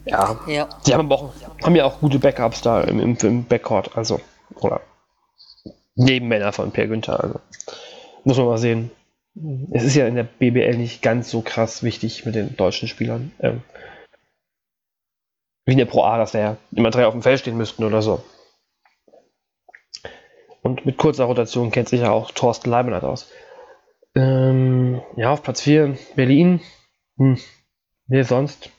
ja, 0.06 0.40
ja. 0.48 0.70
die 0.86 0.94
haben, 0.94 1.12
auch, 1.12 1.34
haben 1.64 1.76
ja 1.76 1.86
auch 1.86 2.00
gute 2.00 2.20
Backups 2.20 2.62
da 2.62 2.82
im, 2.82 3.00
im, 3.00 3.18
im 3.18 3.46
Backcourt, 3.46 3.98
also, 3.98 4.20
oder 4.56 4.82
Nebenmänner 5.96 6.52
von 6.52 6.72
Per 6.72 6.88
Günther, 6.88 7.22
also 7.22 7.40
muss 8.24 8.38
man 8.38 8.48
mal 8.48 8.58
sehen 8.58 8.92
es 9.72 9.84
ist 9.84 9.96
ja 9.96 10.08
in 10.08 10.16
der 10.16 10.24
BBL 10.24 10.78
nicht 10.78 11.02
ganz 11.02 11.30
so 11.30 11.42
krass 11.42 11.84
wichtig 11.84 12.26
mit 12.26 12.36
den 12.36 12.56
deutschen 12.56 12.88
Spielern. 12.88 13.32
Ähm, 13.40 13.62
wie 15.66 15.74
in 15.74 15.78
der 15.78 15.86
Pro 15.86 16.04
A, 16.04 16.18
dass 16.18 16.32
da 16.32 16.40
ja 16.40 16.58
immer 16.72 16.92
drei 16.92 17.06
auf 17.06 17.14
dem 17.14 17.24
Feld 17.24 17.40
stehen 17.40 17.58
müssten 17.58 17.84
oder 17.84 18.02
so. 18.02 18.24
Und 20.62 20.86
mit 20.86 20.98
kurzer 20.98 21.26
Rotation 21.26 21.72
kennt 21.72 21.90
sich 21.90 22.02
ja 22.02 22.12
auch 22.12 22.32
Thorsten 22.32 22.70
Leibniz 22.70 23.04
aus. 23.04 23.32
Ähm, 24.16 25.02
ja, 25.18 25.32
auf 25.32 25.44
Platz 25.44 25.62
4 25.62 25.98
Berlin. 26.16 26.62
Hm. 27.18 27.38
Nee, 28.08 28.24
sonst. 28.24 28.70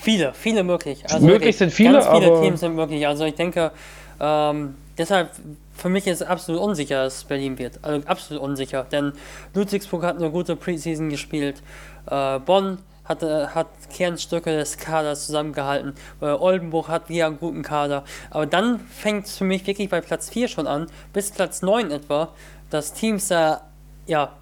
Viele, 0.00 0.34
viele 0.34 0.62
möglich. 0.62 1.04
Also 1.10 1.26
möglich 1.26 1.56
sind 1.56 1.72
viele, 1.72 2.00
ganz 2.00 2.08
viele 2.08 2.40
Teams 2.40 2.60
sind 2.60 2.74
möglich. 2.74 3.06
Also 3.06 3.24
ich 3.24 3.34
denke, 3.34 3.72
ähm, 4.20 4.74
deshalb 4.98 5.30
für 5.74 5.88
mich 5.88 6.06
ist 6.06 6.22
absolut 6.22 6.60
unsicher, 6.60 7.04
dass 7.04 7.24
Berlin 7.24 7.58
wird. 7.58 7.78
Also 7.82 8.06
absolut 8.06 8.42
unsicher. 8.42 8.86
Denn 8.90 9.12
Ludwigsburg 9.54 10.02
hat 10.04 10.16
eine 10.16 10.30
gute 10.30 10.56
Preseason 10.56 11.10
gespielt. 11.10 11.62
Äh, 12.10 12.38
Bonn 12.40 12.78
hat, 13.04 13.22
äh, 13.22 13.46
hat 13.48 13.68
Kernstücke 13.92 14.56
des 14.56 14.78
Kaders 14.78 15.26
zusammengehalten. 15.26 15.94
Äh, 16.20 16.26
Oldenburg 16.26 16.88
hat 16.88 17.08
wieder 17.08 17.26
einen 17.26 17.38
guten 17.38 17.62
Kader. 17.62 18.04
Aber 18.30 18.46
dann 18.46 18.80
fängt 18.80 19.26
es 19.26 19.36
für 19.36 19.44
mich 19.44 19.66
wirklich 19.66 19.90
bei 19.90 20.00
Platz 20.00 20.30
4 20.30 20.48
schon 20.48 20.66
an, 20.66 20.86
bis 21.12 21.30
Platz 21.30 21.62
9 21.62 21.90
etwa, 21.90 22.30
dass 22.70 22.94
Teams 22.94 23.28
da 23.28 23.62
ja 24.06 24.32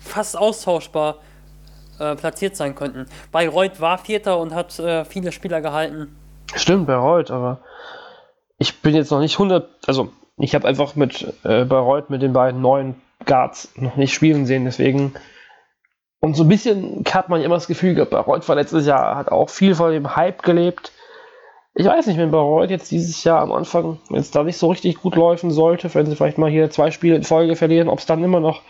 fast 0.00 0.36
austauschbar 0.36 1.16
äh, 1.98 2.16
platziert 2.16 2.56
sein 2.56 2.74
könnten. 2.74 3.06
Bayreuth 3.32 3.80
war 3.80 3.98
Vierter 3.98 4.38
und 4.38 4.54
hat 4.54 4.78
äh, 4.78 5.04
viele 5.04 5.32
Spieler 5.32 5.60
gehalten. 5.60 6.16
Stimmt, 6.54 6.86
Bayreuth, 6.86 7.30
aber 7.30 7.60
ich 8.58 8.80
bin 8.80 8.94
jetzt 8.94 9.10
noch 9.10 9.20
nicht 9.20 9.34
100, 9.34 9.68
also 9.86 10.10
ich 10.38 10.54
habe 10.54 10.66
einfach 10.66 10.96
mit 10.96 11.22
äh, 11.44 11.64
Bayreuth 11.64 12.10
mit 12.10 12.22
den 12.22 12.32
beiden 12.32 12.60
neuen 12.60 12.96
Guards 13.24 13.72
noch 13.76 13.96
nicht 13.96 14.14
spielen 14.14 14.46
sehen, 14.46 14.64
deswegen. 14.64 15.14
Und 16.20 16.34
so 16.34 16.44
ein 16.44 16.48
bisschen 16.48 17.04
hat 17.12 17.28
man 17.28 17.42
immer 17.42 17.54
das 17.54 17.68
Gefühl 17.68 17.94
gehabt, 17.94 18.10
Bayreuth 18.10 18.48
war 18.48 18.56
letztes 18.56 18.86
Jahr, 18.86 19.16
hat 19.16 19.30
auch 19.30 19.50
viel 19.50 19.74
von 19.74 19.92
dem 19.92 20.16
Hype 20.16 20.42
gelebt. 20.42 20.92
Ich 21.74 21.86
weiß 21.86 22.06
nicht, 22.08 22.18
wenn 22.18 22.32
Bayreuth 22.32 22.70
jetzt 22.70 22.90
dieses 22.90 23.22
Jahr 23.22 23.40
am 23.40 23.52
Anfang, 23.52 23.98
wenn 24.08 24.18
es 24.18 24.32
da 24.32 24.42
nicht 24.42 24.56
so 24.56 24.68
richtig 24.68 25.00
gut 25.00 25.14
laufen 25.14 25.50
sollte, 25.50 25.92
wenn 25.94 26.06
sie 26.06 26.16
vielleicht 26.16 26.38
mal 26.38 26.50
hier 26.50 26.70
zwei 26.70 26.90
Spiele 26.90 27.14
in 27.14 27.22
Folge 27.22 27.54
verlieren, 27.54 27.88
ob 27.88 28.00
es 28.00 28.06
dann 28.06 28.24
immer 28.24 28.40
noch 28.40 28.62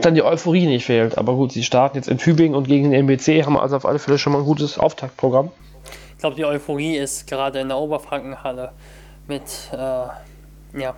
dann 0.00 0.14
die 0.14 0.22
Euphorie 0.22 0.66
nicht 0.66 0.86
fehlt. 0.86 1.18
Aber 1.18 1.34
gut, 1.34 1.52
sie 1.52 1.62
starten 1.62 1.96
jetzt 1.96 2.08
in 2.08 2.18
Tübingen 2.18 2.54
und 2.54 2.66
gegen 2.66 2.90
den 2.90 3.06
MBC, 3.06 3.44
haben 3.44 3.56
also 3.56 3.76
auf 3.76 3.86
alle 3.86 3.98
Fälle 3.98 4.18
schon 4.18 4.32
mal 4.32 4.40
ein 4.40 4.44
gutes 4.44 4.78
Auftaktprogramm. 4.78 5.50
Ich 6.12 6.18
glaube, 6.18 6.36
die 6.36 6.44
Euphorie 6.44 6.96
ist 6.96 7.26
gerade 7.26 7.60
in 7.60 7.68
der 7.68 7.78
Oberfrankenhalle 7.78 8.72
mit, 9.28 9.42
äh, 9.72 9.76
ja, 9.76 10.94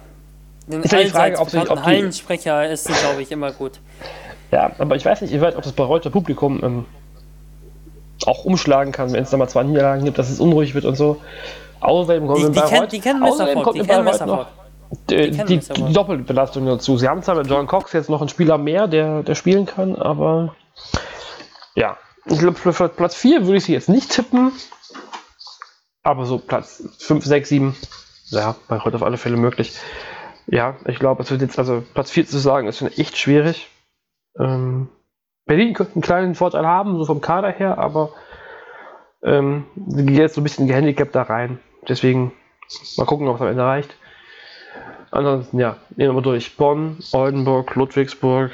den 0.66 0.82
ist 0.82 0.92
ja 0.92 1.02
die 1.02 1.08
Frage, 1.08 1.38
ob, 1.38 1.50
sich, 1.50 1.70
ob 1.70 1.84
Hallensprecher 1.84 2.68
ist, 2.68 2.86
glaube 2.86 3.22
ich, 3.22 3.30
immer 3.30 3.52
gut. 3.52 3.80
Ja, 4.50 4.72
aber 4.78 4.96
ich 4.96 5.04
weiß 5.04 5.20
nicht, 5.22 5.32
ich 5.32 5.40
weiß, 5.40 5.56
ob 5.56 5.62
das 5.62 5.72
Bayreuther 5.72 6.10
Publikum 6.10 6.62
ähm, 6.62 6.84
auch 8.24 8.44
umschlagen 8.44 8.92
kann, 8.92 9.12
wenn 9.12 9.22
es 9.22 9.30
da 9.30 9.36
mal 9.36 9.48
zwei 9.48 9.64
Niederlagen 9.64 10.04
gibt, 10.04 10.18
dass 10.18 10.30
es 10.30 10.40
unruhig 10.40 10.74
wird 10.74 10.84
und 10.84 10.96
so. 10.96 11.20
Außerdem 11.80 12.26
kommt 12.26 12.38
die, 12.38 12.52
die, 12.52 12.60
Bayreuth, 12.60 12.92
die 12.92 13.00
kennen 13.00 13.20
Messerford, 13.20 13.76
die 13.76 13.80
kennen 13.80 14.04
Messerford. 14.04 14.46
Die, 15.10 15.30
die, 15.30 15.58
die 15.58 15.92
Doppelbelastung 15.92 16.66
dazu. 16.66 16.96
Sie 16.98 17.08
haben 17.08 17.22
zwar 17.22 17.36
mit 17.36 17.48
John 17.48 17.66
Cox 17.66 17.92
jetzt 17.92 18.10
noch 18.10 18.20
einen 18.20 18.28
Spieler 18.28 18.58
mehr, 18.58 18.88
der, 18.88 19.22
der 19.22 19.34
spielen 19.34 19.66
kann, 19.66 19.96
aber 19.96 20.54
ja. 21.74 21.96
Ich 22.24 22.38
glaube, 22.38 22.56
für 22.58 22.88
Platz 22.88 23.14
4 23.14 23.46
würde 23.46 23.58
ich 23.58 23.64
sie 23.64 23.72
jetzt 23.72 23.88
nicht 23.88 24.10
tippen. 24.10 24.52
Aber 26.02 26.26
so 26.26 26.38
Platz 26.38 26.82
5, 26.98 27.24
6, 27.24 27.48
7 27.48 27.76
ja, 28.30 28.56
bei 28.68 28.80
heute 28.80 28.96
auf 28.96 29.02
alle 29.04 29.16
Fälle 29.18 29.36
möglich. 29.36 29.78
Ja, 30.48 30.76
ich 30.86 30.98
glaube, 30.98 31.22
es 31.22 31.30
wird 31.30 31.42
jetzt, 31.42 31.58
also 31.58 31.84
Platz 31.94 32.10
4 32.10 32.26
zu 32.26 32.38
sagen, 32.38 32.66
ist 32.68 32.78
schon 32.78 32.88
echt 32.92 33.16
schwierig. 33.16 33.68
Ähm, 34.38 34.88
Berlin 35.46 35.74
könnte 35.74 35.94
einen 35.94 36.02
kleinen 36.02 36.34
Vorteil 36.34 36.66
haben, 36.66 36.98
so 36.98 37.04
vom 37.04 37.20
Kader 37.20 37.50
her, 37.50 37.78
aber 37.78 38.10
Ähm, 39.22 39.66
sie 39.88 40.06
geht 40.06 40.18
jetzt 40.18 40.34
so 40.34 40.40
ein 40.40 40.44
bisschen 40.44 40.66
gehandicapt 40.68 41.14
da 41.14 41.22
rein. 41.22 41.58
Deswegen 41.88 42.32
mal 42.96 43.06
gucken, 43.06 43.28
ob 43.28 43.36
es 43.36 43.42
am 43.42 43.48
Ende 43.48 43.64
reicht. 43.64 43.96
Ansonsten, 45.10 45.58
ja, 45.58 45.76
nehmen 45.96 46.14
wir 46.14 46.22
durch. 46.22 46.56
Bonn, 46.56 46.98
Oldenburg, 47.12 47.74
Ludwigsburg, 47.74 48.50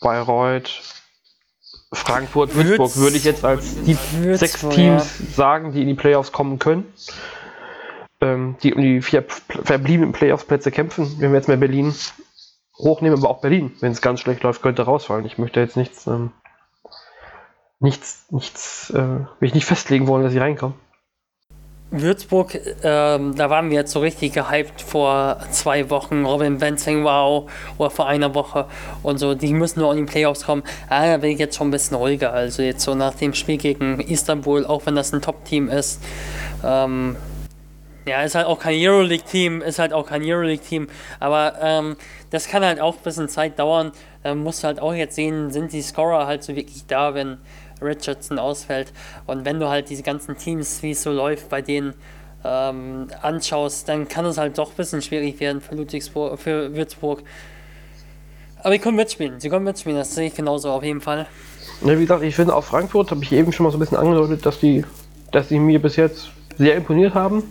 Bayreuth, 0.00 0.82
Frankfurt, 1.92 2.54
Würzburg 2.54 2.96
würde 2.96 3.16
ich 3.16 3.24
jetzt 3.24 3.44
als 3.44 3.82
die 3.82 3.96
Würzburg, 3.96 4.38
sechs 4.38 4.60
Teams 4.68 5.18
ja. 5.18 5.26
sagen, 5.34 5.72
die 5.72 5.82
in 5.82 5.88
die 5.88 5.94
Playoffs 5.94 6.32
kommen 6.32 6.58
können. 6.58 6.92
Ähm, 8.20 8.56
die 8.62 8.74
um 8.74 8.82
die 8.82 9.02
vier 9.02 9.24
verbliebenen 9.24 10.12
Playoffs-Plätze 10.12 10.70
kämpfen. 10.70 11.16
Wenn 11.18 11.32
wir 11.32 11.36
jetzt 11.36 11.48
mal 11.48 11.56
Berlin 11.56 11.94
hochnehmen, 12.78 13.18
aber 13.18 13.30
auch 13.30 13.40
Berlin, 13.40 13.72
wenn 13.80 13.92
es 13.92 14.00
ganz 14.00 14.20
schlecht 14.20 14.42
läuft, 14.42 14.62
könnte 14.62 14.82
rausfallen. 14.82 15.24
Ich 15.24 15.38
möchte 15.38 15.60
jetzt 15.60 15.76
nichts, 15.76 16.06
ähm, 16.06 16.32
nichts, 17.80 18.26
nichts, 18.30 18.90
äh, 18.90 19.20
mich 19.40 19.54
nicht 19.54 19.66
festlegen 19.66 20.06
wollen, 20.06 20.22
dass 20.22 20.32
sie 20.32 20.38
reinkommen. 20.38 20.76
Würzburg, 22.00 22.58
ähm, 22.82 23.34
da 23.36 23.50
waren 23.50 23.70
wir 23.70 23.78
jetzt 23.78 23.92
so 23.92 24.00
richtig 24.00 24.32
gehypt 24.32 24.80
vor 24.82 25.38
zwei 25.50 25.88
Wochen. 25.90 26.24
Robin 26.24 26.58
Benzing, 26.58 27.04
wow, 27.04 27.50
oder 27.78 27.90
vor 27.90 28.06
einer 28.06 28.34
Woche 28.34 28.66
und 29.02 29.18
so. 29.18 29.34
Die 29.34 29.52
müssen 29.52 29.80
nur 29.80 29.92
in 29.92 30.06
die 30.06 30.10
Playoffs 30.10 30.44
kommen. 30.44 30.62
Ah, 30.88 31.06
da 31.06 31.16
bin 31.18 31.30
ich 31.30 31.38
jetzt 31.38 31.56
schon 31.56 31.68
ein 31.68 31.70
bisschen 31.70 31.96
ruhiger. 31.96 32.32
Also 32.32 32.62
jetzt 32.62 32.82
so 32.82 32.94
nach 32.94 33.14
dem 33.14 33.34
Spiel 33.34 33.58
gegen 33.58 34.00
Istanbul, 34.00 34.66
auch 34.66 34.86
wenn 34.86 34.96
das 34.96 35.12
ein 35.12 35.22
Top-Team 35.22 35.68
ist. 35.68 36.00
Ähm, 36.64 37.16
ja, 38.06 38.22
ist 38.22 38.34
halt 38.34 38.46
auch 38.46 38.58
kein 38.58 38.74
Euroleague-Team, 38.76 39.62
ist 39.62 39.78
halt 39.78 39.92
auch 39.92 40.06
kein 40.06 40.22
Euroleague-Team. 40.22 40.88
Aber 41.20 41.54
ähm, 41.60 41.96
das 42.30 42.48
kann 42.48 42.64
halt 42.64 42.80
auch 42.80 42.96
ein 42.96 43.02
bisschen 43.02 43.28
Zeit 43.28 43.58
dauern. 43.58 43.92
Da 44.22 44.34
musst 44.34 44.62
du 44.62 44.66
halt 44.66 44.80
auch 44.80 44.94
jetzt 44.94 45.14
sehen, 45.14 45.50
sind 45.50 45.72
die 45.72 45.82
Scorer 45.82 46.26
halt 46.26 46.42
so 46.42 46.54
wirklich 46.54 46.86
da, 46.86 47.14
wenn 47.14 47.38
Richardson 47.84 48.38
ausfällt. 48.38 48.92
Und 49.26 49.44
wenn 49.44 49.60
du 49.60 49.68
halt 49.68 49.90
diese 49.90 50.02
ganzen 50.02 50.36
Teams, 50.36 50.82
wie 50.82 50.92
es 50.92 51.02
so 51.02 51.12
läuft, 51.12 51.48
bei 51.48 51.62
denen 51.62 51.94
ähm, 52.44 53.08
anschaust, 53.22 53.88
dann 53.88 54.08
kann 54.08 54.24
es 54.26 54.38
halt 54.38 54.58
doch 54.58 54.70
ein 54.70 54.76
bisschen 54.76 55.02
schwierig 55.02 55.40
werden 55.40 55.60
für 55.60 55.74
Ludwigsburg, 55.74 56.38
für 56.38 56.74
Würzburg. 56.74 57.22
Aber 58.62 58.72
die 58.72 58.78
können 58.78 58.96
mitspielen, 58.96 59.40
sie 59.40 59.50
können 59.50 59.64
mitspielen, 59.64 59.98
das 59.98 60.14
sehe 60.14 60.28
ich 60.28 60.34
genauso 60.34 60.70
auf 60.70 60.82
jeden 60.82 61.00
Fall. 61.00 61.26
Ja, 61.82 61.98
wie 61.98 62.02
gesagt, 62.02 62.22
ich 62.22 62.34
finde 62.34 62.54
auch 62.54 62.64
Frankfurt, 62.64 63.10
habe 63.10 63.22
ich 63.22 63.32
eben 63.32 63.52
schon 63.52 63.64
mal 63.64 63.70
so 63.70 63.76
ein 63.76 63.80
bisschen 63.80 63.98
angedeutet, 63.98 64.46
dass 64.46 64.58
die, 64.58 64.84
dass 65.32 65.48
die 65.48 65.58
mir 65.58 65.80
bis 65.82 65.96
jetzt 65.96 66.30
sehr 66.56 66.76
imponiert 66.76 67.14
haben. 67.14 67.42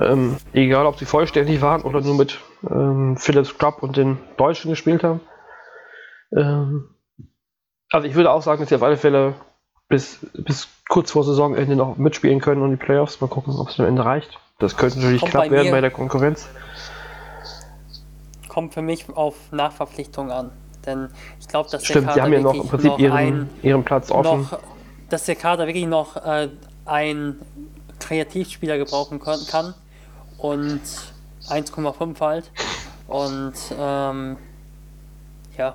Ähm, 0.00 0.36
egal, 0.52 0.86
ob 0.86 0.96
sie 0.96 1.06
vollständig 1.06 1.60
waren 1.60 1.82
oder 1.82 2.00
nur 2.00 2.14
mit 2.14 2.38
ähm, 2.70 3.16
Philips 3.16 3.58
Club 3.58 3.82
und 3.82 3.96
den 3.96 4.18
Deutschen 4.36 4.70
gespielt 4.70 5.02
haben. 5.02 5.20
Ähm, 6.36 6.90
also 7.90 8.06
ich 8.06 8.14
würde 8.14 8.30
auch 8.30 8.42
sagen, 8.42 8.60
dass 8.60 8.68
sie 8.68 8.76
auf 8.76 8.82
alle 8.82 8.96
Fälle 8.96 9.34
bis, 9.88 10.18
bis 10.34 10.68
kurz 10.88 11.12
vor 11.12 11.24
Saisonende 11.24 11.76
noch 11.76 11.96
mitspielen 11.96 12.40
können 12.40 12.62
und 12.62 12.70
die 12.70 12.76
Playoffs. 12.76 13.20
Mal 13.20 13.28
gucken, 13.28 13.54
ob 13.56 13.68
es 13.68 13.80
am 13.80 13.86
Ende 13.86 14.04
reicht. 14.04 14.38
Das 14.58 14.76
könnte 14.76 14.98
natürlich 14.98 15.20
Kommt 15.20 15.32
knapp 15.32 15.44
bei 15.44 15.50
werden 15.50 15.70
bei 15.70 15.80
der 15.80 15.90
Konkurrenz. 15.90 16.48
Kommt 18.48 18.74
für 18.74 18.82
mich 18.82 19.06
auf 19.14 19.34
Nachverpflichtung 19.52 20.30
an. 20.30 20.50
Denn 20.84 21.08
ich 21.40 21.48
glaube, 21.48 21.68
dass 21.70 21.84
Stimmt, 21.84 22.06
der 22.06 22.14
Kader 22.14 22.14
sie 22.14 22.22
haben 22.22 22.32
ja 22.32 22.40
noch 22.40 22.54
im 22.54 22.68
Prinzip 22.68 22.90
noch 22.90 22.98
ihren, 22.98 23.12
ein, 23.12 23.50
ihren 23.62 23.84
Platz 23.84 24.10
offen. 24.10 24.42
Noch, 24.42 24.58
dass 25.10 25.24
der 25.24 25.36
Kader 25.36 25.66
wirklich 25.66 25.86
noch 25.86 26.16
äh, 26.16 26.48
einen 26.84 27.40
Kreativspieler 28.00 28.78
gebrauchen 28.78 29.20
kann 29.20 29.74
und 30.38 30.80
1,5 31.48 32.20
halt. 32.20 32.50
Und 33.06 33.54
ähm, 33.78 34.36
ja, 35.56 35.74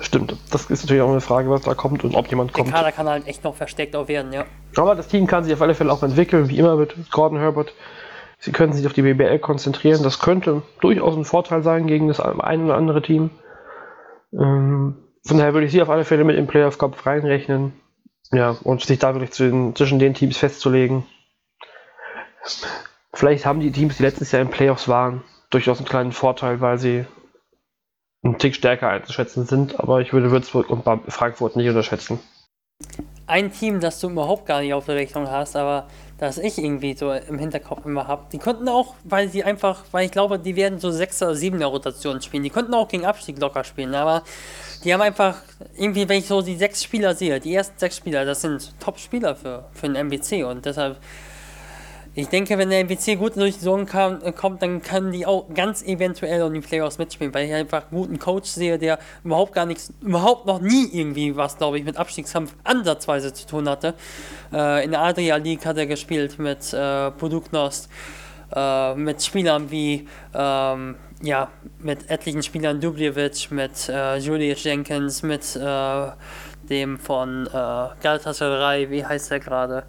Stimmt, 0.00 0.36
das 0.50 0.70
ist 0.70 0.84
natürlich 0.84 1.02
auch 1.02 1.10
eine 1.10 1.20
Frage, 1.20 1.48
was 1.48 1.62
da 1.62 1.74
kommt 1.74 2.04
und 2.04 2.14
ob 2.14 2.28
jemand 2.28 2.52
kommt. 2.52 2.68
Der 2.68 2.74
Kader 2.74 2.92
kann 2.92 3.08
halt 3.08 3.26
echt 3.26 3.44
noch 3.44 3.54
versteckt 3.54 3.96
auch 3.96 4.08
werden, 4.08 4.32
ja. 4.32 4.44
Aber 4.76 4.94
das 4.94 5.08
Team 5.08 5.26
kann 5.26 5.44
sich 5.44 5.54
auf 5.54 5.62
alle 5.62 5.74
Fälle 5.74 5.92
auch 5.92 6.02
entwickeln, 6.02 6.48
wie 6.48 6.58
immer 6.58 6.76
mit 6.76 6.94
Gordon 7.10 7.38
Herbert. 7.38 7.72
Sie 8.38 8.52
können 8.52 8.74
sich 8.74 8.86
auf 8.86 8.92
die 8.92 9.02
BBL 9.02 9.38
konzentrieren. 9.38 10.02
Das 10.02 10.18
könnte 10.18 10.62
durchaus 10.80 11.16
ein 11.16 11.24
Vorteil 11.24 11.62
sein 11.62 11.86
gegen 11.86 12.08
das 12.08 12.20
ein 12.20 12.64
oder 12.64 12.76
andere 12.76 13.00
Team. 13.00 13.30
Ähm, 14.32 14.96
von 15.24 15.38
daher 15.38 15.54
würde 15.54 15.66
ich 15.66 15.72
sie 15.72 15.82
auf 15.82 15.90
alle 15.90 16.04
Fälle 16.04 16.24
mit 16.24 16.36
im 16.36 16.46
Playoff 16.46 16.78
Cup 16.78 17.06
reinrechnen. 17.06 17.72
Ja, 18.32 18.56
und 18.62 18.82
sich 18.82 18.98
da 18.98 19.14
wirklich 19.14 19.32
zwischen 19.32 19.98
den 19.98 20.14
Teams 20.14 20.36
festzulegen. 20.36 21.06
Vielleicht 23.12 23.46
haben 23.46 23.60
die 23.60 23.72
Teams, 23.72 23.96
die 23.96 24.02
letztes 24.02 24.32
Jahr 24.32 24.42
in 24.42 24.50
Playoffs 24.50 24.88
waren, 24.88 25.22
durchaus 25.50 25.78
einen 25.78 25.88
kleinen 25.88 26.12
Vorteil, 26.12 26.60
weil 26.60 26.78
sie 26.78 27.06
ein 28.26 28.38
Tick 28.38 28.54
stärker 28.54 28.88
einzuschätzen 28.88 29.46
sind, 29.46 29.78
aber 29.80 30.00
ich 30.00 30.12
würde 30.12 30.30
Würzburg 30.30 30.70
und 30.70 30.84
Frankfurt 31.08 31.56
nicht 31.56 31.68
unterschätzen. 31.68 32.18
Ein 33.26 33.50
Team, 33.52 33.80
das 33.80 34.00
du 34.00 34.10
überhaupt 34.10 34.46
gar 34.46 34.60
nicht 34.60 34.74
auf 34.74 34.86
der 34.86 34.96
Rechnung 34.96 35.28
hast, 35.30 35.56
aber 35.56 35.88
das 36.18 36.38
ich 36.38 36.58
irgendwie 36.58 36.94
so 36.94 37.12
im 37.12 37.38
Hinterkopf 37.38 37.84
immer 37.84 38.06
habe, 38.06 38.26
die 38.32 38.38
konnten 38.38 38.68
auch, 38.68 38.94
weil 39.04 39.28
sie 39.28 39.44
einfach, 39.44 39.84
weil 39.92 40.06
ich 40.06 40.12
glaube, 40.12 40.38
die 40.38 40.56
werden 40.56 40.78
so 40.78 40.90
6 40.90 41.22
oder 41.22 41.34
7 41.34 41.60
er 41.60 41.66
Rotation 41.66 42.22
spielen, 42.22 42.42
die 42.42 42.50
könnten 42.50 42.72
auch 42.74 42.88
gegen 42.88 43.04
Abstieg 43.04 43.38
locker 43.38 43.64
spielen, 43.64 43.94
aber 43.94 44.22
die 44.84 44.94
haben 44.94 45.00
einfach, 45.00 45.36
irgendwie, 45.76 46.08
wenn 46.08 46.18
ich 46.20 46.26
so 46.26 46.40
die 46.40 46.56
sechs 46.56 46.84
Spieler 46.84 47.14
sehe, 47.14 47.40
die 47.40 47.54
ersten 47.54 47.78
sechs 47.78 47.96
Spieler, 47.96 48.24
das 48.24 48.42
sind 48.42 48.78
Top-Spieler 48.80 49.34
für, 49.36 49.64
für 49.72 49.88
den 49.88 49.96
MBC 49.96 50.44
und 50.44 50.64
deshalb 50.64 50.98
ich 52.18 52.28
denke, 52.28 52.56
wenn 52.56 52.70
der 52.70 52.80
MPC 52.80 53.18
gut 53.18 53.36
durch 53.36 53.54
die 53.54 53.60
Saison 53.60 53.84
kam, 53.84 54.22
äh, 54.22 54.32
kommt, 54.32 54.62
dann 54.62 54.80
können 54.80 55.12
die 55.12 55.26
auch 55.26 55.52
ganz 55.52 55.82
eventuell 55.82 56.42
um 56.42 56.54
die 56.54 56.60
Playoffs 56.60 56.96
mitspielen, 56.96 57.32
weil 57.34 57.46
ich 57.46 57.52
einfach 57.52 57.82
einen 57.82 57.90
guten 57.90 58.18
Coach 58.18 58.48
sehe, 58.48 58.78
der 58.78 58.98
überhaupt 59.22 59.52
gar 59.52 59.66
nichts, 59.66 59.92
überhaupt 60.00 60.46
noch 60.46 60.62
nie 60.62 60.88
irgendwie 60.92 61.36
was, 61.36 61.58
glaube 61.58 61.78
ich, 61.78 61.84
mit 61.84 61.98
Abstiegskampf 61.98 62.54
ansatzweise 62.64 63.34
zu 63.34 63.46
tun 63.46 63.68
hatte. 63.68 63.94
Äh, 64.50 64.86
in 64.86 64.92
der 64.92 65.02
Adria 65.02 65.36
League 65.36 65.66
hat 65.66 65.76
er 65.76 65.84
gespielt 65.84 66.38
mit 66.38 66.72
äh, 66.72 67.10
Produknost, 67.10 67.90
äh, 68.54 68.94
mit 68.94 69.22
Spielern 69.22 69.70
wie, 69.70 70.08
ähm, 70.32 70.94
ja, 71.20 71.50
mit 71.80 72.08
etlichen 72.08 72.42
Spielern 72.42 72.80
Dubljevic, 72.80 73.50
mit 73.50 73.90
äh, 73.90 74.16
Julius 74.16 74.64
Jenkins, 74.64 75.22
mit 75.22 75.54
äh, 75.54 76.06
dem 76.70 76.98
von 76.98 77.46
äh, 77.46 77.50
Galatasaray, 77.50 78.90
wie 78.90 79.04
heißt 79.04 79.30
er 79.32 79.40
gerade? 79.40 79.84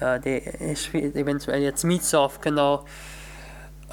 Äh, 0.00 0.20
der 0.20 0.76
spielt 0.76 1.16
eventuell 1.16 1.62
jetzt 1.62 1.84
Mitsov, 1.84 2.40
genau, 2.40 2.84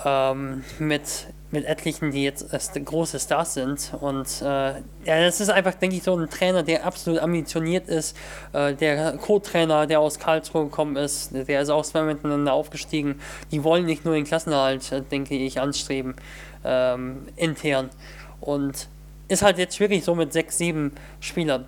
ähm, 0.03 0.63
mit, 0.79 1.27
mit 1.51 1.65
etlichen, 1.65 2.11
die 2.11 2.23
jetzt 2.23 2.53
äh, 2.53 2.79
große 2.79 3.19
Stars 3.19 3.53
sind. 3.53 3.93
Und 3.99 4.41
äh, 4.41 4.45
ja, 4.45 4.81
das 5.05 5.39
ist 5.39 5.49
einfach, 5.49 5.75
denke 5.75 5.95
ich, 5.95 6.03
so 6.03 6.15
ein 6.17 6.29
Trainer, 6.29 6.63
der 6.63 6.85
absolut 6.85 7.19
ambitioniert 7.19 7.87
ist. 7.87 8.17
Äh, 8.53 8.73
der 8.73 9.17
Co-Trainer, 9.17 9.85
der 9.85 9.99
aus 9.99 10.19
Karlsruhe 10.19 10.65
gekommen 10.65 10.95
ist, 10.95 11.31
der 11.33 11.61
ist 11.61 11.69
auch 11.69 11.85
zwei 11.85 12.01
miteinander 12.03 12.53
aufgestiegen. 12.53 13.19
Die 13.51 13.63
wollen 13.63 13.85
nicht 13.85 14.05
nur 14.05 14.15
den 14.15 14.25
Klassenerhalt, 14.25 14.91
äh, 14.91 15.01
denke 15.01 15.35
ich, 15.35 15.59
anstreben, 15.59 16.15
ähm, 16.63 17.27
intern. 17.35 17.89
Und 18.41 18.87
ist 19.27 19.41
halt 19.41 19.57
jetzt 19.57 19.79
wirklich 19.79 20.03
so 20.03 20.15
mit 20.15 20.33
sechs, 20.33 20.57
sieben 20.57 20.91
Spielern. 21.19 21.65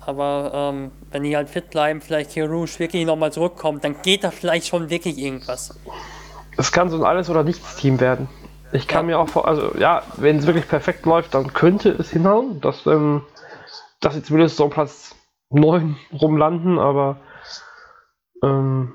Aber 0.00 0.72
ähm, 0.74 0.90
wenn 1.10 1.22
die 1.22 1.36
halt 1.36 1.48
fit 1.48 1.70
bleiben, 1.70 2.00
vielleicht 2.00 2.32
hier 2.32 2.48
Rouge 2.48 2.78
wirklich 2.78 3.06
nochmal 3.06 3.32
zurückkommt, 3.32 3.84
dann 3.84 4.00
geht 4.02 4.24
da 4.24 4.30
vielleicht 4.30 4.66
schon 4.66 4.90
wirklich 4.90 5.18
irgendwas. 5.18 5.78
Es 6.56 6.72
kann 6.72 6.90
so 6.90 6.96
ein 6.96 7.04
Alles- 7.04 7.30
oder 7.30 7.44
Nichts-Team 7.44 8.00
werden. 8.00 8.28
Ich 8.72 8.86
kann 8.86 9.08
ja. 9.08 9.16
mir 9.16 9.18
auch 9.18 9.28
vor, 9.28 9.48
also 9.48 9.72
ja, 9.78 10.02
wenn 10.16 10.38
es 10.38 10.46
wirklich 10.46 10.68
perfekt 10.68 11.06
läuft, 11.06 11.34
dann 11.34 11.52
könnte 11.52 11.90
es 11.90 12.10
hinhauen, 12.10 12.60
dass, 12.60 12.86
ähm, 12.86 13.22
dass 14.00 14.14
sie 14.14 14.22
zumindest 14.22 14.56
so 14.56 14.68
Platz 14.68 15.14
9 15.50 15.96
rumlanden, 16.12 16.78
aber 16.78 17.18
ähm, 18.42 18.92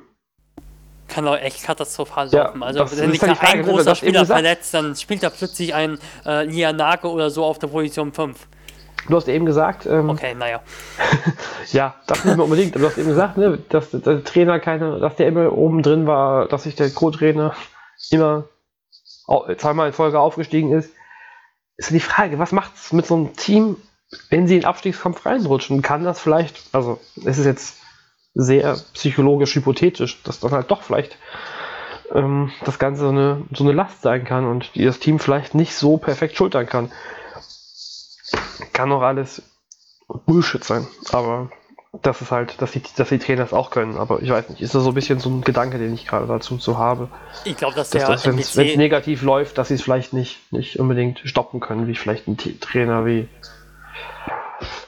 kann 1.08 1.28
auch 1.28 1.38
echt 1.38 1.64
katastrophal 1.64 2.30
ja, 2.30 2.46
laufen. 2.46 2.64
Also 2.64 2.98
wenn 2.98 3.12
sich 3.12 3.20
da 3.20 3.34
ein 3.40 3.64
großer 3.64 3.96
Spieler 3.96 4.26
verletzt, 4.26 4.74
dann 4.74 4.96
spielt 4.96 5.22
da 5.22 5.30
plötzlich 5.30 5.74
ein 5.74 6.00
äh, 6.26 6.46
Lianake 6.46 7.08
oder 7.08 7.30
so 7.30 7.44
auf 7.44 7.60
der 7.60 7.68
Position 7.68 8.12
5. 8.12 8.48
Du 9.10 9.16
hast 9.16 9.28
eben 9.28 9.46
gesagt. 9.46 9.86
Ähm, 9.86 10.10
okay, 10.10 10.34
naja. 10.34 10.62
ja, 11.72 11.96
das 12.08 12.24
nicht 12.26 12.36
mehr 12.36 12.46
unbedingt. 12.46 12.76
du 12.76 12.86
hast 12.86 12.98
eben 12.98 13.10
gesagt, 13.10 13.38
ne, 13.38 13.60
dass 13.70 13.92
der 13.92 14.24
Trainer 14.24 14.60
keine, 14.60 15.00
dass 15.00 15.16
der 15.16 15.28
immer 15.28 15.52
oben 15.52 15.82
drin 15.82 16.08
war, 16.08 16.48
dass 16.48 16.64
sich 16.64 16.76
der 16.76 16.90
Co-Trainer 16.90 17.54
immer 18.12 18.46
zweimal 19.58 19.88
in 19.88 19.94
Folge 19.94 20.20
aufgestiegen 20.20 20.72
ist. 20.72 20.94
Ist 21.78 21.92
die 21.92 22.00
Frage, 22.00 22.40
was 22.40 22.52
macht 22.52 22.76
es 22.76 22.94
mit 22.94 23.06
so 23.06 23.16
einem 23.16 23.36
Team, 23.36 23.78
wenn 24.30 24.48
sie 24.48 24.56
in 24.56 24.62
den 24.62 24.68
Abstiegskampf 24.68 25.26
reinrutschen? 25.26 25.82
Kann 25.82 26.04
das 26.04 26.20
vielleicht, 26.20 26.62
also 26.72 27.00
es 27.26 27.38
ist 27.38 27.46
jetzt 27.46 27.80
sehr 28.36 28.78
psychologisch 28.94 29.56
hypothetisch, 29.56 30.22
dass 30.24 30.40
dann 30.40 30.52
halt 30.52 30.70
doch 30.72 30.82
vielleicht 30.82 31.18
ähm, 32.14 32.52
das 32.64 32.80
Ganze 32.80 33.04
so 33.04 33.10
eine, 33.10 33.44
so 33.54 33.64
eine 33.64 33.74
Last 33.74 34.02
sein 34.02 34.24
kann 34.24 34.46
und 34.46 34.76
die 34.76 34.86
das 34.86 35.00
Team 35.00 35.20
vielleicht 35.20 35.56
nicht 35.56 35.76
so 35.76 35.98
perfekt 35.98 36.38
schultern 36.38 36.66
kann. 36.66 36.92
Kann 38.74 38.92
auch 38.92 39.02
alles 39.02 39.42
Bullshit 40.26 40.64
sein, 40.64 40.88
aber 41.12 41.50
das 42.02 42.22
ist 42.22 42.32
halt, 42.32 42.60
dass 42.62 42.72
die, 42.72 42.82
dass 42.96 43.10
die 43.10 43.20
Trainer 43.20 43.44
es 43.44 43.54
auch 43.54 43.70
können. 43.70 43.98
Aber 43.98 44.22
ich 44.22 44.30
weiß 44.30 44.50
nicht, 44.50 44.62
ist 44.62 44.74
das 44.74 44.84
so 44.84 44.90
ein 44.90 44.96
bisschen 44.96 45.20
so 45.20 45.30
ein 45.30 45.42
Gedanke, 45.42 45.78
den 45.78 45.94
ich 45.94 46.08
gerade 46.08 46.26
dazu 46.26 46.58
so 46.58 46.78
habe. 46.78 47.10
Ich 47.46 47.56
glaube, 47.56 47.76
dass, 47.76 47.92
dass 47.92 48.06
das, 48.06 48.26
wenn 48.26 48.40
es 48.40 48.56
negativ 48.56 49.22
läuft, 49.22 49.58
dass 49.58 49.68
sie 49.68 49.76
es 49.76 49.84
vielleicht 49.84 50.12
nicht, 50.12 50.52
nicht 50.52 50.80
unbedingt 50.80 51.22
stoppen 51.24 51.60
können, 51.60 51.88
wie 51.88 51.96
vielleicht 51.96 52.28
ein 52.28 52.38
Trainer 52.38 53.06
wie 53.06 53.28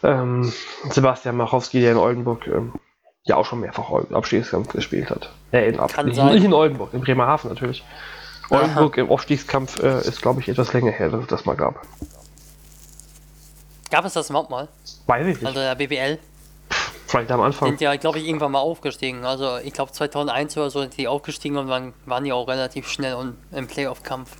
ähm, 0.03 0.51
Sebastian 0.89 1.37
Machowski, 1.37 1.79
der 1.81 1.91
in 1.91 1.97
Oldenburg 1.97 2.47
ähm, 2.47 2.73
ja 3.23 3.35
auch 3.35 3.45
schon 3.45 3.59
mehrfach 3.59 3.91
Abstiegskampf 4.11 4.69
gespielt 4.69 5.09
hat. 5.09 5.31
Äh, 5.51 5.69
in, 5.69 5.77
Kann 5.77 6.07
nicht, 6.07 6.21
nicht 6.21 6.43
in 6.43 6.53
Oldenburg, 6.53 6.93
in 6.93 7.01
Bremerhaven 7.01 7.49
natürlich. 7.49 7.83
Oldenburg 8.49 8.93
Aha. 8.93 9.01
im 9.01 9.09
Aufstiegskampf 9.09 9.81
äh, 9.81 9.99
ist, 9.99 10.21
glaube 10.21 10.39
ich, 10.39 10.49
etwas 10.49 10.73
länger 10.73 10.91
her, 10.91 11.09
dass 11.09 11.21
es 11.21 11.27
das 11.27 11.45
mal 11.45 11.55
gab. 11.55 11.81
Gab 13.91 14.05
es 14.05 14.13
das 14.13 14.29
überhaupt 14.29 14.49
mal? 14.49 14.67
Weiß 15.05 15.27
ich 15.27 15.35
nicht. 15.35 15.45
Also 15.45 15.59
der 15.59 15.75
BBL? 15.75 16.19
Vielleicht 17.07 17.31
am 17.31 17.41
Anfang. 17.41 17.69
Sind 17.69 17.81
ja, 17.81 17.95
glaube 17.95 18.19
ich, 18.19 18.27
irgendwann 18.27 18.51
mal 18.51 18.59
aufgestiegen. 18.59 19.25
Also 19.25 19.57
ich 19.57 19.73
glaube 19.73 19.91
2001 19.91 20.57
oder 20.57 20.69
so 20.69 20.81
sind 20.81 20.97
die 20.97 21.07
aufgestiegen 21.07 21.57
und 21.57 21.67
waren, 21.67 21.93
waren 22.05 22.23
die 22.23 22.33
auch 22.33 22.47
relativ 22.47 22.87
schnell 22.87 23.13
und 23.13 23.37
im 23.51 23.67
Playoff-Kampf. 23.67 24.35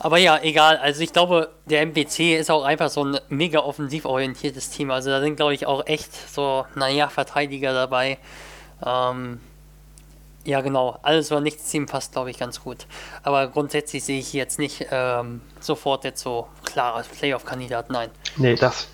Aber 0.00 0.18
ja, 0.18 0.40
egal. 0.42 0.78
Also 0.78 1.02
ich 1.02 1.12
glaube, 1.12 1.50
der 1.66 1.82
MBC 1.82 2.36
ist 2.36 2.50
auch 2.50 2.64
einfach 2.64 2.90
so 2.90 3.04
ein 3.04 3.20
mega 3.28 3.60
offensiv 3.60 4.04
orientiertes 4.04 4.70
Team. 4.70 4.90
Also 4.90 5.10
da 5.10 5.20
sind, 5.20 5.36
glaube 5.36 5.54
ich, 5.54 5.66
auch 5.66 5.86
echt 5.86 6.12
so, 6.12 6.66
naja, 6.74 7.08
Verteidiger 7.08 7.72
dabei. 7.72 8.18
Ähm, 8.84 9.40
ja, 10.44 10.60
genau. 10.60 10.98
Alles 11.02 11.30
oder 11.30 11.40
nichts 11.40 11.70
Team 11.70 11.86
passt, 11.86 12.12
glaube 12.12 12.30
ich, 12.30 12.38
ganz 12.38 12.62
gut. 12.62 12.86
Aber 13.22 13.48
grundsätzlich 13.48 14.02
sehe 14.04 14.18
ich 14.18 14.32
jetzt 14.32 14.58
nicht 14.58 14.86
ähm, 14.90 15.40
sofort 15.60 16.04
jetzt 16.04 16.22
so 16.22 16.48
klar 16.64 16.96
als 16.96 17.08
Playoff-Kandidat. 17.08 17.90
Nein. 17.90 18.10
Nee, 18.36 18.56
das. 18.56 18.88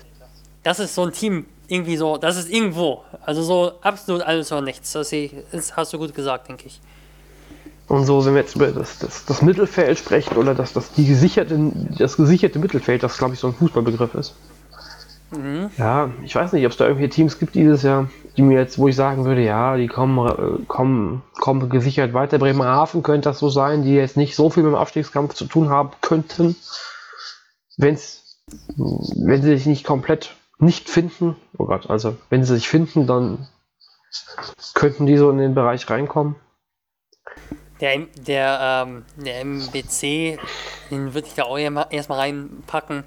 Das 0.63 0.79
ist 0.79 0.93
so 0.93 1.03
ein 1.03 1.13
Team, 1.13 1.45
irgendwie 1.67 1.97
so, 1.97 2.17
das 2.17 2.37
ist 2.37 2.49
irgendwo. 2.49 3.03
Also 3.21 3.41
so 3.43 3.71
absolut 3.81 4.21
alles 4.21 4.51
oder 4.51 4.61
nichts. 4.61 4.91
Das, 4.91 5.11
ich, 5.11 5.33
das 5.51 5.75
hast 5.75 5.93
du 5.93 5.97
gut 5.97 6.13
gesagt, 6.13 6.49
denke 6.49 6.67
ich. 6.67 6.81
Und 7.87 8.05
so, 8.05 8.23
wenn 8.23 8.35
wir 8.35 8.41
jetzt 8.41 8.55
über 8.55 8.67
das, 8.67 8.99
das, 8.99 9.25
das 9.25 9.41
Mittelfeld 9.41 9.97
sprechen 9.97 10.37
oder 10.37 10.53
das, 10.53 10.73
das, 10.73 10.91
die 10.91 11.07
gesicherte, 11.07 11.57
das 11.97 12.17
gesicherte 12.17 12.59
Mittelfeld, 12.59 13.01
das 13.01 13.17
glaube 13.17 13.33
ich 13.33 13.39
so 13.39 13.47
ein 13.47 13.53
Fußballbegriff 13.55 14.13
ist. 14.13 14.35
Mhm. 15.31 15.69
Ja, 15.77 16.11
ich 16.23 16.35
weiß 16.35 16.53
nicht, 16.53 16.65
ob 16.65 16.71
es 16.71 16.77
da 16.77 16.85
irgendwelche 16.85 17.13
Teams 17.13 17.39
gibt 17.39 17.55
dieses 17.55 17.83
Jahr, 17.83 18.09
die 18.35 18.41
mir 18.41 18.59
jetzt, 18.59 18.77
wo 18.77 18.87
ich 18.87 18.95
sagen 18.95 19.25
würde, 19.25 19.43
ja, 19.43 19.77
die 19.77 19.87
kommen, 19.87 20.27
äh, 20.27 20.65
kommen, 20.65 21.21
kommen 21.33 21.69
gesichert 21.69 22.13
weiter. 22.13 22.39
Bremerhaven 22.39 23.03
könnte 23.03 23.29
das 23.29 23.39
so 23.39 23.49
sein, 23.49 23.83
die 23.83 23.93
jetzt 23.93 24.17
nicht 24.17 24.35
so 24.35 24.49
viel 24.49 24.63
mit 24.63 24.73
dem 24.73 24.77
Abstiegskampf 24.77 25.33
zu 25.33 25.45
tun 25.45 25.69
haben 25.69 25.91
könnten, 26.01 26.55
wenn's, 27.77 28.41
wenn 28.77 29.41
sie 29.41 29.49
sich 29.49 29.65
nicht 29.65 29.85
komplett 29.85 30.35
nicht 30.57 30.89
finden. 30.89 31.35
Oh 31.57 31.65
Gott, 31.65 31.89
also 31.89 32.17
wenn 32.29 32.43
sie 32.43 32.55
sich 32.55 32.67
finden, 32.67 33.07
dann 33.07 33.47
könnten 34.73 35.05
die 35.05 35.17
so 35.17 35.29
in 35.29 35.37
den 35.37 35.55
Bereich 35.55 35.89
reinkommen. 35.89 36.35
Der, 37.79 37.97
der, 38.17 38.85
ähm, 38.87 39.05
der 39.15 39.39
MBC, 39.41 40.37
den 40.91 41.13
würde 41.13 41.27
ich 41.27 41.35
da 41.35 41.43
auch 41.43 41.57
erstmal 41.57 42.19
reinpacken. 42.19 43.05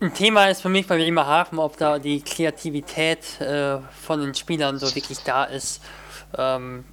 Ein 0.00 0.14
Thema 0.14 0.46
ist 0.46 0.60
für 0.60 0.68
mich 0.68 0.86
bei 0.86 0.96
Bremerhaven, 0.96 1.58
ob 1.58 1.76
da 1.76 1.98
die 1.98 2.20
Kreativität 2.20 3.40
äh, 3.40 3.78
von 4.00 4.20
den 4.20 4.32
Spielern 4.32 4.78
so 4.78 4.94
wirklich 4.94 5.18
da 5.24 5.42
ist. 5.42 5.82
Ähm, 6.36 6.84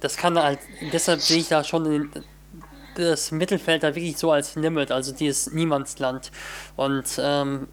das 0.00 0.16
kann 0.16 0.42
halt, 0.42 0.60
deshalb 0.90 1.20
sehe 1.20 1.40
ich 1.40 1.48
da 1.48 1.62
schon 1.62 1.84
den, 1.84 2.10
das 2.94 3.32
Mittelfeld 3.32 3.82
da 3.82 3.94
wirklich 3.94 4.16
so 4.16 4.32
als 4.32 4.54
Limit, 4.54 4.92
also 4.92 5.12
dieses 5.12 5.52
Niemandsland. 5.52 6.30
Und 6.76 7.04
ähm, 7.18 7.68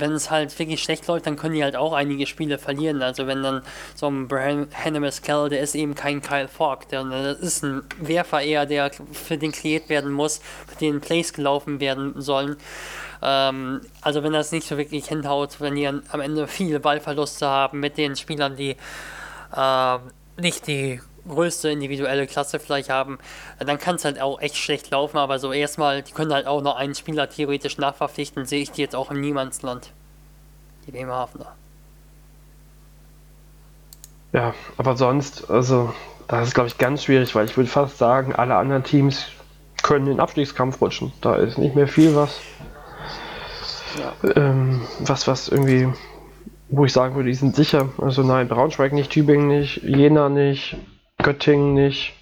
wenn 0.00 0.12
es 0.12 0.30
halt 0.30 0.58
wirklich 0.58 0.82
schlecht 0.82 1.06
läuft, 1.06 1.26
dann 1.26 1.36
können 1.36 1.54
die 1.54 1.64
halt 1.64 1.76
auch 1.76 1.92
einige 1.92 2.26
Spiele 2.26 2.58
verlieren. 2.58 3.02
Also 3.02 3.26
wenn 3.26 3.42
dann 3.42 3.62
so 3.94 4.06
ein 4.06 4.28
Brian 4.28 4.68
Hannemas-Kell, 4.72 5.48
der 5.48 5.60
ist 5.60 5.74
eben 5.74 5.94
kein 5.94 6.22
Kyle 6.22 6.48
Falk, 6.48 6.88
der, 6.88 7.04
das 7.04 7.38
ist 7.38 7.64
ein 7.64 7.82
Werfer 7.98 8.42
eher, 8.42 8.66
der 8.66 8.90
für 9.12 9.38
den 9.38 9.52
kreiert 9.52 9.88
werden 9.88 10.12
muss, 10.12 10.40
für 10.66 10.76
den 10.76 11.00
Plays 11.00 11.32
gelaufen 11.32 11.80
werden 11.80 12.20
sollen. 12.20 12.56
Ähm, 13.22 13.80
also 14.00 14.22
wenn 14.22 14.32
das 14.32 14.52
nicht 14.52 14.66
so 14.66 14.76
wirklich 14.76 15.06
hinhaut, 15.06 15.60
wenn 15.60 15.74
die 15.74 15.86
am 15.86 16.20
Ende 16.20 16.46
viele 16.46 16.80
Ballverluste 16.80 17.46
haben 17.46 17.80
mit 17.80 17.96
den 17.98 18.16
Spielern, 18.16 18.56
die 18.56 18.76
äh, 19.56 19.98
nicht 20.38 20.66
die 20.66 21.00
größte 21.28 21.70
individuelle 21.70 22.26
Klasse 22.26 22.58
vielleicht 22.58 22.90
haben, 22.90 23.18
dann 23.58 23.78
kann 23.78 23.96
es 23.96 24.04
halt 24.04 24.20
auch 24.20 24.40
echt 24.40 24.56
schlecht 24.56 24.90
laufen, 24.90 25.18
aber 25.18 25.38
so 25.38 25.52
erstmal, 25.52 26.02
die 26.02 26.12
können 26.12 26.32
halt 26.32 26.46
auch 26.46 26.62
noch 26.62 26.76
einen 26.76 26.94
Spieler 26.94 27.28
theoretisch 27.28 27.78
nachverpflichten, 27.78 28.46
sehe 28.46 28.62
ich 28.62 28.70
die 28.72 28.82
jetzt 28.82 28.94
auch 28.96 29.10
im 29.10 29.20
Niemandsland. 29.20 29.90
Die 30.86 30.92
Bremerhavener. 30.92 31.52
Ja, 34.32 34.54
aber 34.76 34.96
sonst, 34.96 35.50
also, 35.50 35.92
das 36.28 36.48
ist 36.48 36.54
glaube 36.54 36.68
ich 36.68 36.78
ganz 36.78 37.04
schwierig, 37.04 37.34
weil 37.34 37.46
ich 37.46 37.56
würde 37.56 37.70
fast 37.70 37.98
sagen, 37.98 38.34
alle 38.34 38.56
anderen 38.56 38.84
Teams 38.84 39.26
können 39.82 40.06
den 40.06 40.20
Abstiegskampf 40.20 40.80
rutschen. 40.80 41.12
Da 41.20 41.36
ist 41.36 41.58
nicht 41.58 41.74
mehr 41.74 41.88
viel 41.88 42.14
was. 42.14 42.40
Ja. 43.98 44.30
Ähm, 44.34 44.82
was, 45.00 45.26
was 45.26 45.48
irgendwie, 45.48 45.88
wo 46.68 46.84
ich 46.84 46.92
sagen 46.92 47.14
würde, 47.14 47.28
die 47.28 47.34
sind 47.34 47.56
sicher. 47.56 47.88
Also 47.98 48.22
nein, 48.22 48.48
Braunschweig 48.48 48.92
nicht, 48.92 49.10
Tübingen 49.10 49.48
nicht, 49.48 49.82
Jena 49.82 50.28
nicht, 50.28 50.76
Göttingen 51.26 51.74
nicht, 51.74 52.14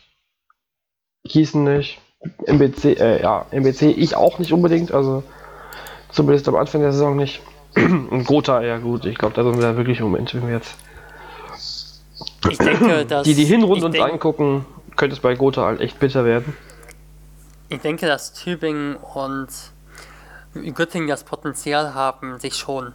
Gießen 1.25 1.63
nicht, 1.63 2.01
MBC, 2.47 2.99
äh, 2.99 3.21
ja, 3.21 3.45
MBC 3.51 3.91
ich 3.91 4.17
auch 4.17 4.39
nicht 4.39 4.51
unbedingt, 4.51 4.93
also 4.93 5.23
zumindest 6.11 6.49
am 6.49 6.57
Anfang 6.57 6.81
der 6.81 6.93
Saison 6.93 7.15
nicht. 7.15 7.43
Und 7.77 8.25
Gotha, 8.25 8.63
ja 8.63 8.79
gut, 8.79 9.05
ich 9.05 9.19
glaube, 9.19 9.35
da 9.35 9.45
sind 9.45 9.61
wir 9.61 9.77
wirklich 9.77 9.99
im 9.99 10.07
Moment 10.07 10.33
irgendwie 10.33 10.55
jetzt. 10.55 10.75
Ich 12.49 12.57
denke, 12.57 13.05
dass. 13.09 13.25
Die, 13.25 13.35
die 13.35 13.45
Hinrunde 13.45 13.85
uns 13.85 14.01
angucken, 14.01 14.65
könnte 14.97 15.15
es 15.17 15.21
bei 15.21 15.35
Gotha 15.35 15.67
halt 15.67 15.83
echt 15.83 15.99
bitter 15.99 16.25
werden. 16.25 16.57
Ich 17.69 17.81
denke, 17.81 18.07
dass 18.07 18.33
Tübingen 18.33 18.97
und 18.97 19.49
Göttingen 20.75 21.09
das 21.09 21.25
Potenzial 21.25 21.93
haben, 21.93 22.41
sich 22.41 22.55
schon 22.55 22.95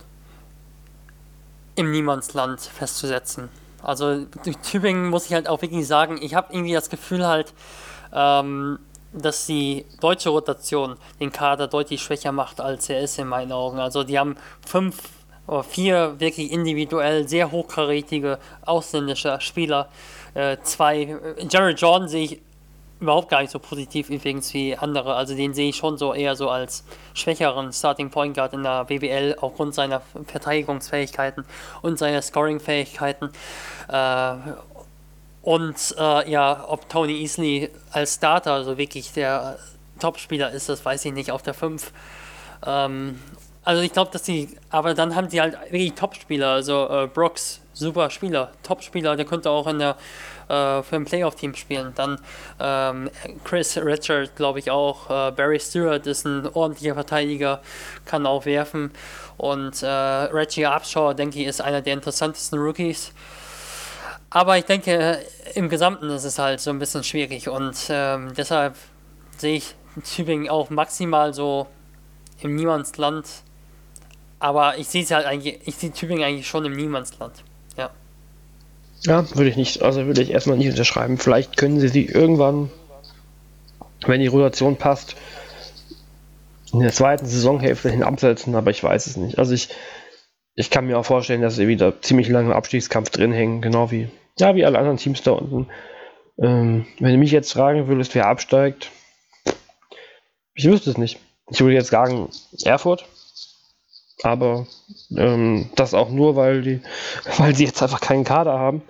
im 1.76 1.92
Niemandsland 1.92 2.62
festzusetzen. 2.62 3.50
Also 3.84 4.26
Tübingen 4.70 5.10
muss 5.10 5.26
ich 5.28 5.34
halt 5.34 5.48
auch 5.48 5.62
wirklich 5.62 5.88
sagen, 5.88 6.20
ich 6.22 6.34
habe 6.36 6.54
irgendwie 6.54 6.74
das 6.74 6.90
Gefühl 6.90 7.26
halt, 7.26 7.54
ähm, 8.14 8.80
dass 9.14 9.46
die 9.46 9.86
deutsche 10.02 10.30
Rotation 10.30 10.98
den 11.20 11.32
Kader 11.32 11.68
deutlich 11.68 12.02
schwächer 12.02 12.32
macht, 12.32 12.62
als 12.62 12.90
er 12.90 13.02
ist 13.02 13.18
in 13.18 13.28
meinen 13.28 13.52
Augen. 13.52 13.80
Also 13.80 14.04
die 14.04 14.20
haben 14.20 14.36
fünf 14.66 14.98
oder 15.48 15.64
vier 15.64 16.20
wirklich 16.20 16.52
individuell 16.52 17.28
sehr 17.28 17.52
hochkarätige 17.52 18.38
ausländische 18.66 19.40
Spieler. 19.42 19.90
Äh, 20.36 20.58
zwei, 20.62 21.18
Jared 21.50 21.82
Jordan 21.82 22.08
sehe 22.08 22.24
ich 22.26 22.42
überhaupt 23.00 23.30
gar 23.30 23.42
nicht 23.42 23.52
so 23.52 23.60
positiv 23.60 24.10
übrigens 24.10 24.54
wie 24.54 24.76
andere. 24.76 25.16
Also 25.16 25.36
den 25.36 25.54
sehe 25.54 25.70
ich 25.70 25.78
schon 25.78 25.98
so 25.98 26.14
eher 26.14 26.36
so 26.36 26.50
als 26.50 26.84
schwächeren 27.14 27.72
Starting 27.72 28.10
Point 28.10 28.36
Guard 28.36 28.54
in 28.54 28.64
der 28.64 28.86
BBL 28.86 29.38
aufgrund 29.40 29.74
seiner 29.74 30.02
Verteidigungsfähigkeiten 30.28 31.46
und 31.82 31.98
seiner 31.98 32.22
Scoring-Fähigkeiten. 32.22 33.30
Äh, 33.88 34.34
und 35.42 35.96
äh, 35.98 36.30
ja, 36.30 36.66
ob 36.68 36.90
Tony 36.90 37.22
Easley 37.22 37.70
als 37.92 38.16
Starter 38.16 38.64
so 38.64 38.78
wirklich 38.78 39.14
der 39.14 39.58
Topspieler 40.00 40.52
ist, 40.52 40.70
das 40.70 40.84
weiß 40.84 41.06
ich 41.06 41.14
nicht 41.14 41.32
auf 41.32 41.42
der 41.42 41.54
5. 41.54 41.92
Ähm, 42.66 43.20
also 43.64 43.82
ich 43.82 43.94
glaube, 43.94 44.12
dass 44.12 44.24
die, 44.24 44.50
aber 44.70 44.94
dann 44.94 45.16
haben 45.16 45.30
sie 45.30 45.40
halt 45.40 45.58
wirklich 45.72 45.94
Topspieler, 45.94 46.50
also 46.50 46.90
äh, 46.90 47.08
Brooks, 47.08 47.62
super 47.80 48.10
Spieler, 48.10 48.52
Topspieler, 48.64 49.16
der 49.16 49.26
könnte 49.26 49.50
auch 49.50 49.68
in 49.68 49.80
der 49.80 49.96
äh, 50.50 50.84
für 50.84 50.96
ein 50.96 51.06
Playoff-Team 51.06 51.56
spielen. 51.56 51.94
Dann 51.96 52.20
ähm, 52.60 53.10
Chris 53.44 53.78
Richard, 53.78 54.36
glaube 54.36 54.60
ich 54.60 54.70
auch. 54.70 55.10
Äh, 55.10 55.32
Barry 55.32 55.60
Stewart 55.60 56.06
ist 56.08 56.26
ein 56.26 56.48
ordentlicher 56.48 56.96
Verteidiger, 56.96 57.62
kann 58.06 58.26
auch 58.26 58.46
werfen. 58.46 58.92
Und 59.38 59.82
äh, 59.84 59.88
Reggie 59.88 60.66
Abshaw, 60.66 61.14
denke 61.14 61.40
ich, 61.40 61.48
ist 61.48 61.62
einer 61.62 61.82
der 61.82 61.94
interessantesten 61.94 62.60
Rookies. 62.60 63.14
Aber 64.32 64.58
ich 64.58 64.66
denke, 64.66 65.20
im 65.56 65.70
Gesamten 65.70 66.10
ist 66.10 66.24
es 66.24 66.38
halt 66.38 66.60
so 66.60 66.70
ein 66.70 66.78
bisschen 66.78 67.04
schwierig 67.04 67.50
und 67.50 67.76
ähm, 67.90 68.34
deshalb 68.36 68.76
sehe 69.38 69.56
ich 69.56 69.76
Tübingen 70.04 70.50
auch 70.50 70.70
maximal 70.70 71.34
so 71.34 71.66
im 72.42 72.56
Niemandsland. 72.56 73.26
Aber 74.40 74.78
ich 74.78 74.88
sehe 74.88 75.04
es 75.04 75.12
halt 75.12 75.26
eigentlich, 75.26 75.60
ich 75.66 75.76
sehe 75.76 75.92
Tübingen 75.92 76.24
eigentlich 76.24 76.48
schon 76.48 76.64
im 76.66 76.74
Niemandsland. 76.74 77.44
Ja. 77.80 77.92
Ja, 79.04 79.26
würde 79.36 79.50
ich 79.50 79.56
nicht, 79.56 79.82
also 79.82 80.06
würde 80.06 80.22
ich 80.22 80.32
erstmal 80.32 80.58
nicht 80.58 80.70
unterschreiben. 80.70 81.18
Vielleicht 81.18 81.56
können 81.56 81.80
sie 81.80 81.88
sie 81.88 82.06
irgendwann, 82.06 82.70
wenn 84.06 84.20
die 84.20 84.28
Rotation 84.28 84.76
passt, 84.76 85.16
in 86.74 86.82
der 86.82 86.92
zweiten 86.92 87.26
Saisonhälfte 87.26 87.90
hin 87.90 88.04
absetzen, 88.04 88.56
aber 88.56 88.72
ich 88.72 88.84
weiß 88.84 89.08
es 89.08 89.16
nicht. 89.16 89.40
Also 89.40 89.54
ich, 89.54 89.70
ich 90.56 90.70
kann 90.70 90.86
mir 90.86 91.00
auch 91.00 91.06
vorstellen, 91.06 91.42
dass 91.42 91.56
sie 91.56 91.70
wieder 91.70 92.02
ziemlich 92.02 92.28
lange 92.28 92.50
im 92.50 92.56
Abstiegskampf 92.56 93.10
drin 93.10 93.32
hängen, 93.32 93.62
genau 93.62 93.90
wie, 93.92 94.10
ja, 94.38 94.56
wie 94.56 94.66
alle 94.66 94.78
anderen 94.78 94.98
Teams 94.98 95.24
da 95.24 95.32
unten. 95.32 95.68
Ähm, 96.38 96.86
wenn 97.00 97.14
du 97.14 97.18
mich 97.18 97.32
jetzt 97.32 97.54
fragen 97.54 97.88
würdest, 97.88 98.14
wer 98.16 98.28
absteigt, 98.28 98.92
ich 100.54 100.66
wüsste 100.66 100.90
es 100.90 100.98
nicht. 100.98 101.20
Ich 101.50 101.62
würde 101.62 101.76
jetzt 101.76 101.90
sagen, 101.90 102.30
Erfurt, 102.66 103.06
aber 104.24 104.68
ähm, 105.16 105.70
das 105.76 105.94
auch 105.94 106.10
nur, 106.10 106.36
weil 106.36 106.62
die, 106.62 106.82
weil 107.38 107.56
sie 107.56 107.66
jetzt 107.66 107.82
einfach 107.82 108.02
keinen 108.02 108.24
Kader 108.24 108.58
haben. 108.60 108.82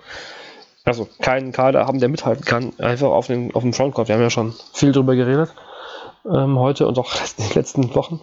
Also 0.84 1.08
keinen 1.20 1.52
Kader 1.52 1.86
haben, 1.86 2.00
der 2.00 2.08
mithalten 2.08 2.44
kann. 2.44 2.72
Einfach 2.78 3.10
auf, 3.10 3.26
den, 3.26 3.54
auf 3.54 3.62
dem 3.62 3.72
Frontcourt. 3.72 4.08
Wir 4.08 4.14
haben 4.14 4.22
ja 4.22 4.30
schon 4.30 4.54
viel 4.72 4.92
drüber 4.92 5.14
geredet. 5.14 5.52
Ähm, 6.26 6.58
heute 6.58 6.86
und 6.86 6.98
auch 6.98 7.12
in 7.38 7.44
den 7.44 7.54
letzten 7.54 7.94
Wochen. 7.94 8.20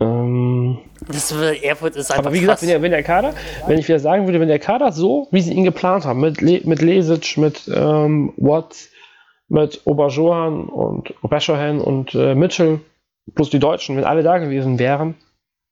Ähm, 0.00 0.78
Das 1.06 1.30
Erfurt 1.30 1.96
ist 1.96 2.10
einfach 2.10 2.26
aber 2.26 2.34
wie 2.34 2.40
gesagt, 2.40 2.62
wenn 2.62 2.68
der, 2.68 2.82
wenn 2.82 2.90
der 2.90 3.02
Kader, 3.02 3.34
wenn 3.66 3.78
ich 3.78 3.86
wieder 3.86 4.00
sagen 4.00 4.26
würde, 4.26 4.40
wenn 4.40 4.48
der 4.48 4.58
Kader 4.58 4.92
so, 4.92 5.28
wie 5.30 5.40
sie 5.40 5.52
ihn 5.52 5.64
geplant 5.64 6.04
haben, 6.04 6.20
mit, 6.20 6.40
Le 6.40 6.60
mit 6.64 6.82
Lesic, 6.82 7.36
mit 7.36 7.70
ähm, 7.72 8.32
Watts, 8.36 8.90
mit 9.48 9.82
Oberjohan 9.84 10.64
und 10.64 11.14
Oberschohan 11.22 11.80
und 11.80 12.14
äh, 12.14 12.34
Mitchell, 12.34 12.80
plus 13.34 13.50
die 13.50 13.60
Deutschen, 13.60 13.96
wenn 13.96 14.04
alle 14.04 14.22
da 14.22 14.38
gewesen 14.38 14.78
wären, 14.78 15.14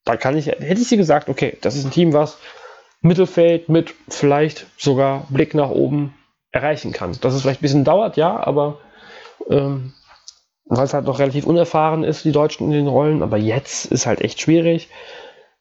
dann 0.05 0.19
kann 0.19 0.37
ich, 0.37 0.47
hätte 0.47 0.81
ich 0.81 0.89
sie 0.89 0.97
gesagt, 0.97 1.29
okay, 1.29 1.57
das 1.61 1.77
ist 1.77 1.85
ein 1.85 1.91
Team, 1.91 2.13
was 2.13 2.39
Mittelfeld 3.01 3.69
mit 3.69 3.95
vielleicht 4.09 4.67
sogar 4.79 5.27
Blick 5.31 5.55
nach 5.55 5.71
oben 5.71 6.15
erreichen 6.51 6.93
kann. 6.93 7.17
Dass 7.21 7.35
es 7.35 7.43
vielleicht 7.43 7.61
ein 7.61 7.63
bisschen 7.63 7.85
dauert, 7.85 8.17
ja, 8.17 8.39
aber 8.45 8.79
ähm, 9.51 9.93
weil 10.67 10.85
es 10.85 10.95
halt 10.95 11.07
noch 11.07 11.19
relativ 11.19 11.47
unerfahren 11.47 12.05
ist, 12.05 12.25
die 12.25 12.33
Deutschen 12.33 12.67
in 12.67 12.73
den 12.73 12.87
Rollen, 12.87 13.23
aber 13.23 13.37
jetzt 13.37 13.87
ist 13.87 14.07
halt 14.07 14.21
echt 14.21 14.41
schwierig. 14.41 14.89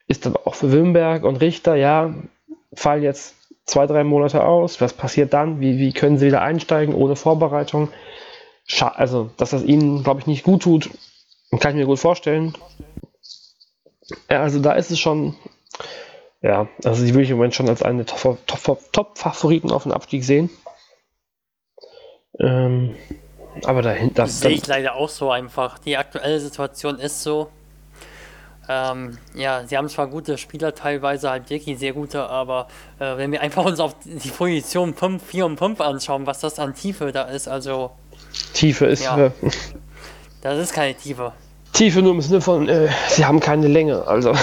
Ist 0.08 0.28
aber 0.28 0.46
auch 0.46 0.56
für 0.56 0.72
Wimberg 0.72 1.24
und 1.24 1.38
Richter, 1.38 1.76
ja, 1.76 2.14
fallen 2.74 3.04
jetzt 3.04 3.36
zwei, 3.66 3.88
drei 3.88 4.04
Monate 4.04 4.44
aus. 4.44 4.82
Was 4.82 4.94
passiert 4.94 5.34
dann? 5.34 5.60
Wie, 5.60 5.78
wie 5.78 5.94
können 5.94 6.18
sie 6.18 6.28
wieder 6.28 6.42
einsteigen 6.42 6.94
ohne 6.94 7.16
Vorbereitung? 7.16 7.90
Scha 8.66 8.90
also, 8.90 9.32
dass 9.38 9.52
das 9.52 9.64
ihnen, 9.64 10.04
glaube 10.04 10.20
ich, 10.20 10.28
nicht 10.28 10.44
gut 10.44 10.64
tut, 10.64 10.90
kann 11.60 11.72
ich 11.72 11.78
mir 11.78 11.86
gut 11.86 12.00
vorstellen. 12.00 12.54
Ja, 14.30 14.42
also 14.42 14.60
da 14.60 14.74
ist 14.74 14.92
es 14.92 15.00
schon, 15.00 15.36
ja, 16.42 16.68
also 16.84 17.04
die 17.06 17.14
würde 17.14 17.24
ich 17.24 17.30
im 17.30 17.38
Moment 17.38 17.56
schon 17.56 17.70
als 17.70 17.84
eine 17.84 18.06
Top- 18.06 18.38
Top- 18.48 18.92
Top-Favoriten 18.92 19.72
auf 19.72 19.84
den 19.84 19.92
Abstieg 19.92 20.24
sehen. 20.24 20.50
Ähm, 22.40 22.96
aber 23.66 23.82
dahinter, 23.82 24.24
Das 24.24 24.40
sehe 24.40 24.52
ich 24.52 24.66
leider 24.68 24.96
auch 24.96 25.10
so 25.10 25.30
einfach. 25.32 25.78
Die 25.80 25.98
aktuelle 25.98 26.40
Situation 26.40 26.98
ist 27.00 27.22
so. 27.24 27.50
Ähm, 28.70 29.18
ja, 29.34 29.66
sie 29.66 29.76
haben 29.76 29.90
zwar 29.90 30.08
gute 30.08 30.38
Spieler, 30.38 30.74
teilweise 30.74 31.30
halt 31.30 31.50
wirklich 31.50 31.78
sehr 31.78 31.94
gute, 31.94 32.22
aber 32.30 32.68
äh, 33.00 33.18
wenn 33.18 33.32
wir 33.32 33.42
einfach 33.42 33.66
uns 33.66 33.80
auf 33.80 33.96
die 34.06 34.30
Position 34.30 34.94
5, 34.94 35.22
4 35.24 35.46
und 35.48 35.58
5 35.58 35.82
anschauen, 35.82 36.26
was 36.26 36.40
das 36.40 36.58
an 36.60 36.74
Tiefe 36.74 37.12
da 37.12 37.24
ist, 37.24 37.48
also 37.48 37.92
Tiefe 38.54 38.86
ist 38.86 39.04
Ja. 39.04 39.32
das 40.42 40.58
ist 40.60 40.74
keine 40.74 40.94
Tiefe. 40.96 41.34
Tiefe 41.74 42.02
nur 42.02 42.14
im 42.14 42.22
Sinne 42.22 42.42
von, 42.42 42.68
äh, 42.68 42.90
sie 43.10 43.26
haben 43.26 43.40
keine 43.40 43.68
Länge, 43.68 44.06
also. 44.08 44.34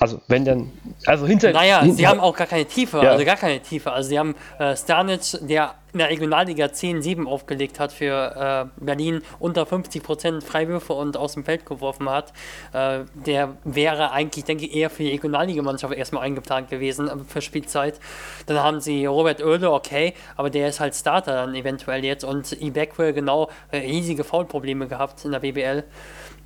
Also, 0.00 0.20
wenn 0.26 0.44
dann. 0.44 0.72
Also 1.06 1.26
hinter. 1.26 1.52
Naja, 1.52 1.80
hinter, 1.80 1.96
sie 1.96 2.06
haben 2.08 2.18
auch 2.20 2.36
gar 2.36 2.46
keine 2.48 2.64
Tiefe, 2.64 3.00
Ja. 3.02 3.12
also 3.12 3.24
gar 3.24 3.36
keine 3.36 3.60
Tiefe. 3.60 3.92
Also 3.92 4.08
sie 4.08 4.18
haben 4.18 4.34
äh, 4.58 4.76
Stanic, 4.76 5.20
der 5.42 5.74
in 5.94 5.98
der 5.98 6.10
Regionalliga 6.10 6.66
10-7 6.66 7.26
aufgelegt 7.26 7.78
hat 7.78 7.92
für 7.92 8.68
äh, 8.76 8.84
Berlin, 8.84 9.22
unter 9.38 9.62
50% 9.62 10.42
Freiwürfe 10.42 10.92
und 10.92 11.16
aus 11.16 11.34
dem 11.34 11.44
Feld 11.44 11.64
geworfen 11.64 12.10
hat. 12.10 12.32
Äh, 12.72 13.04
der 13.14 13.56
wäre 13.62 14.10
eigentlich, 14.10 14.44
denke 14.44 14.66
ich, 14.66 14.74
eher 14.74 14.90
für 14.90 15.04
die 15.04 15.10
Regionalligamannschaft 15.10 15.94
erstmal 15.94 16.24
eingeplant 16.24 16.68
gewesen 16.68 17.08
äh, 17.08 17.24
für 17.26 17.40
Spielzeit. 17.40 18.00
Dann 18.46 18.58
haben 18.58 18.80
sie 18.80 19.06
Robert 19.06 19.40
Oehle, 19.42 19.70
okay, 19.70 20.14
aber 20.36 20.50
der 20.50 20.68
ist 20.68 20.80
halt 20.80 20.96
Starter 20.96 21.32
dann 21.32 21.54
eventuell 21.54 22.04
jetzt 22.04 22.24
und 22.24 22.60
Ibekwe 22.60 23.14
genau 23.14 23.48
äh, 23.70 23.78
riesige 23.78 24.24
Foulprobleme 24.24 24.88
gehabt 24.88 25.24
in 25.24 25.30
der 25.30 25.38
BBL. 25.38 25.84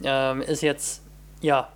Ähm, 0.04 0.42
ist 0.42 0.60
jetzt, 0.60 1.02
ja, 1.40 1.68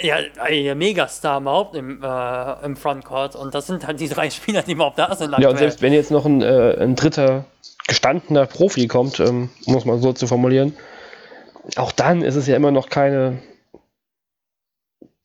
ja, 0.00 0.18
der 0.48 0.74
Megastar 0.74 1.40
überhaupt 1.40 1.76
im, 1.76 2.02
äh, 2.02 2.64
im 2.64 2.76
Frontcourt 2.76 3.36
und 3.36 3.54
das 3.54 3.66
sind 3.66 3.86
halt 3.86 4.00
die 4.00 4.08
drei 4.08 4.30
Spieler, 4.30 4.62
die 4.62 4.72
überhaupt 4.72 4.98
da 4.98 5.14
sind. 5.14 5.36
Ja, 5.38 5.50
und 5.50 5.58
selbst 5.58 5.82
wenn 5.82 5.92
jetzt 5.92 6.10
noch 6.10 6.24
ein, 6.24 6.42
äh, 6.42 6.76
ein 6.78 6.96
dritter 6.96 7.44
gestandener 7.86 8.46
Profi 8.46 8.86
kommt, 8.86 9.20
ähm, 9.20 9.50
um 9.66 9.76
es 9.76 9.84
mal 9.84 9.98
so 9.98 10.12
zu 10.12 10.26
formulieren, 10.26 10.76
auch 11.76 11.92
dann 11.92 12.22
ist 12.22 12.36
es 12.36 12.46
ja 12.46 12.56
immer 12.56 12.70
noch 12.70 12.88
keine. 12.88 13.42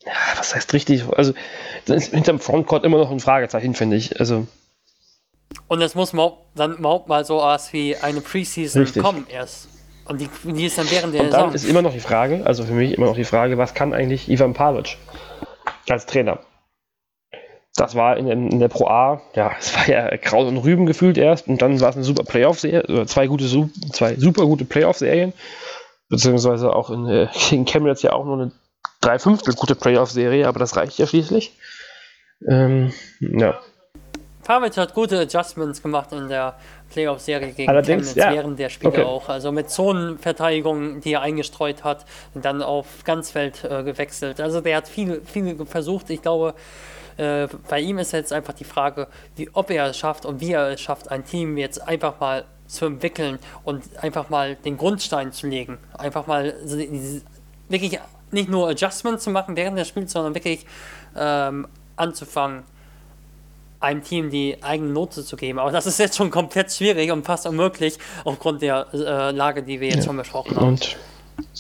Ja, 0.05 0.13
was 0.37 0.53
heißt 0.53 0.73
richtig? 0.73 1.03
Also, 1.15 1.33
dann 1.85 1.97
ist 1.97 2.13
hinterm 2.13 2.39
Frontcourt 2.39 2.83
immer 2.83 2.97
noch 2.97 3.09
ein 3.09 3.19
Fragezeichen, 3.19 3.73
finde 3.73 3.95
ich. 3.95 4.19
Also, 4.19 4.45
Und 5.67 5.81
es 5.81 5.95
muss 5.95 6.11
dann 6.53 6.77
überhaupt 6.77 7.07
mal 7.07 7.25
so 7.25 7.37
was 7.37 7.73
wie 7.73 7.95
eine 7.95 8.21
Preseason 8.21 8.83
Richtig. 8.83 9.01
kommen 9.01 9.25
erst. 9.29 9.67
Und 10.05 10.21
die, 10.21 10.29
die 10.43 10.65
ist 10.65 10.77
dann 10.77 10.89
während 10.89 11.13
der 11.13 11.23
und 11.23 11.31
dann 11.31 11.51
Saison. 11.51 11.55
ist 11.55 11.65
immer 11.65 11.81
noch 11.81 11.93
die 11.93 11.99
Frage, 11.99 12.45
also 12.45 12.63
für 12.63 12.73
mich 12.73 12.93
immer 12.95 13.07
noch 13.07 13.15
die 13.15 13.23
Frage, 13.23 13.57
was 13.57 13.73
kann 13.73 13.93
eigentlich 13.93 14.29
Ivan 14.29 14.53
Pavic 14.53 14.97
als 15.89 16.05
Trainer? 16.05 16.39
Das 17.75 17.95
war 17.95 18.15
in, 18.15 18.27
in 18.27 18.59
der 18.59 18.69
Pro 18.69 18.87
A, 18.87 19.21
ja, 19.33 19.51
es 19.59 19.75
war 19.75 19.89
ja 19.89 20.15
Kraut 20.17 20.47
und 20.47 20.57
Rüben 20.57 20.85
gefühlt 20.85 21.17
erst 21.17 21.47
und 21.47 21.61
dann 21.61 21.81
war 21.81 21.89
es 21.89 21.95
eine 21.95 22.05
super 22.05 22.23
Playoff-Serie, 22.23 23.05
zwei, 23.07 23.27
gute, 23.27 23.45
zwei 23.91 24.15
super 24.15 24.45
gute 24.45 24.63
Playoff-Serien, 24.63 25.33
beziehungsweise 26.07 26.73
auch 26.73 26.89
in, 26.89 27.07
äh, 27.07 27.27
gegen 27.49 27.65
Chemnitz 27.65 28.01
ja 28.03 28.13
auch 28.13 28.25
nur 28.25 28.35
eine 28.35 28.51
Dreiviertel 29.01 29.53
gute 29.55 29.75
Playoff-Serie, 29.75 30.47
aber 30.47 30.59
das 30.59 30.75
reicht 30.75 30.97
ja 30.99 31.07
schließlich. 31.07 31.53
Ähm, 32.47 32.93
ja. 33.19 33.59
Pavic 34.43 34.77
hat 34.77 34.93
gute 34.93 35.19
Adjustments 35.19 35.81
gemacht 35.81 36.11
in 36.11 36.29
der 36.29 36.55
Playoff-Serie 36.89 37.51
gegen 37.51 37.69
Allerdings, 37.69 38.09
Chemnitz 38.09 38.15
ja. 38.15 38.33
während 38.33 38.59
der 38.59 38.69
Spiele 38.69 38.91
Okay. 38.91 39.03
auch. 39.03 39.29
Also 39.29 39.51
mit 39.51 39.69
Zonenverteidigung, 39.69 41.01
die 41.01 41.13
er 41.13 41.21
eingestreut 41.21 41.83
hat, 41.83 42.05
und 42.33 42.45
dann 42.45 42.61
auf 42.61 42.85
Ganzfeld 43.03 43.63
äh, 43.63 43.83
gewechselt. 43.83 44.39
Also 44.39 44.61
der 44.61 44.77
hat 44.77 44.87
viel, 44.87 45.21
viel 45.25 45.65
versucht. 45.65 46.09
Ich 46.09 46.21
glaube, 46.21 46.53
äh, 47.17 47.47
bei 47.69 47.79
ihm 47.79 47.97
ist 47.97 48.11
jetzt 48.11 48.33
einfach 48.33 48.53
die 48.53 48.63
Frage, 48.63 49.07
wie, 49.35 49.49
ob 49.53 49.69
er 49.71 49.87
es 49.87 49.97
schafft 49.97 50.25
und 50.25 50.41
wie 50.41 50.51
er 50.51 50.69
es 50.69 50.81
schafft, 50.81 51.11
ein 51.11 51.25
Team 51.25 51.57
jetzt 51.57 51.85
einfach 51.87 52.19
mal 52.19 52.45
zu 52.67 52.85
entwickeln 52.85 53.39
und 53.63 53.83
einfach 54.01 54.29
mal 54.29 54.55
den 54.55 54.77
Grundstein 54.77 55.31
zu 55.31 55.47
legen. 55.47 55.77
Einfach 55.97 56.27
mal 56.27 56.55
wirklich 57.69 57.99
nicht 58.31 58.49
nur 58.49 58.69
Adjustments 58.69 59.23
zu 59.23 59.29
machen 59.29 59.55
während 59.55 59.77
des 59.77 59.87
Spiels, 59.87 60.11
sondern 60.11 60.33
wirklich 60.33 60.65
ähm, 61.15 61.67
anzufangen, 61.95 62.63
einem 63.79 64.03
Team 64.03 64.29
die 64.29 64.57
eigene 64.63 64.91
Note 64.91 65.23
zu 65.23 65.35
geben. 65.35 65.59
Aber 65.59 65.71
das 65.71 65.85
ist 65.85 65.99
jetzt 65.99 66.15
schon 66.17 66.31
komplett 66.31 66.71
schwierig 66.71 67.11
und 67.11 67.25
fast 67.25 67.45
unmöglich 67.45 67.97
aufgrund 68.23 68.61
der 68.61 68.87
äh, 68.93 69.31
Lage, 69.31 69.63
die 69.63 69.79
wir 69.79 69.89
jetzt 69.89 70.05
schon 70.05 70.17
besprochen 70.17 70.55
haben. 70.55 70.67
Und 70.69 70.95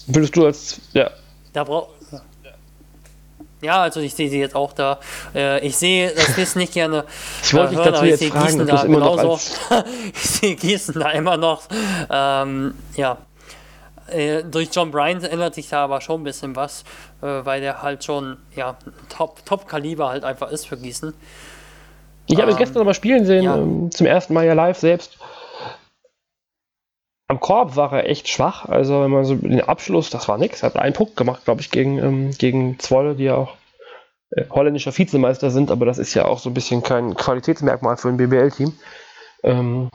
würdest 0.07 0.35
du 0.35 0.45
als, 0.45 0.79
ja, 0.93 1.09
Da 1.53 1.63
braucht. 1.63 1.89
Ja, 3.61 3.81
also 3.81 3.99
ich 3.99 4.13
sehe 4.13 4.29
sie 4.29 4.39
jetzt 4.39 4.55
auch 4.55 4.73
da. 4.73 4.99
Äh, 5.33 5.65
ich 5.65 5.75
sehe 5.75 6.13
das 6.13 6.35
Wiss 6.37 6.55
nicht 6.55 6.73
gerne. 6.73 7.05
Ich 7.43 7.53
wollte 7.53 7.69
dich 7.69 7.79
hören, 7.79 7.93
dazu 7.93 8.03
ich 8.05 8.09
jetzt 8.11 8.19
sehe 8.19 8.29
fragen, 8.29 8.45
Gießen 8.45 8.67
da 8.67 8.83
immer 8.83 8.99
noch 8.99 9.17
genauso. 9.17 9.33
als- 9.33 9.85
ich 10.13 10.29
sehe 10.29 10.55
Gießen 10.55 10.99
da 10.99 11.09
immer 11.11 11.37
noch. 11.37 11.63
Ähm, 12.11 12.75
ja. 12.95 13.17
Äh, 14.07 14.43
durch 14.43 14.69
John 14.71 14.91
Bryant 14.91 15.23
ändert 15.23 15.55
sich 15.55 15.67
da 15.69 15.83
aber 15.85 15.99
schon 15.99 16.21
ein 16.21 16.23
bisschen 16.25 16.55
was, 16.55 16.83
äh, 17.23 17.25
weil 17.43 17.61
der 17.61 17.81
halt 17.81 18.03
schon 18.03 18.37
ja, 18.55 18.77
Top- 19.09 19.43
Top-Kaliber 19.45 20.09
halt 20.09 20.23
einfach 20.23 20.51
ist 20.51 20.67
für 20.67 20.77
Gießen. 20.77 21.13
Ich 22.27 22.39
habe 22.39 22.51
ihn 22.51 22.53
Ähm, 22.53 22.57
gestern 22.57 22.79
noch 22.79 22.85
mal 22.85 22.93
spielen 22.93 23.25
sehen, 23.25 23.43
ja. 23.43 23.57
ähm, 23.57 23.91
zum 23.91 24.07
ersten 24.07 24.33
Mal 24.33 24.45
ja 24.45 24.53
live 24.53 24.77
selbst. 24.77 25.17
Am 27.27 27.39
Korb 27.39 27.75
war 27.75 27.91
er 27.91 28.07
echt 28.09 28.27
schwach, 28.27 28.65
also 28.65 29.01
wenn 29.01 29.09
man 29.09 29.25
so 29.25 29.35
den 29.35 29.61
Abschluss, 29.61 30.11
das 30.11 30.27
war 30.27 30.37
nix, 30.37 30.61
hat 30.61 30.75
einen 30.75 30.93
Punkt 30.93 31.15
gemacht, 31.15 31.43
glaube 31.43 31.61
ich, 31.61 31.71
gegen, 31.71 31.97
ähm, 31.97 32.31
gegen 32.37 32.77
Zwolle, 32.77 33.15
die 33.15 33.23
ja 33.23 33.35
auch 33.35 33.55
äh, 34.29 34.45
holländischer 34.49 34.95
Vizemeister 34.95 35.49
sind, 35.49 35.71
aber 35.71 35.85
das 35.85 35.97
ist 35.97 36.13
ja 36.13 36.25
auch 36.25 36.37
so 36.37 36.49
ein 36.51 36.53
bisschen 36.53 36.83
kein 36.83 37.15
Qualitätsmerkmal 37.15 37.97
für 37.97 38.09
ein 38.09 38.17
BBL-Team. 38.17 38.73
Ähm, 39.43 39.89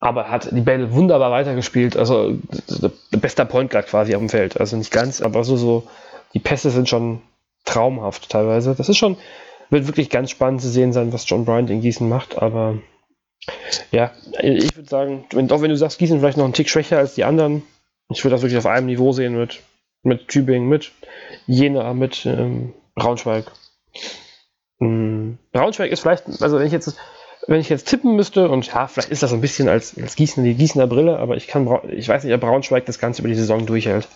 aber 0.00 0.24
er 0.24 0.30
hat 0.30 0.48
die 0.50 0.60
Bälle 0.60 0.92
wunderbar 0.92 1.30
weitergespielt, 1.30 1.96
also 1.96 2.32
der 2.68 2.90
der 3.12 3.18
beste 3.18 3.44
Point 3.46 3.70
Guard 3.70 3.86
quasi 3.86 4.14
auf 4.14 4.20
dem 4.20 4.30
Feld, 4.30 4.58
also 4.60 4.76
nicht 4.76 4.92
ganz, 4.92 5.20
aber 5.20 5.44
so, 5.44 5.56
so, 5.56 5.86
die 6.34 6.40
Pässe 6.40 6.70
sind 6.70 6.88
schon 6.88 7.20
traumhaft 7.64 8.30
teilweise. 8.30 8.74
Das 8.74 8.88
ist 8.88 8.96
schon, 8.96 9.16
wird 9.70 9.86
wirklich 9.86 10.10
ganz 10.10 10.30
spannend 10.30 10.60
zu 10.60 10.68
sehen 10.68 10.92
sein, 10.92 11.12
was 11.12 11.28
John 11.28 11.44
Bryant 11.44 11.70
in 11.70 11.80
Gießen 11.80 12.08
macht, 12.08 12.38
aber 12.38 12.78
ja, 13.90 14.12
ich 14.42 14.76
würde 14.76 14.88
sagen, 14.88 15.24
wenn, 15.32 15.50
auch 15.50 15.62
wenn 15.62 15.70
du 15.70 15.76
sagst, 15.76 15.98
Gießen 15.98 16.20
vielleicht 16.20 16.36
noch 16.36 16.44
einen 16.44 16.52
Tick 16.52 16.68
schwächer 16.68 16.98
als 16.98 17.14
die 17.14 17.24
anderen, 17.24 17.62
ich 18.10 18.24
würde 18.24 18.34
das 18.34 18.42
wirklich 18.42 18.58
auf 18.58 18.66
einem 18.66 18.86
Niveau 18.86 19.12
sehen 19.12 19.38
mit, 19.38 19.60
mit 20.02 20.28
Tübingen, 20.28 20.68
mit 20.68 20.92
Jena, 21.46 21.94
mit 21.94 22.26
ähm, 22.26 22.74
Braunschweig. 22.94 23.46
Hm, 24.78 25.38
Braunschweig 25.52 25.90
ist 25.90 26.00
vielleicht, 26.00 26.24
also 26.42 26.58
wenn 26.58 26.66
ich 26.66 26.72
jetzt 26.72 26.96
wenn 27.46 27.60
ich 27.60 27.68
jetzt 27.68 27.88
tippen 27.88 28.16
müsste, 28.16 28.48
und 28.48 28.66
ja, 28.66 28.86
vielleicht 28.86 29.08
ist 29.08 29.22
das 29.22 29.32
ein 29.32 29.40
bisschen 29.40 29.68
als, 29.68 29.96
als 29.98 30.14
Gießener 30.14 30.46
die 30.46 30.54
Gießener 30.54 30.86
Brille, 30.86 31.18
aber 31.18 31.36
ich 31.36 31.46
kann 31.46 31.68
ich 31.90 32.08
weiß 32.08 32.24
nicht, 32.24 32.34
ob 32.34 32.40
Braunschweig 32.40 32.84
das 32.86 32.98
Ganze 32.98 33.22
über 33.22 33.28
die 33.28 33.34
Saison 33.34 33.66
durchhält. 33.66 34.08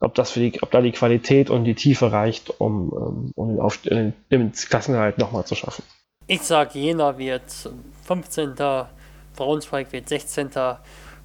Ob 0.00 0.14
das 0.14 0.32
für 0.32 0.40
die, 0.40 0.62
ob 0.62 0.70
da 0.70 0.80
die 0.80 0.92
Qualität 0.92 1.50
und 1.50 1.64
die 1.64 1.74
Tiefe 1.74 2.12
reicht, 2.12 2.60
um, 2.60 2.92
ähm, 2.92 3.32
um 3.34 3.48
den, 3.48 3.60
Auf, 3.60 3.84
äh, 3.86 4.12
den 4.30 4.52
Klassenerhalt 4.52 5.18
nochmal 5.18 5.44
zu 5.44 5.54
schaffen. 5.54 5.82
Ich 6.26 6.42
sage, 6.42 6.78
Jena 6.78 7.18
wird 7.18 7.42
15. 8.06 8.54
Braunschweig 9.36 9.92
wird 9.92 10.08
16. 10.08 10.50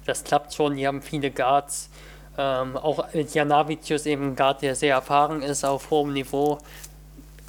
Das 0.04 0.24
klappt 0.24 0.54
schon, 0.54 0.76
die 0.76 0.86
haben 0.86 1.02
viele 1.02 1.30
Guards. 1.30 1.90
Ähm, 2.38 2.76
auch 2.76 3.12
mit 3.12 3.34
Janavicius 3.34 4.06
eben 4.06 4.28
ein 4.28 4.36
Guard, 4.36 4.62
der 4.62 4.74
sehr 4.74 4.94
erfahren 4.94 5.42
ist 5.42 5.64
auf 5.64 5.90
hohem 5.90 6.12
Niveau. 6.12 6.58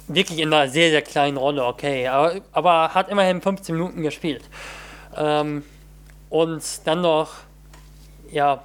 Wirklich 0.08 0.40
in 0.40 0.52
einer 0.52 0.68
sehr, 0.68 0.90
sehr 0.90 1.02
kleinen 1.02 1.36
Rolle, 1.36 1.64
okay. 1.64 2.08
Aber, 2.08 2.40
aber 2.52 2.94
hat 2.94 3.08
immerhin 3.08 3.40
15 3.40 3.74
Minuten 3.74 4.02
gespielt. 4.02 4.42
Ähm, 5.16 5.62
und 6.28 6.62
dann 6.86 7.02
noch, 7.02 7.30
ja, 8.30 8.64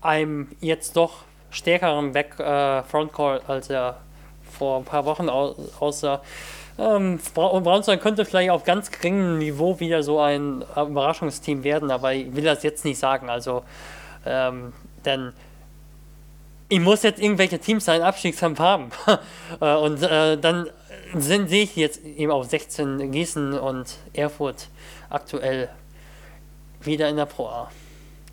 einem 0.00 0.48
jetzt 0.60 0.96
doch 0.96 1.24
stärkeren 1.50 2.12
Back 2.12 2.38
äh, 2.38 2.82
Frontcourt, 2.82 3.42
als 3.48 3.70
er 3.70 3.98
vor 4.50 4.78
ein 4.78 4.84
paar 4.84 5.04
Wochen 5.04 5.28
aus, 5.28 5.56
aussah. 5.80 6.22
Ähm, 6.78 7.18
Braunstein 7.34 8.00
könnte 8.00 8.24
vielleicht 8.24 8.50
auf 8.50 8.64
ganz 8.64 8.90
geringem 8.90 9.38
Niveau 9.38 9.80
wieder 9.80 10.02
so 10.02 10.20
ein 10.20 10.62
Überraschungsteam 10.76 11.64
werden, 11.64 11.90
aber 11.90 12.12
ich 12.12 12.34
will 12.34 12.44
das 12.44 12.62
jetzt 12.62 12.84
nicht 12.84 12.98
sagen. 12.98 13.30
Also, 13.30 13.62
ähm, 14.26 14.72
denn 15.04 15.32
ich 16.68 16.80
muss 16.80 17.02
jetzt 17.02 17.20
irgendwelche 17.20 17.58
Teams 17.58 17.88
einen 17.88 18.02
Abstiegskampf 18.02 18.58
haben. 18.58 18.90
Äh, 19.60 19.74
und 19.76 20.02
äh, 20.02 20.36
dann 20.36 20.68
sind, 21.14 21.48
sehe 21.48 21.62
ich 21.62 21.76
jetzt 21.76 22.04
eben 22.04 22.32
auf 22.32 22.46
16 22.46 23.12
Gießen 23.12 23.54
und 23.54 23.96
Erfurt 24.12 24.68
aktuell 25.08 25.68
wieder 26.80 27.08
in 27.08 27.16
der 27.16 27.26
Pro 27.26 27.46
A. 27.46 27.70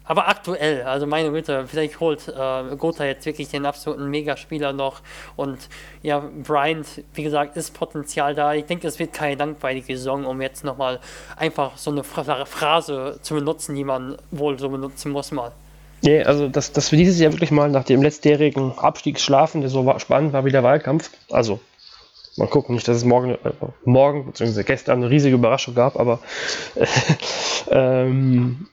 Aber 0.06 0.28
aktuell, 0.28 0.84
also 0.84 1.08
meine 1.08 1.32
Güte, 1.32 1.66
vielleicht 1.68 2.00
holt 2.00 2.28
äh, 2.28 2.76
Gotha 2.76 3.06
jetzt 3.06 3.26
wirklich 3.26 3.48
den 3.50 3.66
absoluten 3.66 4.10
Megaspieler 4.10 4.74
noch. 4.74 5.02
Und 5.36 5.70
ja, 6.02 6.20
Bryant, 6.20 6.86
wie 7.14 7.24
gesagt, 7.24 7.56
ist 7.56 7.74
Potenzial 7.74 8.36
da. 8.36 8.54
Ich 8.54 8.66
denke, 8.66 8.88
es 8.88 9.00
wird 9.00 9.14
keine 9.14 9.36
langweilige 9.36 9.96
Saison, 9.96 10.26
um 10.26 10.42
jetzt 10.42 10.64
nochmal 10.66 11.00
einfach 11.38 11.78
so 11.78 11.92
eine 11.92 12.04
Phrase 12.04 13.20
zu 13.22 13.36
benutzen, 13.36 13.76
die 13.76 13.86
man 13.86 14.18
wohl 14.32 14.60
so 14.60 14.70
benutzen 14.70 15.12
muss 15.12 15.32
mal. 15.32 15.54
Nee, 16.02 16.22
also 16.22 16.50
dass, 16.50 16.74
dass 16.74 16.92
wir 16.92 16.98
dieses 16.98 17.18
Jahr 17.20 17.32
wirklich 17.32 17.52
mal 17.52 17.70
nach 17.70 17.86
dem 17.86 18.02
letztjährigen 18.04 18.78
Abstiegsschlafen, 18.78 19.62
der 19.62 19.70
so 19.70 19.86
war, 19.86 20.02
spannend 20.02 20.34
war 20.34 20.44
wie 20.44 20.52
der 20.52 20.62
Wahlkampf, 20.62 21.10
also 21.32 21.62
mal 22.36 22.50
gucken, 22.50 22.76
nicht, 22.76 22.86
dass 22.90 22.98
es 22.98 23.06
morgen, 23.06 23.32
äh, 23.32 23.38
morgen 23.86 24.26
bzw. 24.26 24.64
gestern 24.64 25.02
eine 25.02 25.10
riesige 25.10 25.36
Überraschung 25.36 25.76
gab, 25.76 25.98
aber 25.98 26.20
äh, 26.76 26.86
ähm, 27.72 28.68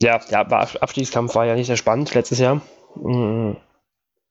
ja, 0.00 0.18
der 0.18 0.50
Abstiegskampf 0.82 1.34
war 1.34 1.46
ja 1.46 1.54
nicht 1.54 1.66
sehr 1.66 1.76
spannend 1.76 2.14
letztes 2.14 2.38
Jahr. 2.38 2.60
Mm. 2.96 3.56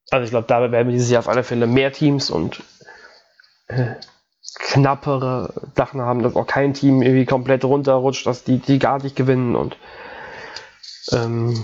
Also 0.09 0.23
ich 0.23 0.29
glaube, 0.29 0.47
dabei 0.47 0.71
werden 0.71 0.87
wir 0.87 0.93
dieses 0.93 1.09
Jahr 1.09 1.19
auf 1.19 1.27
alle 1.27 1.43
Fälle 1.43 1.67
mehr 1.67 1.91
Teams 1.91 2.29
und 2.29 2.63
äh, 3.67 3.95
knappere 4.55 5.53
Sachen 5.75 6.01
haben, 6.01 6.23
dass 6.23 6.35
auch 6.35 6.47
kein 6.47 6.73
Team 6.73 7.01
irgendwie 7.01 7.25
komplett 7.25 7.65
runterrutscht, 7.65 8.25
dass 8.25 8.45
die, 8.45 8.59
die 8.59 8.79
gar 8.79 9.03
nicht 9.03 9.17
gewinnen 9.17 9.55
und 9.55 9.77
ähm, 11.11 11.63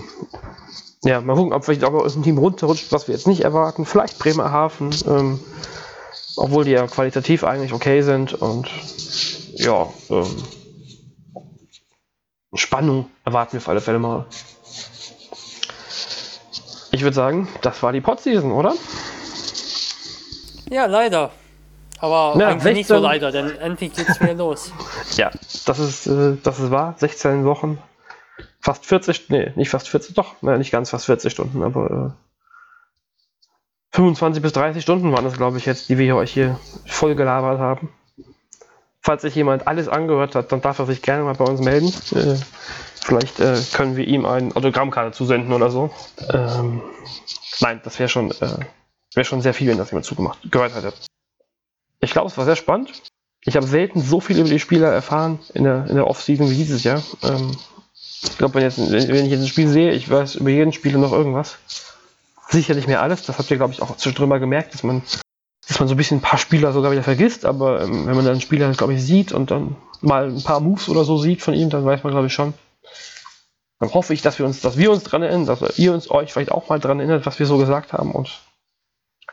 ja, 1.02 1.20
mal 1.20 1.36
gucken, 1.36 1.52
ob 1.52 1.64
vielleicht 1.64 1.84
auch 1.84 1.92
aus 1.92 2.14
dem 2.14 2.22
Team 2.22 2.38
runterrutscht, 2.38 2.92
was 2.92 3.08
wir 3.08 3.14
jetzt 3.14 3.26
nicht 3.26 3.42
erwarten. 3.42 3.84
Vielleicht 3.84 4.18
Bremerhaven, 4.18 4.90
ähm, 5.06 5.40
obwohl 6.36 6.64
die 6.64 6.72
ja 6.72 6.86
qualitativ 6.86 7.44
eigentlich 7.44 7.72
okay 7.72 8.02
sind 8.02 8.34
und 8.34 8.70
ja, 9.54 9.88
ähm, 10.10 10.36
Spannung 12.54 13.10
erwarten 13.24 13.52
wir 13.54 13.58
auf 13.58 13.68
alle 13.68 13.80
Fälle 13.80 13.98
mal. 13.98 14.26
Ich 16.92 17.02
würde 17.02 17.14
sagen, 17.14 17.48
das 17.62 17.82
war 17.82 17.92
die 17.92 18.00
Podseason, 18.00 18.52
oder? 18.52 18.74
Ja, 20.70 20.86
leider. 20.86 21.30
Aber 21.98 22.38
ja, 22.38 22.48
eigentlich 22.48 22.62
16, 22.62 22.74
nicht 22.74 22.86
so 22.86 22.98
leider, 22.98 23.32
denn 23.32 23.56
endlich 23.58 23.92
geht's 23.94 24.20
wieder 24.20 24.34
los. 24.34 24.72
Ja, 25.16 25.30
das 25.66 25.78
ist, 25.78 26.06
äh, 26.06 26.36
das 26.42 26.58
ist 26.58 26.70
wahr. 26.70 26.94
16 26.98 27.44
Wochen. 27.44 27.78
Fast 28.60 28.84
40, 28.86 29.28
nee, 29.28 29.52
nicht 29.54 29.70
fast 29.70 29.88
40, 29.88 30.14
doch, 30.14 30.42
naja, 30.42 30.58
nicht 30.58 30.72
ganz 30.72 30.90
fast 30.90 31.06
40 31.06 31.32
Stunden, 31.32 31.62
aber 31.62 32.14
äh, 33.92 33.96
25 33.96 34.42
bis 34.42 34.52
30 34.52 34.82
Stunden 34.82 35.12
waren 35.12 35.24
das, 35.24 35.36
glaube 35.36 35.58
ich, 35.58 35.66
jetzt, 35.66 35.88
die 35.88 35.98
wir 35.98 36.16
euch 36.16 36.32
hier 36.32 36.58
voll 36.86 37.14
gelabert 37.14 37.60
haben. 37.60 37.92
Falls 39.06 39.20
sich 39.20 39.34
jemand 39.34 39.66
alles 39.66 39.86
angehört 39.86 40.34
hat, 40.34 40.50
dann 40.50 40.62
darf 40.62 40.78
er 40.78 40.86
sich 40.86 41.02
gerne 41.02 41.24
mal 41.24 41.34
bei 41.34 41.44
uns 41.44 41.60
melden. 41.60 41.88
Äh, 42.16 42.36
vielleicht 42.94 43.38
äh, 43.38 43.58
können 43.74 43.96
wir 43.96 44.08
ihm 44.08 44.24
eine 44.24 44.56
Autogrammkarte 44.56 45.12
zusenden 45.12 45.52
oder 45.52 45.70
so. 45.70 45.90
Ähm, 46.32 46.80
nein, 47.60 47.82
das 47.84 47.98
wäre 47.98 48.08
schon, 48.08 48.30
äh, 48.30 48.56
wär 49.14 49.24
schon 49.24 49.42
sehr 49.42 49.52
viel, 49.52 49.68
wenn 49.68 49.76
das 49.76 49.90
jemand 49.90 50.06
zugemacht 50.06 50.38
gehört 50.50 50.74
hätte. 50.74 50.94
Ich 52.00 52.12
glaube, 52.12 52.28
es 52.28 52.38
war 52.38 52.46
sehr 52.46 52.56
spannend. 52.56 53.02
Ich 53.42 53.56
habe 53.56 53.66
selten 53.66 54.00
so 54.00 54.20
viel 54.20 54.38
über 54.38 54.48
die 54.48 54.58
Spieler 54.58 54.90
erfahren 54.90 55.38
in 55.52 55.64
der, 55.64 55.86
in 55.86 55.96
der 55.96 56.06
Off-Season 56.06 56.48
wie 56.48 56.56
dieses 56.56 56.82
Jahr. 56.82 57.02
Ähm, 57.22 57.54
ich 58.22 58.38
glaube, 58.38 58.54
wenn, 58.54 58.64
wenn, 58.64 59.26
ich 59.26 59.32
jetzt 59.32 59.42
ein 59.42 59.48
Spiel 59.48 59.68
sehe, 59.68 59.92
ich 59.92 60.08
weiß 60.08 60.36
über 60.36 60.48
jeden 60.48 60.72
Spieler 60.72 60.96
noch 60.96 61.12
irgendwas. 61.12 61.58
Sicherlich 62.48 62.86
mehr 62.86 63.02
alles. 63.02 63.24
Das 63.24 63.38
habt 63.38 63.50
ihr, 63.50 63.58
glaube 63.58 63.74
ich, 63.74 63.82
auch 63.82 63.98
zwischendrin 63.98 64.30
mal 64.30 64.40
gemerkt, 64.40 64.72
dass 64.72 64.82
man 64.82 65.02
dass 65.68 65.78
man 65.78 65.88
so 65.88 65.94
ein 65.94 65.96
bisschen 65.96 66.18
ein 66.18 66.22
paar 66.22 66.38
Spieler 66.38 66.72
sogar 66.72 66.92
wieder 66.92 67.02
vergisst, 67.02 67.44
aber 67.44 67.82
ähm, 67.82 68.06
wenn 68.06 68.14
man 68.14 68.24
dann 68.24 68.32
einen 68.32 68.40
Spieler, 68.40 68.70
glaube 68.72 68.94
ich, 68.94 69.02
sieht 69.02 69.32
und 69.32 69.50
dann 69.50 69.76
mal 70.00 70.28
ein 70.28 70.42
paar 70.42 70.60
Moves 70.60 70.88
oder 70.88 71.04
so 71.04 71.18
sieht 71.18 71.42
von 71.42 71.54
ihm, 71.54 71.70
dann 71.70 71.84
weiß 71.84 72.04
man, 72.04 72.12
glaube 72.12 72.26
ich, 72.26 72.32
schon. 72.32 72.54
Dann 73.80 73.92
hoffe 73.92 74.14
ich, 74.14 74.22
dass 74.22 74.38
wir 74.38 74.46
uns, 74.46 74.60
dass 74.60 74.76
wir 74.76 74.90
uns 74.90 75.02
dran 75.02 75.22
erinnern, 75.22 75.46
dass 75.46 75.78
ihr 75.78 75.92
uns 75.92 76.10
euch 76.10 76.32
vielleicht 76.32 76.52
auch 76.52 76.68
mal 76.68 76.80
dran 76.80 77.00
erinnert, 77.00 77.26
was 77.26 77.38
wir 77.38 77.46
so 77.46 77.58
gesagt 77.58 77.92
haben. 77.92 78.12
Und 78.12 78.40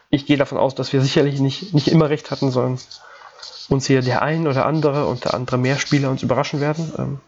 ich 0.09 0.25
gehe 0.25 0.37
davon 0.37 0.57
aus, 0.57 0.75
dass 0.75 0.93
wir 0.93 1.01
sicherlich 1.01 1.39
nicht, 1.39 1.73
nicht 1.73 1.87
immer 1.87 2.09
recht 2.09 2.31
hatten, 2.31 2.51
sondern 2.51 2.79
uns 3.69 3.87
hier 3.87 4.01
der 4.01 4.21
ein 4.21 4.47
oder 4.47 4.65
andere 4.65 5.05
und 5.05 5.23
der 5.25 5.33
andere 5.33 5.57
mehr 5.57 5.77
Spieler 5.77 6.09
uns 6.09 6.23
überraschen 6.23 6.59
werden. 6.59 6.91
Ähm, 6.97 7.19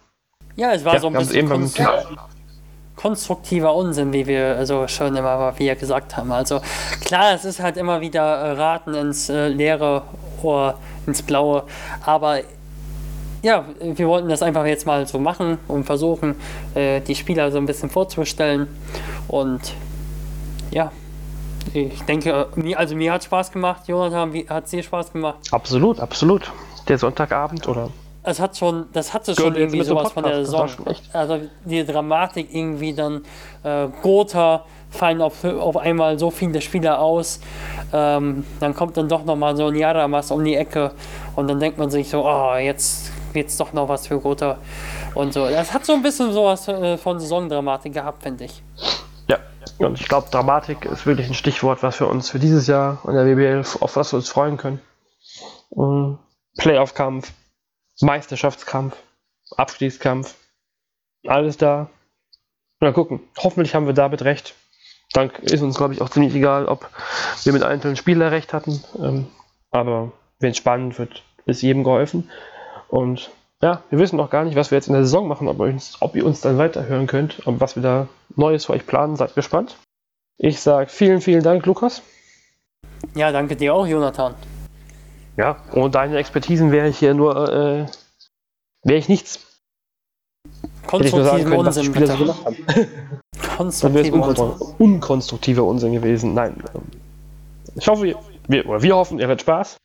ja, 0.55 0.73
es 0.73 0.85
war 0.85 0.95
ja, 0.95 0.99
so 0.99 1.07
ein 1.07 1.13
bisschen. 1.13 1.35
Eben 1.35 1.71
konstruktiver 3.03 3.75
Unsinn, 3.75 4.13
wie 4.13 4.25
wir 4.27 4.55
also 4.55 4.87
schon 4.87 5.13
immer 5.17 5.59
wieder 5.59 5.75
gesagt 5.75 6.15
haben. 6.15 6.31
Also 6.31 6.61
klar, 7.03 7.33
es 7.33 7.43
ist 7.43 7.59
halt 7.59 7.75
immer 7.75 7.99
wieder 7.99 8.23
äh, 8.23 8.51
Raten 8.53 8.93
ins 8.93 9.27
äh, 9.27 9.49
leere 9.49 10.03
Ohr, 10.41 10.75
ins 11.05 11.21
Blaue, 11.21 11.63
aber 12.05 12.39
ja, 13.41 13.65
wir 13.81 14.07
wollten 14.07 14.29
das 14.29 14.41
einfach 14.41 14.65
jetzt 14.65 14.85
mal 14.85 15.05
so 15.05 15.19
machen 15.19 15.57
und 15.67 15.83
versuchen, 15.83 16.35
äh, 16.75 17.01
die 17.01 17.15
Spieler 17.15 17.51
so 17.51 17.57
ein 17.57 17.65
bisschen 17.65 17.89
vorzustellen. 17.89 18.67
Und 19.27 19.73
ja, 20.71 20.93
ich 21.73 22.03
denke, 22.03 22.47
also 22.77 22.95
mir 22.95 23.11
hat 23.11 23.25
Spaß 23.25 23.51
gemacht, 23.51 23.81
Jonathan, 23.87 24.33
hat 24.47 24.63
es 24.63 24.71
dir 24.71 24.81
Spaß 24.81 25.11
gemacht? 25.11 25.39
Absolut, 25.51 25.99
absolut. 25.99 26.49
Der 26.87 26.97
Sonntagabend 26.97 27.67
oder 27.67 27.89
es 28.23 28.39
hat 28.39 28.57
schon, 28.57 28.85
das 28.93 29.13
hatte 29.13 29.35
schon 29.35 29.55
irgendwie 29.55 29.83
sowas 29.83 30.11
von 30.11 30.23
der 30.23 30.45
Saison. 30.45 30.69
Also 31.11 31.41
die 31.65 31.85
Dramatik 31.85 32.53
irgendwie 32.53 32.93
dann 32.93 33.23
äh, 33.63 33.87
Gotha 34.01 34.65
fallen 34.89 35.21
auf, 35.21 35.43
auf 35.43 35.77
einmal 35.77 36.17
so 36.17 36.29
viele 36.31 36.61
Spieler 36.61 36.99
aus. 36.99 37.39
Ähm, 37.91 38.45
dann 38.59 38.73
kommt 38.75 38.95
dann 38.95 39.09
doch 39.09 39.25
nochmal 39.25 39.57
so 39.57 39.67
ein 39.67 39.75
Jaramas 39.75 40.31
um 40.31 40.43
die 40.43 40.55
Ecke 40.55 40.91
und 41.35 41.47
dann 41.49 41.59
denkt 41.59 41.77
man 41.77 41.89
sich 41.89 42.09
so, 42.09 42.25
oh, 42.25 42.55
jetzt 42.55 43.11
es 43.35 43.57
doch 43.57 43.73
noch 43.73 43.89
was 43.89 44.07
für 44.07 44.19
Gotha 44.19 44.57
und 45.15 45.33
so. 45.33 45.47
Das 45.49 45.73
hat 45.73 45.85
so 45.85 45.93
ein 45.93 46.03
bisschen 46.03 46.31
sowas 46.31 46.67
äh, 46.67 46.97
von 46.97 47.19
Saisondramatik 47.19 47.93
gehabt, 47.93 48.23
finde 48.23 48.45
ich. 48.45 48.61
Ja, 49.27 49.39
und 49.79 49.99
ich 49.99 50.07
glaube, 50.07 50.27
Dramatik 50.29 50.85
ist 50.85 51.05
wirklich 51.07 51.27
ein 51.27 51.33
Stichwort, 51.33 51.81
was 51.81 51.99
wir 51.99 52.07
uns 52.07 52.29
für 52.29 52.39
dieses 52.39 52.67
Jahr 52.67 52.99
in 53.07 53.13
der 53.15 53.25
WBL 53.25 53.63
auf 53.79 53.95
was 53.95 54.13
wir 54.13 54.17
uns 54.17 54.29
freuen 54.29 54.57
können. 54.57 54.79
Playoff-Kampf, 56.57 57.33
Meisterschaftskampf, 58.03 58.95
Abstiegskampf, 59.57 60.35
alles 61.25 61.57
da. 61.57 61.89
Mal 62.79 62.93
gucken. 62.93 63.21
Hoffentlich 63.37 63.75
haben 63.75 63.87
wir 63.87 63.93
damit 63.93 64.23
recht. 64.23 64.55
Dann 65.13 65.29
ist 65.41 65.61
uns, 65.61 65.77
glaube 65.77 65.93
ich, 65.93 66.01
auch 66.01 66.09
ziemlich 66.09 66.35
egal, 66.35 66.65
ob 66.65 66.89
wir 67.43 67.53
mit 67.53 67.63
einzelnen 67.63 67.95
Spielern 67.95 68.29
recht 68.29 68.51
hatten. 68.51 68.83
Ähm, 68.99 69.27
aber 69.71 70.11
wenn 70.39 70.51
es 70.51 70.57
spannend 70.57 70.99
wird, 70.99 71.23
ist 71.45 71.61
jedem 71.61 71.83
geholfen. 71.83 72.29
Und 72.89 73.31
ja, 73.61 73.83
wir 73.89 73.99
wissen 73.99 74.17
noch 74.17 74.29
gar 74.29 74.43
nicht, 74.43 74.55
was 74.55 74.71
wir 74.71 74.77
jetzt 74.77 74.87
in 74.87 74.93
der 74.93 75.03
Saison 75.03 75.27
machen, 75.27 75.47
ob 75.47 75.59
uns, 75.59 76.01
ob 76.01 76.15
ihr 76.15 76.25
uns 76.25 76.41
dann 76.41 76.57
weiterhören 76.57 77.07
könnt, 77.07 77.45
und 77.47 77.61
was 77.61 77.75
wir 77.75 77.83
da 77.83 78.07
Neues 78.35 78.65
für 78.65 78.73
euch 78.73 78.85
planen. 78.85 79.15
Seid 79.15 79.35
gespannt. 79.35 79.77
Ich 80.37 80.59
sage 80.59 80.89
vielen, 80.89 81.21
vielen 81.21 81.43
Dank, 81.43 81.65
Lukas. 81.65 82.01
Ja, 83.15 83.31
danke 83.31 83.55
dir 83.55 83.73
auch, 83.73 83.87
Jonathan. 83.87 84.35
Ja, 85.37 85.57
ohne 85.73 85.89
deine 85.89 86.17
Expertisen 86.17 86.71
wäre 86.71 86.89
ich 86.89 86.99
hier 86.99 87.13
nur, 87.13 87.49
äh, 87.51 87.85
wäre 88.83 88.99
ich 88.99 89.09
nichts. 89.09 89.39
Konstruktiven 90.85 91.53
Unsinn, 91.53 91.91
bitte. 91.91 92.07
So. 92.07 92.35
Konstruktiver 93.57 94.27
Unsinn. 94.27 94.75
Unkonstruktiver 94.77 95.63
Unsinn 95.63 95.93
gewesen. 95.93 96.33
Nein. 96.33 96.61
Ich 97.75 97.87
hoffe, 97.87 98.15
wir, 98.47 98.69
oder 98.69 98.81
wir 98.81 98.95
hoffen, 98.95 99.19
ihr 99.19 99.27
habt 99.27 99.41
Spaß 99.41 99.77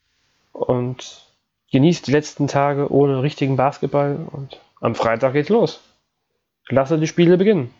und 0.51 1.25
genießt 1.71 2.07
die 2.07 2.11
letzten 2.11 2.47
Tage 2.47 2.91
ohne 2.91 3.23
richtigen 3.23 3.55
Basketball 3.55 4.27
und 4.31 4.59
am 4.81 4.95
Freitag 4.95 5.33
geht's 5.33 5.49
los. 5.49 5.81
Lasse 6.69 6.99
die 6.99 7.07
Spiele 7.07 7.37
beginnen. 7.37 7.73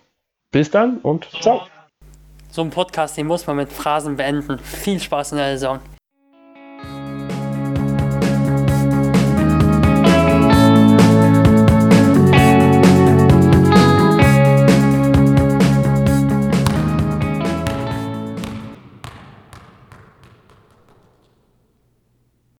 Bis 0.51 0.71
dann 0.71 0.97
und 0.99 1.27
ciao. 1.41 1.61
So 2.49 2.63
ein 2.63 2.71
Podcast, 2.71 3.17
den 3.17 3.27
muss 3.27 3.45
man 3.45 3.57
mit 3.57 3.71
Phrasen 3.71 4.15
beenden. 4.15 4.57
Viel 4.57 4.99
Spaß 4.99 5.33
in 5.33 5.37
der 5.37 5.51
Saison. 5.57 5.79